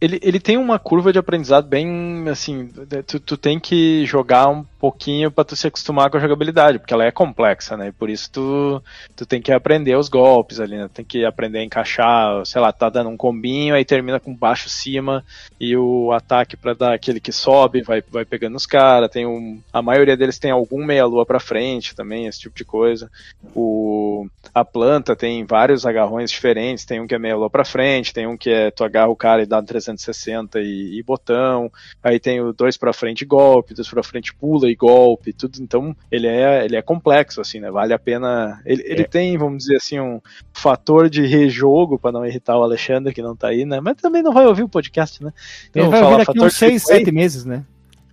Ele, 0.00 0.18
ele 0.22 0.40
tem 0.40 0.56
uma 0.56 0.78
curva 0.78 1.12
de 1.12 1.18
aprendizado 1.18 1.66
bem 1.68 2.24
assim. 2.28 2.70
Tu, 3.06 3.20
tu 3.20 3.36
tem 3.36 3.58
que 3.58 4.04
jogar 4.06 4.48
um 4.48 4.64
pouquinho 4.78 5.30
pra 5.30 5.44
tu 5.44 5.56
se 5.56 5.66
acostumar 5.66 6.10
com 6.10 6.16
a 6.16 6.20
jogabilidade, 6.20 6.78
porque 6.78 6.94
ela 6.94 7.04
é 7.04 7.10
complexa, 7.10 7.76
né? 7.76 7.88
E 7.88 7.92
por 7.92 8.08
isso 8.08 8.30
tu, 8.30 8.82
tu 9.16 9.26
tem 9.26 9.40
que 9.42 9.52
aprender 9.52 9.96
os 9.96 10.08
golpes 10.08 10.60
ali, 10.60 10.76
né? 10.76 10.88
Tem 10.92 11.04
que 11.04 11.24
aprender 11.24 11.58
a 11.58 11.64
encaixar, 11.64 12.44
sei 12.46 12.60
lá, 12.60 12.72
tá 12.72 12.88
dando 12.88 13.10
um 13.10 13.16
combinho, 13.16 13.74
aí 13.74 13.84
termina 13.84 14.20
com 14.20 14.34
baixo 14.34 14.68
cima 14.88 15.24
e 15.60 15.76
o 15.76 16.12
ataque 16.12 16.56
pra 16.56 16.72
dar 16.72 16.94
aquele 16.94 17.20
que 17.20 17.32
sobe, 17.32 17.82
vai, 17.82 18.02
vai 18.10 18.24
pegando 18.24 18.56
os 18.56 18.66
caras. 18.66 19.10
Tem 19.10 19.26
um, 19.26 19.60
a 19.72 19.82
maioria 19.82 20.16
deles 20.16 20.38
tem 20.38 20.50
algum 20.50 20.84
meia-lua 20.84 21.26
pra 21.26 21.40
frente 21.40 21.94
também, 21.94 22.26
esse 22.26 22.40
tipo 22.40 22.56
de 22.56 22.64
coisa. 22.64 23.10
O, 23.54 24.26
a 24.54 24.64
planta 24.64 25.16
tem 25.16 25.44
vários 25.44 25.84
agarrões 25.84 26.30
diferentes, 26.30 26.84
tem 26.84 27.00
um 27.00 27.06
que 27.06 27.14
é 27.14 27.18
meia-lua 27.18 27.50
pra 27.50 27.64
frente, 27.64 28.14
tem 28.14 28.26
um 28.26 28.36
que 28.36 28.50
é 28.50 28.70
tu 28.70 28.84
agarra 28.84 29.08
o 29.08 29.16
cara 29.16 29.42
e 29.42 29.46
dá 29.46 29.58
um 29.58 29.64
360 29.64 30.60
e, 30.60 30.98
e 30.98 31.02
botão, 31.02 31.70
aí 32.02 32.18
tem 32.18 32.40
o 32.40 32.52
dois 32.52 32.76
pra 32.76 32.92
frente 32.92 33.24
golpe, 33.24 33.74
dois 33.74 33.88
pra 33.88 34.02
frente 34.02 34.34
pula 34.34 34.70
e 34.70 34.74
golpe, 34.74 35.32
tudo, 35.32 35.58
então 35.60 35.94
ele 36.10 36.26
é, 36.26 36.64
ele 36.64 36.76
é 36.76 36.82
complexo, 36.82 37.40
assim, 37.40 37.60
né, 37.60 37.70
vale 37.70 37.92
a 37.92 37.98
pena, 37.98 38.60
ele, 38.64 38.82
ele 38.86 39.04
tem, 39.04 39.36
vamos 39.36 39.58
dizer 39.64 39.76
assim, 39.76 40.00
um 40.00 40.20
fator 40.52 41.08
de 41.08 41.26
rejogo, 41.26 41.98
pra 41.98 42.12
não 42.12 42.24
irritar 42.24 42.56
o 42.56 42.62
Alexandre 42.62 43.12
que 43.12 43.22
não 43.22 43.36
tá 43.36 43.48
aí, 43.48 43.64
né, 43.64 43.80
mas 43.80 43.96
também 43.96 44.22
não 44.22 44.32
vai 44.32 44.46
ouvir 44.46 44.62
o 44.62 44.68
podcast, 44.78 45.22
né, 45.22 45.32
Ele 45.74 45.86
Então, 45.86 45.90
vai 45.90 46.00
falar 46.00 46.16
vir 46.16 46.18
daqui 46.18 46.38
fator 46.38 46.46
uns 46.46 46.52
de 46.52 46.58
6, 46.58 46.82
replay. 46.82 46.98
7 47.04 47.12
meses, 47.12 47.44
né? 47.44 47.64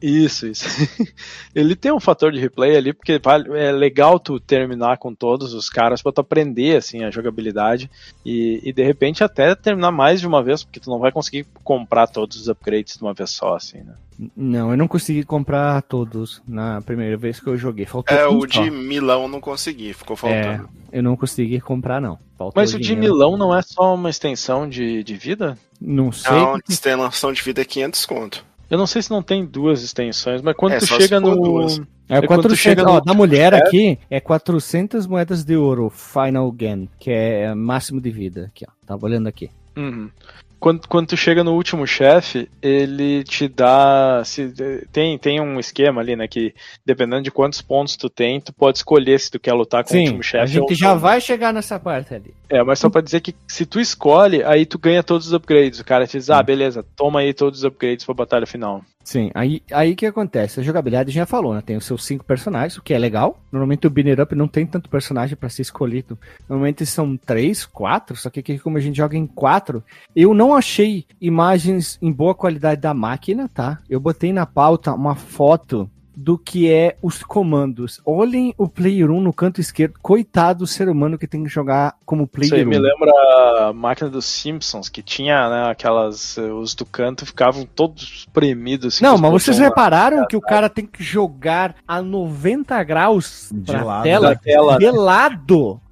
Isso, 0.02 0.48
isso. 0.48 0.66
Ele 1.56 1.76
tem 1.76 1.92
um 1.92 2.00
fator 2.00 2.32
de 2.32 2.40
replay 2.40 2.76
ali, 2.76 2.94
porque 2.94 3.20
é 3.58 3.72
legal 3.72 4.20
tu 4.20 4.40
terminar 4.40 4.98
com 4.98 5.14
todos 5.16 5.54
os 5.54 5.70
caras 5.70 6.02
pra 6.02 6.12
tu 6.12 6.22
aprender, 6.22 6.78
assim, 6.78 7.04
a 7.04 7.10
jogabilidade 7.12 7.90
e, 8.26 8.62
e 8.64 8.74
de 8.74 8.84
repente 8.84 9.24
até 9.24 9.56
terminar 9.56 9.92
mais 9.92 10.20
de 10.20 10.28
uma 10.28 10.44
vez, 10.44 10.64
porque 10.64 10.80
tu 10.80 10.90
não 10.90 11.00
vai 11.00 11.12
conseguir 11.12 11.46
comprar 11.64 12.08
todos 12.08 12.38
os 12.40 12.48
upgrades 12.50 12.98
de 12.98 13.02
uma 13.04 13.14
vez 13.14 13.30
só, 13.32 13.56
assim, 13.56 13.80
né? 13.80 13.94
Não, 14.36 14.72
eu 14.72 14.78
não 14.78 14.88
consegui 14.88 15.24
comprar 15.24 15.82
todos 15.82 16.42
na 16.48 16.82
primeira 16.82 17.18
vez 17.18 17.40
que 17.40 17.48
eu 17.48 17.58
joguei. 17.58 17.86
Faltou 17.86 18.16
É, 18.18 18.28
um 18.30 18.38
o 18.38 18.42
só. 18.42 18.64
de 18.64 18.72
Milão 18.72 19.24
eu 19.24 19.28
não 19.28 19.42
consegui, 19.42 19.94
ficou 19.94 20.14
É, 20.14 20.18
faltando. 20.18 20.70
eu 20.92 21.04
não 21.04 21.18
consegui 21.18 21.60
comprar, 21.60 22.00
não. 22.00 22.18
Faltou 22.38 22.54
Mas 22.56 22.74
o 22.74 22.80
de. 22.80 22.96
Milão 22.96 23.36
não 23.36 23.54
é 23.56 23.62
só 23.62 23.94
uma 23.94 24.10
extensão 24.10 24.70
de, 24.70 25.04
de 25.04 25.16
vida? 25.16 25.58
Não 25.82 26.12
sei. 26.14 26.32
Não, 26.32 26.58
extensão 26.70 27.34
de 27.34 27.42
vida 27.42 27.62
é 27.62 27.66
500 27.66 28.06
conto. 28.06 28.46
Eu 28.70 28.78
não 28.78 28.88
sei 28.88 29.02
se 29.02 29.12
não 29.12 29.22
tem 29.22 29.46
duas 29.46 29.84
extensões, 29.84 30.42
mas 30.42 30.56
quando 30.56 30.74
É, 30.74 30.78
tu 30.80 30.86
chega 30.88 31.20
no. 31.20 31.36
duas. 31.36 31.80
É 32.10 32.18
É 32.18 32.22
quando 32.22 32.42
tu 32.44 32.50
400, 32.50 32.60
chega 32.60 32.84
ó, 32.90 32.96
no 32.96 33.02
da 33.02 33.14
mulher 33.14 33.54
chefe- 33.54 33.68
aqui 33.68 34.00
é 34.10 34.20
400 34.20 35.08
moedas 35.08 35.44
de 35.44 35.56
ouro, 35.56 35.90
Final 35.90 36.52
Gain, 36.52 36.88
que 37.00 37.10
é 37.12 37.54
máximo 37.56 38.00
de 38.02 38.12
vida. 38.12 38.46
Aqui, 38.46 38.66
ó. 38.68 38.72
Tava 38.86 39.06
olhando 39.06 39.28
aqui. 39.28 39.50
Uhum. 39.76 40.10
Quando, 40.66 40.88
quando 40.88 41.10
tu 41.10 41.16
chega 41.16 41.44
no 41.44 41.54
último 41.54 41.86
chefe, 41.86 42.50
ele 42.60 43.24
te 43.24 43.48
dá. 43.48 44.24
Se, 44.26 44.52
tem, 44.92 45.16
tem 45.16 45.40
um 45.40 45.60
esquema 45.60 46.02
ali, 46.02 46.16
né? 46.16 46.28
Que 46.28 46.56
dependendo 46.84 47.22
de 47.22 47.30
quantos 47.30 47.62
pontos 47.62 47.96
tu 47.96 48.10
tem, 48.10 48.42
tu 48.42 48.52
pode 48.52 48.80
escolher 48.80 49.20
se 49.20 49.30
tu 49.30 49.40
quer 49.40 49.54
lutar 49.54 49.84
com 49.84 49.92
o 49.92 49.94
Sim, 49.94 50.00
último 50.06 50.22
a 50.22 50.24
chefe. 50.24 50.60
ou 50.60 50.68
gente 50.68 50.80
já 50.80 50.94
não. 50.94 51.00
vai 51.00 51.22
chegar 51.22 51.54
nessa 51.54 51.80
parte 51.80 52.16
ali. 52.16 52.34
É, 52.50 52.64
mas 52.64 52.80
só 52.80 52.90
pra 52.90 53.02
dizer 53.02 53.22
que 53.22 53.36
se 53.48 53.64
tu 53.64 53.80
escolhe, 53.80 54.44
aí 54.44 54.66
tu 54.66 54.80
ganha 54.80 55.04
todos 55.04 55.28
os 55.28 55.34
upgrades. 55.34 55.80
O 55.80 55.86
cara 55.86 56.08
te 56.08 56.18
diz, 56.18 56.32
ah, 56.32 56.42
beleza, 56.42 56.84
toma 56.96 57.20
aí 57.20 57.32
todos 57.32 57.60
os 57.60 57.64
upgrades 57.64 58.04
pra 58.04 58.16
batalha 58.16 58.48
final. 58.48 58.82
Sim, 59.06 59.30
aí 59.36 59.62
aí 59.72 59.96
que 59.96 60.08
acontece? 60.08 60.60
A 60.60 60.64
jogabilidade 60.64 61.12
já 61.12 61.28
falou, 61.28 61.54
né? 61.54 61.62
Tem 61.62 61.78
os 61.78 61.86
seus 61.86 62.04
cinco 62.04 62.26
personagens, 62.26 62.76
o 62.76 62.82
que 62.82 62.92
é 62.92 62.98
legal. 62.98 63.40
Normalmente 63.52 63.86
o 63.86 63.90
Binner 63.90 64.20
Up 64.20 64.34
não 64.34 64.48
tem 64.48 64.66
tanto 64.66 64.90
personagem 64.90 65.38
pra 65.38 65.48
ser 65.48 65.62
escolhido. 65.62 66.18
Normalmente 66.50 66.84
são 66.88 67.16
três, 67.16 67.68
quatro, 67.68 68.16
só 68.16 68.32
que 68.32 68.40
aqui 68.40 68.58
como 68.58 68.80
a 68.80 68.82
gente 68.82 68.98
joga 68.98 69.16
em 69.16 69.28
quatro, 69.28 69.84
eu 70.16 70.34
não 70.34 70.56
achei 70.56 71.06
imagens 71.22 72.00
em 72.02 72.12
boa 72.12 72.34
qualidade 72.34 72.82
da 72.82 72.96
máquina, 72.96 73.48
tá? 73.48 73.78
Eu 73.88 74.00
botei 74.00 74.34
na 74.34 74.48
pauta 74.48 74.92
uma 74.92 75.16
foto 75.16 75.88
do 76.16 76.38
que 76.38 76.72
é 76.72 76.98
os 77.02 77.22
comandos. 77.24 78.00
Olhem 78.06 78.54
o 78.58 78.68
Player 78.68 79.10
1 79.12 79.22
no 79.22 79.34
canto 79.34 79.60
esquerdo. 79.62 79.96
Coitado 80.02 80.60
do 80.60 80.68
ser 80.68 80.88
humano 80.90 81.18
que 81.18 81.28
tem 81.28 81.44
que 81.44 81.50
jogar 81.50 81.96
como 82.06 82.24
Isso 82.40 82.56
aí 82.56 82.64
Player 82.64 82.68
1. 82.68 82.70
me 82.70 82.78
lembra 82.80 83.12
a 83.70 83.74
máquina 83.74 84.10
dos 84.10 84.26
Simpsons, 84.26 84.88
que 84.90 85.02
tinha, 85.02 85.50
né, 85.50 85.70
aquelas. 85.70 86.38
eh, 86.38 86.42
Os 86.54 86.74
do 86.76 86.86
canto 86.86 87.26
ficavam 87.26 87.66
todos 87.66 88.26
premidos. 88.34 88.96
assim, 88.96 89.04
Não, 89.04 89.18
mas 89.18 89.32
vocês 89.32 89.58
botões 89.58 89.60
lá. 89.60 89.66
repararam 89.68 90.26
que 90.28 90.38
o 90.38 90.42
cara 90.42 90.70
tem 90.70 90.86
que 90.86 91.04
jogar 91.04 91.76
a 91.88 92.02
90 92.02 92.82
graus 92.84 93.50
De 93.54 93.72
pra 93.72 93.84
lado, 93.84 94.04
tela? 94.04 94.30
Da 94.30 94.36
tela, 94.36 94.80
né? 94.80 94.80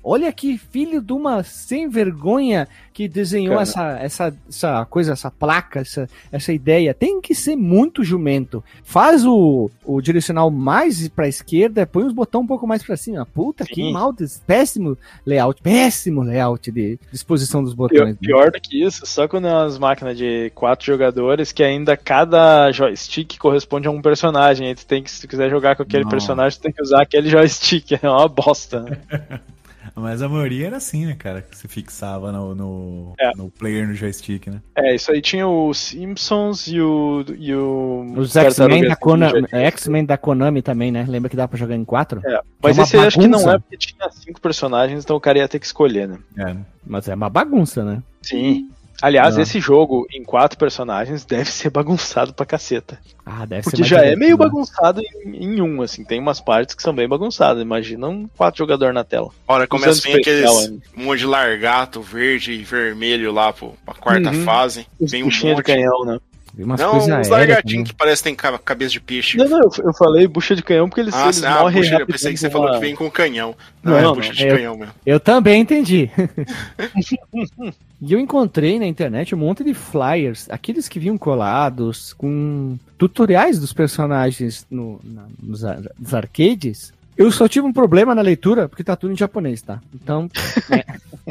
Olha 0.04 0.32
que 0.34 0.58
filho 0.58 1.01
de 1.01 1.14
uma 1.14 1.43
sem 1.43 1.88
vergonha 1.88 2.68
que 2.93 3.08
desenhou 3.08 3.56
Cara. 3.56 3.62
essa, 3.64 3.89
essa, 3.99 4.38
essa 4.49 4.86
coisa, 4.86 5.14
essa 5.14 5.32
placa, 5.32 5.80
essa, 5.80 6.08
essa 6.32 6.51
ideia. 6.54 6.93
Tem 6.93 7.22
que 7.22 7.34
ser 7.34 7.56
muito 7.56 8.04
jumento. 8.04 8.64
Faz 8.84 9.26
o, 9.26 9.72
o 9.84 10.01
direcional 10.01 10.51
mais 10.51 11.08
pra 11.08 11.28
esquerda, 11.28 11.88
põe 11.88 12.04
os 12.04 12.14
botões 12.14 12.43
um 12.43 12.47
pouco 12.47 12.68
mais 12.68 12.84
pra 12.84 12.97
cima. 12.97 13.26
Puta, 13.26 13.64
que 13.66 13.76
Sim. 13.76 13.93
mal, 13.93 14.12
des- 14.14 14.43
péssimo 14.45 14.97
layout, 15.26 15.62
péssimo 15.62 16.22
layout 16.22 16.70
de 16.72 16.99
disposição 17.12 17.64
dos 17.64 17.74
Pior, 17.74 17.88
botões. 17.89 18.10
né? 18.12 18.18
pior 18.20 18.51
do 18.51 18.60
que 18.62 18.84
isso, 18.84 19.06
só 19.06 19.28
quando 19.28 19.47
é 19.47 19.51
umas 19.54 19.80
máquinas 19.80 20.18
de 20.18 20.51
quatro 20.54 20.86
jogadores, 20.86 21.51
que 21.51 21.64
ainda 21.64 21.95
cada 21.97 22.72
joystick 22.72 23.38
corresponde 23.39 23.88
a 23.88 23.91
um 23.91 24.01
personagem. 24.01 24.68
Aí 24.68 24.76
tu 24.76 24.86
tem 24.86 25.01
que, 25.01 25.10
se 25.10 25.22
tu 25.22 25.28
quiser 25.28 25.49
jogar 25.49 25.76
com 25.76 25.84
aquele 25.84 26.04
Não. 26.04 26.12
personagem, 26.12 26.60
tu 26.60 26.64
tem 26.64 26.72
que 26.74 26.82
usar 26.82 27.01
aquele 27.01 27.30
joystick. 27.30 27.93
É 28.04 28.10
uma 28.10 28.28
bosta. 28.28 28.82
né? 28.82 28.97
Mas 29.96 30.22
a 30.24 30.28
maioria 30.30 30.68
era 30.68 30.78
assim, 30.78 31.06
né, 31.06 31.16
cara? 31.18 31.41
Que 31.44 31.56
se 31.56 31.68
fixava 31.68 32.32
no, 32.32 32.56
no, 32.56 33.14
É. 33.20 33.32
no 33.36 33.50
player 33.52 33.88
no 33.88 33.94
joystick, 33.94 34.48
né? 34.48 34.60
É, 34.76 34.96
isso 34.96 35.12
aí 35.12 35.22
tinha 35.22 35.48
o 35.48 35.72
Simpsons 35.74 36.68
e 36.68 36.82
o. 36.82 37.24
E 37.38 37.54
o 37.54 38.14
Os 38.18 38.36
X-Men 38.36 38.88
da, 38.88 38.96
Konami. 38.96 39.48
X-Men 39.52 40.06
da 40.06 40.18
Konami 40.18 40.62
também, 40.64 40.91
né? 40.91 41.06
Lembra 41.08 41.30
que 41.30 41.36
dá 41.36 41.48
pra 41.48 41.58
jogar 41.60 41.76
em 41.76 41.86
quatro? 41.86 42.22
É, 42.26 42.41
mas 42.62 42.78
É 42.80 42.82
esse 42.82 42.98
aí 42.98 43.06
acho 43.08 43.20
que 43.20 43.28
não 43.28 43.38
bagunça. 43.39 43.56
é 43.56 43.60
porque 43.60 43.78
tinha 43.78 44.10
cinco 44.12 44.41
personagens, 44.41 45.04
então 45.04 45.16
o 45.16 45.22
cara 45.22 45.38
ia 45.38 45.48
ter 45.48 45.60
que 45.60 45.66
escolher, 45.66 46.08
né? 46.08 46.18
É. 46.38 46.56
Mas 46.86 47.08
é 47.08 47.14
uma 47.14 47.30
bagunça, 47.30 47.84
né? 47.86 48.02
Sim. 48.22 48.70
Aliás, 49.02 49.36
Não. 49.36 49.44
esse 49.44 49.60
jogo 49.60 50.08
em 50.14 50.24
quatro 50.24 50.58
personagens 50.58 51.26
deve 51.26 51.50
ser 51.52 51.70
bagunçado 51.70 52.34
pra 52.34 52.46
caceta. 52.46 52.98
Ah, 53.26 53.46
deve 53.46 53.64
Porque 53.64 53.78
ser 53.78 53.84
já 53.84 54.06
é 54.06 54.16
meio 54.16 54.32
né? 54.32 54.38
bagunçado 54.38 55.02
em, 55.26 55.44
em 55.44 55.62
um, 55.62 55.82
assim. 55.82 56.04
Tem 56.04 56.20
umas 56.20 56.39
partes 56.39 56.76
que 56.76 56.84
são 56.84 56.94
bem 56.94 57.08
bagunçadas. 57.08 57.62
Imagina 57.62 58.08
um 58.08 58.28
quatro 58.38 58.58
jogadores 58.60 58.94
na 58.94 59.04
tela. 59.04 59.30
Hora 59.48 59.68
começa 59.68 60.00
a 60.08 60.12
vir 60.12 60.20
aqueles 60.20 60.50
especial, 60.50 60.80
um 60.98 61.04
monte 61.06 61.20
de 61.20 61.26
largato 61.26 62.02
verde 62.02 62.52
e 62.54 62.64
vermelho 62.64 63.32
lá 63.32 63.52
pro, 63.52 63.74
pra 63.86 63.94
quarta 63.94 64.30
Uhum. 64.30 64.44
fase. 64.44 64.86
Os 65.00 65.12
Vem 65.12 65.24
um 65.24 65.28
monte. 65.28 65.64
canhão, 65.64 66.06
né? 66.06 66.20
Vi 66.56 66.64
umas 66.64 66.80
Não, 66.80 66.91
coisas 66.91 67.10
uns 67.10 67.28
também. 67.30 67.84
que 67.84 67.93
parecem 67.95 68.36
que 68.36 68.41
tem 68.43 68.51
ca- 68.51 68.60
cabeça 68.60 68.91
de 68.91 69.01
peixe. 69.01 69.38
Não, 69.38 69.47
não, 69.47 69.60
eu, 69.84 69.93
falei 69.93 70.28
bucha 70.28 70.56
de 70.56 70.62
canhão 70.62 70.88
porque 70.88 71.01
eles, 71.01 71.14
ah, 71.16 71.24
eles 71.24 71.43
ah, 71.43 71.60
morrem 71.62 71.82
bucha, 71.82 71.95
eu 71.95 72.06
pensei 72.06 72.32
que 72.32 72.39
você 72.39 72.49
falou 72.49 72.72
que 72.74 72.80
vem 72.80 72.95
com 72.95 73.10
canhão. 73.10 73.56
Não, 73.82 73.91
Não, 73.93 73.97
é 73.99 74.01
não, 74.04 74.14
bucha 74.16 74.34
de 74.34 74.45
eu- 74.47 74.56
canhão 74.56 74.78
mesmo. 74.78 74.93
Eu 75.04 75.20
também 75.20 75.62
entendi. 75.62 76.12
e 78.01 78.14
eu 78.14 78.20
encontrei 78.20 78.78
na 78.80 78.86
internet 78.86 79.34
um 79.34 79.38
monte 79.38 79.64
de 79.64 79.74
flyers, 79.74 80.47
aqueles 80.49 80.88
que 80.88 80.99
vinham 80.99 81.18
colados 81.18 82.14
com 82.14 82.78
tutoriais 82.97 83.60
dos 83.60 83.74
personagens 83.74 84.66
no, 84.70 84.99
na- 85.04 85.26
nos, 85.41 85.66
ar- 85.66 85.82
nos 85.97 86.14
arcades. 86.14 86.93
Eu 87.18 87.32
só 87.32 87.47
tive 87.47 87.66
um 87.66 87.74
problema 87.74 88.14
na 88.16 88.22
leitura, 88.22 88.68
porque 88.68 88.84
tá 88.84 88.95
tudo 88.95 89.14
em 89.14 89.18
japonês, 89.18 89.62
tá? 89.62 89.80
Então. 89.93 90.30
é. 90.72 90.84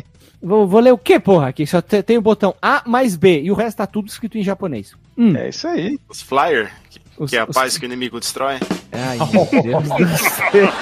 Vou, 0.44 0.66
vou 0.66 0.80
ler 0.80 0.92
o 0.92 0.98
que, 0.98 1.20
porra? 1.20 1.46
Aqui 1.46 1.64
só 1.64 1.80
te- 1.80 2.02
tem 2.02 2.18
o 2.18 2.20
botão 2.20 2.52
A 2.60 2.82
mais 2.84 3.14
B 3.14 3.42
e 3.42 3.52
o 3.52 3.54
resto 3.54 3.76
tá 3.76 3.86
tudo 3.86 4.08
escrito 4.08 4.36
em 4.36 4.42
japonês. 4.42 4.92
Hum, 5.16 5.36
É 5.36 5.48
isso 5.48 5.66
aí. 5.68 5.98
Os 6.08 6.22
flyer, 6.22 6.72
que, 6.90 7.00
os- 7.18 7.30
que 7.30 7.36
é 7.36 7.40
a 7.40 7.44
os- 7.44 7.54
paz 7.54 7.76
que 7.78 7.84
o 7.84 7.86
inimigo 7.86 8.18
destrói. 8.20 8.58
Ai, 8.92 9.18
meu 9.32 9.62
Deus 9.62 9.88
do 9.88 10.18
céu. 10.18 10.72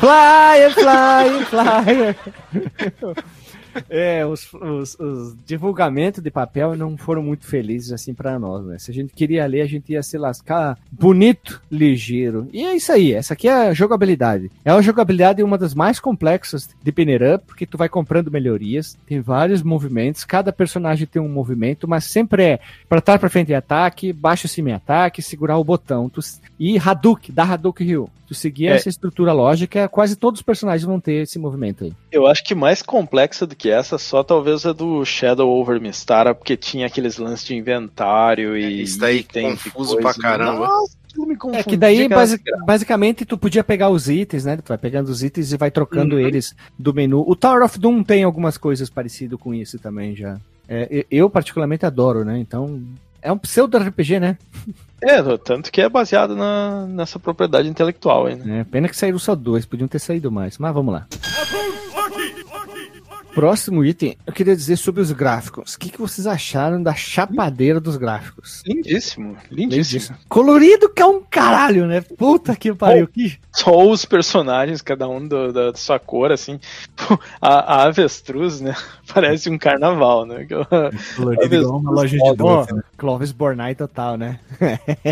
Flyer, 0.00 0.72
flyer, 0.74 1.46
flyer. 1.46 2.16
É, 3.88 4.24
os, 4.26 4.52
os, 4.54 4.98
os 4.98 5.36
divulgamentos 5.44 6.22
de 6.22 6.30
papel 6.30 6.76
não 6.76 6.96
foram 6.96 7.22
muito 7.22 7.46
felizes 7.46 7.92
assim 7.92 8.14
pra 8.14 8.38
nós, 8.38 8.64
né? 8.64 8.78
Se 8.78 8.90
a 8.90 8.94
gente 8.94 9.12
queria 9.12 9.46
ler, 9.46 9.62
a 9.62 9.66
gente 9.66 9.92
ia 9.92 10.02
se 10.02 10.18
lascar 10.18 10.78
bonito, 10.90 11.62
ligeiro. 11.70 12.48
E 12.52 12.64
é 12.64 12.74
isso 12.74 12.92
aí, 12.92 13.12
essa 13.12 13.34
aqui 13.34 13.48
é 13.48 13.68
a 13.68 13.74
jogabilidade. 13.74 14.50
É 14.64 14.72
uma 14.72 14.82
jogabilidade 14.82 15.42
uma 15.42 15.58
das 15.58 15.74
mais 15.74 16.00
complexas 16.00 16.68
de 16.82 16.92
Pinner 16.92 17.38
porque 17.46 17.66
tu 17.66 17.78
vai 17.78 17.88
comprando 17.88 18.30
melhorias, 18.30 18.96
tem 19.06 19.20
vários 19.20 19.62
movimentos, 19.62 20.24
cada 20.24 20.52
personagem 20.52 21.06
tem 21.06 21.22
um 21.22 21.28
movimento, 21.28 21.86
mas 21.88 22.04
sempre 22.04 22.42
é 22.42 22.60
pra 22.88 23.00
trás 23.00 23.20
pra 23.20 23.30
frente 23.30 23.52
em 23.52 23.54
ataque, 23.54 24.12
baixo 24.12 24.48
cima 24.48 24.70
em 24.70 24.74
ataque, 24.74 25.22
segurar 25.22 25.58
o 25.58 25.64
botão. 25.64 26.08
Tu, 26.08 26.20
e 26.58 26.78
Hadouken, 26.78 27.34
dá 27.34 27.44
Hadouken 27.44 27.86
Ryu. 27.86 28.10
Tu 28.34 28.38
seguir 28.40 28.66
É. 28.66 28.72
essa 28.76 28.88
estrutura 28.88 29.32
lógica, 29.32 29.88
quase 29.88 30.16
todos 30.16 30.40
os 30.40 30.44
personagens 30.44 30.84
vão 30.84 30.98
ter 31.00 31.22
esse 31.22 31.38
movimento 31.38 31.84
aí. 31.84 31.92
Eu 32.10 32.26
acho 32.26 32.42
que 32.44 32.54
mais 32.54 32.82
complexa 32.82 33.46
do 33.46 33.54
que 33.54 33.70
essa, 33.70 33.96
só 33.96 34.22
talvez 34.22 34.66
a 34.66 34.72
do 34.72 35.04
Shadow 35.04 35.48
over 35.48 35.80
Mistara, 35.80 36.34
porque 36.34 36.56
tinha 36.56 36.86
aqueles 36.86 37.16
lances 37.18 37.44
de 37.46 37.54
inventário 37.54 38.56
e. 38.56 38.82
Isso 38.82 38.98
daí 38.98 39.18
e 39.18 39.42
confuso 39.42 39.96
pra 39.98 40.12
caramba. 40.14 40.66
Nossa, 40.66 40.96
aquilo 41.08 41.26
me 41.26 41.34
É 41.56 41.62
que 41.62 41.76
daí, 41.76 42.04
aquela 42.04 42.20
basi- 42.20 42.36
desgraça. 42.36 42.64
basicamente, 42.66 43.24
tu 43.24 43.38
podia 43.38 43.62
pegar 43.62 43.88
os 43.90 44.08
itens, 44.08 44.44
né? 44.44 44.56
Tu 44.56 44.68
vai 44.68 44.78
pegando 44.78 45.08
os 45.08 45.22
itens 45.22 45.52
e 45.52 45.56
vai 45.56 45.70
trocando 45.70 46.16
Uhum. 46.16 46.20
eles 46.20 46.54
do 46.78 46.92
menu. 46.92 47.24
O 47.26 47.36
Tower 47.36 47.62
of 47.62 47.78
Doom 47.78 48.02
tem 48.02 48.24
algumas 48.24 48.58
coisas 48.58 48.90
parecidas 48.90 49.38
com 49.38 49.54
isso 49.54 49.78
também 49.78 50.16
já. 50.16 50.38
É, 50.68 50.88
eu- 50.90 51.04
eu, 51.10 51.30
particularmente, 51.30 51.84
adoro, 51.86 52.24
né? 52.24 52.38
Então, 52.38 52.80
é 53.24 53.32
um 53.32 53.38
pseudo-RPG, 53.38 54.20
né? 54.20 54.36
É, 55.02 55.20
tanto 55.38 55.72
que 55.72 55.80
é 55.80 55.88
baseado 55.88 56.36
na, 56.36 56.86
nessa 56.86 57.18
propriedade 57.18 57.66
intelectual 57.66 58.26
aí, 58.26 58.36
né? 58.36 58.60
É, 58.60 58.64
pena 58.64 58.86
que 58.86 58.96
saíram 58.96 59.18
só 59.18 59.34
dois, 59.34 59.64
podiam 59.64 59.88
ter 59.88 59.98
saído 59.98 60.30
mais. 60.30 60.58
Mas 60.58 60.74
vamos 60.74 60.92
lá. 60.92 61.06
Próximo 63.34 63.84
item, 63.84 64.16
eu 64.26 64.32
queria 64.32 64.54
dizer 64.54 64.76
sobre 64.76 65.00
os 65.02 65.10
gráficos. 65.10 65.74
O 65.74 65.78
que, 65.78 65.90
que 65.90 66.00
vocês 66.00 66.24
acharam 66.26 66.80
da 66.80 66.94
chapadeira 66.94 67.80
dos 67.80 67.96
gráficos? 67.96 68.62
Lindíssimo, 68.64 69.36
lindíssimo. 69.50 70.16
Colorido 70.28 70.88
que 70.88 71.02
é 71.02 71.06
um 71.06 71.20
caralho, 71.20 71.86
né? 71.86 72.00
Puta 72.00 72.54
que 72.54 72.72
pariu. 72.72 73.08
Que... 73.08 73.36
Só 73.52 73.86
os 73.88 74.04
personagens, 74.04 74.80
cada 74.80 75.08
um 75.08 75.26
do- 75.26 75.52
da, 75.52 75.70
da 75.72 75.76
sua 75.76 75.98
cor, 75.98 76.30
assim. 76.30 76.60
A, 77.40 77.74
a 77.74 77.82
avestruz, 77.84 78.60
né? 78.60 78.74
Parece 79.12 79.50
um 79.50 79.58
carnaval, 79.58 80.24
né? 80.24 80.46
Colorido 81.16 81.56
igual 81.56 81.78
uma 81.78 81.90
loja 81.90 82.16
de 82.16 82.36
doce, 82.36 82.72
né? 82.72 82.82
Clovis 82.96 83.32
Bornai 83.32 83.74
total, 83.74 84.16
né? 84.16 84.38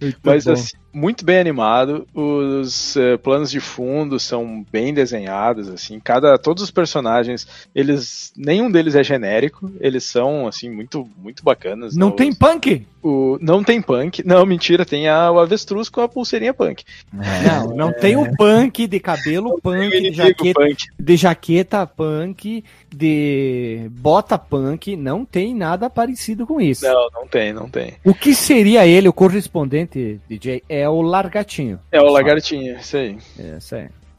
Muito 0.00 0.18
Mas 0.22 0.44
bom. 0.44 0.52
assim, 0.52 0.72
muito 0.92 1.24
bem 1.24 1.38
animado. 1.38 2.06
Os 2.14 2.96
eh, 2.96 3.16
planos 3.16 3.50
de 3.50 3.60
fundo 3.60 4.18
são 4.20 4.64
bem 4.70 4.92
desenhados, 4.92 5.68
assim. 5.68 5.98
Cada 6.00 6.38
todos 6.42 6.62
os 6.62 6.70
personagens, 6.70 7.46
eles 7.74 8.32
nenhum 8.36 8.70
deles 8.70 8.94
é 8.94 9.02
genérico. 9.02 9.72
Eles 9.80 10.04
são 10.04 10.46
assim 10.46 10.70
muito 10.70 11.08
muito 11.16 11.42
bacanas. 11.42 11.96
Não 11.96 12.10
né? 12.10 12.16
tem 12.16 12.30
Os- 12.30 12.36
punk? 12.36 12.86
o 13.02 13.38
não 13.40 13.64
tem 13.64 13.80
punk. 13.82 14.22
Não, 14.24 14.44
mentira, 14.46 14.84
tem 14.84 15.08
a, 15.08 15.30
o 15.30 15.38
avestruz 15.40 15.88
com 15.88 16.00
a 16.00 16.08
pulseirinha 16.08 16.54
punk. 16.54 16.84
Não, 17.42 17.76
não 17.76 17.92
tem 17.92 18.16
o 18.16 18.36
punk 18.36 18.86
de 18.86 19.00
cabelo 19.00 19.60
punk, 19.60 20.00
de 20.00 20.12
jaqueta, 20.12 20.60
punk. 20.60 20.84
de 20.98 21.16
jaqueta 21.16 21.86
punk, 21.86 22.64
de 22.94 23.88
bota 23.90 24.38
punk. 24.38 24.96
Não 24.96 25.24
tem 25.24 25.54
nada 25.54 25.90
parecido 25.90 26.46
com 26.46 26.60
isso. 26.60 26.84
Não, 26.84 27.08
não 27.12 27.26
tem, 27.26 27.52
não 27.52 27.68
tem. 27.68 27.94
O 28.04 28.14
que 28.14 28.34
seria 28.34 28.86
ele, 28.86 29.08
o 29.08 29.12
correspondente, 29.12 30.20
DJ, 30.28 30.62
é 30.68 30.88
o 30.88 31.02
largatinho. 31.02 31.78
É 31.90 32.00
o 32.00 32.06
lagartinho, 32.10 32.76
isso 32.78 32.96
aí. 32.96 33.18
É. 33.38 33.58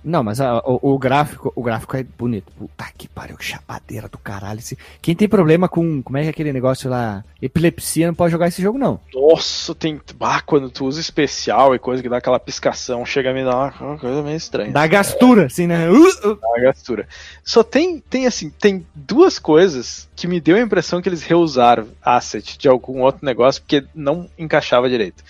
Não, 0.04 0.24
mas 0.24 0.42
a- 0.42 0.60
o, 0.66 0.94
o 0.94 1.00
gráfico, 1.00 1.52
o 1.56 1.64
gráfico 1.64 1.96
é 1.96 2.04
bonito. 2.04 2.52
Puta 2.58 2.86
que 2.98 3.08
pariu, 3.08 3.38
que 3.38 3.46
chapadeira 3.46 4.08
do 4.10 4.18
caralho. 4.18 4.60
Esse- 4.60 4.78
Quem 5.02 5.16
tem 5.16 5.28
problema 5.30 5.70
com, 5.70 6.02
como 6.04 6.18
é 6.18 6.22
que 6.22 6.28
é 6.28 6.30
aquele 6.32 6.52
negócio 6.52 6.90
lá, 6.90 7.24
epilepsia, 7.42 8.08
não 8.08 8.14
pode 8.14 8.32
jogar 8.32 8.48
esse 8.48 8.62
jogo 8.62 8.78
não. 8.78 9.00
Nossa, 9.14 9.74
tem. 9.74 10.00
Ah, 10.20 10.42
quando 10.42 10.70
tu 10.70 10.86
usa 10.86 11.00
especial 11.00 11.74
e 11.74 11.80
coisa 11.80 12.02
que 12.04 12.10
dá 12.10 12.18
aquela 12.18 12.40
piscação, 12.40 13.06
chega 13.06 13.32
a 13.32 13.34
me 13.34 13.44
dar 13.44 13.74
uma 13.82 13.98
coisa 13.98 14.22
meio 14.22 14.36
estranha. 14.36 14.72
Dá 14.72 14.86
gastura, 14.88 15.46
assim, 15.46 15.68
né? 15.68 15.90
Uh, 15.90 16.04
uh. 16.30 16.36
Dá 16.36 16.62
gastura. 16.64 17.08
Só 17.44 17.64
tem, 17.64 18.00
tem 18.00 18.26
assim, 18.26 18.50
tem 18.50 18.86
duas 18.94 19.40
coisas 19.40 20.10
que 20.16 20.28
me 20.28 20.40
deu 20.42 20.56
a 20.58 20.62
impressão 20.62 21.02
que 21.02 21.10
eles 21.10 21.24
reusaram 21.24 21.88
asset 22.02 22.58
de 22.58 22.68
algum 22.68 23.02
outro 23.02 23.26
negócio 23.26 23.62
porque 23.62 23.86
não 23.96 24.28
encaixava 24.38 24.90
direito. 24.90 25.24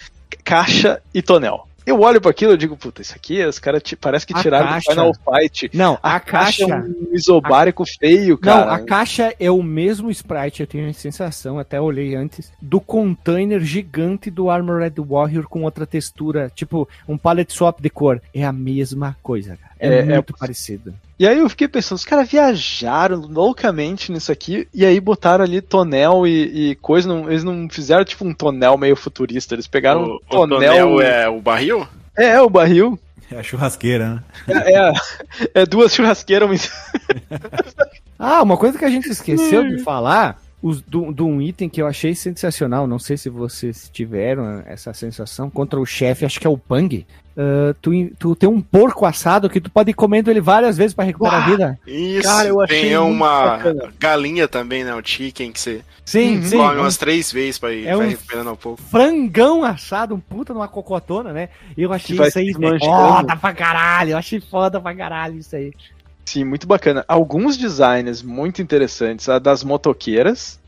Caixa 0.44 1.02
e 1.14 1.22
tonel. 1.22 1.68
Eu 1.86 2.00
olho 2.02 2.22
para 2.22 2.32
aquilo 2.32 2.54
e 2.54 2.58
digo, 2.58 2.78
puta, 2.78 3.02
isso 3.02 3.14
aqui 3.16 3.44
os 3.46 3.60
caras 3.60 3.82
parece 4.00 4.26
que 4.26 4.34
A 4.36 4.42
tiraram 4.42 4.68
caixa. 4.68 4.90
do 4.90 4.92
Final 4.96 5.14
Fight. 5.14 5.70
Não, 5.74 6.00
a, 6.02 6.16
A, 6.16 6.20
caixa. 6.20 6.64
é 6.64 6.76
um 6.76 7.08
isobárico 7.12 7.84
feio, 7.86 8.32
Não, 8.36 8.38
cara. 8.40 8.74
a 8.76 8.80
caixa 8.80 9.34
é 9.40 9.52
o 9.52 9.62
mesmo 9.62 10.10
sprite, 10.12 10.62
eu 10.62 10.68
tenho 10.68 10.90
a 10.90 10.94
sensação, 10.94 11.60
até 11.60 11.80
olhei 11.82 12.16
antes, 12.16 12.52
do 12.62 12.80
container 12.80 13.60
gigante 13.62 14.30
do 14.32 14.50
Armored 14.50 14.96
Warrior 15.02 15.48
com 15.48 15.64
outra 15.64 15.86
textura, 15.86 16.52
tipo 16.56 16.88
um 17.08 17.18
palette 17.18 17.54
swap 17.54 17.80
de 17.82 17.90
cor. 17.90 18.22
É 18.34 18.46
a 18.46 18.52
mesma 18.54 19.18
coisa, 19.22 19.58
cara. 19.58 19.74
É, 19.80 19.88
É- 19.88 20.00
é 20.00 20.04
muito 20.04 20.34
possível. 20.34 20.38
parecido. 20.40 20.94
E 21.24 21.28
aí 21.28 21.40
eu 21.40 21.48
fiquei 21.50 21.70
pensando, 21.70 21.96
os 21.98 22.04
caras 22.04 22.28
viajaram 22.30 23.16
loucamente 23.16 24.12
nisso 24.12 24.30
aqui, 24.30 24.68
e 24.74 24.86
aí 24.86 25.00
botaram 25.00 25.46
ali 25.46 25.62
tonel 25.62 26.28
e, 26.28 26.72
e 26.72 26.76
coisa, 26.76 27.08
não- 27.08 27.30
eles 27.32 27.46
não 27.46 27.70
fizeram 27.70 28.04
tipo 28.04 28.26
um 28.26 28.34
tonel 28.34 28.78
meio 28.78 28.94
futurista, 28.98 29.56
eles 29.56 29.66
pegaram 29.66 30.04
o, 30.04 30.06
um 30.12 30.16
o 30.16 30.20
tonel. 30.20 30.60
tonel 30.60 31.00
é 31.02 31.30
o 31.30 31.40
barril? 31.40 31.88
É, 32.18 32.26
é, 32.32 32.42
o 32.42 32.50
barril. 32.50 33.00
É 33.32 33.40
a 33.40 33.42
churrasqueira, 33.44 34.16
né? 34.16 34.24
É, 34.66 34.80
é, 34.80 34.92
é 35.62 35.66
duas 35.66 35.96
churrasqueiras. 35.96 36.50
mas- 36.50 36.70
Ah, 38.20 38.44
uma 38.44 38.58
coisa 38.58 38.78
que 38.78 38.84
a 38.84 38.90
gente 38.90 39.08
esqueceu 39.10 39.64
de 39.66 39.78
falar, 39.82 40.42
os, 40.64 40.82
do, 40.82 41.12
de 41.14 41.22
um 41.22 41.40
item 41.42 41.68
que 41.70 41.82
eu 41.82 41.86
achei 41.88 42.16
sensacional, 42.16 42.88
não 42.88 42.98
sei 42.98 43.18
se 43.18 43.30
vocês 43.30 43.90
tiveram 43.94 44.64
essa 44.66 44.94
sensação, 44.94 45.50
contra 45.50 45.80
o 45.80 45.86
chefe, 45.86 46.26
acho 46.26 46.40
que 46.40 46.48
é 46.48 46.50
o 46.50 46.58
Pang. 46.58 47.06
Ah, 47.36 47.76
tu, 47.82 47.92
tu 48.18 48.36
tem 48.36 48.48
um 48.48 48.62
porco 48.62 49.06
assado 49.06 49.50
que 49.50 49.60
tu 49.60 49.70
pode 49.70 49.90
ir 49.92 49.94
comendo 49.96 50.30
ele 50.32 50.40
várias 50.40 50.78
vezes 50.78 50.94
pra 50.94 51.04
recuperar 51.04 51.36
a 51.36 51.40
Uau! 51.42 51.50
vida. 51.50 51.80
Isso, 51.86 52.22
Cara, 52.28 52.48
eu 52.48 52.62
achei 52.62 52.82
tem 52.82 52.98
uma 52.98 53.46
bacana. 53.58 53.94
galinha 54.00 54.48
também, 54.48 54.84
né? 54.84 54.94
O 54.96 55.02
chicken 55.04 55.52
que 55.52 55.60
você 55.60 55.82
Sim, 56.06 56.38
Uhum. 56.38 56.44
sim. 56.44 56.58
come 56.58 56.78
um 56.78 56.82
umas 56.82 56.96
três 56.98 57.32
vezes 57.32 57.58
pra 57.58 57.74
ir 57.74 57.88
é 57.88 57.98
um- 57.98 58.08
recuperando 58.08 58.52
um 58.52 58.56
pouco. 58.56 58.82
frangão 58.84 59.64
assado, 59.64 60.14
um 60.16 60.20
puta 60.20 60.54
numa 60.54 60.68
cocotona, 60.68 61.34
né? 61.34 61.50
Eu 61.78 61.92
achei 61.92 62.16
isso 62.20 62.38
aí 62.40 62.54
foda 62.80 63.36
pra 63.36 63.54
caralho. 63.54 64.12
Eu 64.12 64.18
achei 64.18 64.40
foda 64.40 64.80
pra 64.80 64.94
caralho 64.96 65.38
isso 65.40 65.56
aí. 65.56 65.72
Sim, 66.26 66.44
muito 66.46 66.68
bacana. 66.68 67.04
Alguns 67.08 67.58
designs 67.58 68.22
muito 68.22 68.62
interessantes. 68.62 69.28
A 69.30 69.40
das 69.40 69.64
motoqueiras. 69.64 70.60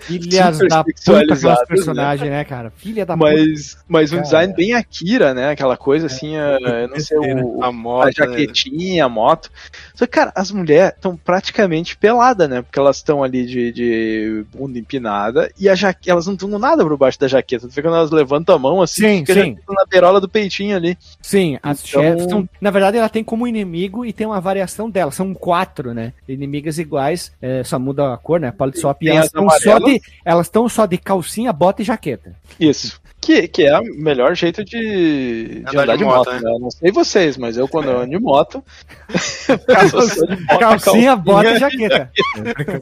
Filhas 0.00 0.58
da 0.58 0.82
puta 0.84 0.96
sexualizadas, 0.96 1.62
aquelas 1.88 2.20
né? 2.20 2.30
né, 2.30 2.44
cara? 2.44 2.70
Filha 2.76 3.04
da 3.04 3.16
puta. 3.16 3.30
Mas, 3.32 3.76
mas 3.88 4.10
um 4.12 4.16
Cara. 4.16 4.22
design 4.24 4.54
bem 4.54 4.74
Akira, 4.74 5.34
né? 5.34 5.50
Aquela 5.50 5.76
coisa 5.76 6.06
assim, 6.06 6.36
a- 6.36 6.58
eu 6.60 6.88
não 6.88 6.98
sei, 7.00 7.18
o, 7.18 7.62
A 7.62 7.66
a 7.68 7.72
moto. 7.72 8.06
né? 8.06 8.12
jaquetinha, 8.16 9.04
a 9.04 9.08
moto. 9.08 9.50
Só 9.94 10.06
que, 10.06 10.12
cara, 10.12 10.32
as 10.34 10.50
mulheres 10.50 10.94
estão 10.94 11.16
praticamente 11.16 11.96
peladas, 11.96 12.48
né? 12.48 12.62
Porque 12.62 12.78
elas 12.78 12.96
estão 12.96 13.22
ali 13.22 13.44
de, 13.46 13.72
de 13.72 14.44
bunda 14.54 14.78
empinada 14.78 15.50
e 15.58 15.68
a 15.68 15.74
jaque... 15.74 16.10
elas 16.10 16.26
não 16.26 16.34
estão 16.34 16.48
nada 16.58 16.82
por 16.84 16.96
baixo 16.96 17.18
da 17.20 17.28
jaqueta. 17.28 17.68
Tu 17.68 17.74
vê 17.74 17.82
quando 17.82 17.96
elas 17.96 18.10
levantam 18.10 18.54
a 18.54 18.58
mão 18.58 18.80
assim, 18.82 19.02
Sim, 19.02 19.24
a 19.28 19.34
sim. 19.34 19.56
na 19.68 19.84
beirola 19.88 20.20
do 20.20 20.28
peitinho 20.28 20.76
ali. 20.76 20.96
Sim, 21.20 21.58
as 21.62 21.86
Então- 21.88 22.02
chefes 22.02 22.24
são. 22.30 22.48
Na 22.60 22.70
verdade, 22.70 22.96
ela 22.96 23.08
tem 23.08 23.22
como 23.24 23.46
inimigo 23.46 24.04
e 24.04 24.12
tem 24.12 24.26
uma 24.26 24.40
variação 24.40 24.88
dela. 24.88 25.10
São 25.10 25.34
quatro, 25.34 25.92
né? 25.94 26.12
Inimigas 26.28 26.78
iguais, 26.78 27.32
é, 27.40 27.62
só 27.64 27.78
muda 27.78 28.12
a 28.12 28.16
cor, 28.16 28.40
né? 28.40 28.52
E 28.52 29.04
Tem 29.04 29.16
elas 29.16 29.26
as 29.26 29.32
estão 29.48 29.72
só 29.72 29.78
de. 29.78 30.00
Elas 30.24 30.46
estão 30.46 30.68
só 30.68 30.86
de 30.86 30.98
calcinha, 30.98 31.52
bota 31.52 31.82
e 31.82 31.84
jaqueta. 31.84 32.34
Isso. 32.58 33.00
Que, 33.24 33.46
que 33.46 33.62
é 33.64 33.78
o 33.78 33.84
melhor 33.84 34.34
jeito 34.34 34.64
de, 34.64 35.60
de 35.70 35.78
andar, 35.78 35.96
de 35.96 36.04
moto, 36.04 36.28
né? 36.32 36.40
Eu 36.44 36.58
Não 36.58 36.70
sei 36.72 36.90
vocês, 36.90 37.36
mas 37.36 37.56
eu 37.56 37.68
quando 37.68 37.88
eu 37.88 37.98
ando 38.00 38.10
de 38.10 38.18
moto. 38.18 38.64
de 39.08 40.42
moto, 40.42 40.58
calcinha, 40.58 41.14
bota 41.14 41.52
e 41.52 41.58
jaqueta. 41.58 42.10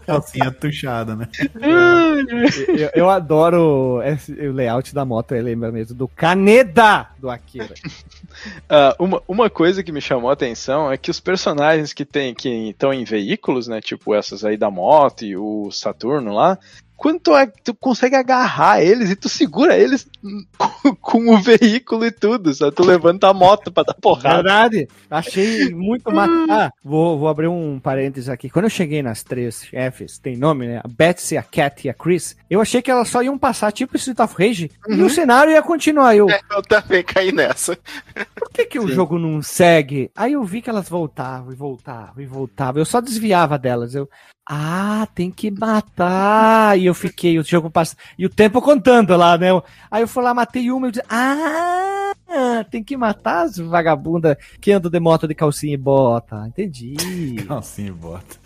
Calcinha 0.06 0.50
tuchada, 0.50 1.14
né? 1.14 1.28
eu, 2.68 2.90
eu 2.94 3.10
adoro 3.10 4.00
esse- 4.02 4.32
o 4.32 4.52
layout 4.52 4.94
da 4.94 5.04
moto, 5.04 5.32
ele 5.32 5.42
lembra 5.42 5.70
mesmo 5.70 5.94
do 5.94 6.08
Caneda 6.08 7.08
do 7.18 7.28
Akira. 7.28 7.74
Ah, 8.66 8.96
uma, 8.98 9.22
uma 9.28 9.50
coisa 9.50 9.82
que 9.82 9.92
me 9.92 10.00
chamou 10.00 10.30
a 10.30 10.32
atenção 10.32 10.90
é 10.90 10.96
que 10.96 11.10
os 11.10 11.20
personagens 11.20 11.92
que 11.92 12.06
tem 12.06 12.34
que 12.34 12.70
estão 12.70 12.94
em 12.94 13.04
veículos, 13.04 13.68
né? 13.68 13.78
Tipo 13.82 14.14
essas 14.14 14.42
aí 14.42 14.56
da 14.56 14.70
moto 14.70 15.22
e 15.22 15.36
o 15.36 15.70
Saturno 15.70 16.32
lá. 16.32 16.58
Quando 17.00 17.18
tu, 17.18 17.32
a- 17.34 17.46
tu 17.46 17.72
consegue 17.72 18.14
agarrar 18.14 18.82
eles 18.82 19.08
e 19.10 19.16
tu 19.16 19.26
segura 19.26 19.74
eles 19.74 20.06
com, 20.58 20.94
com 20.96 21.34
o 21.34 21.38
veículo 21.40 22.04
e 22.04 22.10
tudo, 22.10 22.52
sabe? 22.52 22.76
Tu 22.76 22.84
levanta 22.84 23.26
a 23.28 23.32
moto 23.32 23.72
pra 23.72 23.82
dar 23.84 23.94
porrada. 23.94 24.36
Verdade, 24.42 24.86
achei 25.10 25.70
muito 25.70 26.12
massa. 26.12 26.30
Ah, 26.50 26.70
vou, 26.84 27.18
vou 27.18 27.28
abrir 27.28 27.48
um 27.48 27.80
parênteses 27.80 28.28
aqui. 28.28 28.50
Quando 28.50 28.66
eu 28.66 28.70
cheguei 28.70 29.02
nas 29.02 29.22
três 29.22 29.64
chefes, 29.64 30.18
tem 30.18 30.36
nome, 30.36 30.66
né? 30.66 30.80
A 30.84 30.88
Betsy, 30.88 31.38
a 31.38 31.42
Cat 31.42 31.86
e 31.86 31.90
a 31.90 31.94
Chris, 31.94 32.36
eu 32.50 32.60
achei 32.60 32.82
que 32.82 32.90
elas 32.90 33.08
só 33.08 33.22
iam 33.22 33.38
passar 33.38 33.72
tipo 33.72 33.96
Street 33.96 34.20
of 34.20 34.34
Rage 34.38 34.70
e 34.86 35.02
o 35.02 35.08
cenário 35.08 35.52
ia 35.54 35.62
continuar. 35.62 36.14
Eu, 36.14 36.28
É, 36.28 36.38
eu 36.50 36.60
também 36.60 37.02
caí 37.02 37.32
nessa. 37.32 37.78
por 38.34 38.50
que, 38.50 38.66
que 38.66 38.78
o 38.78 38.86
jogo 38.88 39.18
não 39.18 39.40
segue? 39.40 40.10
Aí 40.14 40.34
eu 40.34 40.44
vi 40.44 40.60
que 40.60 40.68
elas 40.68 40.86
voltavam 40.88 41.50
e 41.50 41.56
voltavam 41.56 42.22
e 42.22 42.26
voltavam. 42.26 42.78
Eu 42.78 42.84
só 42.84 43.00
desviava 43.00 43.58
delas. 43.58 43.94
Eu, 43.94 44.06
ah, 44.52 45.06
tem 45.14 45.30
que 45.30 45.48
matar. 45.48 46.76
E 46.76 46.86
eu 46.86 46.94
fiquei, 46.94 47.38
o 47.38 47.44
jogo 47.44 47.70
passa. 47.70 47.94
E 48.18 48.26
o 48.26 48.28
tempo 48.28 48.60
contando 48.60 49.16
lá, 49.16 49.38
né? 49.38 49.48
Aí 49.88 50.02
eu 50.02 50.08
fui 50.08 50.24
lá, 50.24 50.34
matei 50.34 50.72
uma 50.72 50.86
e 50.86 50.88
eu 50.88 50.90
disse, 50.90 51.06
ah, 51.08 52.12
tem 52.68 52.82
que 52.82 52.96
matar 52.96 53.42
as 53.44 53.58
vagabundas 53.58 54.36
que 54.60 54.72
andam 54.72 54.90
de 54.90 54.98
moto 54.98 55.28
de 55.28 55.36
calcinha 55.36 55.74
e 55.74 55.76
bota. 55.76 56.44
Entendi. 56.48 56.94
Calcinha 57.46 57.88
e 57.88 57.92
bota. 57.92 58.38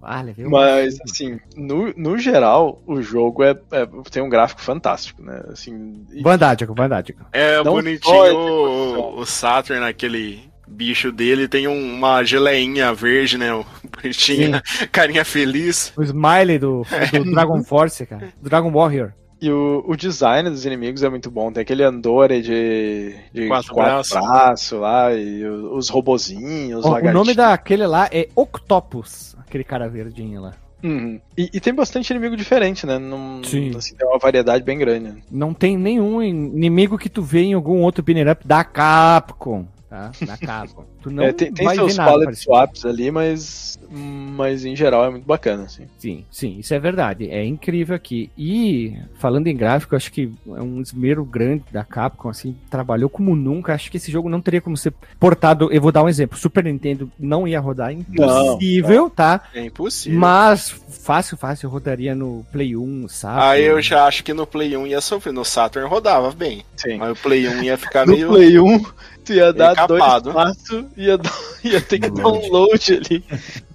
Vale, 0.00 0.32
viu? 0.32 0.50
Mas, 0.50 0.98
assim, 1.08 1.38
no, 1.56 1.94
no 1.96 2.18
geral, 2.18 2.82
o 2.84 3.00
jogo 3.00 3.44
é, 3.44 3.50
é- 3.70 3.86
tem 4.10 4.20
um 4.20 4.28
gráfico 4.28 4.60
fantástico, 4.60 5.22
né? 5.22 5.44
Assim, 5.48 6.04
e- 6.10 6.24
Verdade, 6.24 6.66
verdade. 6.66 7.14
É 7.30 7.62
Não 7.62 7.74
bonitinho 7.74 8.16
a 8.20 8.32
o, 8.34 9.20
o 9.20 9.24
Saturn, 9.24 9.84
aquele 9.84 10.50
bicho 10.72 11.12
dele, 11.12 11.46
tem 11.48 11.68
um- 11.68 11.94
uma 11.94 12.22
geleinha 12.24 12.92
verde, 12.94 13.38
né? 13.38 13.52
o 13.54 13.64
Bonitinho, 14.00 14.60
carinha 14.90 15.24
feliz. 15.24 15.92
O 15.96 16.02
smiley 16.02 16.58
do, 16.58 16.84
do 17.12 17.30
Dragon 17.32 17.62
Force, 17.62 18.04
cara. 18.06 18.32
Do 18.40 18.48
Dragon 18.48 18.70
Warrior. 18.72 19.12
E 19.40 19.50
o, 19.50 19.84
o 19.88 19.96
design 19.96 20.48
dos 20.48 20.64
inimigos 20.64 21.02
é 21.02 21.08
muito 21.08 21.28
bom. 21.30 21.50
Tem 21.52 21.62
aquele 21.62 21.82
Andore 21.82 22.40
de, 22.42 23.14
de 23.34 23.48
Quatro 23.48 23.74
quatro, 23.74 23.92
braços. 23.92 24.12
braços 24.18 24.78
lá, 24.78 25.12
e 25.14 25.44
o- 25.44 25.76
os 25.76 25.88
robozinhos, 25.88 26.84
os 26.84 26.86
Ó, 26.86 26.98
o 26.98 27.12
nome 27.12 27.34
daquele 27.34 27.84
lá 27.86 28.08
é 28.12 28.28
Octopus. 28.36 29.34
Aquele 29.40 29.64
cara 29.64 29.88
verdinho 29.88 30.40
lá. 30.42 30.52
Uhum. 30.84 31.20
E, 31.38 31.48
e 31.54 31.60
tem 31.60 31.72
bastante 31.74 32.10
inimigo 32.10 32.36
diferente, 32.36 32.84
né? 32.86 32.98
Não, 32.98 33.40
Sim. 33.44 33.72
assim, 33.76 33.94
tem 33.94 34.06
uma 34.06 34.18
variedade 34.18 34.64
bem 34.64 34.76
grande. 34.78 35.08
né? 35.10 35.16
Não 35.30 35.52
tem 35.54 35.76
nenhum 35.76 36.20
inimigo 36.22 36.98
que 36.98 37.08
tu 37.08 37.22
vê 37.22 37.42
em 37.42 37.52
algum 37.54 37.82
outro 37.82 38.02
binner 38.02 38.28
up 38.32 38.46
da 38.46 38.64
Capcom. 38.64 39.66
Tá? 39.92 40.10
Da 40.24 40.38
Capcom. 40.38 40.86
Tu 41.02 41.10
não 41.10 41.24
É, 41.24 41.32
tem 41.34 41.52
tem 41.52 41.66
vai 41.66 41.74
seus 41.74 41.92
ver 41.92 41.98
nada 41.98 42.12
palette 42.12 42.36
swaps 42.36 42.86
ali, 42.86 43.10
mas, 43.10 43.78
mas 43.90 44.64
em 44.64 44.74
geral 44.74 45.04
é 45.04 45.10
muito 45.10 45.26
bacana. 45.26 45.64
Assim. 45.64 45.86
Sim, 45.98 46.24
sim, 46.30 46.56
isso 46.58 46.72
é 46.72 46.78
verdade. 46.80 47.28
É 47.28 47.44
incrível 47.44 47.94
aqui. 47.94 48.30
E, 48.38 48.96
falando 49.18 49.48
em 49.48 49.54
gráfico, 49.54 49.94
acho 49.94 50.10
que 50.10 50.32
é 50.48 50.62
um 50.62 50.80
esmero 50.80 51.22
grande 51.26 51.64
da 51.70 51.84
Capcom, 51.84 52.30
assim, 52.30 52.56
trabalhou 52.70 53.10
como 53.10 53.36
nunca. 53.36 53.74
Acho 53.74 53.90
que 53.90 53.98
esse 53.98 54.10
jogo 54.10 54.30
não 54.30 54.40
teria 54.40 54.62
como 54.62 54.78
ser 54.78 54.94
portado. 55.20 55.70
Eu 55.70 55.82
vou 55.82 55.92
dar 55.92 56.02
um 56.02 56.08
exemplo: 56.08 56.38
Super 56.38 56.64
Nintendo 56.64 57.12
não 57.18 57.46
ia 57.46 57.60
rodar, 57.60 57.92
impossível, 57.92 59.10
tá? 59.10 59.42
É 59.52 59.66
impossível. 59.66 60.18
Mas 60.18 60.70
fácil, 60.70 61.36
fácil, 61.36 61.68
rodaria 61.68 62.14
no 62.14 62.46
Play 62.50 62.74
1, 62.74 63.08
sabe? 63.08 63.42
Aí 63.42 63.64
eu 63.64 63.82
já 63.82 64.06
acho 64.06 64.24
que 64.24 64.32
no 64.32 64.46
Play 64.46 64.74
1 64.74 64.86
ia 64.86 65.02
sofrer. 65.02 65.34
No 65.34 65.44
Saturn 65.44 65.86
rodava 65.86 66.30
bem. 66.32 66.64
Sim. 66.76 66.96
Mas 66.96 67.12
o 67.12 67.22
Play 67.22 67.46
1 67.46 67.62
ia 67.62 67.76
ficar 67.76 68.06
No 68.06 68.14
meio. 68.14 68.28
Play 68.28 68.58
1, 68.58 68.84
tu 69.24 69.32
ia 69.32 69.52
dar 69.52 69.74
capado. 69.74 70.24
dois 70.32 70.34
passos 70.34 70.84
e 70.96 71.04
ia, 71.04 71.18
dar- 71.18 71.32
ia 71.64 71.80
ter 71.80 71.98
que 71.98 72.10
dar 72.10 72.28
um 72.28 72.40
Download. 72.40 72.48
load 72.50 72.92
ali. 72.94 73.24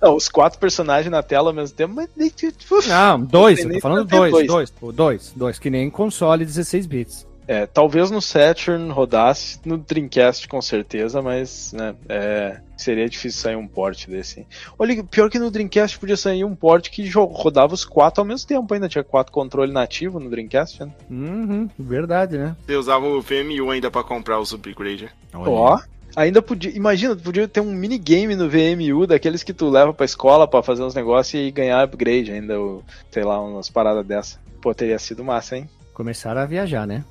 Não, 0.02 0.15
os 0.15 0.30
quatro 0.30 0.57
personagens 0.60 1.11
na 1.11 1.22
tela 1.22 1.49
ao 1.49 1.53
mesmo 1.53 1.76
tempo, 1.76 1.94
mas 1.95 2.10
tipo, 2.34 2.88
Não, 2.88 3.19
dois, 3.22 3.60
eu 3.60 3.72
tô 3.74 3.80
falando 3.82 4.07
dois, 4.07 4.48
dois. 4.48 4.74
dois, 4.94 5.34
dois, 5.36 5.60
que 5.60 5.69
nem 5.69 5.90
console 5.90 6.45
16 6.45 6.86
bits. 6.86 7.27
É, 7.48 7.65
talvez 7.65 8.11
no 8.11 8.22
Saturn 8.22 8.91
rodasse, 8.91 9.60
no 9.65 9.78
Dreamcast 9.78 10.48
com 10.49 10.61
certeza, 10.61 11.22
mas 11.22 11.72
né, 11.74 11.95
é, 12.10 12.60
seria 12.76 13.07
difícil 13.07 13.41
sair 13.41 13.56
um 13.56 13.68
port 13.68 14.07
desse. 14.07 14.45
Olha, 14.78 15.02
pior 15.03 15.30
que 15.30 15.40
no 15.40 15.49
Dreamcast 15.49 15.98
podia 15.98 16.18
sair 16.18 16.44
um 16.44 16.56
port 16.56 16.90
que 16.90 17.10
rodava 17.10 17.74
os 17.74 17.86
quatro 17.86 18.22
ao 18.22 18.28
mesmo 18.28 18.48
tempo 18.48 18.74
ainda, 18.74 18.90
tinha 18.90 19.03
quatro 19.03 19.32
controle 19.32 19.72
nativo 19.72 20.19
no 20.19 20.30
Dreamcast. 20.30 20.84
Né? 20.84 20.91
Uhum, 21.10 21.69
verdade, 21.80 22.38
né? 22.38 22.56
Você 22.65 22.76
usava 22.76 23.06
o 23.06 23.22
VMU 23.22 23.72
ainda 23.72 23.90
pra 23.90 24.03
comprar 24.03 24.40
os 24.40 24.52
upgrade. 24.52 25.10
Ó, 25.34 25.80
ainda 26.18 26.41
podia, 26.41 26.72
imagina, 26.76 27.15
podia 27.15 27.48
ter 27.48 27.61
um 27.61 27.74
minigame 27.74 28.36
no 28.36 28.49
VMU 28.49 29.07
daqueles 29.07 29.44
que 29.44 29.53
tu 29.53 29.69
leva 29.69 29.94
pra 29.94 30.06
escola 30.06 30.48
pra 30.48 30.61
fazer 30.61 30.84
uns 30.84 30.95
negócios 30.95 31.41
e 31.41 31.52
ganhar 31.52 31.82
upgrade 31.82 32.32
ainda, 32.32 32.60
ou, 32.60 32.84
sei 33.10 33.24
lá, 33.24 33.40
umas 33.40 33.69
paradas 33.69 34.06
dessa. 34.06 34.40
Pô, 34.61 34.74
teria 34.74 34.99
sido 34.99 35.24
massa, 35.24 35.56
hein? 35.56 35.69
Começaram 35.94 36.41
a 36.41 36.45
viajar, 36.45 36.86
né? 36.86 37.06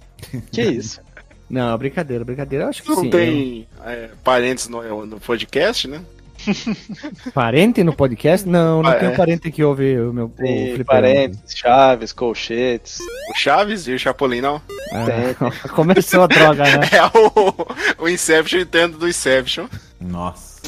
Que 0.53 0.63
isso? 0.63 1.01
Não, 1.49 1.77
brincadeira, 1.79 2.25
brincadeira. 2.25 2.65
Eu 2.65 2.69
acho 2.71 2.83
que 2.83 2.89
Não 2.89 3.03
sim. 3.03 3.11
tem 3.11 3.69
é, 3.85 4.09
parentes 4.25 4.67
no, 4.69 5.07
no 5.07 5.21
podcast, 5.21 5.87
né? 5.87 6.01
Parente 7.33 7.83
no 7.83 7.95
podcast? 7.95 8.47
Não, 8.49 8.83
não 8.83 8.91
Ah, 8.91 8.95
tenho 8.97 9.13
é. 9.13 9.17
parente 9.17 9.51
que 9.51 9.65
ouve 9.65 9.99
o 9.99 10.13
meu 10.13 10.27
o 10.27 10.29
Tem 10.29 10.85
parentes, 10.85 11.57
chaves, 11.57 12.13
colchetes. 12.13 12.99
O 13.31 13.35
Chaves 13.39 13.89
e 13.89 13.93
o 13.95 13.99
Chapolin, 13.99 14.41
não. 14.43 14.61
É, 14.93 15.35
Começou 15.71 16.25
a 16.25 16.27
droga, 16.27 16.65
né? 16.65 16.81
É 16.93 17.05
o, 17.19 18.05
o 18.05 18.09
Inception 18.09 18.61
entendo 18.61 18.99
do 18.99 19.09
Inception. 19.09 19.67
Nossa. 20.01 20.61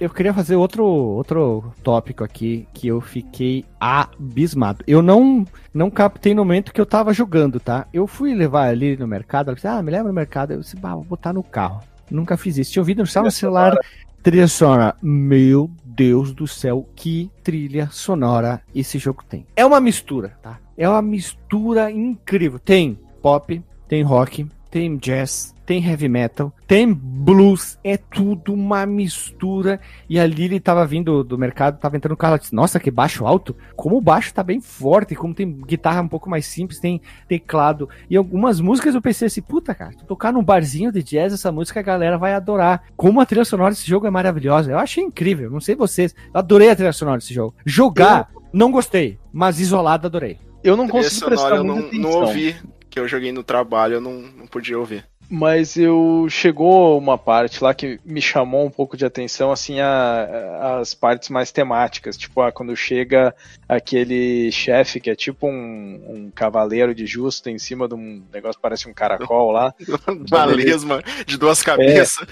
Eu 0.00 0.08
queria 0.08 0.32
fazer 0.32 0.54
outro, 0.54 0.84
outro 0.84 1.72
tópico 1.82 2.22
aqui 2.22 2.68
que 2.72 2.86
eu 2.86 3.00
fiquei 3.00 3.64
abismado. 3.80 4.84
Eu 4.86 5.02
não 5.02 5.44
não 5.74 5.90
captei 5.90 6.34
no 6.34 6.44
momento 6.44 6.72
que 6.72 6.80
eu 6.80 6.86
tava 6.86 7.12
jogando, 7.12 7.58
tá? 7.58 7.86
Eu 7.92 8.06
fui 8.06 8.34
levar 8.34 8.68
ali 8.68 8.96
no 8.96 9.08
mercado, 9.08 9.48
ela 9.48 9.56
disse, 9.56 9.66
ah, 9.66 9.82
me 9.82 9.90
leva 9.90 10.06
no 10.06 10.14
mercado. 10.14 10.52
Eu 10.52 10.60
disse, 10.60 10.76
bah, 10.76 10.94
vou 10.94 11.04
botar 11.04 11.32
no 11.32 11.42
carro. 11.42 11.80
Nunca 12.10 12.36
fiz 12.36 12.56
isso. 12.58 12.72
Tinha 12.72 12.82
ouvido 12.82 13.02
no 13.02 13.30
celular 13.30 13.76
trilha 14.22 14.48
sonora. 14.48 14.94
Meu 15.02 15.70
Deus 15.84 16.32
do 16.32 16.46
céu, 16.46 16.88
que 16.94 17.30
trilha 17.42 17.88
sonora 17.90 18.60
esse 18.74 18.98
jogo 18.98 19.24
tem. 19.28 19.46
É 19.56 19.64
uma 19.64 19.80
mistura, 19.80 20.36
tá? 20.42 20.58
É 20.76 20.88
uma 20.88 21.02
mistura 21.02 21.90
incrível. 21.90 22.58
Tem 22.58 22.98
pop, 23.20 23.62
tem 23.88 24.02
rock, 24.02 24.46
tem 24.70 24.96
jazz, 24.96 25.54
tem 25.68 25.84
heavy 25.84 26.08
metal, 26.08 26.50
tem 26.66 26.90
blues, 26.90 27.78
é 27.84 27.98
tudo 27.98 28.54
uma 28.54 28.86
mistura. 28.86 29.78
E 30.08 30.18
a 30.18 30.26
Lily 30.26 30.60
tava 30.60 30.86
vindo 30.86 31.22
do 31.22 31.36
mercado, 31.36 31.78
tava 31.78 31.94
entrando 31.94 32.12
no 32.12 32.16
carro, 32.16 32.38
disse, 32.38 32.54
nossa, 32.54 32.80
que 32.80 32.90
baixo 32.90 33.26
alto. 33.26 33.54
Como 33.76 33.98
o 33.98 34.00
baixo 34.00 34.32
tá 34.32 34.42
bem 34.42 34.62
forte, 34.62 35.14
como 35.14 35.34
tem 35.34 35.52
guitarra 35.52 36.00
um 36.00 36.08
pouco 36.08 36.30
mais 36.30 36.46
simples, 36.46 36.80
tem 36.80 37.02
teclado. 37.28 37.86
E 38.08 38.16
algumas 38.16 38.62
músicas 38.62 38.94
eu 38.94 39.02
pensei 39.02 39.26
assim, 39.26 39.42
puta, 39.42 39.74
cara, 39.74 39.92
tu 39.92 40.06
tocar 40.06 40.32
num 40.32 40.42
barzinho 40.42 40.90
de 40.90 41.02
jazz, 41.02 41.34
essa 41.34 41.52
música 41.52 41.80
a 41.80 41.82
galera 41.82 42.16
vai 42.16 42.32
adorar. 42.32 42.84
Como 42.96 43.20
a 43.20 43.26
trilha 43.26 43.44
sonora 43.44 43.72
desse 43.72 43.86
jogo 43.86 44.06
é 44.06 44.10
maravilhosa. 44.10 44.70
Eu 44.70 44.78
achei 44.78 45.04
incrível, 45.04 45.50
não 45.50 45.60
sei 45.60 45.76
vocês. 45.76 46.14
Eu 46.32 46.38
adorei 46.38 46.70
a 46.70 46.76
trilha 46.76 46.94
sonora 46.94 47.18
desse 47.18 47.34
jogo. 47.34 47.54
Jogar, 47.66 48.30
não 48.54 48.72
gostei, 48.72 49.18
mas 49.30 49.60
isolado 49.60 50.06
adorei. 50.06 50.38
Eu 50.64 50.78
não 50.78 50.88
sonora 50.88 51.26
prestar 51.26 51.56
eu 51.56 51.64
não, 51.64 51.78
atenção. 51.80 52.00
não 52.00 52.10
ouvi, 52.22 52.56
que 52.88 52.98
eu 52.98 53.06
joguei 53.06 53.32
no 53.32 53.42
trabalho, 53.42 53.96
eu 53.96 54.00
não, 54.00 54.14
não 54.14 54.46
podia 54.46 54.78
ouvir. 54.78 55.04
Mas 55.30 55.76
eu 55.76 56.26
chegou 56.30 56.96
uma 56.96 57.18
parte 57.18 57.62
lá 57.62 57.74
que 57.74 58.00
me 58.02 58.20
chamou 58.22 58.64
um 58.64 58.70
pouco 58.70 58.96
de 58.96 59.04
atenção, 59.04 59.52
assim, 59.52 59.78
a, 59.78 60.78
as 60.80 60.94
partes 60.94 61.28
mais 61.28 61.52
temáticas. 61.52 62.16
Tipo, 62.16 62.40
ah, 62.40 62.50
quando 62.50 62.74
chega 62.74 63.34
aquele 63.68 64.50
chefe 64.50 65.00
que 65.00 65.10
é 65.10 65.14
tipo 65.14 65.46
um, 65.46 66.02
um 66.08 66.30
cavaleiro 66.34 66.94
de 66.94 67.06
justo 67.06 67.50
em 67.50 67.58
cima 67.58 67.86
de 67.86 67.94
um 67.94 68.22
negócio 68.32 68.56
que 68.56 68.62
parece 68.62 68.88
um 68.88 68.94
caracol 68.94 69.50
lá. 69.52 69.74
Uma 70.32 70.44
lesma 70.46 71.02
de 71.26 71.36
duas 71.36 71.62
cabeças. 71.62 72.26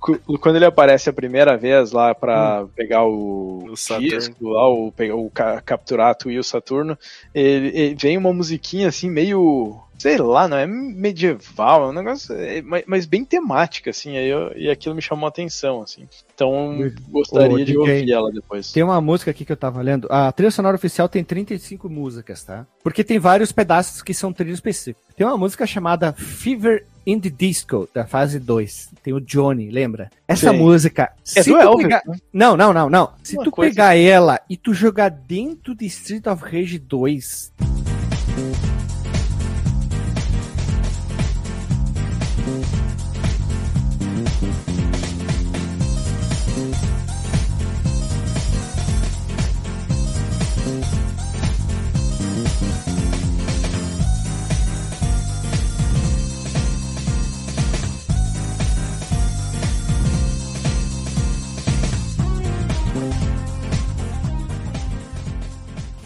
Cu- 0.00 0.18
Quando 0.40 0.56
ele 0.56 0.64
aparece 0.66 1.08
a 1.08 1.12
primeira 1.12 1.56
vez 1.56 1.92
lá 1.92 2.14
pra 2.16 2.66
pegar 2.74 3.04
o, 3.04 3.64
O 3.70 3.76
Saturno. 3.76 4.08
disco 4.08 4.48
lá, 4.48 4.68
o, 4.68 4.90
pegar, 4.90 5.14
o 5.14 5.30
ca- 5.30 5.60
capturar 5.60 6.10
a 6.10 6.14
Tui 6.14 6.34
e 6.34 6.38
o 6.40 6.44
Saturno, 6.44 6.98
ele, 7.32 7.68
ele- 7.68 7.94
vem 7.94 8.18
uma 8.18 8.32
musiquinha 8.32 8.88
assim, 8.88 9.08
meio. 9.08 9.80
Sei 9.98 10.18
lá, 10.18 10.46
não 10.48 10.56
é 10.56 10.66
medieval, 10.66 11.84
é 11.84 11.88
um 11.88 11.92
negócio. 11.92 12.34
é, 12.34 12.62
mas, 12.86 13.06
bem 13.06 13.24
temática, 13.24 13.90
assim, 13.90 14.16
aí 14.16 14.28
eu- 14.28 14.52
e 14.56 14.68
aquilo 14.68 14.94
me 14.94 15.00
chamou 15.00 15.24
a 15.26 15.28
atenção, 15.28 15.80
assim. 15.82 16.06
Então 16.34 16.76
gostaria 17.08 17.64
de 17.64 17.78
ouvir 17.78 18.10
ela 18.10 18.30
depois. 18.32 18.72
Tem 18.72 18.82
uma 18.82 19.00
música 19.00 19.30
aqui 19.30 19.44
que 19.44 19.52
eu 19.52 19.56
tava 19.56 19.80
lendo. 19.80 20.06
A 20.10 20.30
trilha 20.32 20.50
sonora 20.50 20.76
oficial 20.76 21.08
tem 21.08 21.22
35 21.24 21.88
músicas, 21.88 22.42
tá? 22.44 22.66
Porque 22.82 23.02
tem 23.04 23.18
vários 23.18 23.52
pedaços 23.52 24.02
que 24.02 24.12
são 24.12 24.32
trilha 24.32 24.52
específica. 24.52 25.00
Tem 25.16 25.26
uma 25.26 25.38
música 25.38 25.66
chamada 25.66 26.12
Fever 26.12 26.84
in 27.06 27.20
the 27.20 27.30
Disco, 27.30 27.88
da 27.94 28.04
fase 28.06 28.38
2. 28.40 28.90
Tem 29.02 29.12
o 29.14 29.20
Johnny, 29.20 29.70
lembra? 29.70 30.10
Essa 30.26 30.50
Sim. 30.50 30.58
música. 30.58 31.12
É 31.36 31.42
se 31.42 31.50
tu 31.50 31.56
Elvis, 31.56 31.82
pegar- 31.84 32.02
né? 32.06 32.16
Não, 32.32 32.56
não, 32.56 32.72
não, 32.72 32.90
não. 32.90 33.10
Se 33.22 33.36
Uma 33.36 33.44
tu 33.44 33.50
coisa- 33.50 33.70
pegar 33.70 33.96
ela 33.96 34.40
e 34.50 34.56
tu 34.56 34.74
jogar 34.74 35.08
dentro 35.08 35.74
de 35.74 35.86
Street 35.86 36.26
of 36.26 36.42
Rage 36.44 36.78
2. 36.78 37.52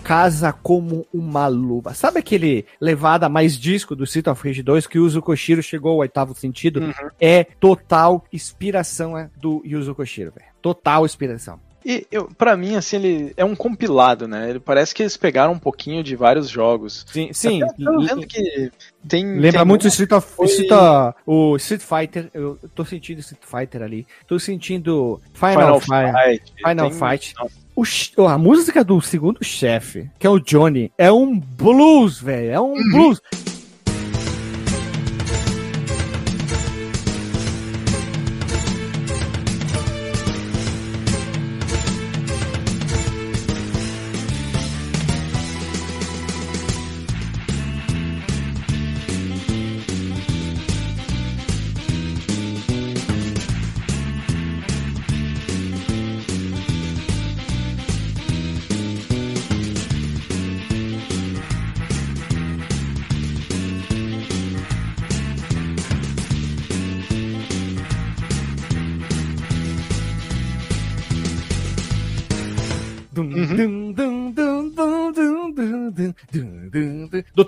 Casa 0.09 0.53
como 0.55 1.07
uma 1.13 1.47
luva. 1.49 1.93
Sabe 1.93 2.19
aquele 2.21 2.65
levada 2.81 3.29
mais 3.29 3.59
disco 3.59 3.95
do 3.95 4.05
Street 4.05 4.27
of 4.27 4.43
Rage 4.49 4.63
2 4.63 4.87
que 4.87 4.99
o 4.99 5.05
Yuzo 5.05 5.21
Koshiro 5.21 5.63
chegou 5.63 5.93
ao 5.93 5.99
oitavo 5.99 6.35
sentido? 6.35 6.81
Uhum. 6.81 6.93
É 7.21 7.45
total 7.45 8.25
inspiração 8.33 9.19
é, 9.19 9.29
do 9.39 9.61
Yuzo 9.67 9.95
Koshiro, 9.95 10.33
velho. 10.35 10.49
Total 10.63 11.05
inspiração. 11.05 11.61
E 11.85 12.07
eu, 12.11 12.25
pra 12.37 12.57
mim, 12.57 12.75
assim, 12.75 12.97
ele 12.97 13.33
é 13.37 13.45
um 13.45 13.55
compilado, 13.55 14.27
né? 14.27 14.51
Ele 14.51 14.59
parece 14.61 14.95
que 14.95 15.03
eles 15.03 15.17
pegaram 15.17 15.53
um 15.53 15.59
pouquinho 15.59 16.03
de 16.03 16.17
vários 16.17 16.49
jogos. 16.49 17.05
Sim, 17.09 17.31
sim. 17.33 17.61
Eu 17.79 18.01
vendo 18.01 18.27
que 18.27 18.71
tem. 19.07 19.25
Lembra 19.39 19.61
tem 19.61 19.65
muito 19.67 19.85
o 19.85 19.89
Street 19.89 20.11
of 20.13 20.27
foi- 20.27 20.47
Street, 20.47 20.73
of- 20.73 21.19
o 21.25 21.57
Street 21.57 21.81
Fighter. 21.83 22.31
Eu 22.35 22.59
tô 22.75 22.85
sentindo 22.85 23.21
Street 23.21 23.43
Fighter 23.45 23.83
ali. 23.83 24.07
Tô 24.27 24.39
sentindo 24.39 25.21
Final, 25.33 25.81
Final 25.81 25.81
Fight. 25.81 26.13
Fight. 26.43 26.53
Final 26.69 26.91
tem- 26.91 26.99
Fight. 26.99 27.35
Nossa, 27.39 27.53
O 27.79 27.85
a 28.27 28.37
música 28.37 28.83
do 28.83 29.01
segundo 29.01 29.45
chefe, 29.45 30.11
que 30.19 30.27
é 30.27 30.31
o 30.31 30.41
Johnny, 30.41 30.91
é 30.99 31.13
um 31.13 31.39
blues, 31.39 32.21
velho. 32.21 32.51
É 32.51 32.61
um 32.61 32.75
blues. 32.91 33.21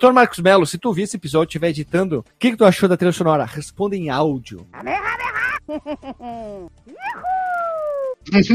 Doutor 0.00 0.14
Marcos 0.14 0.38
Melo, 0.38 0.64
se 0.64 0.78
tu 0.78 0.88
ouvir 0.88 1.02
esse 1.02 1.18
episódio 1.18 1.48
e 1.48 1.50
estiver 1.50 1.68
editando, 1.68 2.20
o 2.20 2.24
que, 2.38 2.52
que 2.52 2.56
tu 2.56 2.64
achou 2.64 2.88
da 2.88 2.96
trilha 2.96 3.12
sonora? 3.12 3.44
Responda 3.44 3.94
em 3.94 4.08
áudio. 4.08 4.66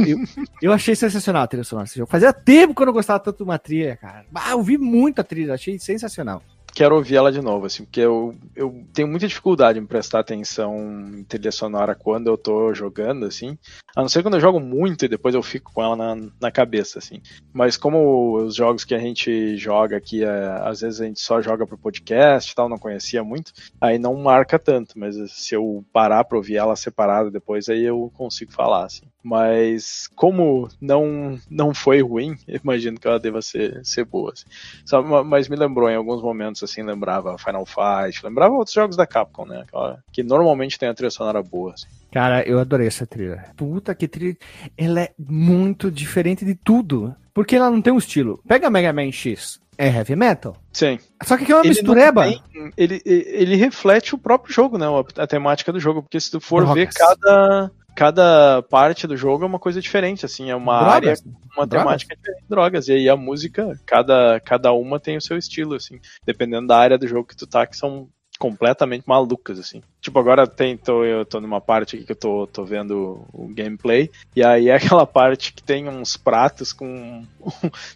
eu, 0.07 0.17
eu 0.59 0.73
achei 0.73 0.95
sensacional 0.95 1.43
a 1.43 1.47
trilha 1.47 1.63
sonora 1.63 1.85
desse 1.85 1.99
jogo. 1.99 2.09
Fazia 2.09 2.33
tempo 2.33 2.73
que 2.73 2.81
eu 2.81 2.87
não 2.87 2.93
gostava 2.93 3.19
tanto 3.19 3.37
de 3.37 3.43
uma 3.43 3.59
trilha, 3.59 3.95
cara. 3.95 4.25
Ah, 4.33 4.53
eu 4.53 4.63
vi 4.63 4.75
muito 4.75 5.21
a 5.21 5.23
trilha, 5.23 5.53
achei 5.53 5.77
sensacional. 5.77 6.41
Quero 6.75 6.95
ouvir 6.95 7.15
ela 7.15 7.31
de 7.31 7.41
novo, 7.41 7.65
assim, 7.65 7.85
porque 7.85 8.01
eu, 8.01 8.35
eu 8.53 8.85
tenho 8.93 9.07
muita 9.07 9.27
dificuldade 9.27 9.79
em 9.79 9.85
prestar 9.85 10.19
atenção 10.19 10.75
em 11.17 11.23
trilha 11.23 11.51
sonora 11.51 11.95
quando 11.95 12.27
eu 12.27 12.37
tô 12.37 12.73
jogando, 12.73 13.25
assim. 13.25 13.57
A 13.95 14.01
não 14.01 14.09
ser 14.09 14.21
quando 14.21 14.33
eu 14.33 14.41
jogo 14.41 14.59
muito 14.59 15.05
e 15.05 15.07
depois 15.07 15.33
eu 15.33 15.41
fico 15.41 15.71
com 15.73 15.81
ela 15.81 15.95
na, 15.95 16.29
na 16.39 16.51
cabeça, 16.51 16.99
assim. 16.99 17.21
Mas 17.53 17.77
como 17.77 18.35
os 18.35 18.55
jogos 18.55 18.83
que 18.83 18.93
a 18.93 18.99
gente 18.99 19.55
joga 19.55 19.95
aqui, 19.95 20.25
é, 20.25 20.47
às 20.63 20.81
vezes 20.81 20.99
a 20.99 21.05
gente 21.05 21.21
só 21.21 21.41
joga 21.41 21.65
pro 21.65 21.77
podcast 21.77 22.51
e 22.51 22.55
tal, 22.55 22.67
não 22.67 22.77
conhecia 22.77 23.23
muito, 23.23 23.53
aí 23.79 23.97
não 23.97 24.13
marca 24.15 24.59
tanto, 24.59 24.99
mas 24.99 25.15
se 25.31 25.55
eu 25.55 25.85
parar 25.93 26.25
pra 26.25 26.37
ouvir 26.37 26.57
ela 26.57 26.75
separada 26.75 27.31
depois, 27.31 27.69
aí 27.69 27.85
eu 27.85 28.11
consigo 28.13 28.51
falar, 28.51 28.83
assim. 28.83 29.05
Mas 29.25 30.07
como 30.15 30.69
não, 30.79 31.39
não 31.49 31.73
foi 31.73 32.01
ruim, 32.01 32.37
eu 32.47 32.59
imagino 32.63 32.99
que 32.99 33.07
ela 33.07 33.19
deva 33.19 33.41
ser, 33.41 33.81
ser 33.83 34.05
boa, 34.05 34.31
assim. 34.31 34.45
Sabe, 34.85 35.07
mas 35.25 35.49
me 35.49 35.55
lembrou 35.55 35.89
em 35.89 35.95
alguns 35.95 36.21
momentos, 36.21 36.61
assim, 36.61 36.83
lembrava 36.83 37.35
Final 37.39 37.65
Fight, 37.65 38.23
lembrava 38.23 38.53
outros 38.53 38.75
jogos 38.75 38.95
da 38.95 39.07
Capcom, 39.07 39.45
né? 39.45 39.61
Aquela- 39.67 39.97
que 40.13 40.21
normalmente 40.21 40.77
tem 40.77 40.87
a 40.87 40.93
trilha 40.93 41.09
sonora 41.09 41.41
boa, 41.41 41.73
assim. 41.73 41.87
Cara, 42.11 42.43
eu 42.47 42.59
adorei 42.59 42.87
essa 42.87 43.05
trilha. 43.07 43.45
Puta 43.57 43.93
que 43.95 44.07
trilha. 44.07 44.37
Ela 44.77 45.01
é 45.01 45.11
muito 45.17 45.89
diferente 45.91 46.45
de 46.45 46.55
tudo. 46.55 47.13
Porque 47.33 47.57
ela 47.57 47.69
não 47.69 47.81
tem 47.81 47.91
um 47.91 47.97
estilo. 47.97 48.39
Pega 48.47 48.69
Mega 48.69 48.93
Man 48.93 49.11
X. 49.11 49.59
É 49.77 49.89
heavy 49.89 50.15
metal. 50.15 50.55
Sim. 50.71 50.97
Só 51.25 51.35
que 51.35 51.43
aqui 51.43 51.51
é 51.51 51.55
uma 51.55 51.61
Ele 51.63 51.69
mistureba. 51.69 52.23
tem- 52.23 52.41
ele, 52.77 53.01
ele 53.05 53.55
reflete 53.57 54.15
o 54.15 54.17
próprio 54.17 54.53
jogo, 54.53 54.77
né? 54.77 54.85
A, 54.85 55.23
a 55.23 55.27
temática 55.27 55.73
do 55.73 55.79
jogo, 55.81 56.01
porque 56.01 56.17
se 56.17 56.31
tu 56.31 56.39
for 56.39 56.73
ver 56.73 56.87
cada, 56.93 57.69
cada 57.95 58.61
parte 58.63 59.07
do 59.07 59.15
jogo 59.15 59.43
é 59.43 59.47
uma 59.47 59.57
coisa 59.57 59.79
diferente, 59.81 60.25
assim, 60.25 60.49
é 60.49 60.55
uma 60.55 60.75
área 60.75 61.13
Drogas. 61.15 61.23
uma 61.55 61.65
Drogas. 61.65 61.85
temática 61.85 62.15
diferente 62.15 62.41
de 62.41 62.49
drogas. 62.49 62.87
E 62.89 62.93
aí 62.93 63.09
a 63.09 63.15
música, 63.15 63.79
cada, 63.85 64.39
cada 64.41 64.73
uma 64.73 64.99
tem 64.99 65.15
o 65.17 65.21
seu 65.21 65.37
estilo, 65.37 65.75
assim. 65.75 65.99
Dependendo 66.25 66.67
da 66.67 66.77
área 66.77 66.97
do 66.97 67.07
jogo 67.07 67.27
que 67.27 67.35
tu 67.35 67.47
tá, 67.47 67.65
que 67.65 67.77
são 67.77 68.09
completamente 68.37 69.03
malucas, 69.07 69.57
assim. 69.59 69.81
Tipo, 70.01 70.19
agora 70.19 70.45
tem, 70.45 70.77
tô, 70.77 71.03
eu 71.03 71.25
tô 71.25 71.39
numa 71.41 71.59
parte 71.61 71.95
aqui 71.95 72.05
que 72.05 72.11
eu 72.11 72.15
tô, 72.15 72.47
tô 72.47 72.63
vendo 72.63 73.25
o 73.33 73.47
gameplay, 73.47 74.09
e 74.35 74.43
aí 74.43 74.69
é 74.69 74.75
aquela 74.75 75.05
parte 75.07 75.51
que 75.53 75.63
tem 75.63 75.87
uns 75.89 76.15
pratos 76.17 76.71
com 76.73 77.25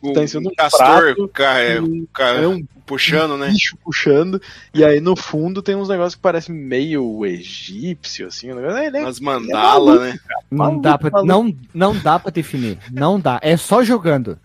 O 0.02 0.14
Tá 0.14 0.24
em 0.24 0.28
cima 0.28 0.42
de 0.44 0.48
um 0.50 0.56
castor 0.56 0.80
prato, 1.16 1.28
ca- 1.28 1.60
é, 1.60 1.80
um, 1.82 2.06
ca- 2.14 2.30
é 2.30 2.48
um 2.48 2.64
puxando, 2.86 3.38
né? 3.38 3.50
bicho 3.52 3.78
puxando, 3.84 4.42
e 4.74 4.84
aí 4.84 5.00
no 5.00 5.16
fundo 5.16 5.62
tem 5.62 5.76
uns 5.76 5.90
negócios 5.90 6.16
que 6.16 6.22
parecem 6.22 6.56
meio 6.56 7.24
egípcio, 7.26 8.26
assim, 8.28 8.52
um 8.52 8.56
negócio, 8.56 8.78
é, 8.78 8.90
né? 8.90 9.02
Umas 9.02 9.20
mandalas, 9.20 10.00
né? 10.02 10.20
Não 10.50 10.58
Maluco, 10.58 10.82
dá, 10.82 10.98
pra, 10.98 11.12
maluco. 11.12 11.28
não, 11.28 11.56
não 11.74 12.02
dá 12.02 12.18
pra 12.18 12.32
definir. 12.32 12.80
Não 12.92 13.20
dá. 13.20 13.40
É 13.44 13.56
só 13.56 13.84
jogando. 13.84 14.40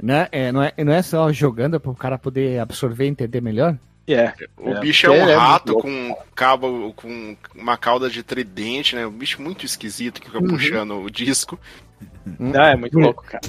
Né? 0.00 0.28
É, 0.30 0.52
não, 0.52 0.62
é, 0.62 0.72
não 0.84 0.92
é 0.92 1.00
só 1.02 1.32
jogando 1.32 1.80
para 1.80 1.90
o 1.90 1.94
cara 1.94 2.18
poder 2.18 2.60
absorver 2.60 3.06
e 3.06 3.08
entender 3.08 3.40
melhor? 3.40 3.76
É, 4.08 4.32
O 4.56 4.70
É, 4.70 4.80
bicho 4.80 5.06
é 5.06 5.08
porque 5.10 5.20
um 5.20 5.24
ele 5.24 5.32
é 5.32 5.36
muito 5.36 5.48
rato 5.50 5.74
com 5.74 6.16
cabo, 6.34 6.92
com 6.94 7.36
uma 7.54 7.76
cauda 7.76 8.08
de 8.08 8.22
tridente, 8.22 8.96
né? 8.96 9.06
Um 9.06 9.10
bicho 9.10 9.40
muito 9.42 9.66
esquisito 9.66 10.20
que 10.20 10.26
fica 10.28 10.38
Uhum. 10.42 10.48
puxando 10.48 11.00
o 11.02 11.10
disco. 11.10 11.58
não, 12.38 12.62
é 12.64 12.76
muito 12.76 12.98
louco, 12.98 13.24
cara. 13.24 13.40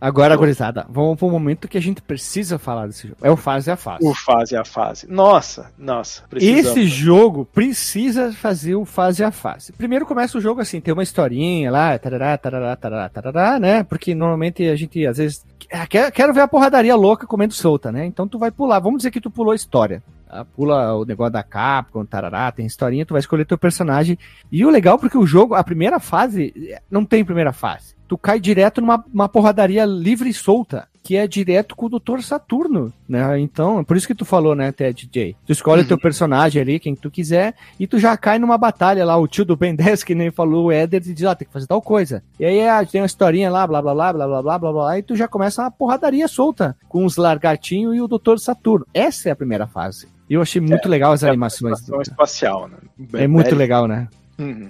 Agora, 0.00 0.36
gurizada, 0.36 0.86
vamos 0.88 1.18
para 1.18 1.26
um 1.26 1.30
momento 1.30 1.68
que 1.68 1.78
a 1.78 1.80
gente 1.80 2.02
precisa 2.02 2.58
falar 2.58 2.86
desse 2.86 3.08
jogo. 3.08 3.20
É 3.22 3.30
o 3.30 3.36
fase 3.36 3.70
a 3.70 3.76
fase. 3.76 4.06
O 4.06 4.14
fase 4.14 4.56
a 4.56 4.64
fase. 4.64 5.06
Nossa, 5.10 5.70
nossa. 5.78 6.22
precisamos. 6.28 6.66
Esse 6.66 6.86
jogo 6.86 7.44
precisa 7.44 8.32
fazer 8.32 8.74
o 8.74 8.84
fase 8.84 9.24
a 9.24 9.30
fase. 9.30 9.72
Primeiro 9.72 10.06
começa 10.06 10.36
o 10.36 10.40
jogo 10.40 10.60
assim, 10.60 10.80
tem 10.80 10.92
uma 10.92 11.02
historinha 11.02 11.70
lá, 11.70 11.98
tarará, 11.98 12.36
tarará, 12.36 12.76
tarará, 12.76 13.08
tarará, 13.08 13.58
né? 13.58 13.82
Porque 13.82 14.14
normalmente 14.14 14.68
a 14.68 14.76
gente, 14.76 15.06
às 15.06 15.18
vezes, 15.18 15.44
ah, 15.72 15.86
quer, 15.86 16.10
quero 16.12 16.32
ver 16.34 16.42
a 16.42 16.48
porradaria 16.48 16.94
louca 16.94 17.26
comendo 17.26 17.54
solta, 17.54 17.90
né? 17.90 18.04
Então 18.04 18.28
tu 18.28 18.38
vai 18.38 18.50
pular. 18.50 18.78
Vamos 18.80 18.98
dizer 18.98 19.10
que 19.10 19.20
tu 19.20 19.30
pulou 19.30 19.52
a 19.52 19.56
história. 19.56 20.02
A- 20.40 20.44
pula 20.44 20.94
o 20.94 21.04
negócio 21.04 21.32
da 21.32 21.42
Capcom, 21.42 22.04
tarará, 22.04 22.50
tem 22.52 22.66
historinha, 22.66 23.06
tu 23.06 23.14
vai 23.14 23.20
escolher 23.20 23.44
teu 23.44 23.58
personagem. 23.58 24.18
E 24.50 24.64
o 24.64 24.70
legal 24.70 24.98
porque 24.98 25.16
o 25.18 25.26
jogo, 25.26 25.54
a 25.54 25.62
primeira 25.64 25.98
fase, 26.00 26.52
eh, 26.70 26.80
não 26.90 27.04
tem 27.04 27.24
primeira 27.24 27.52
fase. 27.52 27.94
Tu 28.08 28.18
cai 28.18 28.38
direto 28.40 28.80
numa 28.80 29.04
uma 29.12 29.28
porradaria 29.28 29.84
livre 29.84 30.28
e 30.28 30.34
solta, 30.34 30.88
que 31.04 31.16
é 31.18 31.26
direto 31.28 31.76
com 31.76 31.84
o 31.84 31.88
Dr. 32.00 32.20
Saturno, 32.22 32.90
né? 33.06 33.38
Então, 33.38 33.78
é 33.78 33.84
por 33.84 33.94
isso 33.94 34.06
que 34.06 34.14
tu 34.14 34.24
falou, 34.24 34.54
né, 34.54 34.72
Ted 34.72 35.06
J. 35.12 35.36
Tu 35.46 35.52
escolhe 35.52 35.82
Uhum. 35.82 35.88
teu 35.88 35.98
personagem 35.98 36.62
ali, 36.62 36.80
quem 36.80 36.94
tu 36.96 37.10
quiser, 37.10 37.54
e 37.78 37.86
tu 37.86 37.98
já 37.98 38.16
cai 38.16 38.38
numa 38.38 38.56
batalha 38.56 39.04
lá, 39.04 39.14
o 39.18 39.28
tio 39.28 39.44
do 39.44 39.54
Ben 39.54 39.74
10, 39.76 40.02
que 40.02 40.14
nem 40.14 40.30
falou, 40.30 40.64
o 40.66 40.72
Éder, 40.72 41.02
e 41.06 41.12
diz, 41.12 41.26
ó, 41.26 41.34
tem 41.34 41.46
que 41.46 41.52
fazer 41.52 41.66
tal 41.66 41.82
coisa. 41.82 42.22
E 42.40 42.44
aí 42.46 42.66
ah, 42.66 42.82
tem 42.86 43.02
uma 43.02 43.06
historinha 43.06 43.50
lá, 43.50 43.66
blá, 43.66 43.82
blá, 43.82 43.92
blá, 43.92 44.12
blá, 44.14 44.26
blá, 44.26 44.42
blá, 44.42 44.58
blá, 44.58 44.72
blá, 44.72 44.98
e 44.98 45.02
tu 45.02 45.14
já 45.14 45.28
começa 45.28 45.60
uma 45.62 45.70
porradaria 45.70 46.26
solta, 46.26 46.74
com 46.88 47.04
os 47.04 47.18
largatinhos 47.18 47.94
e 47.94 48.00
o 48.00 48.08
Dr. 48.08 48.38
Saturno. 48.38 48.86
Essa 48.94 49.28
é 49.28 49.32
a 49.32 49.36
primeira 49.36 49.66
fase. 49.66 50.08
Eu 50.30 50.40
achei 50.40 50.58
muito 50.58 50.88
legal 50.88 51.12
as 51.12 51.22
É 51.22 51.28
animações. 51.28 51.80
Estação 51.80 52.00
espacial, 52.00 52.66
né? 52.66 52.78
É 53.12 53.26
muito 53.28 53.54
legal, 53.54 53.86
né? 53.86 54.08
Uhum. 54.38 54.68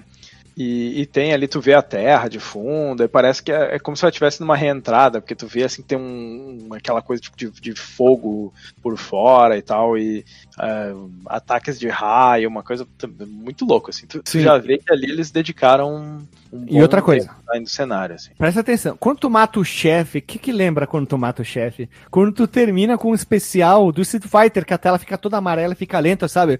E, 0.57 1.01
e 1.01 1.05
tem 1.05 1.33
ali, 1.33 1.49
tu 1.49 1.59
vê 1.59 1.73
a 1.73 1.81
terra 1.81 2.29
de 2.29 2.39
fundo, 2.39 3.03
e 3.03 3.07
parece 3.09 3.43
que 3.43 3.51
é, 3.51 3.75
é 3.75 3.79
como 3.79 3.97
se 3.97 4.05
ela 4.05 4.09
estivesse 4.09 4.39
numa 4.39 4.55
reentrada, 4.55 5.19
porque 5.19 5.35
tu 5.35 5.47
vê 5.47 5.63
assim 5.63 5.81
que 5.81 5.89
tem 5.89 5.97
um, 5.97 6.69
aquela 6.71 7.01
coisa 7.01 7.21
tipo, 7.21 7.35
de, 7.35 7.51
de 7.51 7.73
fogo 7.73 8.53
por 8.81 8.97
fora 8.97 9.57
e 9.57 9.61
tal, 9.61 9.97
e 9.97 10.23
ah, 10.57 10.93
ataques 11.25 11.77
de 11.77 11.89
raio, 11.89 12.47
uma 12.47 12.63
coisa 12.63 12.87
muito 13.27 13.65
louca, 13.65 13.89
assim. 13.89 14.07
Tu, 14.07 14.23
tu 14.23 14.39
já 14.39 14.57
vê 14.57 14.77
que 14.77 14.91
ali 14.93 15.11
eles 15.11 15.29
dedicaram 15.29 16.25
um, 16.53 16.65
E 16.69 16.81
outra 16.81 17.01
coisa. 17.01 17.35
no 17.59 17.67
cenário, 17.67 18.15
assim. 18.15 18.31
Presta 18.37 18.61
atenção. 18.61 18.95
Quando 18.97 19.19
tu 19.19 19.29
mata 19.29 19.59
o 19.59 19.65
chefe, 19.65 20.19
o 20.19 20.21
que 20.21 20.39
que 20.39 20.53
lembra 20.53 20.87
quando 20.87 21.07
tu 21.07 21.17
mata 21.17 21.41
o 21.41 21.45
chefe? 21.45 21.89
Quando 22.09 22.31
tu 22.31 22.47
termina 22.47 22.97
com 22.97 23.11
um 23.11 23.15
especial 23.15 23.91
do 23.91 24.01
Street 24.01 24.25
Fighter, 24.25 24.65
que 24.65 24.73
a 24.73 24.77
tela 24.77 24.97
fica 24.97 25.17
toda 25.17 25.35
amarela 25.35 25.73
e 25.73 25.77
fica 25.77 25.99
lenta, 25.99 26.29
sabe? 26.29 26.59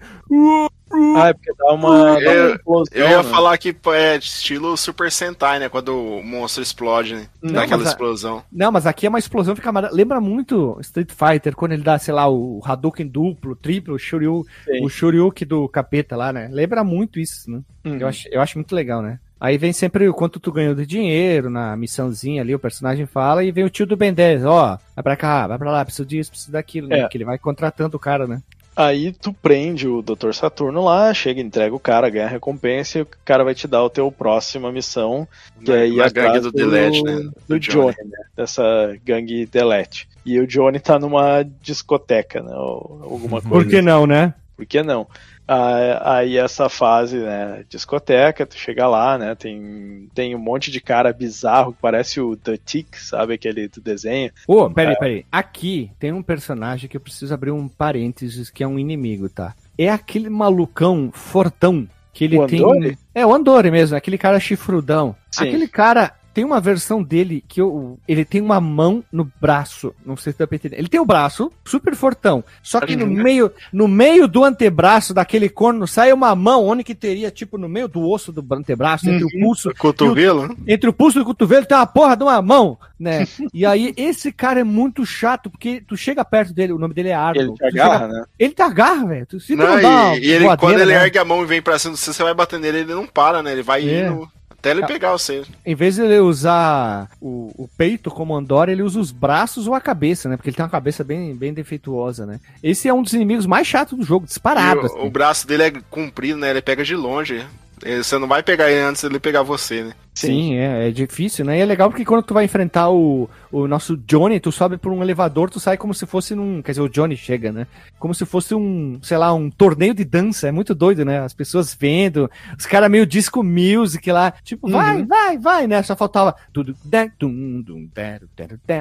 Ah, 1.18 1.30
é 1.30 1.34
porque 1.34 1.52
dá 1.58 1.74
uma, 1.74 2.14
dá 2.14 2.22
Eu- 2.22 2.46
uma 2.48 2.56
explosão, 2.56 2.94
Eu 2.94 3.10
ia 3.10 3.18
né? 3.18 3.24
falar 3.24 3.58
que 3.58 3.76
é 3.94 4.16
estilo 4.18 4.78
Super 4.78 5.12
Sentai, 5.12 5.60
né? 5.60 5.68
Quando 5.68 5.90
o 5.90 6.24
monstro 6.24 6.62
explode, 6.64 7.16
né? 7.16 7.28
Não, 7.42 7.54
Dá 7.54 7.64
aquela 7.64 7.84
a- 7.84 7.88
explosão. 7.88 8.44
Não, 8.52 8.72
mas 8.72 8.86
aqui 8.86 9.06
é 9.06 9.10
uma 9.10 9.20
explosão, 9.20 9.56
fica 9.56 9.70
amarela. 9.70 9.94
Lembra 9.94 10.22
muito 10.22 10.78
Street 10.82 11.10
Fighter, 11.12 11.56
quando 11.56 11.72
ele 11.74 11.84
dá, 11.84 11.98
sei 11.98 12.14
lá, 12.14 12.30
o 12.30 12.62
Hadouken 12.64 13.08
duplo, 13.08 13.56
triplo, 13.56 13.96
o 13.96 14.00
Shuryu, 14.00 14.46
Sim. 14.66 14.86
o 14.86 14.90
Shoryuken 14.90 15.48
do 15.48 15.68
capeta 15.68 16.16
lá, 16.16 16.32
né? 16.32 16.48
Lembra 16.52 16.84
muito 16.84 17.20
isso, 17.20 17.50
né? 17.50 17.62
Uhum. 17.84 17.98
Eu, 17.98 18.08
acho, 18.08 18.28
eu 18.32 18.42
acho 18.42 18.58
muito 18.58 18.74
legal, 18.76 19.02
né? 19.02 19.20
Aí 19.40 19.58
vem 19.58 19.74
sempre 19.74 20.08
o 20.08 20.14
quanto 20.14 20.40
tu 20.40 20.52
ganhou 20.52 20.74
de 20.74 20.86
dinheiro 20.86 21.50
na 21.50 21.76
missãozinha 21.76 22.42
ali, 22.42 22.56
o 22.56 22.60
personagem 22.60 23.06
fala, 23.06 23.44
e 23.44 23.52
vem 23.52 23.66
o 23.66 23.70
tio 23.70 23.86
do 23.86 23.98
Ben 23.98 24.14
10, 24.14 24.46
ó, 24.46 24.78
vai 24.96 25.04
pra 25.04 25.16
cá, 25.18 25.46
vai 25.46 25.58
pra 25.58 25.72
lá, 25.72 25.84
preciso 25.84 26.06
disso, 26.08 26.32
preciso 26.32 26.52
daquilo, 26.54 26.88
né? 26.88 27.02
É. 27.02 27.08
Que 27.10 27.18
ele 27.18 27.26
vai 27.26 27.38
contratando 27.38 27.98
o 27.98 28.00
cara, 28.00 28.26
né? 28.26 28.42
Aí 28.76 29.14
tu 29.14 29.32
prende 29.32 29.88
o 29.88 30.02
Dr. 30.02 30.34
Saturno 30.34 30.84
lá, 30.84 31.14
chega, 31.14 31.40
entrega 31.40 31.74
o 31.74 31.80
cara, 31.80 32.10
ganha 32.10 32.26
a 32.26 32.30
recompensa 32.30 33.00
e 33.00 33.02
o 33.04 33.08
cara 33.24 33.44
vai 33.44 33.56
te 33.56 33.68
dar 33.68 33.84
o 33.84 33.90
teu 33.90 34.12
próxima 34.12 34.72
missão, 34.72 35.26
que 35.64 35.72
Na- 35.72 35.78
é 35.78 35.88
ir 35.88 35.96
na 35.96 36.10
gangue 36.10 36.40
do 36.42 36.52
Delete, 36.52 37.02
né? 37.04 37.30
Do, 37.48 37.58
Johnny, 37.60 37.96
né? 38.04 38.18
Dessa 38.36 38.98
gangue 39.06 39.46
Delete. 39.46 40.10
E 40.26 40.40
o 40.40 40.46
Johnny 40.48 40.80
tá 40.80 41.00
numa 41.00 41.44
discoteca, 41.62 42.42
né? 42.42 42.54
Ou 42.54 43.00
alguma 43.04 43.42
coisa. 43.42 43.64
Por 43.64 43.70
que 43.70 43.82
não, 43.82 44.06
né? 44.06 44.34
Por 44.58 44.66
que 44.66 44.84
não? 44.84 45.08
Aí 45.48 46.38
essa 46.38 46.70
fase, 46.70 47.18
né, 47.18 47.64
discoteca, 47.70 48.46
tu 48.46 48.58
chega 48.58 48.88
lá, 48.88 49.18
né, 49.18 49.36
tem, 49.36 50.10
tem 50.14 50.36
um 50.36 50.40
monte 50.40 50.72
de 50.72 50.82
cara 50.82 51.14
bizarro 51.14 51.74
que 51.74 51.82
parece 51.82 52.20
o 52.20 52.36
The 52.36 52.58
Tick, 52.58 52.96
sabe, 52.98 53.36
aquele 53.36 53.68
do 53.68 53.80
desenho. 53.80 54.32
Ô, 54.48 54.70
peraí, 54.70 54.98
peraí. 54.98 55.26
Aqui 55.32 55.92
tem 56.00 56.12
um 56.12 56.24
personagem 56.24 56.90
que 56.90 56.98
eu 56.98 57.02
preciso 57.02 57.34
abrir 57.34 57.52
um 57.52 57.68
parênteses, 57.68 58.50
que 58.50 58.64
é 58.64 58.68
um 58.68 58.80
inimigo, 58.80 59.30
tá? 59.30 59.54
É 59.78 59.90
aquele 59.90 60.30
malucão 60.30 61.12
fortão 61.14 61.88
que 62.14 62.24
ele 62.24 62.40
O 62.40 62.48
tem. 62.48 62.60
Andori? 62.60 62.98
É 63.14 63.26
o 63.26 63.34
Andori 63.34 63.70
mesmo, 63.70 63.96
aquele 63.96 64.18
cara 64.18 64.40
chifrudão. 64.40 65.16
Sim. 65.30 65.44
Aquele 65.48 65.68
cara. 65.68 66.14
Tem 66.36 66.44
uma 66.44 66.60
versão 66.60 67.02
dele 67.02 67.42
que 67.48 67.62
eu, 67.62 67.98
ele 68.08 68.26
tem 68.26 68.42
uma 68.42 68.60
mão 68.60 69.02
no 69.12 69.28
braço. 69.42 69.96
Não 70.06 70.18
sei 70.18 70.34
se 70.34 70.38
dá 70.40 70.46
pra 70.46 70.58
entender. 70.58 70.78
Ele 70.78 70.90
tem 70.90 71.00
o 71.00 71.06
braço 71.06 71.50
super 71.64 71.96
fortão. 71.96 72.44
Só 72.62 72.82
que 72.82 72.94
no 72.96 73.06
Uhum. 73.06 73.12
meio, 73.24 73.52
no 73.72 73.88
meio 73.88 74.28
do 74.28 74.44
antebraço 74.44 75.14
daquele 75.14 75.48
corno 75.48 75.88
sai 75.88 76.12
uma 76.12 76.36
mão, 76.36 76.66
onde 76.68 76.84
que 76.84 76.94
teria, 76.94 77.32
tipo, 77.32 77.58
no 77.58 77.70
meio 77.70 77.88
do 77.88 78.02
osso 78.08 78.34
do 78.34 78.46
antebraço, 78.54 79.10
entre 79.10 79.24
o 79.24 79.30
pulso 79.40 79.74
Cotovelo? 79.76 80.56
entre 80.68 80.90
o 80.90 80.94
pulso 80.94 81.20
e 81.20 81.22
o 81.22 81.26
cotovelo 81.26 81.66
tem 81.66 81.78
uma 81.78 81.88
porra 81.88 82.18
de 82.18 82.24
uma 82.24 82.42
mão, 82.42 82.78
né? 83.00 83.26
E 83.54 83.66
aí, 83.66 83.94
esse 83.96 84.32
cara 84.34 84.60
é 84.60 84.64
muito 84.66 85.06
chato, 85.06 85.50
porque 85.50 85.82
tu 85.88 85.96
chega 85.96 86.26
perto 86.26 86.54
dele, 86.54 86.74
o 86.74 86.78
nome 86.78 86.94
dele 86.94 87.10
é 87.10 87.14
Arnold. 87.16 87.56
Ele 87.62 87.72
te 87.72 87.80
agarra, 87.80 88.00
chega- 88.00 88.08
né? 88.14 88.26
Ele 88.38 88.54
te 88.54 88.62
agarra, 88.62 89.06
velho. 89.08 89.40
Se 89.40 89.56
Não, 89.56 89.82
não 89.82 90.16
e, 90.16 90.20
e 90.20 90.32
ele, 90.32 90.58
quando 90.58 90.80
ele 90.80 90.94
né? 90.94 91.04
ergue 91.06 91.18
a 91.18 91.24
mão 91.24 91.42
e 91.44 91.46
vem 91.46 91.62
pra 91.62 91.80
cima 91.80 91.96
você, 91.96 92.12
você 92.12 92.24
vai 92.24 92.34
bater 92.34 92.60
nele, 92.60 92.80
ele 92.80 92.94
não 92.94 93.08
para, 93.08 93.42
né? 93.42 93.54
Ele 93.54 93.64
vai 93.64 93.88
É. 93.88 94.08
indo 94.10 94.28
até 94.66 94.72
ele 94.72 94.86
pegar 94.86 95.12
você. 95.12 95.44
Em 95.66 95.76
vez 95.76 95.96
de 95.96 96.02
ele 96.02 96.20
usar 96.20 97.10
o, 97.22 97.52
o 97.56 97.70
peito 97.78 98.10
como 98.10 98.36
Andorra, 98.36 98.72
ele 98.72 98.82
usa 98.82 99.00
os 99.00 99.12
braços 99.12 99.68
ou 99.68 99.74
a 99.74 99.82
cabeça, 99.82 100.28
né? 100.28 100.36
Porque 100.36 100.50
ele 100.50 100.56
tem 100.56 100.66
uma 100.66 100.72
cabeça 100.72 101.04
bem, 101.04 101.36
bem 101.36 101.54
defeituosa, 101.54 102.26
né? 102.26 102.40
Esse 102.64 102.88
é 102.88 102.94
um 102.94 103.04
dos 103.04 103.14
inimigos 103.14 103.46
mais 103.46 103.68
chatos 103.68 103.98
do 103.98 104.04
jogo, 104.04 104.26
disparado. 104.26 104.82
O, 104.82 104.86
assim. 104.86 105.00
o 105.00 105.10
braço 105.10 105.48
dele 105.48 105.64
é 105.64 105.72
comprido, 105.90 106.40
né? 106.40 106.50
Ele 106.50 106.62
pega 106.62 106.84
de 106.84 106.96
longe. 106.96 107.46
Você 107.82 108.18
não 108.18 108.28
vai 108.28 108.42
pegar 108.42 108.72
ele 108.72 108.82
antes 108.82 109.04
dele 109.04 109.20
pegar 109.20 109.44
você, 109.44 109.84
né? 109.84 109.94
Sim, 110.16 110.56
é, 110.56 110.88
é 110.88 110.92
difícil, 110.92 111.44
né? 111.44 111.58
E 111.58 111.62
é 111.62 111.66
legal 111.66 111.90
porque 111.90 112.06
quando 112.06 112.24
tu 112.24 112.34
vai 112.34 112.46
enfrentar 112.46 112.90
o, 112.90 113.30
o 113.52 113.68
nosso 113.68 113.98
Johnny, 113.98 114.40
tu 114.40 114.50
sobe 114.50 114.78
por 114.78 114.92
um 114.92 115.04
elevador, 115.04 115.50
tu 115.50 115.60
sai 115.60 115.76
como 115.76 115.94
se 115.94 116.06
fosse 116.06 116.34
num. 116.34 116.62
Quer 116.62 116.72
dizer, 116.72 116.82
o 116.82 116.90
Johnny 116.90 117.18
chega, 117.18 117.52
né? 117.52 117.68
Como 118.00 118.16
se 118.16 118.26
fosse 118.26 118.56
um, 118.56 118.98
sei 119.02 119.18
lá, 119.18 119.34
um 119.34 119.50
torneio 119.50 119.94
de 119.94 120.06
dança. 120.06 120.48
É 120.48 120.52
muito 120.52 120.74
doido, 120.74 121.04
né? 121.04 121.20
As 121.20 121.34
pessoas 121.34 121.76
vendo, 121.78 122.32
os 122.58 122.66
caras 122.66 122.90
meio 122.90 123.06
disco 123.06 123.44
music 123.44 124.10
lá, 124.10 124.32
tipo, 124.42 124.70
vai, 124.70 125.04
vai, 125.04 125.38
vai, 125.38 125.68
né? 125.68 125.84
Só 125.84 125.98
faltava 125.98 126.34
tudo. 126.54 126.74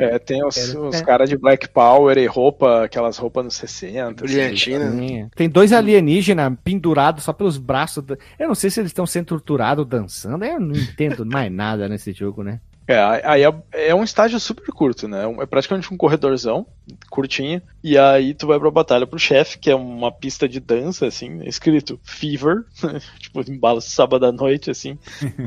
É, 0.05 0.19
tem 0.21 0.45
os, 0.47 0.57
os 0.75 1.01
caras 1.01 1.29
de 1.29 1.37
Black 1.37 1.69
Power 1.69 2.17
e 2.17 2.27
roupa, 2.27 2.85
aquelas 2.85 3.19
roupas 3.19 3.45
nos 3.45 3.55
60. 3.57 4.25
Brilhantina. 4.25 5.31
Tem 5.35 5.49
dois 5.49 5.73
alienígenas 5.73 6.53
pendurados 6.63 7.25
só 7.25 7.33
pelos 7.33 7.59
braços. 7.59 8.05
Eu 8.39 8.47
não 8.47 8.55
sei 8.55 8.71
se 8.71 8.79
eles 8.79 8.91
estão 8.91 9.05
sendo 9.05 9.27
torturados 9.27 9.85
dançando. 9.85 10.45
Eu 10.45 10.61
não 10.61 10.77
entendo 10.77 11.24
mais 11.25 11.51
nada 11.51 11.89
nesse 11.89 12.13
jogo, 12.13 12.43
né? 12.43 12.61
É, 12.87 12.99
aí 13.25 13.43
é, 13.43 13.55
é 13.73 13.95
um 13.95 14.05
estágio 14.05 14.39
super 14.39 14.67
curto, 14.67 15.09
né? 15.09 15.23
É 15.41 15.47
praticamente 15.47 15.93
um 15.93 15.97
corredorzão, 15.97 16.67
curtinho. 17.09 17.63
E 17.83 17.97
aí 17.97 18.35
tu 18.35 18.47
vai 18.47 18.59
pra 18.59 18.71
batalha 18.71 19.07
pro 19.07 19.19
chefe, 19.19 19.59
que 19.59 19.71
é 19.71 19.75
uma 19.75 20.13
pista 20.13 20.47
de 20.47 20.61
dança, 20.61 21.07
assim, 21.07 21.43
escrito 21.45 21.99
Fever, 22.03 22.65
tipo, 23.19 23.41
embalo 23.51 23.81
sábado 23.81 24.27
à 24.27 24.33
noite, 24.33 24.71
assim. 24.71 24.99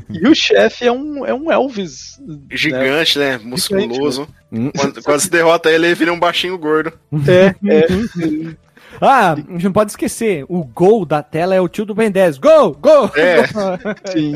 e 0.09 0.27
o 0.27 0.33
chefe 0.33 0.85
é 0.87 0.91
um, 0.91 1.25
é 1.25 1.33
um 1.33 1.51
Elvis. 1.51 2.19
né? 2.25 2.39
Gigante, 2.51 3.19
né? 3.19 3.37
Musculoso. 3.37 4.27
Hum. 4.51 4.71
Quando, 4.71 5.03
quando 5.03 5.19
você 5.19 5.29
derrota 5.29 5.69
ele, 5.69 5.85
ele 5.87 5.95
vira 5.95 6.11
um 6.11 6.19
baixinho 6.19 6.57
gordo. 6.57 6.91
É, 7.27 7.55
é. 7.71 8.57
Ah, 8.99 9.33
a 9.33 9.35
gente 9.35 9.63
não 9.65 9.71
pode 9.71 9.91
esquecer, 9.91 10.45
o 10.49 10.63
gol 10.63 11.05
da 11.05 11.21
tela 11.21 11.53
é 11.53 11.61
o 11.61 11.67
tio 11.67 11.85
do 11.85 11.93
Ben 11.95 12.09
10. 12.11 12.37
Gol! 12.37 12.73
Gol! 12.79 13.11
É. 13.15 13.45
Sim. 14.11 14.35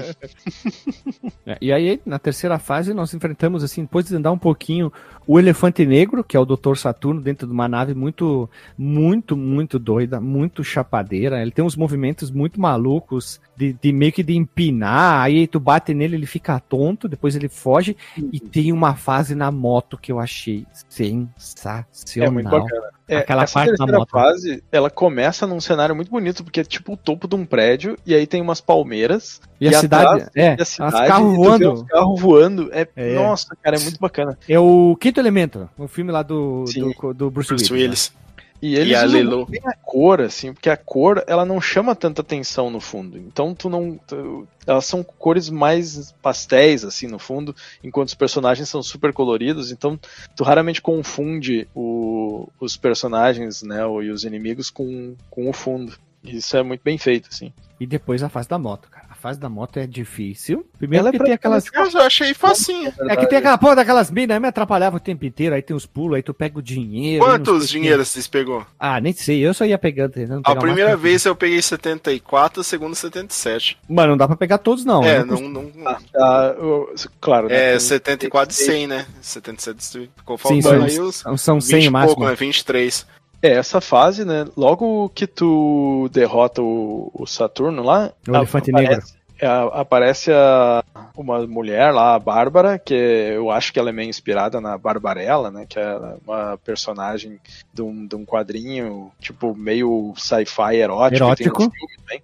É, 1.46 1.58
E 1.62 1.72
aí, 1.72 2.00
na 2.06 2.20
terceira 2.20 2.60
fase, 2.60 2.94
nós 2.94 3.14
enfrentamos, 3.14 3.64
assim, 3.64 3.82
depois 3.84 4.06
de 4.08 4.16
andar 4.16 4.32
um 4.32 4.38
pouquinho, 4.38 4.92
o 5.28 5.40
Elefante 5.40 5.86
Negro, 5.86 6.24
que 6.24 6.36
é 6.36 6.40
o 6.40 6.46
Dr. 6.46 6.76
Saturno, 6.76 7.22
dentro 7.22 7.48
de 7.48 7.54
uma 7.54 7.68
nave 7.68 7.94
muito, 7.94 8.50
muito, 8.78 9.38
muito 9.38 9.78
doida, 9.80 10.20
muito 10.20 10.64
chapadeira. 10.64 11.42
Ele 11.42 11.52
tem 11.52 11.64
uns 11.64 11.76
movimentos 11.76 12.30
muito 12.32 12.60
malucos, 12.60 13.40
de, 13.56 13.74
de 13.74 13.94
meio 13.94 14.12
que 14.12 14.24
de 14.24 14.36
empinar, 14.36 15.22
aí 15.22 15.46
tu 15.48 15.60
bate 15.60 15.94
nele, 15.94 16.16
ele 16.16 16.26
fica 16.26 16.60
tonto, 16.60 17.08
depois 17.08 17.36
ele 17.36 17.48
foge, 17.48 17.96
e 18.32 18.40
tem 18.40 18.72
uma 18.72 18.96
fase 18.96 19.36
na 19.36 19.52
moto 19.52 19.98
que 19.98 20.12
eu 20.12 20.20
achei 20.20 20.66
sensacional. 20.90 22.28
É 22.28 22.30
muito 22.32 22.50
bacana. 22.50 22.90
É, 23.08 23.18
Aquela 23.18 23.46
parte 23.46 23.76
da 23.76 23.86
moto. 23.86 24.10
fase, 24.10 24.64
ela 24.72 24.90
começa 24.90 25.46
num 25.46 25.60
cenário 25.60 25.94
muito 25.94 26.10
bonito, 26.10 26.46
porque 26.46 26.62
é 26.62 26.64
tipo 26.64 26.94
o 26.94 26.98
topo 26.98 27.28
de 27.28 27.36
um 27.36 27.46
prédio, 27.46 27.98
e 28.06 28.16
aí 28.16 28.26
tem 28.26 28.42
umas 28.42 28.62
palmeiras, 28.62 29.42
E 29.60 29.68
a 29.68 29.72
E 29.72 29.76
cidade, 29.76 30.06
atrás, 30.06 30.30
é, 30.34 30.56
e 30.56 30.60
a 30.60 30.64
os 30.64 30.68
cidade, 30.70 31.08
carros 31.08 31.36
tu 31.36 31.42
vê 31.42 31.48
voando. 31.48 31.74
os 31.74 31.84
carros 31.84 32.22
voando. 32.22 32.70
É, 32.72 32.88
É. 32.96 33.14
Nossa, 33.16 33.56
cara, 33.62 33.76
é 33.78 33.80
muito 33.82 34.00
bacana. 34.00 34.38
É 34.48 34.58
o 34.58 34.96
Quinto 35.12 35.20
Elemento, 35.20 35.70
o 35.78 35.88
filme 35.88 36.12
lá 36.12 36.24
do, 36.24 36.66
Sim. 36.68 36.92
do, 36.92 37.14
do 37.14 37.30
Bruce, 37.30 37.50
Bruce 37.50 37.72
Willis. 37.74 38.14
Willis. 38.14 38.22
E 38.62 38.76
eles 38.76 38.92
E 38.92 38.96
a 38.96 39.06
usam 39.06 39.46
bem 39.46 39.60
a 39.66 39.74
cor, 39.74 40.22
assim, 40.22 40.54
porque 40.54 40.70
a 40.70 40.78
cor, 40.78 41.24
ela 41.26 41.44
não 41.44 41.60
chama 41.60 41.96
tanta 41.96 42.22
atenção 42.22 42.70
no 42.70 42.80
fundo. 42.80 43.18
Então 43.18 43.56
tu 43.56 43.70
não... 43.70 44.00
tu- 44.08 44.48
elas 44.68 44.86
são 44.86 45.04
cores 45.04 45.50
mais 45.50 46.14
pastéis, 46.22 46.86
assim, 46.86 47.08
no 47.08 47.18
fundo, 47.18 47.56
enquanto 47.84 48.10
os 48.10 48.14
personagens 48.14 48.70
são 48.70 48.82
super 48.84 49.12
coloridos. 49.12 49.72
Então 49.72 50.00
tu 50.36 50.44
raramente 50.44 50.82
confunde 50.82 51.68
o- 51.76 52.48
os 52.60 52.78
personagens, 52.78 53.64
né, 53.64 53.82
e 54.04 54.12
os 54.12 54.24
inimigos 54.24 54.70
com, 54.70 55.16
com 55.30 55.50
o 55.50 55.54
fundo. 55.54 55.94
Isso 56.24 56.56
é 56.56 56.62
muito 56.62 56.82
bem 56.84 57.00
feito, 57.00 57.30
assim. 57.32 57.52
E 57.80 57.88
depois 57.88 58.22
a 58.22 58.30
fase 58.30 58.48
da 58.48 58.60
moto, 58.60 58.88
cara. 58.92 59.11
Fase 59.22 59.40
da 59.40 59.48
moto 59.48 59.78
é 59.78 59.86
difícil. 59.86 60.66
Primeiro 60.80 61.02
Ela 61.04 61.10
é 61.10 61.12
que 61.12 61.18
pra- 61.20 61.26
tem 61.26 61.34
aquelas. 61.36 61.66
Eu 61.94 62.02
achei 62.02 62.34
facinho. 62.34 62.92
É 63.08 63.16
que 63.16 63.28
tem 63.28 63.38
aquela 63.38 63.56
porra 63.56 63.76
daquelas 63.76 64.10
minas, 64.10 64.42
me 64.42 64.48
atrapalhava 64.48 64.98
o 64.98 65.00
tempo 65.00 65.24
inteiro, 65.26 65.54
aí 65.54 65.62
tem 65.62 65.76
os 65.76 65.86
pulos, 65.86 66.16
aí 66.16 66.24
tu 66.24 66.34
pega 66.34 66.58
o 66.58 66.62
dinheiro. 66.62 67.24
aí 67.24 67.30
não 67.30 67.38
Quantos 67.38 67.70
dinheiros 67.70 68.08
vocês 68.08 68.26
pegou? 68.28 68.66
Ah, 68.80 69.00
nem 69.00 69.14
sei, 69.14 69.40
eu 69.46 69.54
só 69.54 69.64
ia 69.64 69.78
pegando. 69.78 70.12
A 70.44 70.56
primeira 70.56 70.98
vez 70.98 71.24
eu 71.24 71.36
peguei 71.36 71.62
74, 71.62 72.62
a 72.62 72.64
segunda 72.64 72.96
77. 72.96 73.78
Mano, 73.88 74.10
não 74.12 74.18
dá 74.18 74.26
pra 74.28 74.36
pegar 74.36 74.58
todos, 74.58 74.84
não. 74.84 75.04
é, 75.04 75.18
Eu 75.20 75.26
não, 75.28 75.38
costumo- 75.38 75.72
não, 75.76 75.92
Ah, 75.92 76.00
ah, 76.16 76.56
eu- 76.58 76.92
claro, 77.20 77.48
né? 77.48 77.56
É, 77.56 77.70
tem- 77.72 77.80
74 77.80 78.54
e 78.56 78.58
100, 78.58 78.88
né? 78.88 79.06
77 79.22 80.10
ficou 80.18 80.36
Sim, 80.40 80.62
faltando 80.62 80.90
são, 80.90 81.04
aí 81.04 81.08
os 81.08 81.16
são, 81.18 81.38
são 81.38 81.56
20 81.60 81.64
100 81.70 81.84
e 81.84 81.88
o 81.88 81.92
máximo. 81.92 82.16
pouco, 82.16 82.30
né? 82.30 82.36
23. 82.36 83.06
É, 83.42 83.52
essa 83.54 83.82
fase, 83.82 84.24
né? 84.24 84.46
Logo 84.56 85.10
que 85.10 85.26
tu 85.26 86.10
derrota 86.12 86.62
o, 86.62 87.10
o 87.14 87.26
Saturno 87.26 87.82
lá. 87.84 88.12
O 88.28 88.36
elefante 88.36 88.70
aparece, 88.72 89.14
é, 89.40 89.48
aparece 89.48 90.32
a- 90.32 90.84
uma 91.18 91.46
mulher 91.48 91.92
lá, 91.92 92.14
a 92.16 92.20
Bárbara, 92.20 92.78
que 92.78 92.94
eu 92.94 93.50
acho 93.50 93.74
que 93.74 93.80
ela 93.80 93.90
é 93.90 93.94
meio 93.94 94.10
inspirada 94.10 94.62
na 94.62 94.78
Barbarella, 94.78 95.50
né? 95.50 95.66
Que 95.68 95.80
é 95.80 95.98
uma 96.26 96.58
personagem 96.64 97.40
de 97.74 97.82
um, 97.82 98.06
de 98.06 98.16
um 98.16 98.26
quadrinho, 98.26 99.12
tipo, 99.20 99.56
meio 99.56 100.14
sci-fi 100.18 100.76
erótico. 100.76 101.24
Erótico. 101.24 101.64
no 101.64 101.72
filme 101.72 101.98
também. 101.98 102.22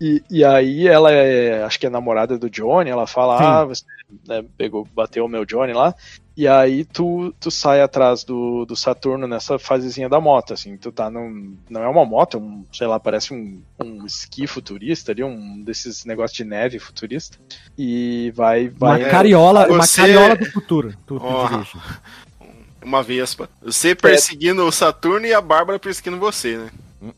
E, 0.00 0.22
e 0.30 0.44
aí 0.44 0.88
ela 0.88 1.12
é, 1.12 1.62
acho 1.62 1.78
que 1.78 1.86
é 1.86 1.90
namorada 1.90 2.38
do 2.38 2.48
Johnny, 2.48 2.88
ela 2.88 3.06
fala, 3.06 3.36
Sim. 3.36 3.44
ah, 3.44 3.64
você 3.64 3.84
né, 4.26 4.42
pegou, 4.56 4.88
bateu 4.94 5.26
o 5.26 5.28
meu 5.28 5.44
Johnny 5.44 5.74
lá. 5.74 5.94
E 6.40 6.48
aí 6.48 6.86
tu, 6.86 7.34
tu 7.38 7.50
sai 7.50 7.82
atrás 7.82 8.24
do, 8.24 8.64
do 8.64 8.74
Saturno 8.74 9.28
nessa 9.28 9.58
fasezinha 9.58 10.08
da 10.08 10.18
moto, 10.18 10.54
assim, 10.54 10.74
tu 10.74 10.90
tá 10.90 11.10
num. 11.10 11.54
Não 11.68 11.82
é 11.82 11.86
uma 11.86 12.06
moto, 12.06 12.38
é 12.38 12.40
um, 12.40 12.64
sei 12.72 12.86
lá, 12.86 12.98
parece 12.98 13.34
um, 13.34 13.60
um 13.78 14.06
esqui 14.06 14.46
futurista 14.46 15.12
ali, 15.12 15.22
um 15.22 15.60
desses 15.62 16.06
negócios 16.06 16.34
de 16.34 16.44
neve 16.44 16.78
futurista. 16.78 17.36
E 17.76 18.32
vai. 18.34 18.68
Uma 18.68 18.98
vai 18.98 19.10
cariola, 19.10 19.68
uma 19.68 19.82
Você- 19.82 20.00
cariola 20.00 20.34
do 20.34 20.46
futuro. 20.46 20.94
Tu, 21.06 21.20
tu 21.20 21.48
dirige. 21.50 21.72
Uma 22.82 23.02
Vespa. 23.02 23.46
Você 23.60 23.94
perseguindo 23.94 24.64
o 24.64 24.72
Saturno 24.72 25.26
e 25.26 25.34
a 25.34 25.42
Bárbara 25.42 25.78
perseguindo 25.78 26.16
você, 26.18 26.56
né? 26.56 26.70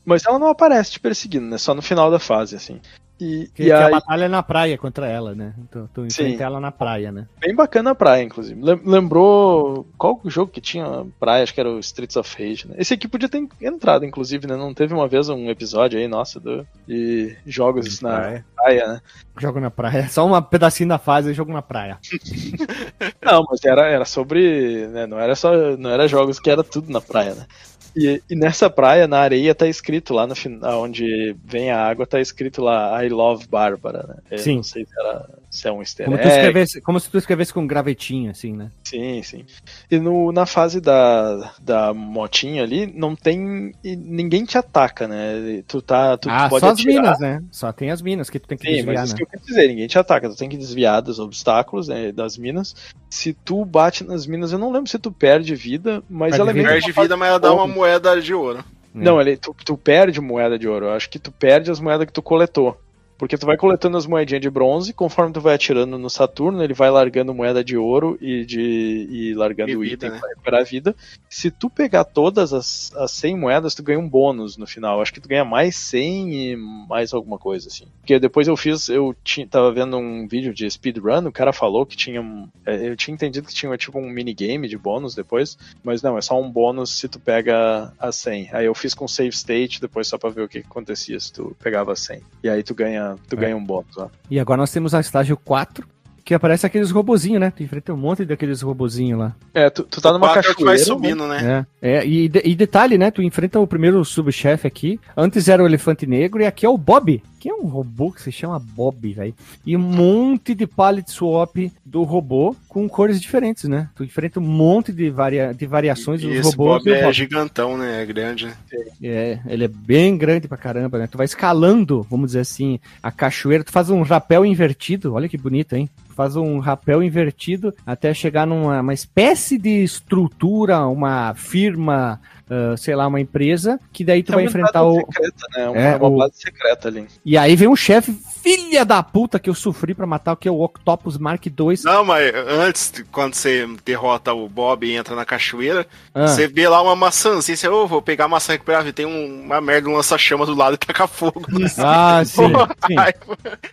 Mas 0.04 0.26
ela 0.26 0.36
não 0.36 0.48
aparece 0.48 0.90
te 0.90 0.98
perseguindo, 0.98 1.46
né? 1.46 1.56
Só 1.58 1.72
no 1.72 1.80
final 1.80 2.10
da 2.10 2.18
fase, 2.18 2.56
assim. 2.56 2.80
E, 3.22 3.48
Que, 3.54 3.62
e 3.62 3.66
que 3.66 3.72
a 3.72 3.86
aí, 3.86 3.90
batalha 3.92 4.24
é 4.24 4.28
na 4.28 4.42
praia 4.42 4.76
contra 4.76 5.06
ela, 5.08 5.34
né? 5.34 5.54
Tu, 5.70 5.88
tu 5.94 6.00
Sim. 6.02 6.06
enfrenta 6.08 6.44
ela 6.44 6.58
na 6.60 6.72
praia, 6.72 7.12
né? 7.12 7.26
bem 7.40 7.54
bacana 7.54 7.90
a 7.92 7.94
praia, 7.94 8.22
inclusive. 8.24 8.60
Lem- 8.60 8.80
Lembrou. 8.84 9.86
Qual 9.96 10.20
o 10.24 10.30
jogo 10.30 10.50
que 10.50 10.60
tinha 10.60 11.06
praia? 11.20 11.42
Acho 11.44 11.54
que 11.54 11.60
era 11.60 11.70
o 11.70 11.78
Streets 11.78 12.16
of 12.16 12.34
Rage, 12.36 12.66
né? 12.68 12.74
Esse 12.78 12.94
aqui 12.94 13.06
podia 13.06 13.28
ter 13.28 13.46
entrado, 13.60 14.04
inclusive, 14.04 14.46
né? 14.46 14.56
Não 14.56 14.74
teve 14.74 14.92
uma 14.92 15.06
vez 15.06 15.28
um 15.28 15.48
episódio 15.50 15.98
aí, 15.98 16.08
nossa, 16.08 16.40
do, 16.40 16.66
de 16.86 17.36
jogos 17.46 18.00
na 18.00 18.08
praia. 18.10 18.44
praia, 18.56 18.86
né? 18.88 19.00
Jogo 19.38 19.60
na 19.60 19.70
praia. 19.70 20.08
Só 20.08 20.26
um 20.26 20.42
pedacinho 20.42 20.88
da 20.88 20.98
fase 20.98 21.30
e 21.30 21.34
jogo 21.34 21.52
na 21.52 21.62
praia. 21.62 21.98
Não, 23.22 23.44
mas 23.48 23.64
era, 23.64 23.86
era 23.88 24.04
sobre. 24.04 24.86
Né, 24.88 25.06
não 25.06 25.18
era 25.18 25.34
só. 25.34 25.52
Não 25.76 25.90
era 25.90 26.06
jogos 26.08 26.38
que 26.38 26.50
era 26.50 26.62
tudo 26.62 26.90
na 26.90 27.00
praia, 27.00 27.34
né? 27.34 27.46
E, 27.94 28.22
e 28.28 28.34
nessa 28.34 28.70
praia, 28.70 29.06
na 29.06 29.18
areia, 29.18 29.54
tá 29.54 29.66
escrito 29.66 30.14
lá 30.14 30.26
no 30.26 30.34
final, 30.34 30.82
onde 30.82 31.36
vem 31.44 31.70
a 31.70 31.78
água, 31.78 32.06
tá 32.06 32.20
escrito 32.20 32.62
lá 32.62 33.04
I 33.04 33.08
love 33.08 33.46
Bárbara, 33.46 34.06
né? 34.08 34.16
Eu 34.30 34.38
Sim. 34.38 34.56
Não 34.56 34.62
sei 34.62 34.84
se, 34.84 34.98
era, 34.98 35.28
se 35.50 35.68
é 35.68 35.72
um 35.72 35.80
easter 35.80 36.06
Como, 36.06 36.18
tu 36.18 36.28
escrevesse, 36.28 36.80
como 36.80 37.00
se 37.00 37.10
tu 37.10 37.18
escrevesse 37.18 37.52
com 37.52 37.60
um 37.60 37.66
gravetinho, 37.66 38.30
assim, 38.30 38.52
né? 38.54 38.70
Sim, 38.84 39.22
sim. 39.22 39.44
E 39.90 39.98
no, 39.98 40.32
na 40.32 40.46
fase 40.46 40.80
da, 40.80 41.52
da 41.60 41.92
motinha 41.92 42.62
ali, 42.62 42.86
não 42.86 43.14
tem. 43.14 43.74
e 43.84 43.94
ninguém 43.94 44.44
te 44.44 44.56
ataca, 44.56 45.06
né? 45.06 45.62
Tu 45.66 45.82
tá. 45.82 46.16
Tu, 46.16 46.28
tu 46.28 46.30
ah, 46.30 46.48
pode 46.48 46.60
só 46.60 46.72
as 46.72 46.80
atirar. 46.80 47.02
minas, 47.02 47.20
né? 47.20 47.42
Só 47.50 47.72
tem 47.72 47.90
as 47.90 48.00
minas 48.00 48.30
que 48.30 48.38
tu 48.38 48.48
tem 48.48 48.56
que 48.56 48.66
Sim, 48.66 48.76
desviar, 48.76 48.94
mas 48.94 49.04
isso 49.04 49.12
né? 49.12 49.18
que 49.18 49.22
eu 49.24 49.28
quero 49.28 49.44
dizer, 49.44 49.68
ninguém 49.68 49.86
te 49.86 49.98
ataca, 49.98 50.28
tu 50.30 50.36
tem 50.36 50.48
que 50.48 50.56
desviar 50.56 51.02
dos 51.02 51.18
obstáculos 51.18 51.88
né, 51.88 52.12
das 52.12 52.38
minas. 52.38 52.74
Se 53.10 53.34
tu 53.34 53.64
bate 53.64 54.04
nas 54.04 54.26
minas, 54.26 54.52
eu 54.52 54.58
não 54.58 54.72
lembro 54.72 54.88
se 54.88 54.98
tu 54.98 55.12
perde 55.12 55.54
vida, 55.54 56.02
mas 56.08 56.30
Perde 56.30 56.40
ela 56.40 56.50
é 56.50 56.54
meio 56.54 56.66
que 56.66 56.72
Perde 56.72 56.92
vida, 56.92 57.16
mas 57.16 57.28
ela 57.28 57.38
dá 57.38 57.52
uma. 57.52 57.81
Moeda 57.82 58.20
de 58.20 58.32
ouro. 58.32 58.64
Não, 58.94 59.20
ele, 59.20 59.36
tu, 59.36 59.54
tu 59.64 59.76
perde 59.76 60.20
moeda 60.20 60.58
de 60.58 60.68
ouro. 60.68 60.86
Eu 60.86 60.92
acho 60.92 61.08
que 61.08 61.18
tu 61.18 61.32
perde 61.32 61.70
as 61.70 61.80
moedas 61.80 62.06
que 62.06 62.12
tu 62.12 62.22
coletou. 62.22 62.78
Porque 63.22 63.38
tu 63.38 63.46
vai 63.46 63.56
coletando 63.56 63.96
as 63.96 64.04
moedinhas 64.04 64.42
de 64.42 64.50
bronze, 64.50 64.92
conforme 64.92 65.32
tu 65.32 65.40
vai 65.40 65.54
atirando 65.54 65.96
no 65.96 66.10
Saturno, 66.10 66.60
ele 66.60 66.74
vai 66.74 66.90
largando 66.90 67.32
moeda 67.32 67.62
de 67.62 67.76
ouro 67.76 68.18
e 68.20 68.44
de 68.44 69.06
e 69.08 69.32
largando 69.34 69.78
vida, 69.78 69.94
item 69.94 70.10
né? 70.10 70.18
pra 70.18 70.28
recuperar 70.30 70.60
a 70.60 70.64
vida. 70.64 70.96
Se 71.30 71.48
tu 71.48 71.70
pegar 71.70 72.02
todas 72.02 72.52
as, 72.52 72.92
as 72.96 73.12
100 73.12 73.38
moedas, 73.38 73.76
tu 73.76 73.82
ganha 73.84 74.00
um 74.00 74.08
bônus 74.08 74.56
no 74.56 74.66
final. 74.66 75.00
Acho 75.00 75.14
que 75.14 75.20
tu 75.20 75.28
ganha 75.28 75.44
mais 75.44 75.76
100 75.76 76.34
e 76.34 76.56
mais 76.56 77.14
alguma 77.14 77.38
coisa 77.38 77.68
assim. 77.68 77.84
Porque 78.00 78.18
depois 78.18 78.48
eu 78.48 78.56
fiz, 78.56 78.88
eu 78.88 79.14
tinha, 79.22 79.46
tava 79.46 79.70
vendo 79.70 79.96
um 79.96 80.26
vídeo 80.26 80.52
de 80.52 80.68
speedrun, 80.68 81.28
o 81.28 81.32
cara 81.32 81.52
falou 81.52 81.86
que 81.86 81.96
tinha 81.96 82.20
um- 82.20 82.48
é, 82.66 82.88
eu 82.88 82.96
tinha 82.96 83.14
entendido 83.14 83.46
que 83.46 83.54
tinha 83.54 83.76
tipo 83.76 84.00
um 84.00 84.10
minigame 84.10 84.66
de 84.66 84.76
bônus 84.76 85.14
depois, 85.14 85.56
mas 85.84 86.02
não, 86.02 86.18
é 86.18 86.20
só 86.20 86.40
um 86.40 86.50
bônus 86.50 86.98
se 86.98 87.06
tu 87.08 87.20
pega 87.20 87.92
a 88.00 88.10
100. 88.10 88.48
Aí 88.52 88.66
eu 88.66 88.74
fiz 88.74 88.94
com 88.94 89.06
save 89.06 89.28
state 89.30 89.80
depois 89.80 90.08
só 90.08 90.18
pra 90.18 90.28
ver 90.28 90.42
o 90.42 90.48
que, 90.48 90.60
que 90.60 90.66
acontecia 90.66 91.20
se 91.20 91.32
tu 91.32 91.56
pegava 91.62 91.92
a 91.92 91.96
100. 91.96 92.20
E 92.42 92.48
aí 92.48 92.64
tu 92.64 92.74
ganha, 92.74 93.11
tu 93.28 93.36
É. 93.36 93.40
ganha 93.40 93.56
um 93.56 93.64
bônus, 93.64 93.96
ó. 93.96 94.08
E 94.30 94.38
agora 94.40 94.58
nós 94.58 94.70
temos 94.72 94.94
a 94.94 95.00
estágio 95.00 95.36
4, 95.36 95.86
que 96.24 96.34
aparece 96.34 96.64
aqueles 96.64 96.90
robozinhos, 96.90 97.40
né? 97.40 97.50
Tu 97.50 97.62
enfrenta 97.64 97.92
um 97.92 97.96
monte 97.96 98.24
daqueles 98.24 98.62
robozinhos 98.62 99.18
lá. 99.18 99.34
É, 99.52 99.68
tu, 99.70 99.82
tu 99.82 100.00
tá 100.00 100.12
numa 100.12 100.26
o 100.26 100.28
que 100.28 100.34
vai 100.34 100.42
cachoeira, 100.42 100.72
né? 100.72 100.78
subindo, 100.78 101.26
né? 101.26 101.66
É, 101.82 101.96
é 101.98 102.06
e, 102.06 102.28
de- 102.28 102.42
e 102.44 102.54
detalhe, 102.54 102.96
né? 102.96 103.10
Tu 103.10 103.22
enfrenta 103.22 103.58
o 103.58 103.66
primeiro 103.66 104.04
subchefe 104.04 104.66
aqui. 104.66 105.00
Antes 105.16 105.48
era 105.48 105.62
o 105.62 105.66
elefante 105.66 106.06
negro 106.06 106.40
e 106.40 106.46
aqui 106.46 106.64
é 106.64 106.68
o 106.68 106.78
Bob, 106.78 107.20
que 107.42 107.48
é 107.50 107.54
um 107.54 107.66
robô 107.66 108.12
que 108.12 108.22
se 108.22 108.30
chama 108.30 108.56
Bob, 108.56 109.12
velho. 109.12 109.34
E 109.66 109.76
um 109.76 109.80
monte 109.80 110.54
de 110.54 110.64
pallet 110.64 111.10
swap 111.10 111.56
do 111.84 112.04
robô 112.04 112.54
com 112.68 112.88
cores 112.88 113.20
diferentes, 113.20 113.64
né? 113.68 113.88
Tu 113.96 114.04
enfrenta 114.04 114.38
um 114.38 114.44
monte 114.44 114.92
de, 114.92 115.10
varia, 115.10 115.52
de 115.52 115.66
variações 115.66 116.22
E 116.22 116.28
dos 116.28 116.36
esse 116.36 116.50
robôs. 116.50 116.84
Bob 116.84 116.92
é 116.92 117.02
Bob. 117.02 117.12
gigantão, 117.12 117.76
né? 117.76 118.00
É 118.00 118.06
grande. 118.06 118.46
né? 118.46 118.54
É, 119.02 119.40
ele 119.48 119.64
é 119.64 119.68
bem 119.68 120.16
grande 120.16 120.46
pra 120.46 120.56
caramba, 120.56 121.00
né? 121.00 121.08
Tu 121.08 121.18
vai 121.18 121.24
escalando, 121.24 122.06
vamos 122.08 122.26
dizer 122.28 122.40
assim, 122.40 122.78
a 123.02 123.10
cachoeira, 123.10 123.64
tu 123.64 123.72
faz 123.72 123.90
um 123.90 124.02
rapel 124.02 124.46
invertido, 124.46 125.12
olha 125.14 125.28
que 125.28 125.36
bonito, 125.36 125.74
hein? 125.74 125.90
Tu 126.10 126.14
faz 126.14 126.36
um 126.36 126.60
rapel 126.60 127.02
invertido 127.02 127.74
até 127.84 128.14
chegar 128.14 128.46
numa 128.46 128.80
uma 128.80 128.94
espécie 128.94 129.58
de 129.58 129.82
estrutura, 129.82 130.86
uma 130.86 131.34
firma, 131.34 132.20
ah, 132.50 132.76
sei 132.76 132.94
lá, 132.94 133.06
uma 133.06 133.20
empresa, 133.20 133.78
que 133.92 134.04
daí 134.04 134.22
tu 134.22 134.32
É 134.32 134.34
vai 134.36 134.44
uma 134.44 134.48
enfrentar 134.48 134.82
base 134.84 134.96
o. 134.98 135.00
secreta, 135.00 135.46
né? 135.56 135.68
Uma, 135.70 135.80
É, 135.80 135.96
uma 135.96 136.08
o- 136.08 136.16
base 136.18 136.32
secreta 136.36 136.88
ali. 136.88 137.06
E 137.24 137.36
aí 137.38 137.56
vem 137.56 137.68
um 137.68 137.76
chefe, 137.76 138.12
filha 138.42 138.84
da 138.84 139.02
puta, 139.02 139.38
que 139.38 139.48
eu 139.48 139.54
sofri 139.54 139.94
pra 139.94 140.06
matar, 140.06 140.34
que 140.36 140.48
é 140.48 140.50
o 140.50 140.60
Octopus 140.60 141.16
Mark 141.18 141.46
II. 141.46 141.54
Não, 141.84 142.04
mas 142.04 142.32
antes, 142.34 142.92
quando 143.12 143.34
você 143.34 143.66
derrota 143.84 144.32
o 144.32 144.48
Bob 144.48 144.84
e 144.86 144.94
entra 144.96 145.14
na 145.14 145.24
cachoeira, 145.24 145.86
Ah, 146.14 146.26
você 146.26 146.46
vê 146.48 146.68
lá 146.68 146.82
uma 146.82 146.96
maçãzinha, 146.96 147.56
você, 147.56 147.68
ô, 147.68 147.86
vou 147.86 148.02
pegar 148.02 148.24
a 148.24 148.28
maçã 148.28 148.52
e 148.52 148.54
recuperar, 148.56 148.86
e 148.86 148.92
tem 148.92 149.06
um- 149.06 149.42
uma 149.44 149.60
merda, 149.60 149.88
um 149.88 149.96
lança-chama 149.96 150.44
do 150.44 150.54
lado 150.54 150.74
e 150.74 150.78
taca 150.78 151.06
fogo. 151.06 151.46
ah, 151.78 152.22
sim, 152.24 152.34
sim. 152.86 152.96
Ai, 152.98 153.12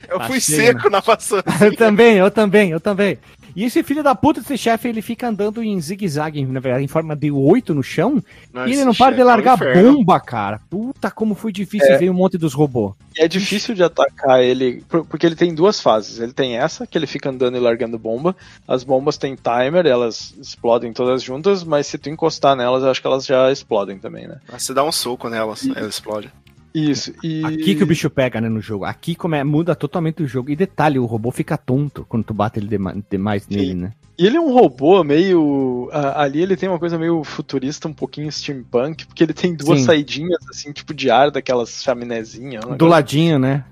eu 0.07 0.19
fui 0.21 0.39
seco 0.39 0.89
na 0.89 1.01
maçã. 1.05 1.41
Eu 1.61 1.75
também, 1.75 2.17
eu 2.17 2.31
também, 2.31 2.71
eu 2.71 2.79
também. 2.79 3.17
E 3.55 3.63
esse 3.65 3.81
filho 3.83 4.03
da 4.03 4.13
puta 4.15 4.41
desse 4.41 4.57
chefe, 4.57 4.87
ele 4.87 5.01
fica 5.01 5.27
andando 5.27 5.61
em 5.63 5.79
zigue-zague, 5.79 6.45
na 6.45 6.59
verdade, 6.59 6.83
em 6.83 6.87
forma 6.87 7.15
de 7.15 7.31
oito 7.31 7.73
no 7.73 7.81
chão, 7.83 8.23
e 8.67 8.71
ele 8.71 8.85
não 8.85 8.93
para 8.93 9.15
de 9.15 9.23
largar 9.23 9.57
bomba, 9.57 10.19
cara. 10.19 10.59
Puta, 10.69 11.09
como 11.11 11.35
foi 11.35 11.51
difícil 11.51 11.93
É. 11.93 11.97
ver 11.97 12.09
um 12.09 12.13
monte 12.13 12.37
dos 12.37 12.53
robôs. 12.53 12.93
E 13.17 13.21
é 13.23 13.27
difícil 13.27 13.73
de 13.75 13.83
atacar 13.83 14.41
ele, 14.43 14.83
por- 14.87 15.05
porque 15.05 15.25
ele 15.25 15.35
tem 15.35 15.53
duas 15.53 15.81
fases. 15.81 16.19
Ele 16.19 16.31
tem 16.31 16.57
essa, 16.57 16.85
que 16.87 16.97
ele 16.97 17.07
fica 17.07 17.29
andando 17.29 17.57
e 17.57 17.59
largando 17.59 17.97
bomba. 17.99 18.35
As 18.67 18.83
bombas 18.83 19.17
têm 19.17 19.35
timer, 19.35 19.85
elas 19.85 20.33
explodem 20.39 20.93
todas 20.93 21.21
juntas, 21.23 21.63
mas 21.63 21.87
se 21.87 21.97
tu 21.97 22.09
encostar 22.09 22.55
nelas, 22.55 22.83
eu 22.83 22.89
acho 22.89 23.01
que 23.01 23.07
elas 23.07 23.25
já 23.25 23.51
explodem 23.51 23.97
também, 23.99 24.27
né? 24.27 24.37
Você 24.57 24.73
dá 24.73 24.83
um 24.83 24.91
soco 24.91 25.27
nelas, 25.29 25.67
ela 25.75 25.87
explode. 25.89 26.31
Isso. 26.73 27.13
E... 27.23 27.43
Aqui 27.45 27.75
que 27.75 27.83
o 27.83 27.87
bicho 27.87 28.09
pega, 28.09 28.39
né, 28.39 28.47
no 28.49 28.61
jogo. 28.61 28.85
Aqui 28.85 29.15
come, 29.15 29.43
muda 29.43 29.75
totalmente 29.75 30.21
o 30.23 30.27
jogo. 30.27 30.49
E 30.51 30.55
detalhe, 30.55 30.99
o 30.99 31.05
robô 31.05 31.31
fica 31.31 31.57
tonto 31.57 32.05
quando 32.07 32.23
tu 32.23 32.33
bate 32.33 32.59
ele 32.59 32.67
dema- 32.67 32.95
demais 33.09 33.47
nele, 33.47 33.73
né? 33.73 33.91
E 34.17 34.25
ele 34.27 34.35
é 34.35 34.41
um 34.41 34.51
robô 34.53 35.01
meio. 35.03 35.89
a- 35.93 36.21
Ali 36.23 36.41
ele 36.41 36.57
tem 36.57 36.67
uma 36.67 36.77
coisa 36.77 36.97
meio 36.99 37.23
futurista, 37.23 37.87
um 37.87 37.93
pouquinho 37.93 38.29
steampunk, 38.31 39.05
porque 39.07 39.23
ele 39.23 39.33
tem 39.33 39.55
duas 39.55 39.79
Sim. 39.79 39.85
saidinhas, 39.85 40.39
assim, 40.49 40.71
tipo 40.73 40.93
de 40.93 41.09
ar 41.09 41.31
daquelas 41.31 41.81
chaminézinhas. 41.81 42.63
Do 42.65 42.71
negócio- 42.71 42.87
ladinho, 42.89 43.39
né? 43.39 43.63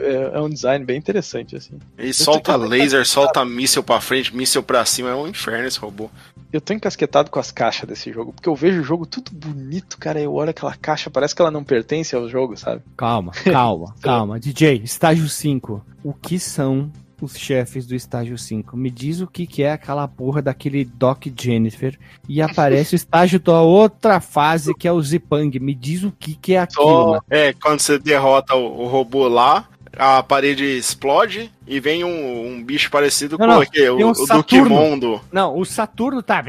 É, 0.00 0.30
é 0.34 0.40
um 0.40 0.48
design 0.48 0.84
bem 0.84 0.96
interessante, 0.96 1.56
assim. 1.56 1.74
Ele 1.98 2.12
solta 2.12 2.52
tô- 2.56 2.64
laser, 2.66 3.04
solta 3.04 3.44
míssel 3.44 3.82
pra 3.82 4.00
frente, 4.00 4.34
míssel 4.34 4.62
pra 4.62 4.84
cima, 4.84 5.10
é 5.10 5.14
um 5.14 5.26
inferno 5.26 5.66
esse 5.66 5.78
robô. 5.80 6.08
Eu 6.56 6.60
tô 6.62 6.72
encasquetado 6.72 7.30
com 7.30 7.38
as 7.38 7.50
caixas 7.50 7.86
desse 7.86 8.10
jogo, 8.10 8.32
porque 8.32 8.48
eu 8.48 8.56
vejo 8.56 8.80
o 8.80 8.84
jogo 8.84 9.04
tudo 9.04 9.30
bonito, 9.30 9.98
cara. 9.98 10.18
Eu 10.18 10.32
olho 10.32 10.48
aquela 10.48 10.74
caixa, 10.74 11.10
parece 11.10 11.34
que 11.34 11.42
ela 11.42 11.50
não 11.50 11.62
pertence 11.62 12.16
ao 12.16 12.26
jogo, 12.30 12.56
sabe? 12.56 12.80
Calma, 12.96 13.32
calma, 13.44 13.94
calma. 14.00 14.40
DJ, 14.40 14.80
estágio 14.82 15.28
5. 15.28 15.84
O 16.02 16.14
que 16.14 16.38
são 16.38 16.90
os 17.20 17.36
chefes 17.36 17.86
do 17.86 17.94
estágio 17.94 18.38
5? 18.38 18.74
Me 18.74 18.90
diz 18.90 19.20
o 19.20 19.26
que, 19.26 19.46
que 19.46 19.62
é 19.64 19.72
aquela 19.72 20.08
porra 20.08 20.40
daquele 20.40 20.82
Doc 20.82 21.26
Jennifer. 21.38 21.98
E 22.26 22.40
aparece 22.40 22.94
o 22.94 22.96
estágio 22.96 23.38
da 23.38 23.60
outra 23.60 24.18
fase, 24.18 24.74
que 24.74 24.88
é 24.88 24.92
o 24.92 25.02
Zipang. 25.02 25.60
Me 25.60 25.74
diz 25.74 26.04
o 26.04 26.10
que, 26.10 26.34
que 26.36 26.54
é 26.54 26.60
aquilo, 26.60 26.86
Só-. 26.86 27.20
É, 27.28 27.52
quando 27.52 27.80
você 27.80 27.98
derrota 27.98 28.54
o, 28.54 28.80
o 28.80 28.86
robô 28.86 29.28
lá, 29.28 29.68
a 29.98 30.22
parede 30.22 30.64
explode 30.64 31.50
e 31.66 31.80
vem 31.80 32.04
um, 32.04 32.46
um 32.46 32.62
bicho 32.62 32.90
parecido 32.90 33.36
Não, 33.38 33.46
com 33.46 33.52
não, 33.52 33.60
o, 33.60 34.06
um 34.06 34.10
o 34.10 34.14
Saturno. 34.14 34.68
Duquimondo. 34.68 35.20
Não, 35.32 35.58
o 35.58 35.64
Saturno 35.64 36.22
tá 36.22 36.42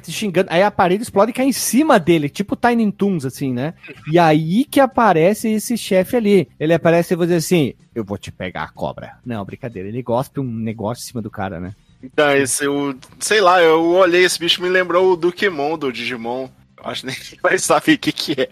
te 0.00 0.12
xingando. 0.12 0.48
Aí 0.50 0.62
a 0.62 0.70
parede 0.70 1.02
explode 1.02 1.30
e 1.30 1.34
cai 1.34 1.46
em 1.46 1.52
cima 1.52 1.98
dele, 1.98 2.28
tipo 2.28 2.56
Tiny 2.56 2.90
Toons, 2.92 3.24
assim, 3.24 3.52
né? 3.52 3.74
E 4.10 4.18
aí 4.18 4.64
que 4.64 4.80
aparece 4.80 5.48
esse 5.48 5.76
chefe 5.76 6.16
ali. 6.16 6.48
Ele 6.60 6.74
aparece 6.74 7.14
e 7.14 7.16
vai 7.16 7.26
dizer 7.26 7.38
assim: 7.38 7.74
Eu 7.94 8.04
vou 8.04 8.18
te 8.18 8.30
pegar 8.30 8.64
a 8.64 8.68
cobra. 8.68 9.18
Não, 9.24 9.44
brincadeira. 9.44 9.88
Ele 9.88 10.02
gospe 10.02 10.40
um 10.40 10.44
negócio 10.44 11.02
em 11.02 11.06
cima 11.06 11.22
do 11.22 11.30
cara, 11.30 11.58
né? 11.58 11.74
Então, 12.02 12.30
esse, 12.36 12.66
o, 12.68 12.96
sei 13.18 13.40
lá, 13.40 13.60
eu 13.60 13.84
olhei 13.86 14.24
esse 14.24 14.38
bicho, 14.38 14.62
me 14.62 14.68
lembrou 14.68 15.12
o 15.12 15.16
Duquimon 15.16 15.76
do 15.76 15.92
Digimon. 15.92 16.48
Acho 16.82 17.02
que 17.02 17.06
nem 17.06 17.16
vai 17.42 17.58
saber 17.58 17.94
o 17.94 17.98
que 17.98 18.12
que 18.12 18.32
é. 18.32 18.48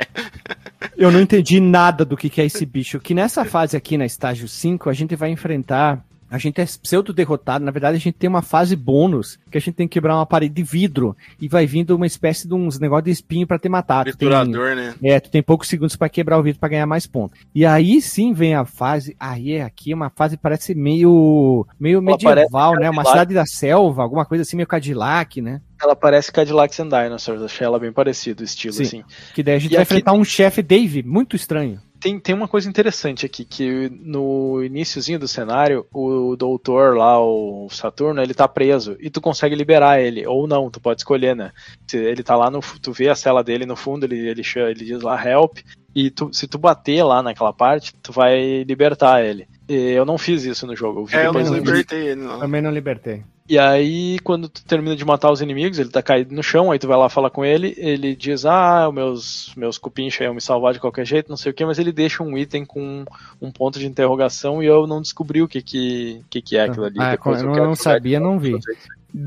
Eu 0.97 1.11
não 1.11 1.21
entendi 1.21 1.61
nada 1.61 2.05
do 2.05 2.17
que, 2.17 2.31
que 2.31 2.41
é 2.41 2.47
esse 2.47 2.65
bicho. 2.65 3.01
Que 3.01 3.15
nessa 3.15 3.45
fase 3.45 3.77
aqui, 3.77 3.99
na 3.99 4.07
estágio 4.07 4.49
5, 4.49 4.89
a 4.89 4.93
gente 4.93 5.15
vai 5.17 5.31
enfrentar. 5.31 6.05
A 6.31 6.39
gente 6.39 6.61
é 6.61 6.65
pseudo 6.65 7.13
derrotado. 7.13 7.65
Na 7.65 7.71
verdade, 7.71 7.97
a 7.97 8.01
gente 8.01 8.15
tem 8.15 8.29
uma 8.29 8.43
fase 8.43 8.75
bônus 8.75 9.39
que 9.51 9.57
a 9.59 9.61
gente 9.61 9.75
tem 9.75 9.87
que 9.89 9.93
quebrar 9.95 10.17
uma 10.17 10.27
parede 10.27 10.55
de 10.55 10.63
vidro 10.63 11.17
e 11.41 11.49
vai 11.49 11.67
vindo 11.67 11.95
uma 11.95 12.07
espécie 12.07 12.49
de 12.49 12.55
uns 12.55 12.79
negócio 12.79 13.05
de 13.05 13.11
espinho 13.13 13.47
pra 13.47 13.59
te 13.59 13.69
matar. 13.69 14.05
Triturador, 14.05 14.75
né? 14.75 14.95
É, 15.03 15.21
tu 15.21 15.31
tem 15.31 15.43
poucos 15.43 15.69
segundos 15.69 15.95
pra 15.97 16.09
quebrar 16.09 16.39
o 16.39 16.43
vidro 16.43 16.59
pra 16.59 16.69
ganhar 16.69 16.87
mais 16.87 17.07
pontos. 17.07 17.39
E 17.55 17.65
aí 17.65 18.01
sim 18.03 18.33
vem 18.33 18.55
a 18.55 18.65
fase. 18.65 19.15
Aí 19.21 19.53
é 19.53 19.63
aqui 19.63 19.95
uma 19.95 20.11
fase 20.11 20.37
que 20.37 20.43
parece 20.43 20.75
meio 20.75 21.67
meio 21.79 21.99
Ela 21.99 22.03
medieval, 22.17 22.73
né? 22.75 22.91
Uma 22.91 23.03
Cadillac. 23.05 23.09
cidade 23.11 23.35
da 23.35 23.47
selva, 23.47 24.03
alguma 24.03 24.25
coisa 24.25 24.43
assim 24.43 24.57
meio 24.57 24.67
Cadillac, 24.67 25.41
né? 25.41 25.61
Ela 25.81 25.95
parece 25.95 26.33
Cadillacs 26.33 26.81
and 26.81 26.89
Dinosaurs, 26.89 27.43
achei 27.43 27.67
ela 27.67 27.79
bem 27.79 27.93
parecida, 27.93 28.41
o 28.43 28.45
estilo, 28.45 28.73
Sim. 28.75 28.83
assim. 28.83 29.05
Que 29.35 29.43
daí 29.43 29.57
a 29.57 29.59
gente 29.59 29.73
E 29.73 29.75
vai 29.75 29.83
aqui- 29.83 29.93
enfrentar 29.95 30.13
um 30.15 30.25
chefe 30.25 30.63
Dave 30.63 31.03
muito 31.03 31.37
estranho. 31.37 31.79
Tem, 32.07 32.21
tem 32.21 32.35
uma 32.37 32.47
coisa 32.47 32.69
interessante 32.69 33.27
aqui, 33.27 33.45
que 33.45 33.91
no 34.01 34.63
iníciozinho 34.63 35.19
do 35.19 35.27
cenário, 35.27 35.85
o 35.93 36.37
doutor 36.37 36.97
lá, 36.97 37.19
o 37.21 37.67
Saturno, 37.69 38.23
ele 38.23 38.33
tá 38.33 38.47
preso, 38.47 38.97
e 39.01 39.11
tu 39.11 39.21
consegue 39.21 39.57
liberar 39.57 40.01
ele, 40.01 40.25
ou 40.25 40.47
não, 40.47 40.71
tu 40.71 40.81
pode 40.81 41.01
escolher, 41.01 41.35
né? 41.35 41.51
Se 41.85 41.97
ele 41.97 42.23
tá 42.23 42.37
lá 42.37 42.49
no, 42.49 42.61
tu 42.81 42.93
vê 42.93 43.09
a 43.09 43.17
cela 43.17 43.43
dele 43.43 43.67
no 43.67 43.75
fundo, 43.75 44.05
ele, 44.07 44.19
ele, 44.29 44.43
ele 44.55 44.85
diz 44.85 45.03
lá 45.03 45.21
help, 45.29 45.59
e 45.93 46.09
tu- 46.09 46.31
se 46.33 46.47
tu 46.47 46.59
bater 46.59 47.03
lá 47.03 47.21
naquela 47.25 47.53
parte, 47.53 47.93
tu 48.01 48.13
vai 48.13 48.63
libertar 48.63 49.25
ele. 49.25 49.49
E 49.69 49.75
eu 49.75 50.05
não 50.05 50.17
fiz 50.17 50.45
isso 50.45 50.65
no 50.65 50.77
jogo, 50.77 51.01
eu 51.01 51.07
vi 51.07 51.17
É, 51.17 51.27
eu 51.27 51.33
não 51.33 51.55
libertei 51.55 52.07
ele, 52.11 52.21
não. 52.21 52.39
Também 52.39 52.63
não 52.63 52.71
libertei. 52.71 53.25
E 53.49 53.59
aí, 53.59 54.19
quando 54.21 54.49
tu 54.49 54.65
termina 54.65 54.97
de 54.97 55.05
matar 55.05 55.31
os 55.31 55.41
inimigos, 55.41 55.79
ele 55.79 55.89
tá 55.89 56.03
caído 56.03 56.35
no 56.35 56.43
chão, 56.43 56.73
aí 56.73 56.79
tu 56.79 56.89
vai 56.89 56.99
lá 56.99 57.09
falar 57.09 57.31
com 57.31 57.45
ele, 57.45 57.75
ele 57.77 58.17
diz, 58.17 58.45
ah, 58.45 58.89
os 58.89 58.95
meus, 58.95 59.53
meus 59.57 59.79
cupincha 59.79 60.25
iam 60.25 60.35
me 60.35 60.41
salvar 60.41 60.73
de 60.73 60.81
qualquer 60.81 61.07
jeito, 61.07 61.29
não 61.31 61.37
sei 61.37 61.53
o 61.53 61.55
que, 61.55 61.65
mas 61.65 61.79
ele 61.79 61.93
deixa 61.93 62.25
um 62.25 62.37
item 62.37 62.65
com 62.65 63.05
um 63.41 63.53
ponto 63.53 63.79
de 63.79 63.87
interrogação 63.87 64.61
e 64.61 64.67
eu 64.67 64.87
não 64.87 65.01
descobri 65.01 65.43
o 65.43 65.49
que 65.49 65.63
que, 65.63 66.21
que, 66.29 66.43
que 66.43 66.57
é 66.57 66.65
aquilo 66.65 66.87
ali. 66.87 66.97
Ah, 66.99 67.13
Depois 67.13 67.41
eu 67.41 67.47
não, 67.47 67.55
quero 67.55 67.67
não 67.67 67.77
sabia, 67.77 68.19
não 68.19 68.39
vi. 68.39 68.59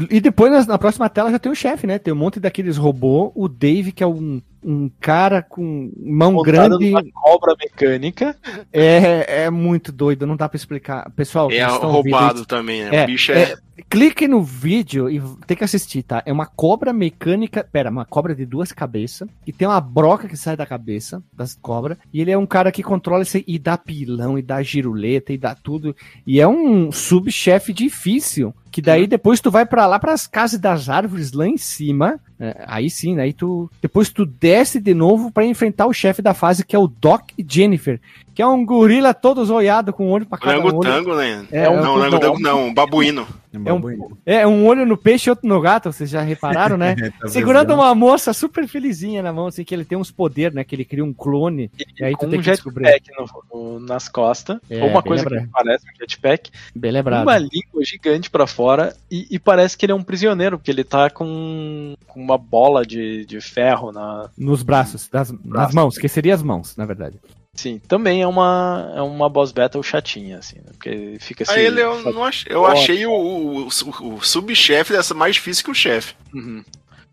E 0.10 0.20
depois 0.20 0.52
na, 0.52 0.66
na 0.66 0.78
próxima 0.78 1.10
tela 1.10 1.32
já 1.32 1.40
tem 1.40 1.52
o 1.52 1.56
chefe, 1.56 1.88
né? 1.88 1.98
Tem 1.98 2.14
um 2.14 2.18
monte 2.18 2.40
daqueles 2.40 2.78
robôs, 2.78 3.32
o 3.34 3.48
Dave, 3.48 3.92
que 3.92 4.04
é 4.04 4.08
um, 4.08 4.42
um 4.64 4.90
cara 5.00 5.42
com 5.42 5.92
mão 5.98 6.34
Montado 6.34 6.78
grande. 6.78 6.90
numa 6.92 7.04
cobra 7.12 7.56
mecânica. 7.58 8.36
É, 8.72 9.44
é 9.46 9.50
muito 9.50 9.92
doido, 9.92 10.28
não 10.28 10.36
dá 10.36 10.50
pra 10.50 10.58
explicar. 10.58 11.10
Pessoal, 11.12 11.52
É 11.52 11.64
roubado 11.64 12.46
também, 12.46 12.84
né? 12.84 12.90
É, 12.96 13.04
o 13.04 13.08
bicho 13.08 13.32
é. 13.32 13.54
é, 13.54 13.58
clique 13.90 14.28
no 14.28 14.44
vídeo 14.44 15.10
e 15.10 15.22
tem 15.48 15.56
que 15.56 15.64
assistir, 15.64 16.04
tá? 16.04 16.22
É 16.26 16.34
uma 16.34 16.46
cobra 16.46 16.92
mecânica. 16.92 17.64
Pera, 17.64 17.90
uma 17.90 18.06
cobra 18.06 18.36
de 18.36 18.46
duas 18.46 18.72
cabeças. 18.72 19.28
E 19.48 19.54
tem 19.54 19.68
uma 19.68 19.80
broca 19.80 20.28
que 20.28 20.38
sai 20.38 20.56
da 20.58 20.66
cabeça 20.66 21.24
das 21.34 21.56
cobras. 21.56 21.98
E 22.14 22.22
ele 22.22 22.32
é 22.32 22.38
um 22.38 22.46
cara 22.46 22.72
que 22.72 22.84
controla 22.84 23.24
isso 23.24 23.42
e 23.48 23.58
dá 23.58 23.78
pilão, 23.78 24.38
e 24.38 24.42
dá 24.42 24.62
giruleta, 24.62 25.32
e 25.32 25.38
dá 25.38 25.56
tudo. 25.56 25.96
E 26.28 26.40
é 26.40 26.48
um 26.48 26.92
subchefe 26.92 27.74
difícil. 27.74 28.54
Que 28.72 28.82
daí 28.82 29.08
depois 29.08 29.40
tu 29.42 29.50
vai 29.50 29.66
pra 29.66 29.88
lá 29.88 29.98
pras 29.98 30.28
casas 30.28 30.60
das 30.60 30.90
árvores 30.90 31.32
lá 31.32 31.48
em 31.48 31.58
cima. 31.58 32.20
É, 32.40 32.64
aí 32.66 32.90
sim, 32.90 33.20
aí 33.20 33.34
tu. 33.34 33.70
Depois 33.82 34.10
tu 34.10 34.26
desce 34.26 34.80
de 34.80 34.94
novo 34.94 35.30
pra 35.32 35.46
enfrentar 35.46 35.88
o 35.88 35.94
chefe 35.94 36.22
da 36.22 36.34
fase, 36.34 36.66
que 36.66 36.76
é 36.76 36.80
o 36.80 36.88
Doc 36.88 37.32
Jennifer. 37.46 38.00
Que 38.34 38.42
é 38.42 38.48
um 38.48 38.66
gorila 38.66 39.14
todo 39.14 39.44
zoiado 39.46 39.92
com 39.92 40.10
olho 40.10 40.26
pra 40.26 40.38
cada 40.38 40.56
olho. 40.58 40.66
Orangotango, 40.78 41.16
né? 41.16 41.46
É, 41.52 41.66
não, 41.66 41.74
é 41.76 41.80
um- 41.80 41.84
não, 41.84 41.94
orangotango 41.96 42.40
não, 42.40 42.68
um 42.68 42.74
babuíno. 42.74 43.28
É 43.52 43.74
um, 43.74 43.82
é 44.28 44.48
um 44.48 44.68
olho 44.68 44.86
no 44.86 44.96
peixe 44.96 45.28
e 45.28 45.32
outro 45.32 45.48
no 45.50 45.60
gato, 45.60 45.92
vocês 45.92 46.08
já 46.08 46.22
repararam, 46.22 46.78
né? 46.78 46.96
Tá 47.20 47.28
Segurando 47.30 47.74
uma 47.74 47.96
moça 47.96 48.32
super 48.32 48.68
felizinha 48.68 49.24
na 49.24 49.34
mão, 49.34 49.48
assim, 49.48 49.64
que 49.64 49.74
ele 49.74 49.84
tem 49.84 49.98
uns 49.98 50.12
poderes, 50.12 50.54
né? 50.54 50.64
Que 50.64 50.76
ele 50.76 50.86
cria 50.86 51.04
um 51.04 51.12
clone. 51.12 51.72
E 52.00 52.04
aí 52.04 52.14
tu 52.14 52.20
com 52.20 52.30
tem 52.30 52.40
um 52.40 52.44
que 52.44 52.52
descobrir. 52.52 52.86
jetpack 52.86 53.12
no- 53.52 53.60
no- 53.74 53.80
nas 53.80 54.08
costas. 54.08 54.60
É, 54.70 54.84
ou 54.84 54.90
uma 54.90 55.02
coisa 55.02 55.24
lembrado. 55.24 55.46
que 55.46 55.52
parece 55.52 55.86
um 55.88 56.00
jetpack. 56.00 56.52
Bem 56.76 56.92
lembrado. 56.92 57.24
Uma 57.24 57.38
língua 57.40 57.84
gigante 57.84 58.30
pra 58.30 58.46
fora 58.46 58.96
e, 59.10 59.26
e 59.32 59.40
parece 59.40 59.76
que 59.76 59.84
ele 59.86 59.94
é 59.94 59.96
um 59.96 60.04
prisioneiro, 60.04 60.60
porque 60.60 60.70
ele 60.70 60.84
tá 60.84 61.10
com, 61.10 61.96
com 62.08 62.22
uma 62.22 62.38
bola 62.38 62.86
de, 62.86 63.26
de 63.26 63.42
ferro 63.42 63.92
na. 63.92 64.30
Nos 64.38 64.62
braços, 64.62 65.08
das, 65.12 65.32
nas 65.32 65.42
Braço. 65.42 65.76
mãos, 65.76 65.98
que 65.98 66.08
seria 66.08 66.36
as 66.36 66.44
mãos, 66.44 66.78
na 66.78 66.86
verdade. 66.86 67.18
Sim, 67.60 67.78
também 67.90 68.22
é 68.22 68.28
uma, 68.28 68.94
é 68.96 69.02
uma 69.02 69.28
boss 69.28 69.52
battle 69.52 69.84
chatinha, 69.84 70.38
assim, 70.38 70.56
né? 70.60 70.72
Porque 70.72 71.18
fica 71.20 71.44
assim. 71.44 71.54
Aí 71.54 71.66
ele 71.66 71.82
eu, 71.82 72.14
não 72.14 72.24
achei, 72.24 72.56
eu 72.56 72.66
achei 72.66 73.06
o, 73.06 73.12
o, 73.12 73.68
o- 73.68 74.22
subchefe 74.22 74.94
dessa 74.94 75.14
mais 75.14 75.36
difícil 75.36 75.66
que 75.66 75.72
o 75.72 75.76
chefe. 75.76 76.16
Uhum. 76.34 76.64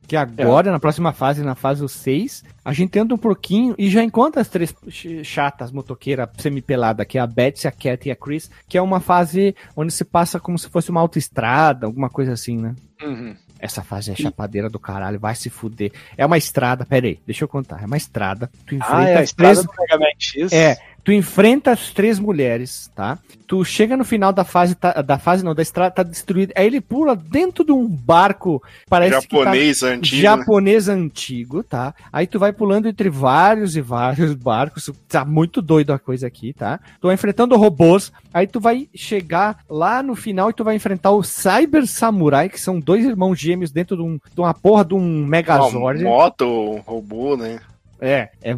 Que 0.06 0.14
agora, 0.14 0.70
na 0.70 0.78
próxima 0.78 1.12
fase, 1.12 1.42
na 1.42 1.56
fase 1.56 1.84
6, 1.88 2.44
a 2.64 2.72
gente 2.72 2.96
anda 2.96 3.12
um 3.12 3.18
pouquinho 3.18 3.74
e 3.76 3.90
já 3.90 4.04
encontra 4.04 4.40
as 4.40 4.46
três 4.48 4.72
ch- 4.88 5.24
chatas 5.24 5.72
motoqueiras 5.72 6.28
semi-pelada, 6.38 7.04
que 7.04 7.18
é 7.18 7.20
a 7.20 7.26
Betsy, 7.26 7.66
a 7.66 7.72
Cat 7.72 8.08
e 8.08 8.12
a 8.12 8.14
Chris, 8.14 8.48
que 8.68 8.78
é 8.78 8.80
uma 8.82 9.00
fase 9.00 9.52
onde 9.76 9.92
se 9.92 10.04
passa 10.04 10.38
como 10.38 10.56
se 10.56 10.68
fosse 10.68 10.90
uma 10.92 11.00
autoestrada, 11.00 11.86
alguma 11.86 12.08
coisa 12.08 12.34
assim, 12.34 12.56
né? 12.56 12.76
Uhum. 13.02 13.34
Essa 13.58 13.82
fase 13.82 14.12
é 14.12 14.14
chapadeira 14.16 14.68
do 14.68 14.78
caralho, 14.78 15.18
vai 15.18 15.34
se 15.34 15.48
fuder. 15.48 15.90
É 16.16 16.26
uma 16.26 16.36
estrada, 16.38 16.84
pera 16.84 17.06
aí, 17.06 17.18
deixa 17.26 17.44
eu 17.44 17.48
contar. 17.48 17.82
É 17.82 17.86
uma 17.86 17.96
estrada. 17.96 18.50
Tu 18.66 18.74
enfrenta 18.74 18.96
Ah, 18.96 19.08
é 19.08 19.16
a 19.16 19.20
as 19.20 19.32
três. 19.32 19.58
estrada 19.58 19.76
do 19.76 19.82
Mega 19.82 19.98
Man 19.98 20.12
X. 20.18 20.52
É, 20.52 20.78
tu 21.06 21.12
enfrenta 21.12 21.70
as 21.70 21.92
três 21.92 22.18
mulheres, 22.18 22.90
tá? 22.92 23.16
Tu 23.46 23.64
chega 23.64 23.96
no 23.96 24.04
final 24.04 24.32
da 24.32 24.42
fase, 24.42 24.74
tá- 24.74 25.00
da 25.02 25.16
fase 25.20 25.44
não, 25.44 25.54
da 25.54 25.62
estrada 25.62 25.92
tá 25.94 26.02
destruída. 26.02 26.52
Aí 26.56 26.66
ele 26.66 26.80
pula 26.80 27.14
dentro 27.14 27.64
de 27.64 27.70
um 27.70 27.86
barco, 27.86 28.60
parece 28.90 29.24
que 29.28 29.36
tá 29.36 29.44
Japonês 29.44 29.82
antigo. 29.84 30.16
né? 30.16 30.22
japonês 30.22 30.88
antigo, 30.88 31.62
tá? 31.62 31.94
Aí 32.12 32.26
tu 32.26 32.40
vai 32.40 32.52
pulando 32.52 32.88
entre 32.88 33.08
vários 33.08 33.76
e 33.76 33.80
vários 33.80 34.34
barcos. 34.34 34.90
Tá 35.08 35.24
muito 35.24 35.62
doido 35.62 35.92
a 35.92 35.98
coisa 36.00 36.26
aqui, 36.26 36.52
tá? 36.52 36.80
Tu 37.00 37.06
vai 37.06 37.14
enfrentando 37.14 37.56
robôs. 37.56 38.10
Aí 38.34 38.48
tu 38.48 38.58
vai 38.58 38.88
chegar 38.92 39.60
lá 39.70 40.02
no 40.02 40.16
final 40.16 40.50
e 40.50 40.54
tu 40.54 40.64
vai 40.64 40.74
enfrentar 40.74 41.12
o 41.12 41.22
Cyber 41.22 41.86
Samurai, 41.86 42.48
que 42.48 42.60
são 42.60 42.80
dois 42.80 43.04
irmãos 43.04 43.38
gêmeos 43.38 43.70
dentro 43.70 43.96
de, 43.96 44.02
um- 44.02 44.18
de 44.34 44.40
uma 44.40 44.52
porra 44.52 44.84
de 44.84 44.94
um 44.94 44.98
Uma 45.20 45.28
Megazord. 45.28 46.02
moto, 46.02 46.44
um 46.44 46.80
robô, 46.80 47.36
né? 47.36 47.60
É, 48.00 48.28
é. 48.42 48.56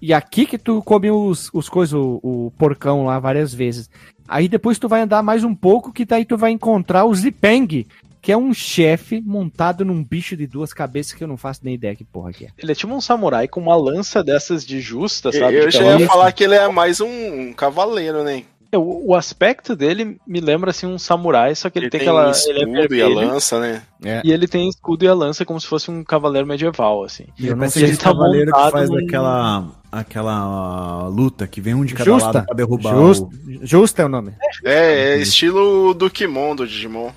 E- 0.00 0.12
aqui 0.12 0.46
que 0.46 0.58
tu 0.58 0.82
come 0.82 1.10
os, 1.10 1.50
os 1.52 1.68
coisas, 1.68 1.94
o, 1.94 2.20
o 2.22 2.52
porcão 2.58 3.04
lá 3.04 3.18
várias 3.18 3.52
vezes. 3.54 3.88
Aí 4.28 4.48
depois 4.48 4.78
tu 4.78 4.88
vai 4.88 5.02
andar 5.02 5.22
mais 5.22 5.44
um 5.44 5.54
pouco, 5.54 5.92
que 5.92 6.04
daí 6.04 6.24
tu 6.24 6.36
vai 6.36 6.50
encontrar 6.50 7.04
o 7.04 7.14
Zipeng, 7.14 7.86
que 8.20 8.32
é 8.32 8.36
um 8.36 8.52
chefe 8.52 9.22
montado 9.24 9.84
num 9.84 10.02
bicho 10.02 10.36
de 10.36 10.48
duas 10.48 10.72
cabeças 10.72 11.12
que 11.12 11.22
eu 11.22 11.28
não 11.28 11.36
faço 11.36 11.60
nem 11.62 11.74
ideia 11.74 11.94
que 11.94 12.02
porra 12.04 12.32
que 12.32 12.46
é. 12.46 12.48
Ele 12.58 12.72
é 12.72 12.74
tipo 12.74 12.92
um 12.92 13.00
samurai 13.00 13.46
com 13.46 13.60
uma 13.60 13.76
lança 13.76 14.24
dessas 14.24 14.66
de 14.66 14.80
justa, 14.80 15.30
sabe? 15.30 15.54
eu 15.56 15.68
De 15.68 15.70
já 15.76 15.80
aquela- 15.80 16.00
ia 16.00 16.06
falar 16.08 16.32
que 16.32 16.42
ele 16.42 16.56
é 16.56 16.66
mais 16.68 17.00
um, 17.00 17.06
um 17.06 17.52
cavaleiro, 17.52 18.24
né? 18.24 18.42
É, 18.72 18.76
O, 18.78 19.08
o 19.10 19.14
aspecto 19.14 19.74
dele 19.76 20.18
me 20.26 20.40
lembra 20.40 20.70
assim 20.70 20.86
um 20.86 20.98
samurai, 20.98 21.54
só 21.54 21.70
que 21.70 21.78
ele, 21.78 21.86
Ele 21.86 21.90
tem, 21.90 22.00
tem 22.00 22.08
aquela. 22.08 22.30
escudo 22.30 22.58
ele 22.58 22.94
é 22.94 22.98
e 22.98 23.02
a 23.02 23.08
lança, 23.08 23.60
né? 23.60 23.82
e 24.24 24.32
ele 24.32 24.46
tem 24.48 24.68
escudo 24.68 25.04
e 25.04 25.08
a 25.08 25.14
lança 25.14 25.44
como 25.44 25.60
se 25.60 25.66
fosse 25.66 25.90
um 25.90 26.02
cavaleiro 26.04 26.46
medieval, 26.46 27.04
assim. 27.04 27.26
E 27.38 27.46
Eu 27.46 27.52
não 27.52 27.58
parece 27.60 27.74
sei 27.74 27.82
aquele 27.84 27.96
se 27.96 28.02
tá 28.02 28.10
cavaleiro 28.12 28.46
que 28.52 28.56
montado 28.58 28.72
faz 28.72 28.90
num- 28.90 28.98
aquela, 28.98 29.68
aquela 29.90 31.08
luta 31.08 31.46
que 31.46 31.60
vem 31.60 31.74
um 31.74 31.84
de 31.84 31.94
cada 31.94 32.04
Justa. 32.10 32.26
lado 32.32 32.46
pra 32.46 32.54
derrubar 32.56 32.94
Justo, 32.94 33.26
o... 33.26 33.66
justo 33.66 34.00
é 34.00 34.04
o 34.04 34.08
nome. 34.08 34.32
É, 34.64 35.10
é 35.14 35.18
estilo 35.18 35.94
do 35.94 36.10
Kimon 36.10 36.54
do 36.56 36.66
Digimon. 36.66 37.10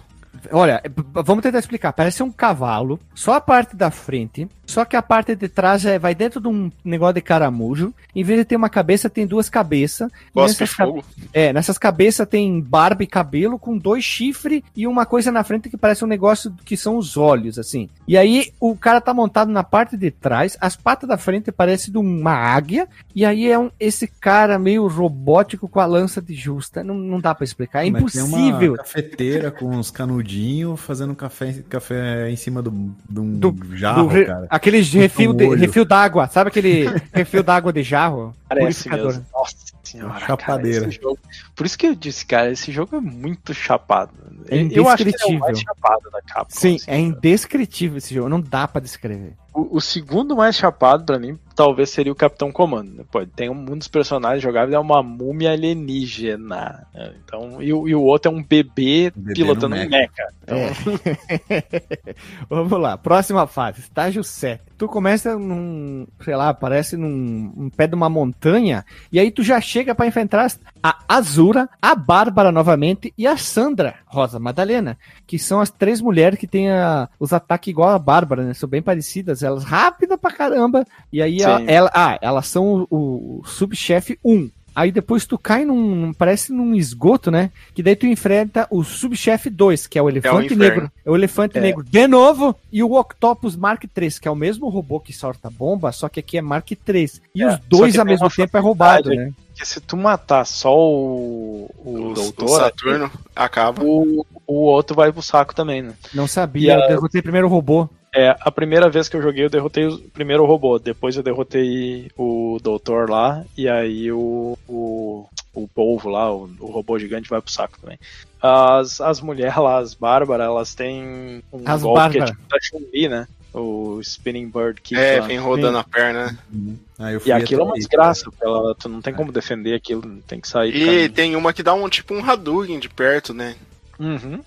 Olha, 0.51 0.81
vamos 1.25 1.41
tentar 1.43 1.59
explicar. 1.59 1.93
Parece 1.93 2.21
um 2.23 2.31
cavalo, 2.31 2.99
só 3.13 3.33
a 3.33 3.41
parte 3.41 3.75
da 3.75 3.91
frente, 3.91 4.47
só 4.65 4.85
que 4.85 4.95
a 4.95 5.01
parte 5.01 5.35
de 5.35 5.47
trás 5.49 5.85
é, 5.85 5.97
vai 5.97 6.13
dentro 6.13 6.39
de 6.39 6.47
um 6.47 6.71
negócio 6.83 7.15
de 7.15 7.21
caramujo. 7.21 7.93
Em 8.15 8.23
vez 8.23 8.39
de 8.39 8.45
ter 8.45 8.55
uma 8.55 8.69
cabeça, 8.69 9.09
tem 9.09 9.25
duas 9.25 9.49
cabeças. 9.49 10.09
E 10.35 10.55
ca- 10.75 10.85
fogo. 10.85 11.03
É, 11.33 11.51
nessas 11.53 11.77
cabeças 11.77 12.27
tem 12.27 12.59
barba 12.61 13.03
e 13.03 13.07
cabelo 13.07 13.57
com 13.59 13.77
dois 13.77 14.03
chifres 14.03 14.61
e 14.75 14.85
uma 14.87 15.05
coisa 15.05 15.31
na 15.31 15.43
frente 15.43 15.69
que 15.69 15.77
parece 15.77 16.03
um 16.05 16.07
negócio 16.07 16.53
que 16.65 16.77
são 16.77 16.97
os 16.97 17.17
olhos, 17.17 17.57
assim. 17.57 17.89
E 18.07 18.17
aí 18.17 18.51
o 18.59 18.75
cara 18.75 19.01
tá 19.01 19.13
montado 19.13 19.51
na 19.51 19.63
parte 19.63 19.97
de 19.97 20.11
trás, 20.11 20.57
as 20.61 20.75
patas 20.75 21.07
da 21.09 21.17
frente 21.17 21.51
parecem 21.51 21.91
de 21.91 21.97
uma 21.97 22.31
águia, 22.33 22.87
e 23.15 23.25
aí 23.25 23.49
é 23.49 23.57
um, 23.57 23.71
esse 23.79 24.07
cara 24.07 24.57
meio 24.59 24.87
robótico 24.87 25.67
com 25.67 25.79
a 25.79 25.85
lança 25.85 26.21
de 26.21 26.33
justa. 26.33 26.83
Não, 26.83 26.95
não 26.95 27.19
dá 27.19 27.33
pra 27.33 27.43
explicar, 27.43 27.85
é 27.85 27.89
Mas 27.89 28.13
tem 28.13 28.21
impossível. 28.23 28.71
uma 28.73 28.77
cafeteira 28.77 29.51
com 29.51 29.65
uns 29.69 29.89
canudinhos 29.91 30.28
fazendo 30.77 31.15
café, 31.15 31.53
café 31.69 32.29
em 32.29 32.35
cima 32.35 32.61
do, 32.61 32.71
de 33.09 33.19
um 33.19 33.39
Do- 33.39 33.55
jarro, 33.75 34.03
Do 34.03 34.07
re- 34.09 34.25
cara. 34.25 34.47
Aquele 34.49 34.81
refil, 34.81 35.33
de- 35.33 35.55
refil 35.55 35.85
d'água, 35.85 36.27
sabe 36.27 36.49
aquele 36.49 36.85
refil 37.13 37.41
d'água 37.43 37.71
de 37.73 37.83
jarro? 37.83 38.35
Parece 38.47 38.83
Purificador. 38.83 39.07
mesmo. 39.13 39.25
Nossa. 39.33 39.55
senhora, 39.83 40.19
Chapadeira. 40.19 40.79
cara, 40.81 40.91
jogo- 40.91 41.19
Por 41.55 41.65
isso 41.65 41.77
que 41.77 41.87
eu 41.87 41.95
disse, 41.95 42.25
cara, 42.25 42.51
esse 42.51 42.71
jogo 42.71 42.95
é 42.97 42.99
muito 43.01 43.53
chapado. 43.53 44.11
É 44.47 44.67
eu 44.71 44.87
acho 44.87 45.03
que 45.03 45.09
ele 45.09 45.15
é 45.19 45.25
o 45.25 45.39
mais 45.39 45.49
indescritível. 45.51 45.55
chapado 45.55 46.11
da 46.11 46.21
Capcom. 46.21 46.45
Sim, 46.59 46.75
assim, 46.75 46.85
é 46.91 46.99
indescritível 46.99 47.97
esse 47.97 48.13
jogo, 48.13 48.29
não 48.29 48.39
dá 48.41 48.67
pra 48.67 48.79
descrever. 48.81 49.33
O, 49.53 49.77
o 49.77 49.81
segundo 49.81 50.35
mais 50.35 50.55
chapado 50.55 51.03
pra 51.05 51.17
mim 51.19 51.37
talvez 51.55 51.89
seria 51.89 52.11
o 52.11 52.15
Capitão 52.15 52.51
Comando. 52.53 52.89
Né? 52.93 53.03
Pô, 53.11 53.25
tem 53.25 53.49
um, 53.49 53.53
um 53.53 53.77
dos 53.77 53.87
personagens 53.89 54.41
jogáveis 54.41 54.73
é 54.73 54.79
uma 54.79 55.03
múmia 55.03 55.51
alienígena. 55.51 56.87
né? 56.93 57.13
Então, 57.25 57.61
e, 57.61 57.73
o- 57.73 57.85
e 57.87 57.93
o 57.93 58.01
outro 58.01 58.31
é 58.31 58.33
um 58.35 58.41
bebê, 58.41 59.11
Um 59.17 59.19
bebê 59.21 59.33
pilotando 59.33 59.75
um 59.75 59.79
mecha. 59.79 60.27
Então, 60.43 60.57
Vamos 62.49 62.79
lá, 62.79 62.97
próxima 62.97 63.45
fase, 63.47 63.81
estágio 63.81 64.23
7. 64.23 64.63
Tu 64.77 64.87
começa 64.87 65.37
num, 65.37 66.07
sei 66.23 66.35
lá, 66.35 66.53
parece 66.53 66.95
num, 66.95 67.51
num 67.55 67.69
pé 67.69 67.87
de 67.87 67.95
uma 67.95 68.09
montanha, 68.09 68.85
e 69.11 69.19
aí 69.19 69.29
tu 69.29 69.43
já 69.43 69.59
chega 69.59 69.93
pra 69.93 70.07
enfrentar 70.07 70.49
a 70.81 70.97
Azura, 71.07 71.67
a 71.81 71.93
Bárbara 71.93 72.51
novamente 72.51 73.13
e 73.17 73.27
a 73.27 73.35
Sandra 73.35 73.95
Rosa 74.05 74.39
Madalena, 74.39 74.97
que 75.27 75.37
são 75.37 75.59
as 75.59 75.69
três 75.69 75.99
mulheres 75.99 76.39
que 76.39 76.47
têm 76.47 76.71
a- 76.71 77.09
os 77.19 77.33
ataques 77.33 77.67
igual 77.71 77.89
a 77.89 77.99
Bárbara, 77.99 78.43
né? 78.45 78.53
São 78.53 78.69
bem 78.69 78.81
parecidas, 78.81 79.38
elas 79.43 79.63
rápidas 79.63 80.19
pra 80.19 80.31
caramba, 80.31 80.85
e 81.11 81.21
aí 81.21 81.43
a- 81.43 81.61
ela, 81.67 81.91
ah, 81.93 82.17
elas 82.21 82.47
são 82.47 82.87
o, 82.89 83.39
o 83.41 83.45
subchefe 83.45 84.17
1. 84.23 84.49
Aí 84.75 84.91
depois 84.91 85.25
tu 85.25 85.37
cai 85.37 85.65
num, 85.65 86.13
parece 86.13 86.53
num 86.53 86.73
esgoto, 86.73 87.29
né? 87.29 87.51
Que 87.73 87.83
daí 87.83 87.95
tu 87.97 88.05
enfrenta 88.05 88.65
o 88.69 88.81
subchefe 88.83 89.49
2, 89.49 89.87
que 89.87 89.97
é 89.99 90.01
o 90.01 90.07
elefante 90.07 90.53
inferno. 90.53 90.63
negro. 90.63 90.91
É 91.05 91.09
o 91.09 91.15
elefante 91.15 91.57
É. 91.57 91.61
negro 91.61 91.83
de 91.83 92.07
novo. 92.07 92.55
E 92.71 92.81
o 92.81 92.93
Octopus 92.93 93.57
Mark 93.57 93.83
III, 93.83 94.11
que 94.21 94.27
é 94.27 94.31
o 94.31 94.35
mesmo 94.35 94.69
robô 94.69 94.99
que 94.99 95.11
solta 95.11 95.49
bomba, 95.49 95.91
só 95.91 96.07
que 96.07 96.19
aqui 96.21 96.37
é 96.37 96.41
Mark 96.41 96.69
III. 96.71 97.11
E 97.35 97.43
É, 97.43 97.47
os 97.47 97.59
dois 97.67 97.97
ao 97.99 98.05
mesmo 98.05 98.29
tempo 98.29 98.55
é 98.55 98.59
roubado, 98.61 99.09
né? 99.09 99.33
porque 99.49 99.65
se 99.65 99.81
tu 99.81 99.97
matar 99.97 100.45
só 100.45 100.73
o, 100.73 101.69
o, 101.83 101.89
O, 101.89 102.11
o 102.11 102.13
doutor, 102.13 102.47
Saturno 102.59 103.11
acaba. 103.35 103.83
o, 103.83 104.25
o 104.47 104.53
outro 104.53 104.95
vai 104.95 105.11
pro 105.11 105.21
saco 105.21 105.53
também, 105.53 105.81
né? 105.81 105.91
Não 106.13 106.27
sabia, 106.27 106.67
E 106.67 106.71
a- 106.71 106.79
eu 106.83 106.87
derrotei 106.87 107.21
primeiro 107.21 107.47
o 107.47 107.49
robô. 107.49 107.89
É, 108.13 108.35
a 108.39 108.51
primeira 108.51 108.89
vez 108.89 109.07
que 109.07 109.15
eu 109.15 109.21
joguei, 109.21 109.45
eu 109.45 109.49
derrotei 109.49 109.85
o 109.87 109.99
primeiro 110.09 110.45
robô. 110.45 110.79
Depois 110.79 111.15
eu 111.15 111.23
derrotei 111.23 112.09
o 112.17 112.57
doutor 112.61 113.09
lá. 113.09 113.43
E 113.57 113.67
aí 113.69 114.11
o, 114.11 114.57
o, 114.67 115.27
o 115.53 115.67
polvo 115.67 116.09
lá, 116.09 116.31
o, 116.33 116.49
o 116.59 116.67
robô 116.67 116.97
gigante, 116.97 117.29
vai 117.29 117.41
pro 117.41 117.51
saco 117.51 117.79
também. 117.79 117.99
As, 118.41 118.99
as 119.01 119.21
mulheres 119.21 119.55
lá, 119.57 119.77
as 119.77 119.93
Bárbara, 119.93 120.45
elas 120.45 120.73
têm 120.73 121.43
um 121.53 121.63
As 121.65 121.81
golpe 121.83 122.11
que 122.11 122.17
é 122.17 122.19
Bárbara. 122.21 122.31
tipo 122.31 122.49
da 122.49 122.57
Chun-Li, 122.61 123.09
né? 123.09 123.27
O 123.53 123.99
Spinning 124.01 124.47
Bird 124.47 124.79
Kick 124.81 124.99
É, 124.99 125.19
lá. 125.19 125.27
vem 125.27 125.39
rodando 125.39 125.77
a 125.79 125.83
perna. 125.83 126.37
né? 126.51 127.13
Eu 127.13 127.19
fui 127.19 127.29
E 127.29 127.33
aquilo 127.33 127.61
é 127.61 127.65
uma 127.65 127.73
desgraça, 127.73 128.29
ela, 128.41 128.75
tu 128.75 128.87
não 128.87 129.01
tem 129.01 129.13
como 129.13 129.31
defender 129.31 129.73
aquilo, 129.73 130.03
tem 130.27 130.39
que 130.39 130.47
sair. 130.47 130.75
E 130.75 131.09
tem 131.09 131.35
uma 131.35 131.51
que 131.51 131.63
dá 131.63 131.73
um 131.73 131.89
tipo 131.89 132.13
um 132.13 132.23
Hadouken 132.23 132.79
de 132.79 132.87
perto, 132.89 133.33
né? 133.33 133.55
Uhum. 133.99 134.39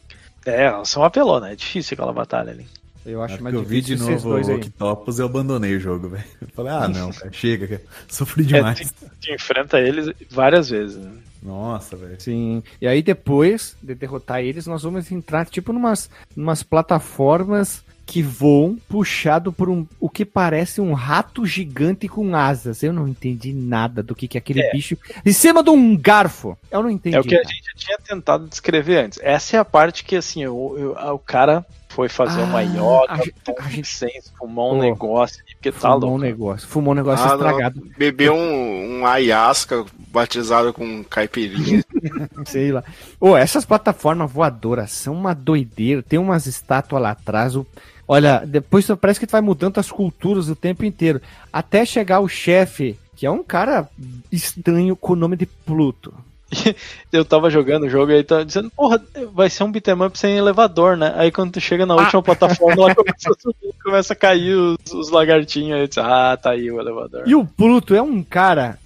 É, 0.47 0.65
elas 0.67 0.89
são 0.89 1.03
apelona, 1.05 1.51
é 1.51 1.57
difícil 1.57 1.95
aquela 1.95 2.13
batalha 2.13 2.53
ali. 2.53 2.67
Eu 3.05 3.23
acho 3.23 3.35
hora 3.35 3.43
mais 3.43 3.55
que 3.55 3.61
eu 3.61 3.65
vi 3.65 3.81
de 3.81 3.97
difícil 3.97 4.11
novo 4.31 4.53
o. 4.53 4.55
Octopus, 4.57 5.19
eu 5.19 5.27
abandonei 5.27 5.75
o 5.77 5.81
jogo, 5.81 6.09
velho. 6.11 6.25
Eu 6.41 6.49
falei, 6.55 6.73
ah, 6.73 6.89
não, 6.89 7.11
cara, 7.11 7.33
chega, 7.33 7.67
cara. 7.67 7.83
sofri 8.09 8.45
É, 8.45 8.47
demais. 8.47 8.93
tu 9.21 9.33
enfrenta 9.33 9.81
eles 9.81 10.11
várias 10.31 10.71
vezes. 10.71 10.97
Né? 10.97 11.11
Nossa, 11.43 11.97
velho. 11.97 12.21
Sim. 12.21 12.63
E 12.81 12.87
aí 12.87 13.03
depois 13.03 13.77
de 13.83 13.95
derrotar 13.95 14.41
eles, 14.41 14.67
nós 14.67 14.83
vamos 14.85 15.11
entrar 15.11 15.45
tipo 15.47 15.73
numas, 15.73 16.09
numas 16.37 16.63
plataformas 16.63 17.83
que 18.05 18.21
voam 18.23 18.77
puxado 18.89 19.53
por 19.53 19.69
um 19.71 19.87
o 19.99 20.09
que 20.11 20.25
parece 20.25 20.81
um 20.81 20.93
rato 20.93 21.47
gigante 21.47 22.09
com 22.09 22.35
asas. 22.37 22.83
Eu 22.83 22.93
não 22.93 23.09
entendi 23.09 23.53
nada 23.53 24.03
do 24.03 24.15
que 24.15 24.29
que 24.29 24.37
é 24.37 24.41
aquele 24.41 24.71
bicho 24.71 24.97
em 25.25 25.33
cima 25.33 25.63
de 25.63 25.71
um 25.71 25.97
garfo. 25.97 26.57
Eu 26.71 26.83
não 26.83 26.91
entendi. 26.91 27.17
É 27.17 27.21
o 27.21 27.25
que 27.25 27.35
a 27.35 27.39
cara. 27.43 27.49
gente 27.49 27.65
já 27.65 27.75
tinha 27.77 27.99
tentado 27.99 28.47
descrever 28.49 28.99
antes. 29.05 29.19
Essa 29.23 29.57
é 29.57 29.61
a 29.61 29.65
parte 29.65 30.05
que, 30.05 30.17
assim, 30.17 30.43
eu, 30.43 30.75
eu- 30.79 31.15
o 31.15 31.19
cara 31.19 31.65
foi 31.93 32.09
fazer 32.09 32.41
Ah, 32.41 32.45
uma 32.45 32.63
yoga, 32.63 33.07
a 33.13 33.17
gente- 33.19 33.35
um 33.49 33.55
a 33.59 33.69
gente- 33.69 33.89
senso, 33.89 34.33
fumou 34.39 34.73
um 34.73 34.77
Pô, 34.77 34.83
negócio, 34.83 35.43
ali, 35.45 35.55
porque 35.55 35.71
tá 35.73 35.79
Fumou 35.81 35.97
um 35.97 36.01
louco. 36.01 36.19
negócio. 36.19 36.69
Fumou 36.69 36.93
um 36.93 36.97
negócio 36.97 37.25
Ah, 37.25 37.29
não. 37.29 37.35
estragado. 37.37 37.83
Bebeu 37.97 38.35
um, 38.35 39.01
um 39.01 39.07
ayahuasca 39.07 39.85
batizado 40.09 40.73
com 40.73 41.05
caipirinha. 41.05 41.85
Sei 42.47 42.73
lá. 42.73 42.83
Ô, 43.21 43.37
essas 43.37 43.65
plataformas 43.65 44.31
voadoras 44.31 44.91
são 44.93 45.15
uma 45.15 45.35
doideira. 45.35 46.03
Tem 46.03 46.19
umas 46.19 46.47
estátuas 46.47 47.01
lá 47.03 47.11
atrás. 47.11 47.55
o- 47.57 47.67
Olha, 48.09 48.43
depois 48.47 48.87
parece 49.01 49.21
que 49.21 49.27
tu 49.27 49.33
vai 49.33 49.41
mudando 49.41 49.79
as 49.79 49.91
culturas 49.91 50.49
o 50.49 50.57
tempo 50.57 50.85
inteiro. 50.85 51.21
Até 51.53 51.85
chegar 51.85 52.21
o 52.21 52.29
chefe, 52.29 52.99
que 53.17 53.25
é 53.25 53.31
um 53.31 53.43
cara 53.43 53.89
estranho 54.31 54.97
com 54.97 55.13
o 55.13 55.17
nome 55.17 55.37
de 55.37 55.47
Pluto. 55.47 56.13
Eu 57.13 57.25
tava 57.25 57.51
jogando 57.51 57.85
o 57.85 57.91
jogo 57.91 58.13
e 58.13 58.17
aí 58.17 58.25
tava 58.25 58.45
dizendo, 58.45 58.71
porra, 58.71 59.03
vai 59.33 59.51
ser 59.51 59.65
um 59.65 59.71
beat'em 59.73 59.95
up 60.03 60.19
sem 60.19 60.37
elevador, 60.37 60.97
né? 60.97 61.13
Aí 61.17 61.31
quando 61.31 61.53
tu 61.53 61.61
chega 61.61 61.85
na 61.85 61.95
última 61.95 62.23
plataforma, 62.23 62.85
ela 62.85 62.95
começa 62.97 63.31
a 63.31 63.35
subir, 63.41 63.75
começa 63.83 64.13
a 64.13 64.17
cair 64.17 64.55
os, 64.55 64.79
os 64.93 65.11
lagartinhos. 65.11 65.75
Aí 65.75 65.81
eu 65.83 65.87
disse, 65.89 66.01
ah, 66.01 66.39
tá 66.41 66.51
aí 66.51 66.71
o 66.71 66.81
elevador. 66.81 67.25
E 67.27 67.35
o 67.35 67.45
Pluto 67.45 67.95
é 67.95 68.03
um 68.03 68.23
cara 68.23 68.79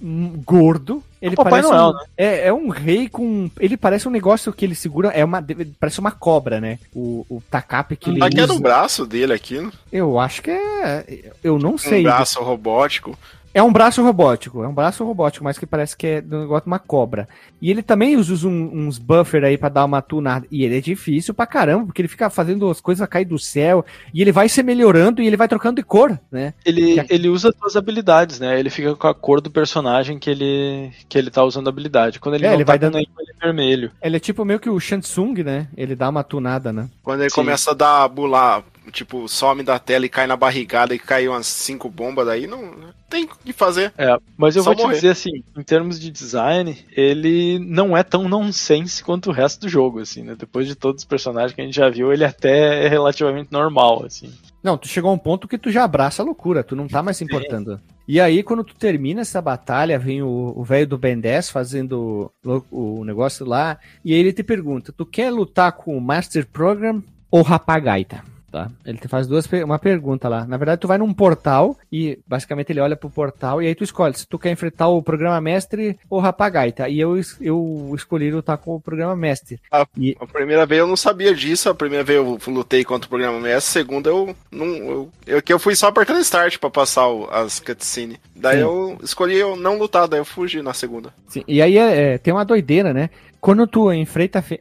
gordo. 0.45 1.03
Ele 1.23 1.35
É 1.39 1.41
o 1.41 1.45
parece 1.45 1.69
Noel, 1.69 1.89
um, 1.89 1.93
né? 1.95 2.05
é, 2.17 2.49
é 2.49 2.53
um 2.53 2.69
rei 2.69 3.09
com. 3.09 3.51
Ele 3.59 3.77
parece 3.77 4.07
um 4.07 4.11
negócio 4.11 4.53
que 4.53 4.65
ele 4.65 4.75
segura. 4.75 5.09
É 5.09 5.25
uma, 5.25 5.43
parece 5.81 5.99
uma 5.99 6.11
cobra, 6.11 6.61
né? 6.61 6.79
O, 6.95 7.25
o 7.29 7.43
tacape 7.51 7.97
que 7.97 8.11
ele 8.11 8.21
Tá 8.21 8.29
que 8.29 8.39
era 8.39 8.51
usa. 8.53 8.61
o 8.61 8.63
braço 8.63 9.07
dele 9.07 9.33
aquilo. 9.33 9.73
Eu 9.91 10.19
acho 10.19 10.43
que 10.43 10.51
é. 10.51 11.31
Eu 11.43 11.59
não 11.59 11.75
Um 11.75 11.79
sei. 11.79 12.03
braço 12.03 12.43
robótico. 12.43 13.19
É 13.57 13.63
um 13.63 13.73
braço 13.73 14.03
robótico, 14.03 14.63
é 14.63 14.69
um 14.69 14.75
braço 14.75 15.03
robótico, 15.03 15.43
mas 15.43 15.59
que 15.59 15.65
parece 15.65 15.97
que 15.97 16.07
é 16.07 16.21
do 16.21 16.41
negócio 16.41 16.65
de 16.65 16.67
uma 16.67 16.79
cobra. 16.79 17.27
E 17.59 17.71
ele 17.71 17.83
também 17.83 18.15
usa 18.15 18.47
um- 18.47 18.87
uns 18.87 18.99
buffer 18.99 19.43
aí 19.45 19.57
pra 19.57 19.71
dar 19.71 19.87
uma 19.87 20.03
tunada. 20.03 20.47
E 20.51 20.63
ele 20.63 20.77
é 20.77 20.81
difícil 20.83 21.33
pra 21.33 21.47
caramba, 21.47 21.87
porque 21.87 22.03
ele 22.03 22.09
fica 22.09 22.29
fazendo 22.29 22.69
as 22.69 22.83
coisas 22.83 23.09
cair 23.09 23.25
do 23.25 23.39
céu. 23.39 23.83
E 24.13 24.21
ele 24.21 24.31
vai 24.31 24.47
se 24.51 24.63
melhorando 24.63 25.23
e 25.23 25.27
ele 25.27 25.39
vai 25.39 25.49
trocando 25.49 25.77
de 25.77 25.83
cor, 25.83 26.21
né? 26.31 26.53
Ele, 26.67 27.03
ele 27.09 27.31
usa 27.31 27.49
as 27.49 27.57
suas 27.57 27.77
habilidades, 27.77 28.39
né? 28.39 28.61
Ele 28.61 28.69
fica 28.69 28.95
com 28.95 29.07
a 29.07 29.15
cor 29.15 29.41
do 29.41 29.51
personagem 29.51 30.19
que 30.19 30.29
ele, 30.29 30.91
que 31.09 31.17
ele 31.17 31.31
tá 31.31 31.43
usando 31.43 31.69
a 31.69 31.71
habilidade. 31.71 32.21
Quando 32.21 32.35
ele 32.35 32.45
É, 32.45 32.49
não 32.49 32.55
ele 32.57 32.65
tá 32.67 32.73
vai 32.73 32.79
dando- 32.79 32.97
nenhum, 32.97 33.09
ele 33.19 33.33
é 33.41 33.43
vermelho. 33.47 33.91
Ele 34.03 34.17
é 34.19 34.21
tipo 34.21 34.45
meio 34.45 34.61
que 34.61 34.69
o 34.69 34.79
Shansung, 34.79 35.43
né? 35.43 35.67
Ele 35.75 35.97
dá 35.97 36.11
uma 36.11 36.23
tunada, 36.23 36.75
né? 36.75 36.91
Quando 37.03 37.23
ele 37.23 37.31
Sim. 37.31 37.37
começa 37.37 37.71
a 37.71 37.75
dar 37.75 38.07
bular, 38.09 38.63
tipo, 38.91 39.29
some 39.29 39.63
da 39.63 39.79
tela 39.79 40.07
e 40.07 40.09
cai 40.09 40.27
na 40.27 40.37
barrigada 40.37 40.95
e 40.95 40.99
cai 40.99 41.29
umas 41.29 41.47
cinco 41.47 41.89
bombas, 41.89 42.27
daí 42.27 42.47
não 42.47 42.63
não 42.63 42.89
tem 43.09 43.25
o 43.25 43.29
que 43.29 43.53
fazer. 43.53 43.93
É, 43.97 44.17
mas 44.37 44.57
eu 44.57 44.63
Só 44.63 44.71
vou 44.71 44.77
te 44.77 44.83
morrer. 44.83 44.95
dizer 44.97 45.11
assim, 45.11 45.43
em 45.57 45.63
termos 45.63 45.99
de 46.01 46.11
design, 46.11 46.77
ele 46.91 47.59
não 47.61 47.97
é 47.97 48.03
tão 48.03 48.29
nonsense 48.29 49.03
quanto 49.03 49.31
o 49.31 49.33
resto 49.33 49.61
do 49.63 49.69
jogo, 49.69 50.01
assim, 50.01 50.23
né? 50.23 50.35
Depois 50.37 50.67
de 50.67 50.75
todos 50.75 51.03
os 51.03 51.09
personagens 51.09 51.53
que 51.53 51.61
a 51.61 51.65
gente 51.65 51.77
já 51.77 51.89
viu, 51.89 52.13
ele 52.13 52.25
até 52.25 52.85
é 52.85 52.89
relativamente 52.89 53.53
normal, 53.53 54.05
assim. 54.05 54.33
Não, 54.63 54.77
tu 54.77 54.89
chegou 54.89 55.11
a 55.11 55.15
um 55.15 55.19
ponto 55.19 55.47
que 55.47 55.59
tu 55.59 55.71
já 55.71 55.85
abraça 55.85 56.23
a 56.23 56.25
loucura, 56.25 56.65
tu 56.65 56.75
não 56.75 56.89
tá 56.89 57.01
mais 57.03 57.17
se 57.17 57.25
importando. 57.25 57.81
E 58.09 58.21
aí, 58.21 58.43
quando 58.43 58.65
tu 58.65 58.75
termina 58.75 59.21
essa 59.21 59.41
batalha, 59.41 59.99
vem 59.99 60.23
o 60.23 60.53
o 60.57 60.65
velho 60.65 60.87
do 60.87 60.99
Ben 60.99 61.19
10 61.19 61.51
fazendo 61.51 62.33
o, 62.45 62.99
o 63.01 63.05
negócio 63.05 63.47
lá, 63.47 63.79
e 64.05 64.13
aí 64.13 64.19
ele 64.19 64.33
te 64.33 64.43
pergunta: 64.43 64.93
tu 64.93 65.07
quer 65.07 65.31
lutar 65.31 65.73
com 65.73 65.97
o 65.97 66.01
Master 66.01 66.47
Program 66.47 67.03
ou 67.31 67.43
Rapagaita? 67.43 68.36
Tá? 68.57 68.71
Ele 68.87 68.97
te 68.97 69.07
faz 69.07 69.27
duas, 69.27 69.47
uma 69.67 69.79
pergunta 69.79 70.31
lá. 70.31 70.47
Na 70.47 70.57
verdade, 70.57 70.81
tu 70.81 70.89
vai 70.89 70.97
num 70.97 71.13
portal 71.13 71.77
e 71.93 72.19
basicamente 72.27 72.73
ele 72.73 72.81
olha 72.81 72.97
pro 72.97 73.11
portal 73.11 73.61
e 73.63 73.67
aí 73.67 73.75
tu 73.75 73.85
escolhe 73.85 74.17
se 74.17 74.27
tu 74.27 74.39
quer 74.39 74.51
enfrentar 74.51 74.89
o 74.89 75.03
programa 75.03 75.39
mestre 75.43 75.99
ou 76.09 76.21
Rapagaita. 76.21 76.89
E 76.89 76.99
eu, 76.99 77.21
eu 77.39 77.93
escolhi 77.95 78.31
lutar 78.31 78.57
com 78.57 78.75
o 78.75 78.81
programa 78.81 79.15
mestre. 79.15 79.61
E, 79.99 80.17
A 80.19 80.27
primeira 80.27 80.65
vez 80.65 80.79
eu 80.81 80.87
não 80.87 80.97
sabia 80.97 81.35
disso, 81.35 81.69
a 81.69 81.75
primeira 81.75 82.03
vez 82.03 82.17
eu 82.19 82.39
lutei 82.47 82.83
contra 82.83 83.07
o 83.07 83.11
programa 83.11 83.39
mestre, 83.39 83.57
a 83.59 83.61
segunda 83.61 84.09
eu 84.09 84.35
não. 84.51 84.67
Eu, 84.67 85.11
eu, 85.27 85.43
que 85.43 85.53
eu 85.53 85.59
fui 85.59 85.77
só 85.77 85.89
apertando 85.89 86.21
start 86.21 86.57
pra 86.59 86.71
passar 86.71 87.09
o- 87.09 87.29
as 87.31 87.61
cutscenes. 87.61 88.17
Daí 88.35 88.57
Sim. 88.57 88.63
eu 88.63 88.99
escolhi 89.03 89.37
eu 89.37 89.55
não 89.55 89.77
lutar, 89.77 90.09
daí 90.09 90.21
eu 90.21 90.25
fugi 90.25 90.63
na 90.63 90.73
segunda. 90.73 91.13
Sim, 91.29 91.45
e 91.47 91.61
aí 91.61 91.77
é, 91.77 92.15
é, 92.15 92.19
tem 92.19 92.33
uma 92.33 92.43
doideira, 92.47 92.95
né? 92.95 93.11
Quando 93.39 93.67
tu 93.67 93.93
enfrenta 93.93 94.39
a, 94.39 94.43
fe- 94.43 94.59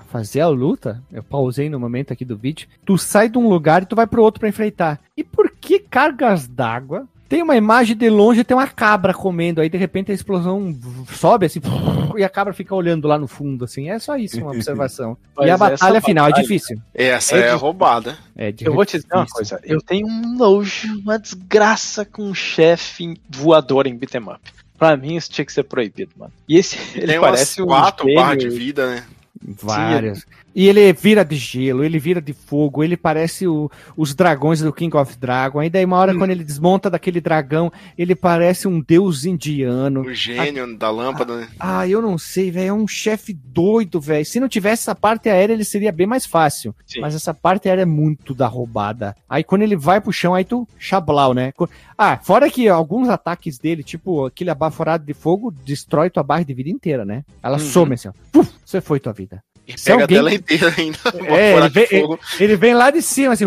a- 0.00 0.02
fazer 0.10 0.40
a 0.40 0.48
luta, 0.48 1.02
eu 1.12 1.22
pausei 1.22 1.68
no 1.68 1.78
momento 1.78 2.12
aqui 2.12 2.24
do 2.24 2.36
vídeo, 2.36 2.68
tu 2.84 2.96
sai 2.98 3.28
de 3.28 3.38
um 3.38 3.48
lugar 3.48 3.82
e 3.82 3.86
tu 3.86 3.94
vai 3.96 4.06
pro 4.06 4.22
outro 4.22 4.40
pra 4.40 4.48
enfrentar. 4.48 5.00
E 5.16 5.22
por 5.24 5.50
que 5.50 5.78
cargas 5.78 6.46
d'água? 6.48 7.06
Tem 7.28 7.42
uma 7.42 7.56
imagem 7.56 7.96
de 7.96 8.10
longe, 8.10 8.42
tem 8.42 8.56
uma 8.56 8.66
cabra 8.66 9.14
comendo, 9.14 9.60
aí 9.60 9.68
de 9.68 9.78
repente 9.78 10.10
a 10.10 10.14
explosão 10.14 10.76
sobe 11.12 11.46
assim, 11.46 11.60
e 12.18 12.24
a 12.24 12.28
cabra 12.28 12.52
fica 12.52 12.74
olhando 12.74 13.06
lá 13.06 13.16
no 13.16 13.28
fundo, 13.28 13.64
assim. 13.64 13.88
É 13.88 14.00
só 14.00 14.16
isso, 14.16 14.40
uma 14.40 14.50
observação. 14.52 15.16
e 15.40 15.48
a 15.48 15.56
batalha 15.56 16.00
final 16.00 16.26
é 16.26 16.30
batalha- 16.30 16.42
difícil. 16.42 16.76
Essa 16.92 17.36
É 17.36 17.48
é, 17.48 17.52
roubada. 17.52 18.18
É 18.36 18.52
Eu 18.62 18.74
vou 18.74 18.84
te 18.84 18.96
dizer 18.98 19.14
uma 19.14 19.26
coisa, 19.26 19.60
eu 19.62 19.80
tenho 19.80 20.08
um 20.08 20.36
nojo, 20.36 20.88
uma 21.02 21.18
desgraça 21.20 22.04
com 22.04 22.24
um 22.24 22.34
chefe 22.34 23.14
voador 23.30 23.86
em 23.86 23.96
beat'em 23.96 24.22
up. 24.22 24.40
Pra 24.76 24.96
mim 24.96 25.14
isso 25.14 25.30
tinha 25.30 25.44
que 25.44 25.52
ser 25.52 25.62
proibido, 25.64 26.10
mano. 26.16 26.32
E 26.48 26.56
esse, 26.56 26.76
ele 26.96 27.06
Tem 27.06 27.18
umas 27.18 27.30
parece 27.32 27.62
um 27.62 27.66
quatro 27.66 28.06
gênio- 28.08 28.20
barras 28.20 28.38
de 28.38 28.48
vida, 28.48 28.86
né? 28.92 29.04
Várias. 29.40 30.26
E 30.54 30.66
ele 30.68 30.92
vira 30.92 31.24
de 31.24 31.36
gelo, 31.36 31.84
ele 31.84 31.98
vira 31.98 32.20
de 32.20 32.32
fogo, 32.32 32.82
ele 32.82 32.96
parece 32.96 33.46
o- 33.46 33.70
os 33.96 34.14
dragões 34.14 34.60
do 34.60 34.72
King 34.72 34.96
of 34.96 35.16
Dragon. 35.16 35.60
Aí 35.60 35.70
daí 35.70 35.84
uma 35.84 35.96
hora, 35.96 36.16
quando 36.16 36.30
ele 36.30 36.42
desmonta 36.42 36.90
daquele 36.90 37.20
dragão, 37.20 37.72
ele 37.96 38.14
parece 38.16 38.66
um 38.66 38.80
deus 38.80 39.24
indiano. 39.24 40.00
O 40.00 40.12
gênio 40.14 40.76
da 40.76 40.90
lâmpada, 40.90 41.36
né? 41.36 41.48
Ah, 41.58 41.86
eu 41.86 42.02
não 42.02 42.18
sei, 42.18 42.50
velho. 42.50 42.68
É 42.68 42.72
um 42.72 42.88
chefe 42.88 43.32
doido, 43.32 44.00
velho. 44.00 44.24
Se 44.26 44.40
não 44.40 44.48
tivesse 44.48 44.82
essa 44.82 44.94
parte 44.94 45.28
aérea, 45.28 45.52
ele 45.54 45.64
seria 45.64 45.92
bem 45.92 46.06
mais 46.06 46.26
fácil. 46.26 46.74
Sim. 46.86 47.00
Mas 47.00 47.14
essa 47.14 47.32
parte 47.32 47.68
aérea 47.68 47.82
é 47.82 47.86
muito 47.86 48.34
da 48.34 48.46
roubada. 48.46 49.14
Aí 49.28 49.44
quando 49.44 49.62
ele 49.62 49.76
vai 49.76 50.00
pro 50.00 50.12
chão, 50.12 50.34
aí 50.34 50.44
tu 50.44 50.66
chablau, 50.78 51.32
né? 51.32 51.52
Ah, 51.96 52.16
fora 52.16 52.50
que 52.50 52.66
alguns 52.68 53.08
ataques 53.08 53.58
dele, 53.58 53.82
tipo 53.84 54.26
aquele 54.26 54.50
abaforado 54.50 55.04
de 55.04 55.14
fogo, 55.14 55.52
destrói 55.64 56.10
tua 56.10 56.22
barra 56.22 56.42
de 56.44 56.54
vida 56.54 56.70
inteira, 56.70 57.04
né? 57.04 57.24
Ela 57.42 57.58
Uhum. 57.58 57.64
some 57.64 57.94
assim, 57.94 58.08
ó. 58.08 58.12
Puf, 58.32 58.50
você 58.64 58.80
foi 58.80 58.98
tua 58.98 59.12
vida. 59.12 59.42
E 59.74 59.78
Se 59.78 59.84
pega 59.86 60.02
alguém- 60.02 60.18
a 60.18 60.20
tela 60.20 60.34
inteira 60.34 60.74
ainda. 60.76 60.98
É, 61.34 61.54
ele 61.56 61.68
vem, 61.68 62.18
ele 62.40 62.56
vem 62.56 62.74
lá 62.74 62.90
de 62.90 63.02
cima, 63.02 63.32
assim. 63.32 63.46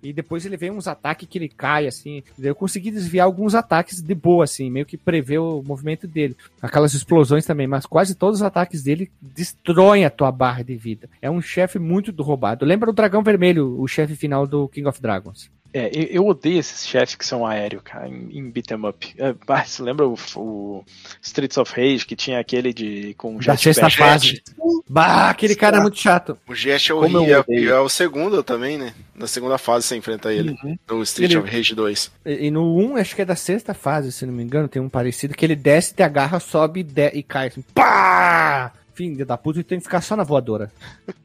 E 0.00 0.12
depois 0.12 0.46
ele 0.46 0.56
vem 0.56 0.70
uns 0.70 0.86
ataques 0.86 1.26
que 1.28 1.38
ele 1.38 1.48
cai, 1.48 1.86
assim. 1.88 2.22
Eu 2.38 2.54
consegui 2.54 2.90
desviar 2.90 3.24
alguns 3.26 3.54
ataques 3.54 4.00
de 4.00 4.14
boa, 4.14 4.44
assim, 4.44 4.70
meio 4.70 4.86
que 4.86 4.96
prevê 4.96 5.38
o 5.38 5.60
movimento 5.62 6.06
dele. 6.06 6.36
Aquelas 6.62 6.94
explosões 6.94 7.44
também, 7.44 7.66
mas 7.66 7.84
quase 7.84 8.14
todos 8.14 8.36
os 8.40 8.42
ataques 8.46 8.82
dele 8.84 9.10
destroem 9.20 10.04
a 10.04 10.10
tua 10.10 10.30
barra 10.30 10.62
de 10.62 10.76
vida. 10.76 11.10
É 11.20 11.28
um 11.28 11.40
chefe 11.42 11.78
muito 11.80 12.12
do 12.12 12.22
roubado. 12.22 12.64
Lembra 12.64 12.90
o 12.90 12.92
Dragão 12.92 13.22
Vermelho, 13.24 13.80
o 13.80 13.88
chefe 13.88 14.14
final 14.14 14.46
do 14.46 14.68
King 14.68 14.86
of 14.86 15.02
Dragons? 15.02 15.50
É, 15.72 15.90
eu, 15.92 16.02
eu 16.04 16.26
odeio 16.26 16.58
esses 16.58 16.86
chefes 16.86 17.14
que 17.14 17.26
são 17.26 17.46
aéreo, 17.46 17.80
cara, 17.82 18.08
em, 18.08 18.28
em 18.38 18.50
beat 18.50 18.70
'em 18.70 18.86
up. 18.88 19.14
É, 19.18 19.34
você 19.64 19.82
lembra 19.82 20.06
o, 20.08 20.16
o 20.36 20.84
Streets 21.22 21.58
of 21.58 21.72
Rage, 21.74 22.06
que 22.06 22.16
tinha 22.16 22.40
aquele 22.40 22.72
de 22.72 23.14
com 23.18 23.36
Da 23.38 23.56
sexta 23.56 23.90
fase. 23.90 24.42
Bah, 24.88 25.28
aquele 25.30 25.54
cara 25.54 25.76
é 25.76 25.80
muito 25.80 25.98
chato. 25.98 26.38
O 26.48 26.54
Jet 26.54 26.90
é 26.90 26.94
horrível. 26.94 27.44
É, 27.48 27.64
é 27.64 27.80
o 27.80 27.88
segundo 27.88 28.42
também, 28.42 28.78
né? 28.78 28.94
Na 29.14 29.26
segunda 29.26 29.58
fase 29.58 29.86
você 29.86 29.96
enfrenta 29.96 30.32
ele. 30.32 30.56
Uhum. 30.62 30.78
No 30.90 31.02
Street 31.02 31.30
Ele- 31.32 31.38
of 31.40 31.50
Rage 31.50 31.74
2. 31.74 32.10
E, 32.24 32.46
e 32.46 32.50
no 32.50 32.76
1, 32.76 32.96
acho 32.96 33.14
que 33.14 33.22
é 33.22 33.24
da 33.24 33.36
sexta 33.36 33.74
fase, 33.74 34.10
se 34.12 34.24
não 34.24 34.32
me 34.32 34.42
engano, 34.42 34.68
tem 34.68 34.80
um 34.80 34.88
parecido, 34.88 35.34
que 35.34 35.44
ele 35.44 35.56
desce, 35.56 35.92
te 35.92 36.02
agarra, 36.02 36.40
sobe 36.40 36.80
e, 36.80 36.82
de- 36.82 37.10
e 37.14 37.22
cai 37.22 37.48
assim. 37.48 37.62
Pá! 37.74 38.72
Filho 38.94 39.26
da 39.26 39.36
puta, 39.36 39.60
e 39.60 39.64
tem 39.64 39.78
que 39.78 39.84
ficar 39.84 40.00
só 40.00 40.16
na 40.16 40.24
voadora. 40.24 40.72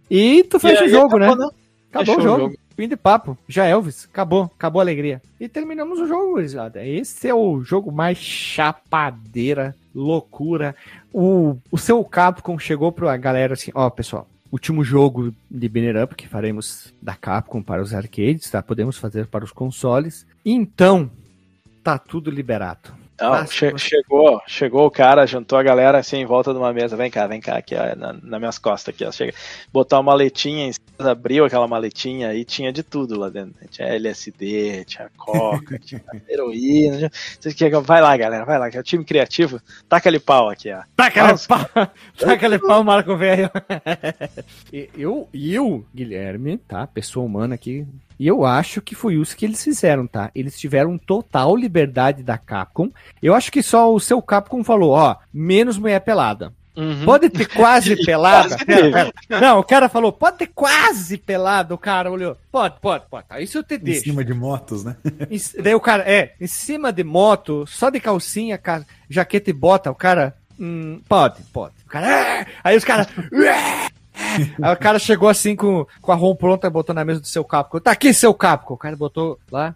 E 0.10 0.44
tu 0.44 0.60
fecha 0.60 0.84
E 0.84 0.88
o 0.88 0.90
jogo, 0.90 1.18
né? 1.18 1.28
acabou, 1.28 1.54
Acabou 1.92 2.16
Fechou 2.16 2.32
o 2.32 2.36
o 2.36 2.40
jogo. 2.40 2.58
Fim 2.76 2.88
de 2.88 2.96
papo. 2.96 3.38
Já 3.48 3.66
Elvis. 3.66 4.08
Acabou. 4.12 4.52
Acabou 4.56 4.80
a 4.80 4.84
alegria. 4.84 5.22
E 5.40 5.48
terminamos 5.48 6.00
o 6.00 6.08
jogo. 6.08 6.40
Esse 6.40 7.28
é 7.28 7.34
o 7.34 7.62
jogo 7.62 7.92
mais 7.92 8.18
chapadeira, 8.18 9.76
loucura. 9.94 10.76
O, 11.12 11.58
o 11.72 11.78
seu 11.78 12.04
Capcom 12.04 12.58
chegou 12.58 12.92
pra 12.92 13.16
galera 13.18 13.54
assim, 13.54 13.72
ó, 13.76 13.90
pessoal, 13.90 14.28
último 14.52 14.84
jogo 14.84 15.34
de 15.50 15.70
Banner 15.70 16.04
Up 16.04 16.16
que 16.16 16.28
faremos 16.28 16.94
da 17.02 17.16
Capcom 17.16 17.62
para 17.62 17.82
os 17.82 17.94
arcades, 17.94 18.50
tá? 18.50 18.62
Podemos 18.62 18.98
fazer 18.98 19.28
para 19.28 19.44
os 19.44 19.52
consoles. 19.52 20.26
Então, 20.46 21.10
tá 21.84 21.98
tudo 21.98 22.30
liberado. 22.30 23.03
Não, 23.20 23.46
che- 23.48 23.78
chegou, 23.78 24.42
chegou 24.48 24.86
o 24.86 24.92
cara, 24.92 25.26
juntou 25.26 25.58
a 25.58 25.64
galera 25.64 26.00
assim 26.00 26.18
em 26.18 26.26
volta 26.26 26.52
de 26.52 26.58
uma 26.60 26.74
mesa. 26.74 26.98
Vem 26.98 27.10
cá, 27.12 27.28
vem 27.28 27.40
cá, 27.40 27.58
aqui, 27.58 27.76
ó, 27.76 27.96
na, 27.96 28.14
nas 28.14 28.40
minhas 28.40 28.58
costas 28.58 28.94
aqui, 28.94 29.06
ó. 29.06 29.12
Chega, 29.12 29.34
botar 29.72 29.98
uma 29.98 30.12
maletinha 30.12 30.68
em 30.68 30.74
cima, 30.74 31.12
abriu 31.12 31.46
aquela 31.46 31.68
maletinha 31.68 32.34
e 32.34 32.44
tinha 32.44 32.72
de 32.74 32.82
tudo 32.84 33.18
lá 33.20 33.30
dentro. 33.30 33.54
né? 33.62 33.68
Tinha 33.70 33.88
LSD, 33.90 34.84
tinha 34.86 35.10
coca, 35.18 35.78
tinha 35.84 36.02
heroína. 36.28 37.12
Tinha... 37.40 37.80
Vai 37.82 38.02
lá, 38.02 38.16
galera, 38.18 38.46
vai 38.46 38.58
lá, 38.60 38.70
que 38.70 38.78
é 38.78 38.80
o 38.80 38.84
time 38.84 39.06
criativo. 39.06 39.62
Taca 39.88 40.10
ali 40.10 40.20
pau 40.20 40.50
aqui, 40.50 40.72
ó. 40.72 40.82
Taca-lhe 40.96 41.38
pau, 41.48 41.66
taca-lhe 42.18 42.60
pau, 42.60 42.84
Marco 42.84 43.16
Velho. 43.16 43.50
E 44.72 44.90
eu, 44.98 45.30
eu, 45.34 45.86
Guilherme, 45.94 46.58
tá? 46.58 46.88
Pessoa 46.88 47.26
humana 47.26 47.56
aqui. 47.56 47.86
E 48.24 48.28
eu 48.28 48.46
acho 48.46 48.82
que 48.82 48.96
foi 48.96 49.16
isso 49.16 49.36
que 49.36 49.44
eles 49.44 49.62
fizeram, 49.62 50.08
tá? 50.08 50.32
Eles 50.34 50.58
tiveram 50.58 50.98
total 50.98 51.58
liberdade 51.58 52.24
da 52.24 52.38
Capcom. 52.38 52.90
Eu 53.22 53.36
acho 53.36 53.52
que 53.52 53.62
só 53.62 53.94
o 53.94 54.00
seu 54.00 54.22
Capcom 54.22 54.64
falou, 54.64 54.92
ó, 54.92 55.18
menos 55.34 55.78
mulher 55.78 56.00
pelada. 56.00 56.54
Uhum. 56.74 57.04
Pode 57.04 57.30
ter 57.30 57.46
quase 57.50 57.98
pelada? 58.06 58.48
Quase 58.56 58.66
Pera, 58.66 59.12
pera. 59.28 59.42
Não, 59.42 59.60
o 59.60 59.64
cara 59.66 59.90
falou, 59.90 60.14
pode 60.14 60.38
ter 60.38 60.48
quase 60.48 61.18
pelada. 61.18 61.76
O 61.76 61.78
cara 61.78 62.10
olhou, 62.10 62.38
pode, 62.50 62.76
pode, 62.80 63.04
pode. 63.12 63.28
Tá, 63.28 63.42
isso 63.42 63.58
eu 63.58 63.64
te 63.64 63.76
Em 63.76 63.80
deixo. 63.80 64.04
cima 64.06 64.24
de 64.24 64.34
motos, 64.34 64.86
né? 64.86 64.96
Em- 65.30 65.62
Daí 65.62 65.76
o 65.76 65.82
cara, 65.82 66.04
é, 66.10 66.34
em 66.40 66.48
cima 66.48 66.94
de 66.94 67.04
moto, 67.04 67.66
só 67.68 67.90
de 67.90 68.00
calcinha, 68.00 68.58
ca- 68.58 68.86
jaqueta 69.10 69.50
e 69.50 69.54
bota, 69.54 69.92
o 69.92 69.96
cara. 69.96 70.34
hum, 70.58 71.02
pode, 71.10 71.44
pode. 71.52 71.74
O 71.86 71.90
cara. 71.90 72.08
"É!" 72.08 72.48
Aí 72.64 72.78
os 72.78 72.86
caras. 72.86 73.06
"É!" 73.34 73.92
Aí 74.62 74.74
o 74.74 74.78
cara 74.78 75.00
chegou 75.00 75.30
assim 75.30 75.56
com, 75.56 75.86
com 76.02 76.12
a 76.12 76.16
ROM 76.16 76.36
pronta, 76.36 76.70
botou 76.70 76.94
na 76.94 77.06
mesa 77.06 77.20
do 77.20 77.28
seu 77.28 77.44
Capcom. 77.44 77.80
Tá 77.80 77.92
aqui, 77.92 78.14
seu 78.14 78.34
Capcom. 78.34 78.74
O 78.74 78.78
cara 78.78 78.96
botou 78.96 79.40
lá. 79.52 79.76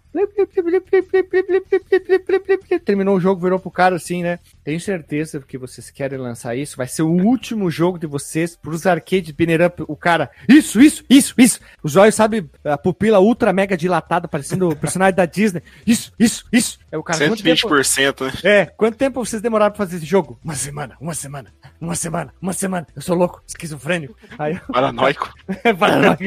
Terminou 2.84 3.16
o 3.16 3.20
jogo, 3.20 3.40
virou 3.40 3.58
pro 3.58 3.70
cara 3.70 3.96
assim, 3.96 4.22
né? 4.22 4.38
Tenho 4.64 4.80
certeza 4.80 5.40
que 5.40 5.58
vocês 5.58 5.90
querem 5.90 6.18
lançar 6.18 6.56
isso. 6.56 6.76
Vai 6.76 6.86
ser 6.86 7.02
o 7.02 7.10
último 7.10 7.70
jogo 7.70 7.98
de 7.98 8.06
vocês 8.06 8.56
pros 8.56 8.86
arcades 8.86 9.30
Banner 9.30 9.66
Up. 9.66 9.84
O 9.86 9.96
cara, 9.96 10.30
isso, 10.48 10.80
isso, 10.80 11.04
isso, 11.08 11.34
isso. 11.38 11.60
Os 11.82 11.96
olhos, 11.96 12.14
sabe, 12.14 12.48
a 12.64 12.76
pupila 12.76 13.20
ultra 13.20 13.52
mega 13.52 13.76
dilatada, 13.76 14.28
parecendo 14.28 14.68
o 14.68 14.76
personagem 14.76 15.14
da 15.14 15.26
Disney. 15.26 15.62
Isso, 15.86 16.12
isso, 16.18 16.44
isso. 16.52 16.78
É 16.90 16.96
o 16.98 17.02
cara. 17.02 17.18
quanto 17.28 17.42
tempo- 17.42 17.68
120%, 17.68 18.24
né? 18.26 18.32
é, 18.44 18.66
quanto 18.66 18.96
tempo 18.96 19.24
vocês 19.24 19.42
demoraram 19.42 19.72
pra 19.72 19.78
fazer 19.84 19.96
esse 19.98 20.06
jogo? 20.06 20.38
Uma 20.42 20.54
semana, 20.54 20.96
uma 21.00 21.14
semana, 21.14 21.50
uma 21.80 21.94
semana, 21.94 22.34
uma 22.40 22.52
semana. 22.52 22.86
Eu 22.96 23.02
sou 23.02 23.16
louco, 23.16 23.42
esquizofrênico. 23.46 24.14
Aí, 24.38 24.58
Paranoico. 24.72 25.32
é 25.64 25.72
paranoico. 25.74 26.24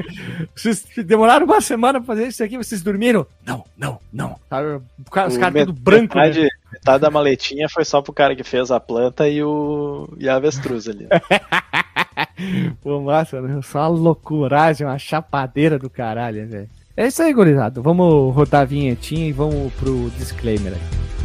Vocês 0.56 0.86
demoraram 1.06 1.46
uma 1.46 1.62
semana 1.62 2.00
pra 2.00 2.08
fazer 2.08 2.28
isso 2.28 2.44
aqui, 2.44 2.58
vocês 2.58 2.82
dormiram? 2.82 3.26
Não, 3.46 3.66
não, 3.78 4.00
não. 4.14 4.40
Cara- 4.50 4.82
os 5.00 5.38
caras 5.38 5.38
tudo 5.66 5.74
branco, 5.74 6.16
né? 6.18 6.26
metade, 6.28 6.48
metade 6.72 7.02
da 7.02 7.10
maletinha 7.10 7.68
foi 7.68 7.84
só 7.84 8.02
pro 8.02 8.14
cara 8.14 8.36
que 8.36 8.44
fez 8.44 8.70
a 8.72 8.80
planta 8.80 9.28
e 9.28 9.44
o 9.44 10.08
e 10.18 10.30
a 10.30 10.36
avestruz 10.36 10.88
ali. 10.88 11.08
Pô, 12.82 13.02
massa, 13.02 13.42
né? 13.42 13.60
Só 13.64 13.80
uma 13.80 13.88
loucuragem, 13.88 14.86
uma 14.86 14.98
chapadeira 15.00 15.78
do 15.78 15.90
caralho, 15.90 16.48
velho. 16.48 16.70
É 16.96 17.08
isso 17.08 17.22
aí, 17.24 17.34
gurizada. 17.34 17.82
Vamos 17.82 18.36
rodar 18.36 18.62
a 18.62 18.66
vinhetinha 18.66 19.28
e 19.28 19.32
vamos 19.32 19.72
pro 19.74 20.10
disclaimer 20.18 20.74
aí. 20.74 21.21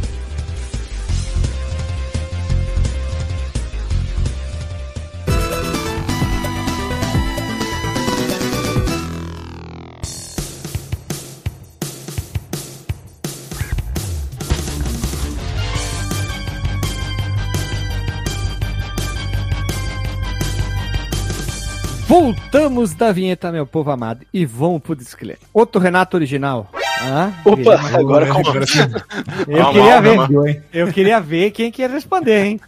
Voltamos 22.07 22.93
da 22.93 23.11
vinheta, 23.11 23.51
meu 23.51 23.67
povo 23.67 23.91
amado, 23.91 24.25
e 24.33 24.45
vamos 24.45 24.81
pro 24.81 24.95
disclaimer. 24.95 25.37
Outro 25.53 25.81
Renato 25.81 26.15
original. 26.15 26.69
Ah, 27.01 27.33
Opa, 27.43 27.75
agora 27.99 28.25
eu 28.27 28.33
Calma, 28.33 28.65
queria 28.65 29.61
calma, 29.61 30.01
ver. 30.01 30.15
calma. 30.17 30.55
Eu 30.71 30.93
queria 30.93 31.19
ver 31.19 31.51
quem 31.51 31.69
que 31.69 31.81
ia 31.81 31.87
responder, 31.89 32.45
hein? 32.45 32.61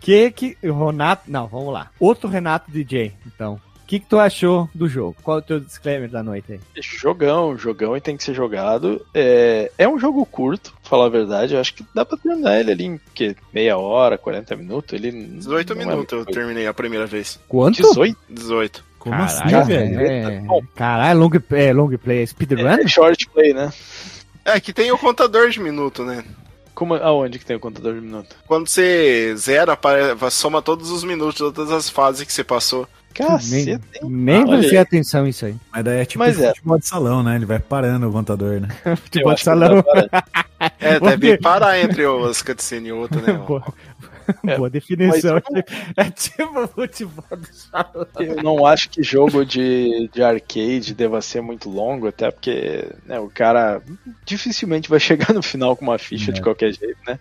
que 0.00 0.30
que. 0.30 0.56
Renato. 0.62 1.30
Não, 1.30 1.46
vamos 1.46 1.72
lá. 1.74 1.90
Outro 2.00 2.28
Renato 2.28 2.70
DJ, 2.70 3.12
então. 3.26 3.60
O 3.82 3.86
que, 3.92 4.00
que 4.00 4.06
tu 4.06 4.18
achou 4.18 4.70
do 4.74 4.88
jogo? 4.88 5.14
Qual 5.22 5.36
é 5.36 5.40
o 5.40 5.44
teu 5.44 5.60
disclaimer 5.60 6.08
da 6.08 6.22
noite 6.22 6.52
aí? 6.52 6.60
Jogão, 6.80 7.58
jogão 7.58 7.94
e 7.94 8.00
tem 8.00 8.16
que 8.16 8.24
ser 8.24 8.32
jogado. 8.32 9.04
É, 9.12 9.70
é 9.76 9.86
um 9.86 9.98
jogo 9.98 10.24
curto, 10.24 10.72
falar 10.92 11.06
a 11.06 11.08
verdade. 11.08 11.54
Eu 11.54 11.60
acho 11.60 11.72
que 11.72 11.82
dá 11.94 12.04
pra 12.04 12.18
terminar 12.18 12.60
ele 12.60 12.70
ali 12.70 12.84
em 12.84 13.00
que, 13.14 13.34
meia 13.50 13.78
hora, 13.78 14.18
40 14.18 14.54
minutos. 14.56 14.92
Ele 14.92 15.10
18 15.10 15.74
não 15.74 15.80
é 15.82 15.84
minutos 15.86 16.12
eu 16.12 16.18
muito- 16.18 16.32
terminei 16.34 16.66
a 16.66 16.74
primeira 16.74 17.06
vez. 17.06 17.40
Quanto? 17.48 17.80
18? 17.80 18.18
18. 18.28 18.84
Como 18.98 19.16
Caralho, 19.16 19.58
assim, 19.58 19.66
velho? 19.66 20.00
É... 20.00 20.42
Caralho, 20.76 21.18
long, 21.18 21.30
é, 21.52 21.72
long 21.72 21.96
play. 21.96 22.26
Speedrun? 22.26 22.68
É 22.68 22.86
short 22.86 23.26
play, 23.30 23.54
né? 23.54 23.72
É, 24.44 24.60
que 24.60 24.72
tem 24.72 24.92
o 24.92 24.98
contador 24.98 25.48
de 25.48 25.58
minuto, 25.58 26.04
né? 26.04 26.22
Como, 26.74 26.94
aonde 26.94 27.38
que 27.38 27.44
tem 27.46 27.56
o 27.56 27.60
contador 27.60 27.94
de 27.94 28.00
minuto? 28.02 28.36
Quando 28.46 28.68
você 28.68 29.34
zera, 29.36 29.78
soma 30.30 30.60
todos 30.60 30.90
os 30.90 31.04
minutos, 31.04 31.36
todas 31.38 31.70
as 31.72 31.88
fases 31.88 32.24
que 32.24 32.32
você 32.32 32.44
passou. 32.44 32.86
Caceta, 33.12 33.80
nem 34.02 34.10
nem 34.10 34.42
Ah, 34.42 34.46
prestei 34.46 34.78
atenção 34.78 35.24
nisso 35.24 35.46
aí. 35.46 35.54
Mas 35.72 35.84
daí 35.84 36.00
é 36.00 36.04
tipo 36.04 36.18
Mas 36.18 36.40
é. 36.40 36.48
futebol 36.48 36.78
de 36.78 36.86
salão, 36.86 37.22
né? 37.22 37.36
Ele 37.36 37.46
vai 37.46 37.58
parando 37.58 38.08
o 38.08 38.12
contador, 38.12 38.60
né? 38.60 38.68
Futebol 38.96 39.34
de 39.34 39.40
salão. 39.42 39.84
É, 40.78 41.00
deve 41.00 41.38
parar 41.38 41.80
entre 41.80 42.04
as 42.06 42.40
cutscenes 42.40 42.88
e 42.88 42.92
outra, 42.92 43.20
né? 43.20 43.32
Boa, 43.32 43.64
É, 44.46 44.56
boa 44.56 44.70
definição. 44.70 45.42
mas 45.50 46.06
É 46.06 46.10
tipo 46.12 46.68
futebol 46.68 47.24
do 47.36 47.48
salão. 47.52 48.06
Eu 48.20 48.36
não 48.44 48.64
acho 48.64 48.88
que 48.88 49.02
jogo 49.02 49.44
de, 49.44 50.08
de 50.12 50.22
arcade 50.22 50.94
deva 50.94 51.20
ser 51.20 51.40
muito 51.40 51.68
longo, 51.68 52.06
até 52.06 52.30
porque 52.30 52.86
né, 53.06 53.18
o 53.18 53.28
cara 53.28 53.82
dificilmente 54.24 54.88
vai 54.88 55.00
chegar 55.00 55.32
no 55.34 55.42
final 55.42 55.74
com 55.76 55.82
uma 55.84 55.98
ficha 55.98 56.30
É. 56.30 56.34
de 56.34 56.40
qualquer 56.40 56.72
jeito, 56.72 56.98
né? 57.08 57.18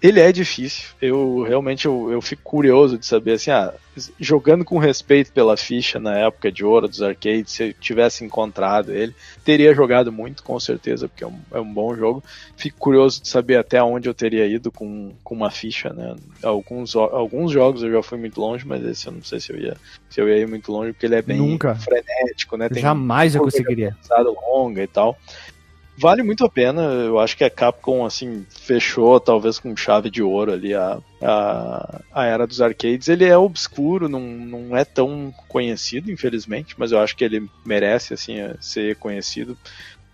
Ele 0.00 0.20
é 0.20 0.30
difícil. 0.30 0.90
Eu 1.02 1.42
realmente 1.42 1.86
eu, 1.86 2.10
eu 2.10 2.22
fico 2.22 2.42
curioso 2.42 2.96
de 2.96 3.04
saber 3.04 3.32
assim, 3.32 3.50
ah, 3.50 3.74
jogando 4.18 4.64
com 4.64 4.78
respeito 4.78 5.32
pela 5.32 5.56
ficha 5.56 5.98
na 5.98 6.16
época 6.16 6.52
de 6.52 6.64
ouro 6.64 6.86
dos 6.86 7.02
arcades, 7.02 7.52
se 7.52 7.64
eu 7.64 7.72
tivesse 7.74 8.24
encontrado 8.24 8.92
ele, 8.92 9.12
teria 9.44 9.74
jogado 9.74 10.12
muito, 10.12 10.44
com 10.44 10.58
certeza, 10.60 11.08
porque 11.08 11.24
é 11.24 11.26
um, 11.26 11.40
é 11.52 11.60
um 11.60 11.72
bom 11.72 11.96
jogo. 11.96 12.22
Fico 12.56 12.78
curioso 12.78 13.20
de 13.22 13.28
saber 13.28 13.56
até 13.56 13.82
onde 13.82 14.08
eu 14.08 14.14
teria 14.14 14.46
ido 14.46 14.70
com, 14.70 15.12
com 15.24 15.34
uma 15.34 15.50
ficha, 15.50 15.92
né? 15.92 16.14
Alguns, 16.42 16.94
alguns 16.94 17.50
jogos 17.50 17.82
eu 17.82 17.90
já 17.90 18.02
fui 18.02 18.18
muito 18.18 18.40
longe, 18.40 18.64
mas 18.64 18.84
esse 18.84 19.08
eu 19.08 19.12
não 19.12 19.22
sei 19.22 19.40
se 19.40 19.52
eu 19.52 19.58
ia, 19.58 19.76
se 20.08 20.20
eu 20.20 20.28
ia 20.28 20.38
ir 20.38 20.46
muito 20.46 20.70
longe, 20.70 20.92
porque 20.92 21.06
ele 21.06 21.16
é 21.16 21.22
bem 21.22 21.38
Nunca. 21.38 21.74
frenético, 21.74 22.56
né? 22.56 22.68
Tem 22.68 22.82
Jamais 22.82 23.34
eu 23.34 23.42
conseguiria. 23.42 23.96
longa 24.48 24.82
e 24.82 24.86
tal 24.86 25.18
vale 25.98 26.22
muito 26.22 26.44
a 26.44 26.48
pena. 26.48 26.82
Eu 26.82 27.18
acho 27.18 27.36
que 27.36 27.44
a 27.44 27.50
Capcom 27.50 28.04
assim 28.04 28.46
fechou 28.48 29.18
talvez 29.18 29.58
com 29.58 29.76
chave 29.76 30.10
de 30.10 30.22
ouro 30.22 30.52
ali 30.52 30.74
a, 30.74 30.98
a, 31.22 32.00
a 32.12 32.24
era 32.24 32.46
dos 32.46 32.60
arcades. 32.60 33.08
Ele 33.08 33.24
é 33.24 33.36
obscuro, 33.36 34.08
não, 34.08 34.20
não 34.20 34.76
é 34.76 34.84
tão 34.84 35.32
conhecido, 35.48 36.10
infelizmente, 36.10 36.74
mas 36.78 36.92
eu 36.92 37.00
acho 37.00 37.16
que 37.16 37.24
ele 37.24 37.48
merece 37.64 38.14
assim 38.14 38.36
ser 38.60 38.96
conhecido 38.96 39.56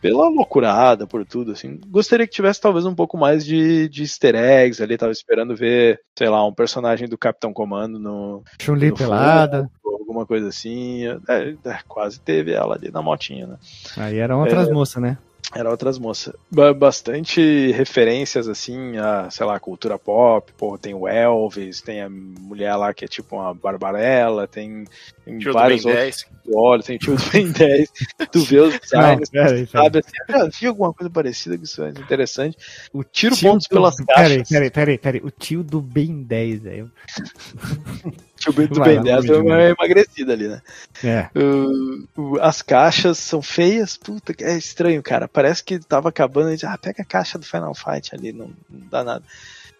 pela 0.01 0.29
loucurada, 0.29 1.07
por 1.07 1.25
tudo, 1.25 1.53
assim. 1.53 1.81
Gostaria 1.87 2.27
que 2.27 2.35
tivesse 2.35 2.61
talvez 2.61 2.85
um 2.85 2.95
pouco 2.95 3.17
mais 3.17 3.43
de, 3.43 3.89
de 3.89 4.03
easter 4.03 4.35
eggs 4.35 4.83
ali, 4.83 4.99
tava 4.99 5.13
esperando 5.13 5.57
ver, 5.57 5.99
sei 6.15 6.29
lá, 6.29 6.47
um 6.47 6.53
personagem 6.53 7.09
do 7.09 7.17
Capitão 7.17 7.55
Comando 7.55 7.99
no... 7.99 8.43
Chun-Li 8.61 8.93
pelada. 8.93 9.71
alguma 9.83 10.27
coisa 10.27 10.49
assim. 10.49 11.07
É, 11.07 11.57
é, 11.65 11.79
quase 11.89 12.21
teve 12.21 12.53
ela 12.53 12.75
ali 12.75 12.91
na 12.91 13.01
motinha, 13.01 13.47
né? 13.47 13.57
Aí 13.97 14.19
eram 14.19 14.41
outras 14.41 14.69
é, 14.69 14.73
moças, 14.73 15.03
né? 15.03 15.17
Era 15.55 15.71
outras 15.71 15.99
moças. 15.99 16.35
Bastante 16.77 17.71
referências, 17.73 18.49
assim, 18.49 18.97
a, 18.97 19.31
sei 19.31 19.47
lá, 19.47 19.59
cultura 19.61 19.99
pop. 19.99 20.53
Pô, 20.59 20.77
tem 20.77 20.95
o 20.95 21.07
Elvis, 21.07 21.81
tem 21.81 22.03
a 22.03 22.11
mulher 22.11 22.75
lá 22.75 22.93
que 22.93 23.05
é 23.05 23.09
tipo 23.09 23.37
uma 23.37 23.55
Barbarella, 23.55 24.49
tem, 24.49 24.85
tem 25.25 25.39
tio 25.39 25.53
vários 25.53 25.85
outros. 25.85 26.27
Olha, 26.53 26.83
tem 26.83 26.97
o 26.97 26.99
tio 26.99 27.17
do 27.17 27.31
Ben 27.31 27.53
10. 27.53 27.93
tu 28.33 28.41
vê 28.41 28.61
os 28.61 28.79
designs, 28.79 29.31
Não, 29.33 29.67
sabe? 29.67 30.01
Assim, 30.01 30.13
eu 30.29 30.39
já 30.39 30.59
vi 30.61 30.67
alguma 30.67 30.93
coisa 30.93 31.09
parecida 31.11 31.57
que 31.57 31.65
isso 31.65 31.83
é 31.85 31.91
interessante. 31.91 32.57
O 32.93 33.05
tiro 33.05 33.37
tio 33.37 33.49
pontos 33.49 33.69
do, 33.69 33.75
pelas 33.75 33.97
caixas. 33.97 34.49
Peraí, 34.49 34.71
peraí, 34.71 34.99
peraí, 34.99 35.21
O 35.25 35.31
tio 35.31 35.63
do 35.63 35.81
Ben 35.81 36.23
10, 36.23 36.63
velho. 36.63 36.93
Tio 38.53 38.69
do 38.69 38.81
Ben 38.81 39.03
10 39.03 39.25
deu 39.25 39.43
uma 39.43 39.63
emagrecida 39.63 40.33
ali, 40.33 40.49
né? 40.49 40.61
É. 41.03 41.29
Uh, 41.39 42.39
as 42.41 42.61
caixas 42.61 43.19
são 43.19 43.41
feias, 43.41 43.97
puta, 43.97 44.35
é 44.41 44.57
estranho, 44.57 45.03
cara. 45.03 45.27
Parece 45.27 45.65
que 45.65 45.79
tava 45.79 46.11
acabando 46.11 46.53
e 46.53 46.67
ah, 46.67 46.77
pega 46.77 47.03
a 47.03 47.07
caixa 47.07 47.39
do 47.39 47.47
Final 47.47 47.75
Fight 47.75 48.15
ali, 48.15 48.33
não, 48.33 48.51
não 48.69 48.89
dá 48.91 49.03
nada. 49.03 49.25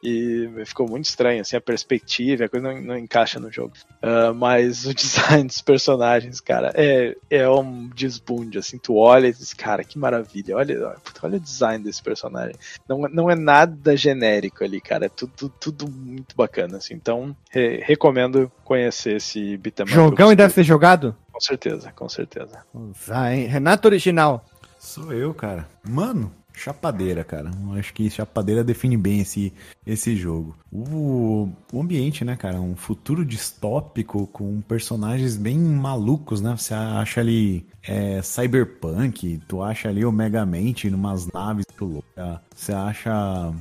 E 0.05 0.51
ficou 0.67 0.87
muito 0.87 1.07
estranho, 1.07 1.41
assim, 1.41 1.57
a 1.57 1.61
perspectiva, 1.63 2.45
a 2.45 2.49
coisa 2.49 2.71
não, 2.71 2.83
não 2.83 2.99
encaixa 2.99 3.41
no 3.41 3.51
jogo. 3.51 3.73
Uh, 4.03 4.35
mas 4.35 4.85
o 4.85 4.93
design 4.95 5.47
dos 5.47 5.63
personagens, 5.63 6.41
cara, 6.41 6.71
é, 6.75 7.17
é 7.31 7.49
um 7.49 7.89
desbunde, 7.89 8.59
assim, 8.59 8.77
tu 8.77 8.97
olha 8.97 9.29
e 9.29 9.33
diz, 9.33 9.55
cara, 9.55 9.83
que 9.83 9.99
maravilha, 9.99 10.57
olha, 10.57 10.95
olha 11.23 11.37
o 11.39 11.41
design 11.41 11.83
desse 11.83 12.03
personagem. 12.03 12.55
Não, 12.87 12.99
não 13.09 13.31
é 13.31 13.35
nada 13.35 13.97
genérico 13.97 14.63
ali, 14.63 14.79
cara, 14.79 15.07
é 15.07 15.09
tudo, 15.09 15.49
tudo 15.49 15.91
muito 15.91 16.37
bacana, 16.37 16.77
assim. 16.77 16.93
Então, 16.93 17.35
re 17.51 17.79
recomendo 17.79 18.53
conhecer 18.63 19.17
esse 19.17 19.57
beat'em 19.57 19.87
Jogão 19.87 20.31
e 20.31 20.37
deve 20.37 20.53
ser 20.53 20.65
jogado? 20.65 21.17
Com 21.33 21.41
certeza, 21.41 21.91
com 21.93 22.09
certeza. 22.09 22.63
Vai, 23.07 23.47
Renato 23.47 23.89
Original. 23.89 24.45
Sou 24.79 25.13
eu, 25.13 25.33
cara. 25.33 25.67
Mano, 25.83 26.31
chapadeira, 26.55 27.25
cara. 27.25 27.51
Acho 27.77 27.93
que 27.93 28.09
chapadeira 28.09 28.65
define 28.65 28.97
bem 28.97 29.21
esse, 29.21 29.53
esse 29.85 30.17
jogo. 30.17 30.57
O, 30.73 31.49
o 31.73 31.81
ambiente, 31.81 32.25
né, 32.25 32.37
cara? 32.37 32.61
Um 32.61 32.77
futuro 32.77 33.25
distópico 33.25 34.27
com 34.29 34.61
personagens 34.63 35.37
bem 35.37 35.59
malucos, 35.59 36.41
né? 36.41 36.57
Você 36.57 36.73
acha 36.73 37.21
ali 37.21 37.67
é, 37.83 38.23
cyberpunk, 38.23 39.43
tu 39.49 39.63
acha 39.63 39.89
ali 39.89 40.05
o 40.05 40.13
Megamente 40.13 40.89
numas 40.89 41.27
naves 41.27 41.67
louca. 41.79 42.41
Você 42.55 42.73
acha 42.73 43.53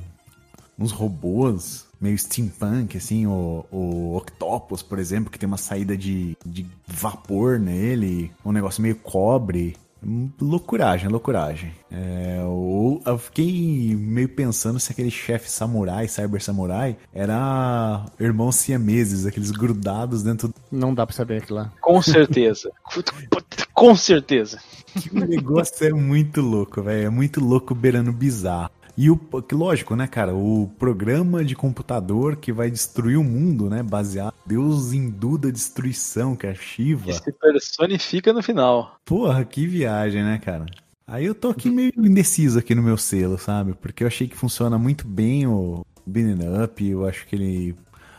uns 0.78 0.92
robôs 0.92 1.86
meio 2.00 2.18
steampunk, 2.18 2.96
assim, 2.98 3.26
o, 3.26 3.64
o 3.70 4.16
Octopus, 4.16 4.82
por 4.82 4.98
exemplo, 4.98 5.30
que 5.30 5.38
tem 5.38 5.46
uma 5.46 5.56
saída 5.56 5.96
de, 5.96 6.36
de 6.44 6.66
vapor 6.86 7.58
nele, 7.58 8.30
um 8.44 8.52
negócio 8.52 8.82
meio 8.82 8.96
cobre. 8.96 9.74
Loucuragem, 10.40 11.08
loucuragem. 11.08 11.72
É, 11.90 12.38
eu, 12.40 13.00
eu 13.04 13.18
fiquei 13.18 13.96
meio 13.96 14.28
pensando 14.28 14.78
se 14.78 14.92
aquele 14.92 15.10
chefe 15.10 15.50
samurai, 15.50 16.08
cyber 16.08 16.42
samurai, 16.42 16.96
era 17.12 18.04
irmãos 18.20 18.56
siameses, 18.56 19.26
aqueles 19.26 19.50
grudados 19.50 20.22
dentro. 20.22 20.52
Não 20.70 20.94
dá 20.94 21.06
pra 21.06 21.14
saber 21.14 21.42
aquilo 21.42 21.58
lá. 21.58 21.72
Com 21.80 22.00
certeza. 22.02 22.70
Com 23.72 23.96
certeza. 23.96 24.58
O 25.12 25.18
negócio 25.18 25.86
é 25.86 25.90
muito 25.92 26.40
louco, 26.40 26.80
velho. 26.80 27.06
É 27.06 27.10
muito 27.10 27.40
louco 27.40 27.74
beirando 27.74 28.12
bizarro. 28.12 28.70
E 28.96 29.10
o, 29.10 29.18
lógico, 29.52 29.96
né, 29.96 30.06
cara, 30.06 30.34
o 30.34 30.70
programa 30.78 31.44
de 31.44 31.56
computador 31.56 32.36
que 32.36 32.52
vai 32.52 32.70
destruir 32.70 33.16
o 33.18 33.24
mundo, 33.24 33.68
né, 33.68 33.82
baseado 33.82 34.34
Deus 34.46 34.92
hindu 34.92 35.36
da 35.36 35.50
destruição, 35.50 36.36
que 36.36 36.46
é 36.46 36.54
Shiva. 36.54 37.06
Que 37.06 37.12
se 37.12 37.32
personifica 37.32 38.32
no 38.32 38.42
final. 38.42 38.96
Porra, 39.04 39.44
que 39.44 39.66
viagem, 39.66 40.22
né, 40.22 40.38
cara? 40.38 40.66
Aí 41.06 41.26
eu 41.26 41.34
tô 41.34 41.50
aqui 41.50 41.70
meio 41.70 41.92
indeciso 41.96 42.58
aqui 42.58 42.74
no 42.74 42.82
meu 42.82 42.96
selo, 42.96 43.36
sabe? 43.36 43.74
Porque 43.74 44.04
eu 44.04 44.08
achei 44.08 44.26
que 44.26 44.36
funciona 44.36 44.78
muito 44.78 45.06
bem 45.06 45.46
o 45.46 45.84
Beating 46.06 46.62
Up, 46.62 46.86
eu 46.86 47.06
acho 47.06 47.26
que 47.26 47.36
ele 47.36 47.76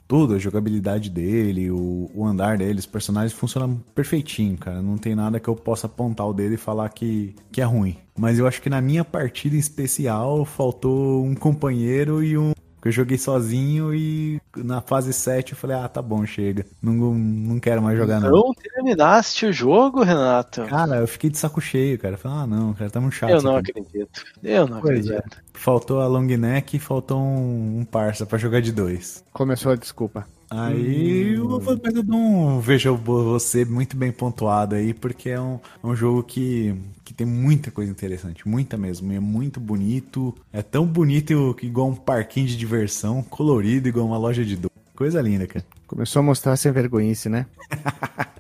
tudo, 0.07 0.36
a 0.36 0.40
jogabilidade 0.40 1.10
dele, 1.10 1.72
o, 1.72 2.10
o 2.14 2.26
andar 2.26 2.57
dele, 2.57 2.80
os 2.80 2.86
personagens 2.86 3.34
funcionam 3.34 3.82
perfeitinho, 3.94 4.57
cara. 4.57 4.82
Não 4.82 4.98
tem 4.98 5.15
nada 5.15 5.40
que 5.40 5.48
eu 5.48 5.56
possa 5.56 5.88
apontar 5.88 6.27
o 6.27 6.34
dele 6.34 6.56
e 6.56 6.57
falar 6.57 6.90
que, 6.90 7.36
que 7.52 7.61
é 7.61 7.64
ruim. 7.64 7.98
Mas 8.18 8.40
eu 8.40 8.48
acho 8.48 8.61
que 8.61 8.69
na 8.69 8.82
minha 8.82 9.03
partida 9.03 9.56
em 9.56 9.60
especial 9.60 10.45
faltou 10.45 11.23
um 11.23 11.36
companheiro 11.36 12.23
e 12.23 12.38
um 12.38 12.53
eu 12.86 12.91
joguei 12.91 13.18
sozinho 13.18 13.95
e 13.95 14.40
na 14.56 14.80
fase 14.80 15.12
7 15.12 15.53
eu 15.53 15.57
falei, 15.57 15.76
ah, 15.76 15.88
tá 15.88 16.03
bom, 16.03 16.24
chega. 16.24 16.64
Não, 16.80 16.94
não 16.94 17.60
quero 17.60 17.82
mais 17.82 17.98
jogar 17.98 18.20
não. 18.20 18.30
Não 18.30 18.53
terminaste 18.53 19.48
o 19.48 19.52
jogo, 19.52 20.03
Renato? 20.03 20.64
Cara, 20.68 20.98
eu 20.98 21.07
fiquei 21.07 21.32
de 21.32 21.38
saco 21.40 21.60
cheio, 21.60 21.98
cara. 21.98 22.14
Eu 22.14 22.20
falei, 22.20 22.38
ah, 22.38 22.48
não, 22.48 22.76
cara, 22.76 22.91
tá 22.91 23.02
muito 23.02 23.16
chato. 23.16 23.32
Eu 23.32 23.41
não 23.41 23.56
acredito. 23.56 24.24
Eu 24.44 24.68
não 24.68 24.82
pois 24.82 25.07
é. 25.07 25.18
acredito. 25.18 25.38
É. 25.38 25.41
Faltou 25.52 25.99
a 25.99 26.06
long 26.06 26.28
neck 26.28 26.78
e 26.78 26.80
faltou 26.80 27.20
um, 27.20 27.80
um 27.80 27.86
parça 27.86 28.24
pra 28.24 28.38
jogar 28.38 28.62
de 28.62 28.72
dois. 28.72 29.24
Começou 29.34 29.72
a 29.72 29.76
desculpa. 29.76 30.28
Aí 30.50 31.40
hum. 31.40 31.60
mas 31.84 31.96
eu 31.96 32.04
não 32.04 32.60
vejo 32.60 32.96
você 32.96 33.66
muito 33.66 33.98
bem 33.98 34.12
pontuado 34.12 34.76
aí, 34.76 34.94
porque 34.94 35.30
é 35.30 35.40
um, 35.42 35.60
é 35.84 35.88
um 35.88 35.96
jogo 35.96 36.24
que, 36.24 36.76
que 37.04 37.14
tem 37.14 37.26
muita 37.26 37.72
coisa 37.72 37.92
interessante, 37.92 38.48
muita 38.48 38.78
mesmo. 38.78 39.12
É 39.12 39.20
muito 39.20 39.60
bonito, 39.60 40.36
é 40.54 40.62
tão 40.62 40.86
bonito 40.86 41.56
que 41.60 41.66
igual 41.66 41.90
um 41.90 41.96
parquinho 41.96 42.48
de 42.48 42.58
diversão, 42.58 43.24
colorido 43.24 43.88
igual 43.88 44.06
uma 44.06 44.18
loja 44.18 44.46
de 44.46 44.56
doce. 44.56 44.76
Coisa 44.96 45.22
linda, 45.22 45.46
cara. 45.46 45.66
Começou 45.88 46.22
a 46.22 46.24
mostrar 46.24 46.56
sem 46.56 46.72
vergonhice, 46.72 47.28
né? 47.28 47.46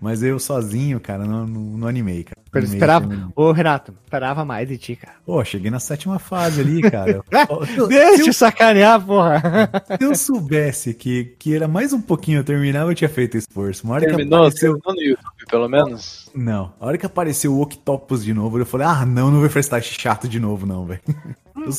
Mas 0.00 0.22
eu 0.22 0.38
sozinho, 0.38 1.00
cara, 1.00 1.24
não, 1.24 1.46
não, 1.46 1.60
não 1.60 1.88
animei, 1.88 2.24
cara. 2.24 2.36
Eu 2.54 2.62
esperava. 2.62 3.32
Ô, 3.34 3.52
Renato, 3.52 3.94
esperava 4.04 4.44
mais 4.44 4.68
de 4.68 4.78
ti, 4.78 4.96
cara. 4.96 5.16
Pô, 5.24 5.44
cheguei 5.44 5.70
na 5.70 5.78
sétima 5.78 6.18
fase 6.18 6.60
ali, 6.60 6.80
cara. 6.82 7.22
Deixa 7.88 8.30
eu 8.30 8.32
sacanear, 8.32 9.04
porra. 9.04 9.42
Se 9.98 10.04
eu 10.04 10.14
soubesse 10.14 10.94
que, 10.94 11.36
que 11.38 11.54
era 11.54 11.68
mais 11.68 11.92
um 11.92 12.00
pouquinho 12.00 12.38
eu 12.38 12.44
terminava, 12.44 12.90
eu 12.90 12.94
tinha 12.94 13.10
feito 13.10 13.36
esforço. 13.36 13.84
Uma 13.84 13.94
hora 13.94 14.06
Terminou, 14.06 14.50
que 14.50 14.56
apareceu... 14.56 14.80
no 14.86 15.02
YouTube, 15.02 15.46
pelo 15.50 15.68
menos? 15.68 16.30
Não. 16.34 16.72
A 16.80 16.86
hora 16.86 16.98
que 16.98 17.06
apareceu 17.06 17.52
o 17.52 17.60
Octopus 17.60 18.24
de 18.24 18.32
novo, 18.32 18.58
eu 18.58 18.66
falei, 18.66 18.86
ah, 18.86 19.04
não, 19.04 19.30
não 19.30 19.38
vou 19.38 19.46
enfrentar 19.46 19.78
esse 19.78 19.92
chato 19.92 20.26
de 20.26 20.40
novo, 20.40 20.66
não, 20.66 20.86
velho. 20.86 21.00
Eu 21.56 21.72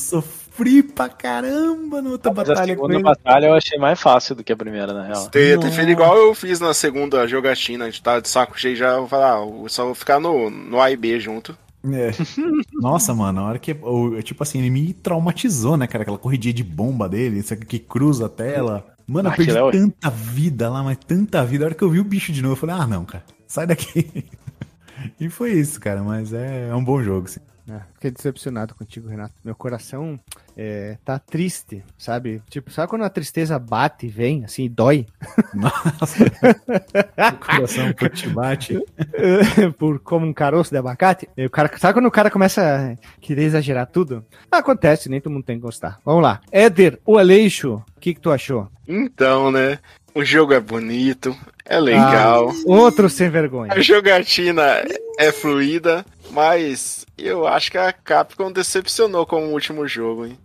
sofri 0.58 0.82
pra 0.82 1.08
caramba 1.08 2.02
na 2.02 2.10
outra 2.10 2.32
Mas 2.34 2.48
batalha. 2.48 2.62
A 2.62 2.76
segunda 2.76 3.00
batalha 3.00 3.46
eu 3.46 3.54
achei 3.54 3.78
mais 3.78 4.00
fácil 4.00 4.34
do 4.34 4.42
que 4.42 4.52
a 4.52 4.56
primeira, 4.56 4.92
na 4.92 5.04
real. 5.04 5.28
Ter, 5.28 5.58
ter 5.58 5.70
feito 5.70 5.90
igual 5.90 6.16
eu 6.16 6.34
fiz 6.34 6.58
na 6.58 6.74
segunda 6.74 7.26
jogatina, 7.26 7.84
a 7.84 7.90
gente 7.90 8.02
tá 8.02 8.18
de 8.20 8.28
saco 8.28 8.58
cheio 8.58 8.76
já, 8.76 8.98
vou 8.98 9.08
falar, 9.08 9.36
ah, 9.36 9.68
só 9.68 9.84
vou 9.84 9.94
ficar 9.94 10.20
no, 10.20 10.50
no 10.50 10.80
A 10.80 10.90
e 10.90 10.96
B 10.96 11.18
junto. 11.20 11.56
É. 11.84 12.10
Nossa, 12.74 13.14
mano, 13.14 13.40
a 13.40 13.44
hora 13.44 13.58
que. 13.58 13.74
Tipo 14.24 14.42
assim, 14.42 14.58
ele 14.58 14.70
me 14.70 14.92
traumatizou, 14.92 15.76
né, 15.76 15.86
cara? 15.86 16.02
Aquela 16.02 16.18
corridinha 16.18 16.52
de 16.52 16.64
bomba 16.64 17.08
dele, 17.08 17.38
isso 17.38 17.54
aqui 17.54 17.64
que 17.64 17.78
cruza 17.78 18.26
a 18.26 18.28
tela. 18.28 18.84
Mano, 19.06 19.30
eu 19.30 19.34
perdi 19.34 19.56
é 19.56 19.70
tanta 19.70 20.10
vida 20.10 20.68
lá, 20.68 20.82
mas 20.82 20.98
tanta 20.98 21.44
vida. 21.44 21.64
A 21.64 21.66
hora 21.66 21.74
que 21.74 21.82
eu 21.82 21.88
vi 21.88 22.00
o 22.00 22.04
bicho 22.04 22.32
de 22.32 22.42
novo, 22.42 22.52
eu 22.52 22.58
falei, 22.58 22.76
ah, 22.76 22.86
não, 22.86 23.04
cara, 23.04 23.24
sai 23.46 23.66
daqui. 23.66 24.24
e 25.18 25.30
foi 25.30 25.52
isso, 25.52 25.80
cara, 25.80 26.02
mas 26.02 26.32
é, 26.32 26.68
é 26.68 26.74
um 26.74 26.84
bom 26.84 27.02
jogo, 27.02 27.28
sim. 27.28 27.40
É, 27.68 27.80
fiquei 27.94 28.10
decepcionado 28.10 28.74
contigo, 28.74 29.08
Renato. 29.08 29.34
Meu 29.44 29.54
coração 29.54 30.18
é, 30.56 30.96
tá 31.04 31.18
triste, 31.18 31.84
sabe? 31.98 32.42
Tipo, 32.48 32.70
sabe 32.70 32.88
quando 32.88 33.04
a 33.04 33.10
tristeza 33.10 33.58
bate 33.58 34.06
e 34.06 34.08
vem, 34.08 34.44
assim, 34.44 34.64
e 34.64 34.68
dói? 34.68 35.06
Nossa. 35.52 36.24
o 37.34 37.44
coração 37.44 37.92
por 37.92 38.10
te 38.10 38.28
bate. 38.28 38.78
Por 39.78 39.98
como 40.00 40.26
um 40.26 40.32
caroço 40.32 40.70
de 40.70 40.78
abacate. 40.78 41.28
E 41.36 41.46
o 41.46 41.50
cara, 41.50 41.70
sabe 41.78 41.94
quando 41.94 42.06
o 42.06 42.10
cara 42.10 42.30
começa 42.30 42.62
a 42.62 43.20
querer 43.20 43.42
exagerar 43.42 43.86
tudo? 43.86 44.24
Acontece, 44.50 45.08
nem 45.08 45.20
todo 45.20 45.32
mundo 45.32 45.44
tem 45.44 45.56
que 45.56 45.62
gostar. 45.62 46.00
Vamos 46.04 46.22
lá. 46.22 46.40
Éder, 46.50 46.98
o 47.04 47.18
Aleixo, 47.18 47.74
o 47.74 48.00
que, 48.00 48.14
que 48.14 48.20
tu 48.20 48.30
achou? 48.30 48.68
Então, 48.86 49.50
né? 49.50 49.78
O 50.18 50.24
jogo 50.24 50.52
é 50.52 50.58
bonito, 50.58 51.36
é 51.64 51.78
legal. 51.78 52.48
Ah, 52.50 52.54
outro 52.66 53.08
sem 53.08 53.30
vergonha. 53.30 53.72
A 53.72 53.80
jogatina 53.80 54.82
é 55.16 55.30
fluida, 55.30 56.04
mas 56.32 57.06
eu 57.16 57.46
acho 57.46 57.70
que 57.70 57.78
a 57.78 57.92
Capcom 57.92 58.50
decepcionou 58.50 59.24
com 59.24 59.46
o 59.46 59.52
último 59.52 59.86
jogo, 59.86 60.26
hein? 60.26 60.36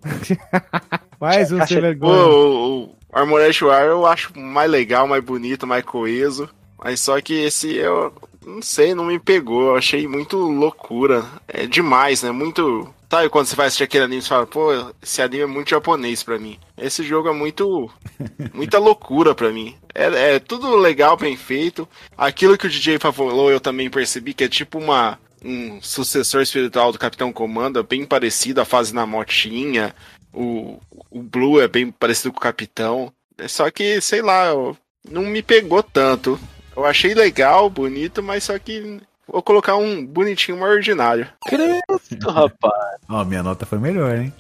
Mais 1.20 1.52
um 1.52 1.66
sem 1.66 1.78
O, 1.78 1.82
vergonha. 1.82 2.24
o, 2.28 2.84
o 2.84 2.96
Armored 3.12 3.64
War 3.66 3.84
eu 3.86 4.06
acho 4.06 4.38
mais 4.38 4.70
legal, 4.70 5.08
mais 5.08 5.24
bonito, 5.24 5.66
mais 5.66 5.84
coeso. 5.84 6.48
Mas 6.78 7.00
só 7.00 7.20
que 7.20 7.34
esse 7.34 7.74
eu 7.76 8.14
não 8.46 8.62
sei, 8.62 8.94
não 8.94 9.06
me 9.06 9.20
pegou. 9.20 9.70
Eu 9.70 9.76
achei 9.76 10.08
muito 10.08 10.38
loucura. 10.38 11.24
É 11.48 11.66
demais, 11.66 12.24
né? 12.24 12.32
Muito. 12.32 12.94
Sabe 13.10 13.30
quando 13.30 13.46
você 13.46 13.56
vai 13.56 13.68
assistir 13.68 13.84
aquele 13.84 14.06
anime 14.06 14.22
e 14.24 14.28
fala, 14.28 14.48
pô, 14.48 14.70
esse 15.02 15.22
anime 15.22 15.44
é 15.44 15.46
muito 15.46 15.70
japonês 15.70 16.24
pra 16.24 16.40
mim. 16.40 16.58
Esse 16.78 17.04
jogo 17.04 17.30
é 17.30 17.34
muito. 17.34 17.90
muita 18.54 18.80
loucura 18.80 19.36
pra 19.36 19.52
mim. 19.52 19.76
É, 19.94 20.36
é 20.36 20.40
tudo 20.40 20.76
legal, 20.76 21.16
bem 21.16 21.38
feito. 21.38 21.88
Aquilo 22.18 22.58
que 22.58 22.66
o 22.66 22.70
DJ 22.70 22.98
falou, 23.00 23.52
eu 23.52 23.60
também 23.60 23.90
percebi 23.90 24.34
que 24.34 24.44
é 24.44 24.50
tipo 24.50 24.80
uma. 24.80 25.20
Um 25.46 25.82
sucessor 25.82 26.42
espiritual 26.42 26.94
do 26.94 26.98
Capitão 26.98 27.34
Comando, 27.34 27.78
é 27.78 27.84
bem 27.84 28.06
parecido, 28.06 28.62
a 28.62 28.66
fase 28.66 28.96
na 28.96 29.06
motinha, 29.06 29.94
o, 30.34 30.80
o 31.12 31.22
Blue 31.22 31.60
é 31.62 31.68
bem 31.68 31.92
parecido 31.92 32.32
com 32.32 32.38
o 32.38 32.42
Capitão. 32.42 33.12
É 33.38 33.46
Só 33.50 33.70
que, 33.70 34.00
sei 34.00 34.22
lá, 34.22 34.46
eu- 34.48 34.78
não 35.12 35.24
me 35.24 35.42
pegou 35.44 35.84
tanto. 35.84 36.40
Eu 36.76 36.86
achei 36.86 37.14
legal, 37.14 37.70
bonito, 37.70 38.24
mas 38.24 38.44
só 38.46 38.58
que 38.58 39.00
vou 39.28 39.42
colocar 39.44 39.76
um 39.76 40.04
bonitinho 40.06 40.58
mais 40.60 40.74
ordinário. 40.74 41.28
Credo, 41.46 41.82
rapaz. 42.30 42.96
Ó, 43.10 43.24
minha 43.26 43.44
nota 43.44 43.66
foi 43.66 43.78
melhor, 43.80 44.18
hein? 44.18 44.34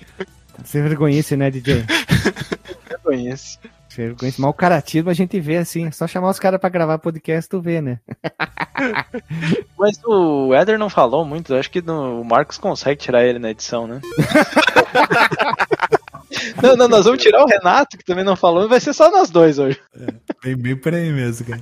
Sem 0.65 0.81
vergonhice, 0.84 1.35
né, 1.38 1.49
DJ? 1.51 1.84
Vergonhice. 2.89 3.60
Mas 4.39 4.39
o 4.39 4.53
caratismo 4.53 5.11
a 5.11 5.14
gente 5.14 5.39
vê 5.39 5.57
assim. 5.57 5.85
É 5.88 5.91
só 5.91 6.07
chamar 6.07 6.30
os 6.31 6.39
caras 6.39 6.60
pra 6.60 6.69
gravar 6.69 6.97
podcast, 6.97 7.47
tu 7.47 7.61
vê, 7.61 7.80
né? 7.81 7.99
Mas 9.77 9.99
o 10.03 10.51
Eder 10.55 10.80
não 10.80 10.89
falou 10.89 11.23
muito, 11.23 11.53
eu 11.53 11.60
acho 11.60 11.69
que 11.69 11.80
no- 11.81 12.22
o 12.22 12.26
Marcos 12.26 12.57
consegue 12.57 12.99
tirar 12.99 13.23
ele 13.23 13.38
na 13.38 13.51
edição, 13.51 13.85
né? 13.85 14.01
não, 16.61 16.76
não, 16.76 16.88
nós 16.88 17.05
vamos 17.05 17.22
tirar 17.22 17.43
o 17.43 17.47
Renato, 17.47 17.97
que 17.97 18.03
também 18.03 18.23
não 18.23 18.35
falou, 18.35 18.68
vai 18.68 18.80
ser 18.80 18.93
só 18.93 19.11
nós 19.11 19.30
dois 19.30 19.60
hoje. 19.60 19.80
Bem, 20.43 20.55
bem 20.55 20.76
por 20.76 20.93
aí 20.93 21.11
mesmo, 21.11 21.45
cara. 21.45 21.61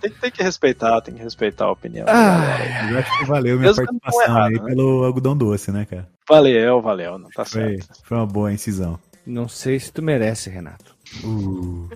Tem, 0.00 0.10
tem 0.10 0.30
que 0.30 0.42
respeitar, 0.42 1.00
tem 1.00 1.14
que 1.14 1.22
respeitar 1.22 1.66
a 1.66 1.72
opinião. 1.72 2.06
Ah, 2.08 2.58
Eu 2.90 2.98
acho 2.98 3.18
que 3.18 3.24
valeu 3.24 3.56
minha 3.58 3.68
Mesmo 3.68 3.84
participação 3.84 4.22
errado, 4.22 4.46
aí 4.48 4.54
né? 4.60 4.64
pelo 4.64 5.04
algodão 5.04 5.36
doce, 5.36 5.70
né, 5.72 5.84
cara? 5.84 6.08
Valeu, 6.28 6.80
valeu, 6.82 7.18
não 7.18 7.28
tá 7.30 7.44
Foi, 7.44 7.78
certo. 7.78 7.88
foi 8.04 8.16
uma 8.16 8.26
boa 8.26 8.52
incisão. 8.52 8.98
não 9.26 9.48
sei 9.48 9.78
se 9.80 9.92
tu 9.92 10.02
merece, 10.02 10.50
Renato. 10.50 10.96
Uh, 11.24 11.88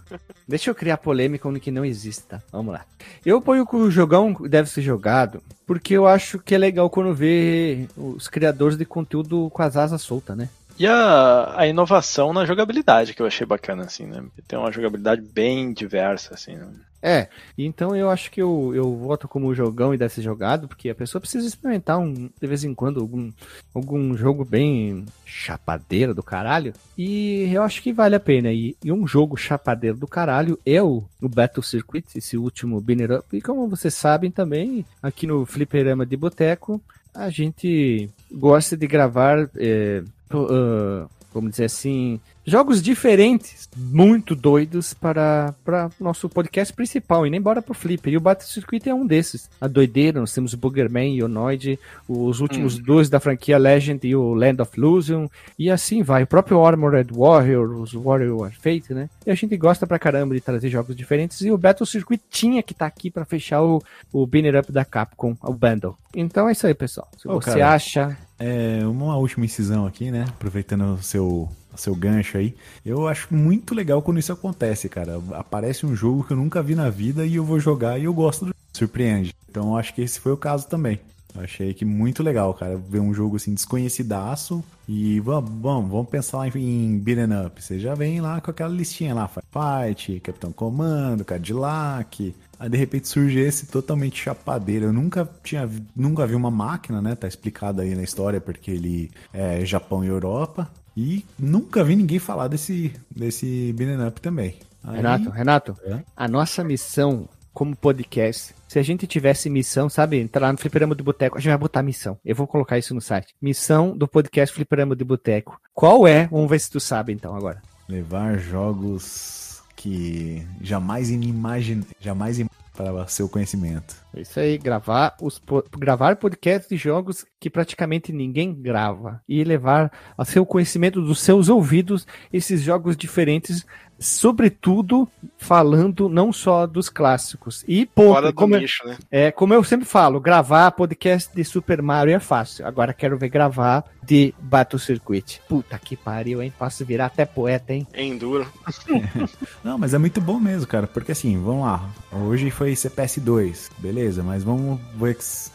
Deixa 0.49 0.71
eu 0.71 0.75
criar 0.75 0.97
polêmica 0.97 1.47
onde 1.47 1.61
que 1.61 1.71
não 1.71 1.85
existe, 1.85 2.23
tá? 2.25 2.41
Vamos 2.51 2.73
lá. 2.73 2.85
Eu 3.27 3.43
ponho 3.43 3.67
que 3.67 3.77
o 3.77 3.91
jogão 3.91 4.33
deve 4.49 4.71
ser 4.71 4.81
jogado 4.81 5.43
porque 5.67 5.93
eu 5.95 6.07
acho 6.07 6.39
que 6.39 6.55
é 6.55 6.59
legal 6.59 6.89
quando 6.89 7.15
vê 7.15 7.87
os 7.97 8.27
criadores 8.27 8.77
de 8.77 8.87
conteúdo 8.87 9.51
com 9.51 9.63
as 9.63 9.77
asas 9.77 10.01
soltas, 10.01 10.35
né? 10.37 10.49
E 10.83 10.87
a, 10.89 11.61
a 11.61 11.67
inovação 11.69 12.33
na 12.33 12.45
jogabilidade, 12.45 13.15
que 13.15 13.23
eu 13.23 13.27
achei 13.27 13.47
bacana, 13.47 13.85
assim, 13.85 14.05
né? 14.05 14.21
Tem 14.49 14.59
uma 14.59 14.73
jogabilidade 14.73 15.23
bem 15.23 15.73
diversa, 15.73 16.35
assim, 16.35 16.57
né? 16.57 16.67
É, 17.01 17.29
então 17.57 17.95
eu 17.95 18.11
acho 18.11 18.29
que 18.33 18.43
eu, 18.43 18.73
eu 18.75 18.97
voto 18.97 19.29
como 19.29 19.55
jogão 19.55 19.95
e 19.95 19.97
deve 19.97 20.13
ser 20.13 20.23
jogado, 20.23 20.67
porque 20.67 20.91
a 20.91 20.95
pessoa 20.95 21.21
precisa 21.21 21.47
experimentar 21.47 22.01
um, 22.01 22.29
de 22.41 22.47
vez 22.49 22.65
em 22.65 22.75
quando 22.75 22.99
algum, 22.99 23.31
algum 23.73 24.17
jogo 24.17 24.45
bem 24.45 25.07
chapadeiro 25.25 26.13
do 26.17 26.23
caralho. 26.23 26.73
E 26.99 27.49
eu 27.53 27.63
acho 27.63 27.81
que 27.81 27.93
vale 27.93 28.17
a 28.17 28.21
pena. 28.21 28.53
E, 28.53 28.77
e 28.83 28.91
um 28.91 29.07
jogo 29.07 29.37
chapadeiro 29.37 29.97
do 29.97 30.09
caralho 30.09 30.59
é 30.67 30.83
o, 30.83 31.05
o 31.21 31.29
Battle 31.29 31.63
Circuit, 31.63 32.07
esse 32.17 32.37
último 32.37 32.81
Binner 32.81 33.21
Up. 33.21 33.37
E 33.37 33.41
como 33.41 33.69
vocês 33.69 33.95
sabem 33.95 34.33
também, 34.33 34.85
aqui 35.01 35.29
no 35.29 35.47
Fliperama 35.47 36.05
de 36.05 36.17
Boteco, 36.17 36.83
a 37.15 37.31
gente 37.31 38.11
gosta 38.33 38.77
de 38.77 38.87
gravar, 38.89 39.49
é, 39.57 40.03
ah, 40.39 41.09
vamos 41.33 41.53
dizer 41.53 41.65
assim, 41.65 42.21
jogos 42.45 42.83
diferentes, 42.83 43.69
muito 43.77 44.35
doidos 44.35 44.93
para 44.93 45.55
para 45.65 45.91
nosso 45.99 46.29
podcast 46.29 46.73
principal, 46.73 47.27
e 47.27 47.35
embora 47.35 47.63
pro 47.63 47.75
Flipper. 47.75 48.13
E 48.13 48.17
o 48.17 48.21
Battle 48.21 48.49
Circuit 48.49 48.89
é 48.89 48.95
um 48.95 49.07
desses. 49.07 49.49
A 49.61 49.67
doideira, 49.67 50.21
nós 50.21 50.33
temos 50.33 50.53
o 50.53 50.57
Boogerman 50.57 51.17
e 51.17 51.23
o 51.23 51.29
Noid, 51.29 51.79
os 52.09 52.41
últimos 52.41 52.79
dois 52.79 53.09
da 53.09 53.21
franquia 53.21 53.59
Legend 53.59 54.07
e 54.07 54.15
o 54.15 54.35
Land 54.35 54.61
of 54.61 54.77
Illusion, 54.77 55.27
e 55.59 55.71
assim 55.71 56.03
vai. 56.03 56.25
O 56.25 56.27
próprio 56.27 56.65
Armored 56.65 57.13
Warrior, 57.13 57.81
os 57.81 57.93
Warrior 57.93 58.53
Fate, 58.53 58.93
né? 58.93 59.09
E 59.27 59.31
a 59.31 59.35
gente 59.35 59.57
gosta 59.57 59.87
pra 59.87 59.99
caramba 59.99 60.35
de 60.35 60.41
trazer 60.41 60.69
jogos 60.69 60.95
diferentes, 60.95 61.41
e 61.41 61.51
o 61.51 61.59
Battle 61.59 61.87
Circuit 61.87 62.21
tinha 62.31 62.63
que 62.63 62.73
estar 62.73 62.87
aqui 62.87 63.11
para 63.11 63.25
fechar 63.25 63.63
o, 63.63 63.83
o 64.13 64.27
Banner 64.27 64.61
Up 64.61 64.71
da 64.71 64.85
Capcom, 64.85 65.37
o 65.43 65.53
bundle. 65.53 65.97
Então 66.15 66.49
é 66.49 66.53
isso 66.53 66.67
aí, 66.67 66.75
pessoal. 66.75 67.09
Se 67.17 67.27
Ô, 67.27 67.41
você 67.41 67.59
cara. 67.59 67.75
acha 67.75 68.19
é, 68.43 68.87
uma 68.87 69.17
última 69.17 69.45
incisão 69.45 69.87
aqui, 69.87 70.11
né? 70.11 70.25
Aproveitando 70.29 70.95
o 70.95 71.03
seu, 71.03 71.49
o 71.73 71.77
seu 71.77 71.95
gancho 71.95 72.37
aí. 72.37 72.55
Eu 72.85 73.07
acho 73.07 73.33
muito 73.33 73.75
legal 73.75 74.03
quando 74.03 74.19
isso 74.19 74.33
acontece, 74.33 74.89
cara. 74.89 75.21
Aparece 75.33 75.87
um 75.87 75.95
jogo 75.95 76.25
que 76.25 76.33
eu 76.33 76.37
nunca 76.37 76.63
vi 76.63 76.75
na 76.75 76.91
vida 76.91 77.25
e 77.25 77.37
eu 77.37 77.45
vou 77.45 77.61
jogar 77.61 77.99
e 77.99 78.05
eu 78.05 78.13
gosto 78.13 78.47
do 78.47 78.55
Surpreende. 78.73 79.35
Então 79.49 79.77
acho 79.77 79.95
que 79.95 80.03
esse 80.03 80.19
foi 80.19 80.33
o 80.33 80.37
caso 80.37 80.67
também. 80.67 80.99
Eu 81.35 81.43
achei 81.43 81.73
que 81.73 81.85
muito 81.85 82.23
legal, 82.23 82.53
cara, 82.55 82.77
ver 82.77 83.01
um 83.01 83.15
jogo 83.15 83.37
assim 83.37 83.55
desconhecidaço 83.55 84.63
e 84.89 85.19
vamos, 85.21 85.51
vamos, 85.61 85.91
vamos 85.91 86.09
pensar 86.11 86.39
lá 86.39 86.49
em, 86.49 86.99
beat'em 86.99 87.47
up. 87.47 87.63
Você 87.63 87.79
já 87.79 87.95
vem 87.95 88.21
lá 88.21 88.41
com 88.41 88.51
aquela 88.51 88.73
listinha 88.73 89.15
lá, 89.15 89.29
Fight, 89.29 90.21
Capitão 90.21 90.53
Comando, 90.53 91.25
Cadillac. 91.25 92.35
Aí 92.59 92.69
de 92.69 92.77
repente 92.77 93.09
surge 93.09 93.39
esse 93.41 93.67
totalmente 93.67 94.21
chapadeiro. 94.23 94.87
Eu 94.87 94.93
nunca 94.93 95.29
tinha, 95.43 95.67
vi- 95.67 95.83
nunca 95.97 96.27
vi 96.27 96.35
uma 96.35 96.51
máquina, 96.51 97.01
né? 97.01 97.15
Tá 97.15 97.27
explicado 97.27 97.81
aí 97.81 97.95
na 97.95 98.03
história 98.03 98.41
porque 98.41 98.71
ele 98.71 99.11
é 99.33 99.65
Japão 99.65 100.05
e 100.05 100.09
Europa. 100.09 100.71
E 100.97 101.25
nunca 101.39 101.83
vi 101.83 101.97
ninguém 101.97 102.19
falar 102.19 102.49
desse 102.49 102.93
desse 103.11 103.73
beat'em 103.75 104.07
up 104.07 104.21
também. 104.21 104.57
Aí- 104.85 104.97
Renato, 104.97 105.31
Renato, 105.31 105.77
É? 105.85 106.01
a 106.15 106.29
nossa 106.29 106.63
missão 106.63 107.27
como 107.53 107.77
podcast, 107.77 108.55
se 108.67 108.79
a 108.79 108.83
gente 108.83 109.07
tivesse 109.07 109.51
missão, 109.51 109.89
sabe, 109.89 110.19
entrar 110.19 110.47
lá 110.47 110.53
no 110.53 110.59
Fliperama 110.59 110.95
do 110.95 111.05
Boteco, 111.05 111.37
a 111.37 111.41
gente 111.41 111.51
vai 111.51 111.59
botar 111.59 111.83
missão. 111.83 112.19
Eu 112.25 112.35
vou 112.35 112.47
colocar 112.47 112.79
isso 112.79 112.95
no 112.95 113.01
site. 113.01 113.35
Missão 113.41 113.97
do 113.97 114.09
podcast 114.09 114.55
Fliperama 114.55 114.95
do 114.95 115.05
Boteco. 115.05 115.59
Qual 115.75 116.07
é? 116.07 116.27
Vamos 116.29 116.49
ver 116.49 116.59
se 116.61 116.71
tu 116.71 116.81
sabe 116.81 117.13
então 117.13 117.35
agora. 117.37 117.61
Levar 117.89 118.39
jogos 118.39 119.63
que 119.77 120.47
jamais 120.61 121.11
imagine, 121.11 121.85
jamais 122.01 122.39
im- 122.39 122.49
para 122.75 123.07
seu 123.07 123.29
conhecimento. 123.29 123.95
É 124.17 124.23
Isso 124.23 124.41
aí, 124.41 124.57
gravar 124.57 125.15
os 125.21 125.39
po- 125.39 125.63
gravar 125.79 126.17
podcasts 126.17 126.71
de 126.71 126.77
jogos 126.79 127.23
que 127.39 127.51
praticamente 127.51 128.15
ninguém 128.15 128.55
grava 128.55 129.21
e 129.29 129.45
levar 129.45 129.93
ao 130.17 130.25
seu 130.25 130.47
conhecimento 130.47 131.03
dos 131.03 131.21
seus 131.21 131.51
ouvidos 131.51 132.07
esses 132.33 132.63
jogos 132.63 132.97
diferentes, 132.97 133.67
sobretudo 134.03 135.09
falando 135.39 136.09
não 136.09 136.33
só 136.33 136.67
dos 136.67 136.89
clássicos. 136.89 137.65
E 137.67 137.87
pouco, 137.87 138.15
Fora 138.15 138.29
do 138.29 138.35
como, 138.35 138.55
eu- 138.57 138.61
nicho, 138.61 138.87
né? 138.87 138.97
É, 139.11 139.31
como 139.31 139.55
eu 139.55 139.63
sempre 139.65 139.87
falo, 139.87 140.21
gravar 140.21 140.71
podcast 140.73 141.35
de 141.35 141.45
Super 141.45 141.81
Mario 141.83 142.15
é 142.15 142.21
fácil. 142.21 142.67
Agora 142.67 142.93
quero 142.93 143.17
ver 143.19 143.29
gravar 143.29 143.85
de 144.03 144.35
Battle 144.41 144.79
Circuit. 144.79 145.41
Puta 145.49 145.79
que 145.79 145.97
pariu, 145.97 146.43
hein? 146.43 146.53
Posso 146.59 146.85
virar 146.85 147.07
até 147.07 147.25
poeta, 147.25 147.73
hein? 147.73 147.87
É 147.93 148.05
enduro. 148.05 148.47
Não, 149.63 149.79
mas 149.79 149.95
é 149.95 149.99
muito 149.99 150.21
bom 150.21 150.39
mesmo, 150.39 150.67
cara. 150.67 150.87
Porque 150.87 151.13
assim, 151.13 151.41
vamos 151.41 151.65
lá. 151.65 151.89
Hoje 152.13 152.51
foi 152.51 152.73
CPS2, 152.73 153.71
beleza, 153.79 154.23
mas 154.23 154.43
vamos 154.43 154.81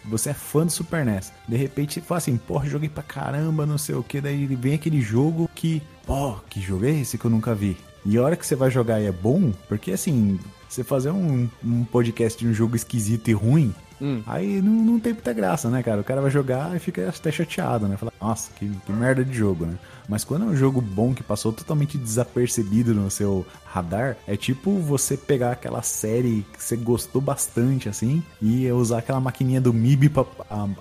você 0.06 0.30
é 0.30 0.34
fã 0.34 0.66
do 0.66 0.72
Super 0.72 1.06
NES. 1.06 1.32
De 1.48 1.56
repente 1.58 1.96
você 1.96 2.02
fala 2.02 2.18
assim, 2.18 2.38
porra, 2.38 2.68
joguei 2.68 2.90
pra 2.90 3.04
caramba, 3.04 3.66
não 3.66 3.78
sei 3.78 3.96
o 3.96 4.04
que. 4.04 4.22
Daí 4.22 4.46
vem 4.48 4.76
aquele 4.76 5.02
jogo 5.02 5.50
que, 5.56 5.82
pô, 6.06 6.36
que 6.50 6.62
jogo 6.62 6.86
é 6.86 6.92
esse 6.92 7.18
que 7.18 7.26
eu 7.26 7.32
nunca 7.32 7.54
vi? 7.56 7.78
E 8.08 8.18
a 8.18 8.24
hora 8.24 8.38
que 8.38 8.48
você 8.48 8.56
vai 8.56 8.72
jogar 8.72 9.02
e 9.02 9.06
é 9.06 9.12
bom, 9.12 9.52
porque 9.68 9.92
assim, 9.92 10.40
você 10.68 10.84
fazer 10.84 11.12
um, 11.12 11.50
um 11.64 11.84
podcast 11.84 12.40
de 12.40 12.50
um 12.50 12.54
jogo 12.54 12.76
esquisito 12.76 13.28
e 13.28 13.34
ruim 13.34 13.76
Hum. 14.02 14.22
Aí 14.28 14.62
não, 14.62 14.74
não 14.74 15.00
tem 15.00 15.14
muita 15.14 15.34
graça, 15.34 15.70
né, 15.70 15.82
cara? 15.82 16.02
O 16.02 16.04
cara 16.04 16.22
vai 16.22 16.30
jogar 16.30 16.76
e 16.76 16.80
fica 16.80 17.10
até 17.10 17.32
chateado, 17.32 17.88
né? 17.88 17.98
Fala, 17.98 18.14
nossa, 18.22 18.52
que, 18.54 18.70
que 18.70 18.92
merda 18.92 19.26
de 19.26 19.36
jogo, 19.36 19.66
né? 19.66 19.78
Mas 20.08 20.24
quando 20.24 20.46
é 20.46 20.48
um 20.48 20.56
jogo 20.56 20.82
bom 20.82 21.14
que 21.14 21.24
passou 21.24 21.52
totalmente 21.52 21.98
desapercebido 21.98 22.94
no 22.94 23.12
seu 23.12 23.46
radar, 23.66 24.18
é 24.26 24.38
tipo 24.38 24.80
você 24.80 25.18
pegar 25.18 25.52
aquela 25.52 25.82
série 25.82 26.46
que 26.54 26.64
você 26.64 26.76
gostou 26.76 27.22
bastante, 27.22 27.90
assim, 27.90 28.24
e 28.42 28.72
usar 28.72 29.00
aquela 29.00 29.20
maquininha 29.20 29.60
do 29.60 29.74
MIB 29.74 30.10
pra 30.10 30.26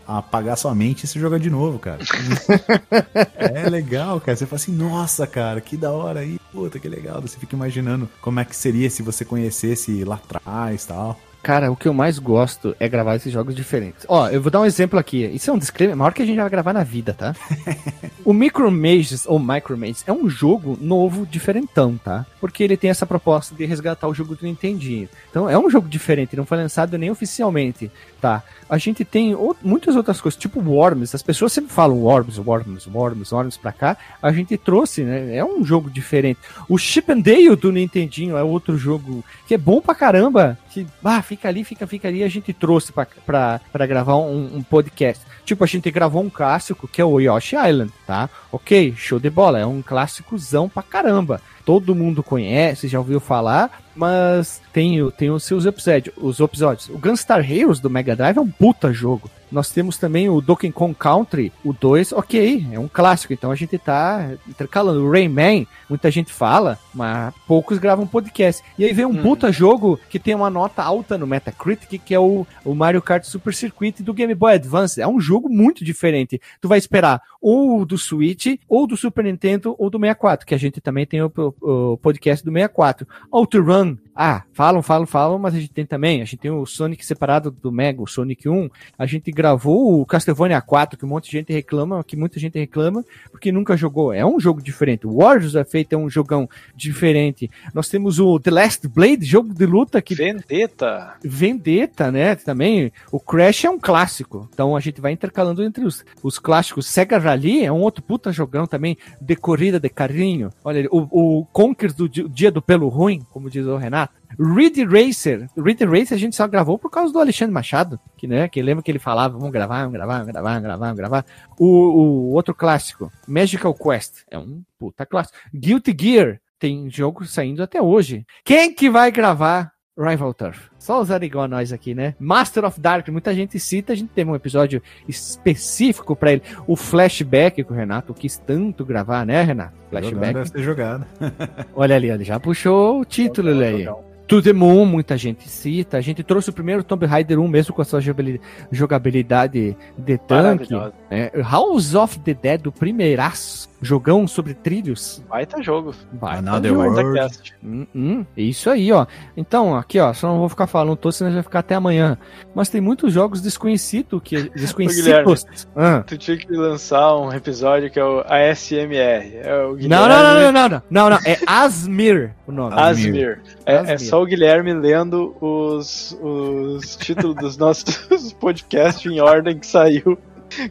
apagar 0.06 0.56
sua 0.56 0.74
mente 0.74 1.04
e 1.04 1.06
você 1.06 1.18
joga 1.18 1.38
de 1.38 1.50
novo, 1.50 1.78
cara. 1.78 1.98
é 3.36 3.68
legal, 3.68 4.20
cara. 4.20 4.36
Você 4.36 4.46
fala 4.46 4.56
assim, 4.56 4.72
nossa, 4.72 5.26
cara, 5.26 5.60
que 5.60 5.76
da 5.76 5.90
hora 5.90 6.20
aí. 6.20 6.38
Puta, 6.52 6.78
que 6.78 6.88
legal. 6.88 7.20
Você 7.20 7.38
fica 7.38 7.56
imaginando 7.56 8.08
como 8.20 8.40
é 8.40 8.44
que 8.44 8.54
seria 8.54 8.88
se 8.88 9.02
você 9.02 9.24
conhecesse 9.24 10.04
lá 10.04 10.16
atrás 10.16 10.84
e 10.84 10.88
tal. 10.88 11.18
Cara, 11.46 11.70
o 11.70 11.76
que 11.76 11.86
eu 11.86 11.94
mais 11.94 12.18
gosto 12.18 12.74
é 12.80 12.88
gravar 12.88 13.14
esses 13.14 13.32
jogos 13.32 13.54
diferentes. 13.54 14.04
Ó, 14.08 14.28
eu 14.28 14.42
vou 14.42 14.50
dar 14.50 14.60
um 14.60 14.64
exemplo 14.64 14.98
aqui. 14.98 15.24
Isso 15.26 15.48
é 15.48 15.52
um 15.52 15.58
disclaimer 15.58 15.96
maior 15.96 16.12
que 16.12 16.20
a 16.20 16.26
gente 16.26 16.38
vai 16.38 16.50
gravar 16.50 16.72
na 16.72 16.82
vida, 16.82 17.14
tá? 17.14 17.36
o 18.24 18.32
Micro 18.32 18.68
Mages, 18.68 19.26
ou 19.28 19.38
Micro 19.38 19.78
Mages, 19.78 20.02
é 20.08 20.12
um 20.12 20.28
jogo 20.28 20.76
novo, 20.80 21.24
diferentão, 21.24 21.96
tá? 22.02 22.26
Porque 22.40 22.64
ele 22.64 22.76
tem 22.76 22.90
essa 22.90 23.06
proposta 23.06 23.54
de 23.54 23.64
resgatar 23.64 24.08
o 24.08 24.12
jogo 24.12 24.34
do 24.34 24.44
Nintendinho. 24.44 25.08
Então 25.30 25.48
é 25.48 25.56
um 25.56 25.70
jogo 25.70 25.88
diferente, 25.88 26.34
não 26.34 26.44
foi 26.44 26.58
lançado 26.58 26.98
nem 26.98 27.12
oficialmente, 27.12 27.92
tá? 28.20 28.42
A 28.68 28.78
gente 28.78 29.04
tem 29.04 29.34
ou- 29.34 29.56
muitas 29.62 29.94
outras 29.96 30.20
coisas, 30.20 30.38
tipo 30.40 30.60
Worms. 30.60 31.14
As 31.14 31.22
pessoas 31.22 31.52
sempre 31.52 31.72
falam 31.72 31.98
Worms, 31.98 32.38
Worms, 32.38 32.86
Worms, 32.92 33.32
Worms 33.32 33.56
pra 33.56 33.72
cá. 33.72 33.96
A 34.20 34.32
gente 34.32 34.56
trouxe, 34.56 35.02
né? 35.02 35.36
É 35.36 35.44
um 35.44 35.64
jogo 35.64 35.88
diferente. 35.90 36.40
O 36.68 36.76
Chip 36.76 37.10
and 37.12 37.20
Dale 37.20 37.54
do 37.56 37.70
Nintendinho 37.72 38.36
é 38.36 38.42
outro 38.42 38.76
jogo 38.76 39.24
que 39.46 39.54
é 39.54 39.58
bom 39.58 39.80
pra 39.80 39.94
caramba. 39.94 40.58
Que, 40.70 40.86
ah, 41.04 41.22
fica 41.22 41.48
ali, 41.48 41.64
fica, 41.64 41.86
fica 41.86 42.08
ali. 42.08 42.22
A 42.24 42.28
gente 42.28 42.52
trouxe 42.52 42.92
pra, 42.92 43.06
pra, 43.24 43.60
pra 43.72 43.86
gravar 43.86 44.16
um, 44.16 44.56
um 44.56 44.62
podcast. 44.62 45.24
Tipo, 45.44 45.62
a 45.62 45.66
gente 45.66 45.90
gravou 45.90 46.22
um 46.22 46.28
clássico 46.30 46.88
que 46.88 47.00
é 47.00 47.04
o 47.04 47.20
Yoshi 47.20 47.54
Island, 47.56 47.92
tá? 48.06 48.28
Ok, 48.50 48.94
show 48.96 49.18
de 49.20 49.30
bola. 49.30 49.60
É 49.60 49.64
um 49.66 49.80
clássicozão 49.80 50.68
pra 50.68 50.82
caramba. 50.82 51.40
Todo 51.64 51.94
mundo 51.94 52.22
conhece, 52.22 52.86
já 52.88 52.98
ouviu 52.98 53.18
falar, 53.20 53.82
mas 53.94 54.60
tem, 54.76 55.10
tem 55.12 55.30
os 55.30 55.42
seus 55.42 55.64
episódios, 55.64 56.14
os 56.18 56.38
episódios. 56.38 56.90
O 56.90 56.98
Gunstar 56.98 57.40
Heroes 57.50 57.80
do 57.80 57.88
Mega 57.88 58.14
Drive 58.14 58.36
é 58.36 58.40
um 58.42 58.50
puta 58.50 58.92
jogo. 58.92 59.30
Nós 59.50 59.70
temos 59.70 59.96
também 59.96 60.28
o 60.28 60.40
Donkey 60.42 60.70
Kong 60.70 60.92
Country, 60.94 61.50
o 61.64 61.72
2, 61.72 62.12
ok, 62.12 62.66
é 62.72 62.78
um 62.78 62.88
clássico, 62.88 63.32
então 63.32 63.50
a 63.50 63.54
gente 63.54 63.78
tá 63.78 64.32
intercalando. 64.46 65.02
O 65.02 65.10
Rayman, 65.10 65.66
muita 65.88 66.10
gente 66.10 66.30
fala, 66.30 66.78
mas 66.92 67.32
poucos 67.46 67.78
gravam 67.78 68.06
podcast. 68.06 68.62
E 68.78 68.84
aí 68.84 68.92
vem 68.92 69.06
um 69.06 69.10
Hum. 69.18 69.22
puta 69.22 69.50
jogo 69.50 69.98
que 70.10 70.18
tem 70.18 70.34
uma 70.34 70.50
nota 70.50 70.82
alta 70.82 71.16
no 71.16 71.26
Metacritic, 71.26 72.02
que 72.04 72.12
é 72.12 72.18
o, 72.20 72.46
o 72.64 72.74
Mario 72.74 73.00
Kart 73.00 73.24
Super 73.24 73.54
Circuit 73.54 74.02
do 74.02 74.12
Game 74.12 74.34
Boy 74.34 74.52
Advance. 74.54 75.00
É 75.00 75.08
um 75.08 75.18
jogo 75.20 75.48
muito 75.48 75.82
diferente. 75.84 76.38
Tu 76.60 76.68
vai 76.68 76.76
esperar 76.76 77.22
ou 77.40 77.86
do 77.86 77.96
Switch, 77.96 78.58
ou 78.68 78.86
do 78.86 78.96
Super 78.96 79.24
Nintendo, 79.24 79.74
ou 79.78 79.88
do 79.88 79.98
64, 79.98 80.44
que 80.44 80.54
a 80.54 80.58
gente 80.58 80.80
também 80.82 81.06
tem 81.06 81.22
o, 81.22 81.32
o- 81.62 81.92
o 81.92 81.96
podcast 81.98 82.44
do 82.44 82.50
64. 82.52 83.06
Outrun, 83.30 83.96
ah, 84.16 84.42
falam, 84.52 84.82
falam, 84.82 85.06
falam, 85.06 85.38
mas 85.38 85.54
a 85.54 85.60
gente 85.60 85.72
tem 85.72 85.84
também. 85.84 86.22
A 86.22 86.24
gente 86.24 86.38
tem 86.38 86.50
o 86.50 86.64
Sonic 86.64 87.04
separado 87.04 87.50
do 87.50 87.70
Mega, 87.70 88.00
o 88.00 88.06
Sonic 88.06 88.48
1. 88.48 88.70
A 88.98 89.04
gente 89.04 89.30
gravou 89.30 90.00
o 90.00 90.06
Castlevania 90.06 90.60
4, 90.62 90.98
que 90.98 91.04
um 91.04 91.08
monte 91.08 91.26
de 91.26 91.32
gente 91.32 91.52
reclama, 91.52 92.02
que 92.02 92.16
muita 92.16 92.40
gente 92.40 92.58
reclama, 92.58 93.04
porque 93.30 93.52
nunca 93.52 93.76
jogou. 93.76 94.12
É 94.12 94.24
um 94.24 94.40
jogo 94.40 94.62
diferente. 94.62 95.06
O 95.06 95.18
Warriors 95.18 95.54
é 95.54 95.64
feito, 95.64 95.92
é 95.92 95.98
um 95.98 96.08
jogão 96.08 96.48
diferente. 96.74 97.50
Nós 97.74 97.88
temos 97.88 98.18
o 98.18 98.40
The 98.40 98.50
Last 98.50 98.88
Blade, 98.88 99.24
jogo 99.26 99.52
de 99.52 99.66
luta 99.66 100.00
que 100.00 100.14
Vendetta. 100.14 101.14
Vendetta, 101.22 102.10
né? 102.10 102.34
Também. 102.36 102.90
O 103.12 103.20
Crash 103.20 103.64
é 103.64 103.70
um 103.70 103.78
clássico. 103.78 104.48
Então 104.52 104.74
a 104.74 104.80
gente 104.80 105.00
vai 105.00 105.12
intercalando 105.12 105.62
entre 105.62 105.84
os, 105.84 106.04
os 106.22 106.38
clássicos. 106.38 106.86
Sega 106.86 107.18
Rally 107.18 107.64
é 107.64 107.72
um 107.72 107.80
outro 107.80 108.02
puta 108.02 108.32
jogão 108.32 108.66
também, 108.66 108.96
de 109.20 109.36
corrida 109.36 109.78
de 109.78 109.88
carrinho. 109.88 110.50
Olha, 110.64 110.88
o, 110.90 111.40
o 111.40 111.44
Conquer 111.52 111.92
do 111.92 112.08
Di- 112.08 112.28
Dia 112.28 112.50
do 112.50 112.62
Pelo 112.62 112.88
Ruim, 112.88 113.20
como 113.30 113.50
diz 113.50 113.66
o 113.66 113.76
Renato. 113.76 114.05
Ridge 114.38 114.84
Racer. 114.84 115.48
Ridge 115.56 115.84
Racer 115.84 116.14
a 116.14 116.18
gente 116.18 116.36
só 116.36 116.46
gravou 116.46 116.78
por 116.78 116.90
causa 116.90 117.12
do 117.12 117.18
Alexandre 117.18 117.54
Machado, 117.54 117.98
que, 118.16 118.26
né, 118.26 118.48
que 118.48 118.60
lembra 118.62 118.82
que 118.82 118.90
ele 118.90 118.98
falava, 118.98 119.38
vamos 119.38 119.52
gravar, 119.52 119.78
vamos 119.80 119.92
gravar, 119.92 120.18
vamos 120.18 120.32
gravar, 120.32 120.50
vamos 120.50 120.62
gravar, 120.62 120.78
vamos 120.78 120.96
gravar. 120.96 121.26
O, 121.58 121.66
o 121.66 122.32
outro 122.32 122.54
clássico, 122.54 123.10
Magical 123.26 123.74
Quest, 123.74 124.24
é 124.30 124.38
um 124.38 124.62
puta 124.78 125.06
clássico. 125.06 125.38
Guilty 125.54 125.96
Gear, 125.98 126.40
tem 126.58 126.90
jogo 126.90 127.24
saindo 127.24 127.62
até 127.62 127.80
hoje. 127.80 128.26
Quem 128.44 128.74
que 128.74 128.90
vai 128.90 129.10
gravar 129.10 129.72
Rival 129.98 130.34
Turf? 130.34 130.68
Só 130.78 131.00
usar 131.00 131.22
igual 131.22 131.44
a 131.44 131.48
nós 131.48 131.72
aqui, 131.72 131.94
né? 131.94 132.14
Master 132.20 132.64
of 132.64 132.80
Dark, 132.80 133.08
muita 133.08 133.34
gente 133.34 133.58
cita, 133.58 133.92
a 133.92 133.96
gente 133.96 134.10
teve 134.10 134.30
um 134.30 134.34
episódio 134.34 134.82
específico 135.08 136.14
pra 136.16 136.32
ele. 136.32 136.42
O 136.66 136.76
Flashback 136.76 137.64
que 137.64 137.72
o 137.72 137.74
Renato 137.74 138.12
quis 138.14 138.36
tanto 138.38 138.84
gravar, 138.84 139.24
né, 139.24 139.42
Renato? 139.42 139.72
Jogando 139.92 140.02
Flashback. 140.10 140.34
deve 140.34 140.48
ser 140.50 140.62
jogado. 140.62 141.06
Olha 141.74 141.96
ali, 141.96 142.10
ele 142.10 142.24
já 142.24 142.38
puxou 142.40 143.00
o 143.00 143.04
título 143.04 143.52
Jogão, 143.52 143.68
ali. 143.68 143.84
jogão. 143.84 144.06
To 144.26 144.42
the 144.42 144.52
Moon, 144.52 144.84
muita 144.84 145.16
gente 145.16 145.48
cita. 145.48 145.98
A 145.98 146.00
gente 146.00 146.20
trouxe 146.24 146.50
o 146.50 146.52
primeiro 146.52 146.82
Tomb 146.82 147.06
Raider 147.06 147.38
1 147.38 147.46
mesmo 147.46 147.72
com 147.72 147.80
a 147.80 147.84
sua 147.84 148.00
jogabili- 148.00 148.40
jogabilidade 148.72 149.76
de 149.96 150.18
tanque. 150.18 150.72
Maravilhoso. 150.72 150.92
É, 151.08 151.30
House 151.42 151.94
of 151.94 152.18
the 152.18 152.34
Dead, 152.34 152.66
o 152.66 152.72
primeiraço. 152.72 153.68
Jogão 153.80 154.26
sobre 154.26 154.54
trilhos. 154.54 155.22
Baita 155.28 155.62
jogo. 155.62 155.94
Vai, 156.12 156.38
Another 156.38 156.72
tá 156.72 156.78
World. 156.78 157.02
Baita 157.02 157.20
cast. 157.20 157.54
Hum, 157.62 157.86
hum, 157.94 158.26
isso 158.36 158.70
aí, 158.70 158.90
ó. 158.90 159.06
Então, 159.36 159.76
aqui, 159.76 159.98
ó, 159.98 160.12
só 160.12 160.28
não 160.28 160.38
vou 160.38 160.48
ficar 160.48 160.66
falando 160.66 160.96
todo, 160.96 161.12
senão 161.12 161.32
vai 161.32 161.42
ficar 161.42 161.58
até 161.58 161.74
amanhã. 161.74 162.16
Mas 162.54 162.68
tem 162.68 162.80
muitos 162.80 163.12
jogos 163.12 163.40
desconhecidos 163.42 164.20
que 164.22 164.48
desconhecidos. 164.50 165.46
Ah. 165.74 166.02
Tu 166.06 166.16
tinha 166.16 166.36
que 166.36 166.50
lançar 166.52 167.16
um 167.16 167.32
episódio 167.32 167.90
que 167.90 167.98
é 167.98 168.04
o 168.04 168.20
ASMR. 168.20 169.36
É 169.36 169.64
o 169.64 169.76
Não, 169.88 170.08
não, 170.08 170.22
não, 170.22 170.34
não, 170.34 170.52
não, 170.52 170.68
não, 170.68 170.82
não, 170.90 171.10
não, 171.10 171.18
é 171.24 171.38
Asmir 171.46 172.34
o 172.46 172.52
nome. 172.52 172.74
Asmir. 172.78 173.40
É, 173.64 173.94
é 173.94 173.98
só 173.98 174.22
o 174.22 174.26
Guilherme 174.26 174.72
lendo 174.72 175.36
os, 175.40 176.16
os 176.20 176.96
títulos 176.96 177.36
dos 177.36 177.56
nossos 177.56 178.32
podcasts 178.40 179.10
em 179.10 179.20
ordem 179.20 179.58
que 179.58 179.66
saiu 179.66 180.18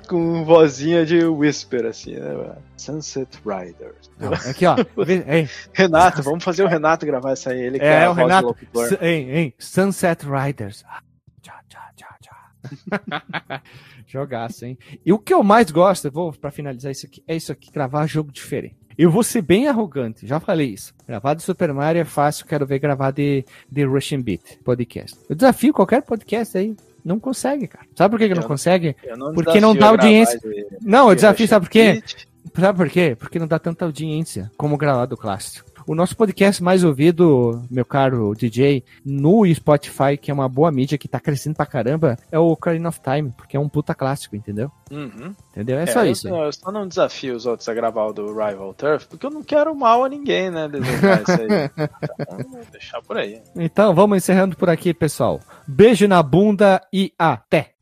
com 0.07 0.43
vozinha 0.43 1.05
de 1.05 1.23
whisper, 1.25 1.85
assim, 1.85 2.15
né? 2.15 2.55
Sunset 2.77 3.39
Riders. 3.45 4.09
Não, 4.19 4.33
aqui, 4.33 4.65
ó. 4.65 4.75
Ei, 5.27 5.49
Renato, 5.73 6.21
vamos 6.23 6.43
fazer 6.43 6.63
o 6.63 6.67
Renato 6.67 7.05
gravar 7.05 7.33
isso 7.33 7.49
aí. 7.49 7.59
Ele 7.59 7.79
que 7.79 7.85
É, 7.85 8.05
a 8.05 8.11
o 8.11 8.13
Renato. 8.13 8.55
Hein, 9.01 9.29
hein, 9.31 9.53
Sunset 9.57 10.25
Riders. 10.25 10.83
Ah, 10.87 11.01
Tchá, 11.41 11.59
tchá, 11.67 11.91
tchá, 11.95 12.17
tchá. 12.21 13.61
Jogaço, 14.07 14.65
hein? 14.65 14.77
E 15.05 15.11
o 15.11 15.19
que 15.19 15.33
eu 15.33 15.43
mais 15.43 15.69
gosto, 15.71 16.05
eu 16.05 16.11
vou 16.11 16.31
pra 16.31 16.51
finalizar 16.51 16.91
isso 16.91 17.05
aqui, 17.05 17.23
é 17.27 17.35
isso 17.35 17.51
aqui, 17.51 17.71
gravar 17.71 18.07
jogo 18.07 18.31
diferente. 18.31 18.75
Eu 18.97 19.11
vou 19.11 19.23
ser 19.23 19.41
bem 19.41 19.67
arrogante, 19.67 20.25
já 20.25 20.39
falei 20.39 20.69
isso. 20.69 20.93
Gravar 21.05 21.33
de 21.33 21.43
Super 21.43 21.73
Mario 21.73 22.01
é 22.01 22.05
fácil, 22.05 22.45
quero 22.45 22.65
ver 22.65 22.79
gravar 22.79 23.11
de, 23.11 23.43
de 23.69 23.83
Russian 23.83 24.21
Beat 24.21 24.57
podcast. 24.63 25.19
Eu 25.29 25.35
desafio 25.35 25.73
qualquer 25.73 26.01
podcast 26.01 26.57
aí, 26.57 26.75
não 27.05 27.19
consegue, 27.19 27.67
cara. 27.67 27.85
Sabe 27.95 28.11
por 28.11 28.19
que, 28.19 28.27
que 28.27 28.33
não 28.33 28.41
consegue? 28.41 28.95
Eu 29.03 29.15
não 29.15 29.31
Porque 29.31 29.61
não 29.61 29.75
dá 29.75 29.89
audiência. 29.89 30.39
Não, 30.81 31.09
eu 31.09 31.15
de 31.15 31.21
desafio, 31.21 31.47
sabe 31.47 31.65
por 31.67 31.71
quê? 31.71 32.03
Sabe 32.59 32.77
por 32.77 32.89
quê? 32.89 33.15
Porque 33.17 33.37
não 33.37 33.47
dá 33.47 33.59
tanta 33.59 33.85
audiência 33.85 34.51
como 34.57 34.75
gravar 34.75 35.05
do 35.05 35.15
clássico. 35.15 35.69
O 35.87 35.93
nosso 35.93 36.17
podcast 36.17 36.63
mais 36.63 36.83
ouvido, 36.83 37.61
meu 37.69 37.85
caro 37.85 38.33
DJ, 38.35 38.83
no 39.05 39.45
Spotify, 39.53 40.17
que 40.19 40.31
é 40.31 40.33
uma 40.33 40.49
boa 40.49 40.71
mídia 40.71 40.97
que 40.97 41.07
tá 41.07 41.19
crescendo 41.19 41.55
pra 41.55 41.65
caramba, 41.65 42.17
é 42.31 42.39
o 42.39 42.47
Ocarina 42.47 42.89
of 42.89 42.99
Time, 43.01 43.31
porque 43.37 43.55
é 43.55 43.59
um 43.59 43.69
puta 43.69 43.93
clássico, 43.93 44.35
entendeu? 44.35 44.71
Uhum. 44.89 45.35
Entendeu? 45.51 45.77
É, 45.77 45.85
só 45.85 46.03
eu, 46.03 46.11
isso. 46.11 46.27
Eu 46.27 46.51
só 46.51 46.71
não 46.71 46.87
desafio 46.87 47.35
os 47.35 47.45
outros 47.45 47.69
a 47.69 47.73
gravar 47.75 48.05
o 48.05 48.13
do 48.13 48.27
Rival 48.29 48.73
Turf, 48.73 49.05
porque 49.07 49.27
eu 49.27 49.31
não 49.31 49.43
quero 49.43 49.75
mal 49.75 50.03
a 50.03 50.09
ninguém, 50.09 50.49
né? 50.49 50.67
Desejar 50.67 51.21
isso 51.21 51.31
aí. 51.31 51.85
Então, 52.25 52.51
vou 52.51 52.65
deixar 52.71 53.01
por 53.01 53.17
aí. 53.17 53.41
Então, 53.55 53.93
vamos 53.93 54.17
encerrando 54.17 54.55
por 54.55 54.69
aqui, 54.69 54.93
pessoal. 54.93 55.39
Beijo 55.67 56.07
na 56.07 56.23
bunda 56.23 56.81
e 56.91 57.13
até! 57.17 57.75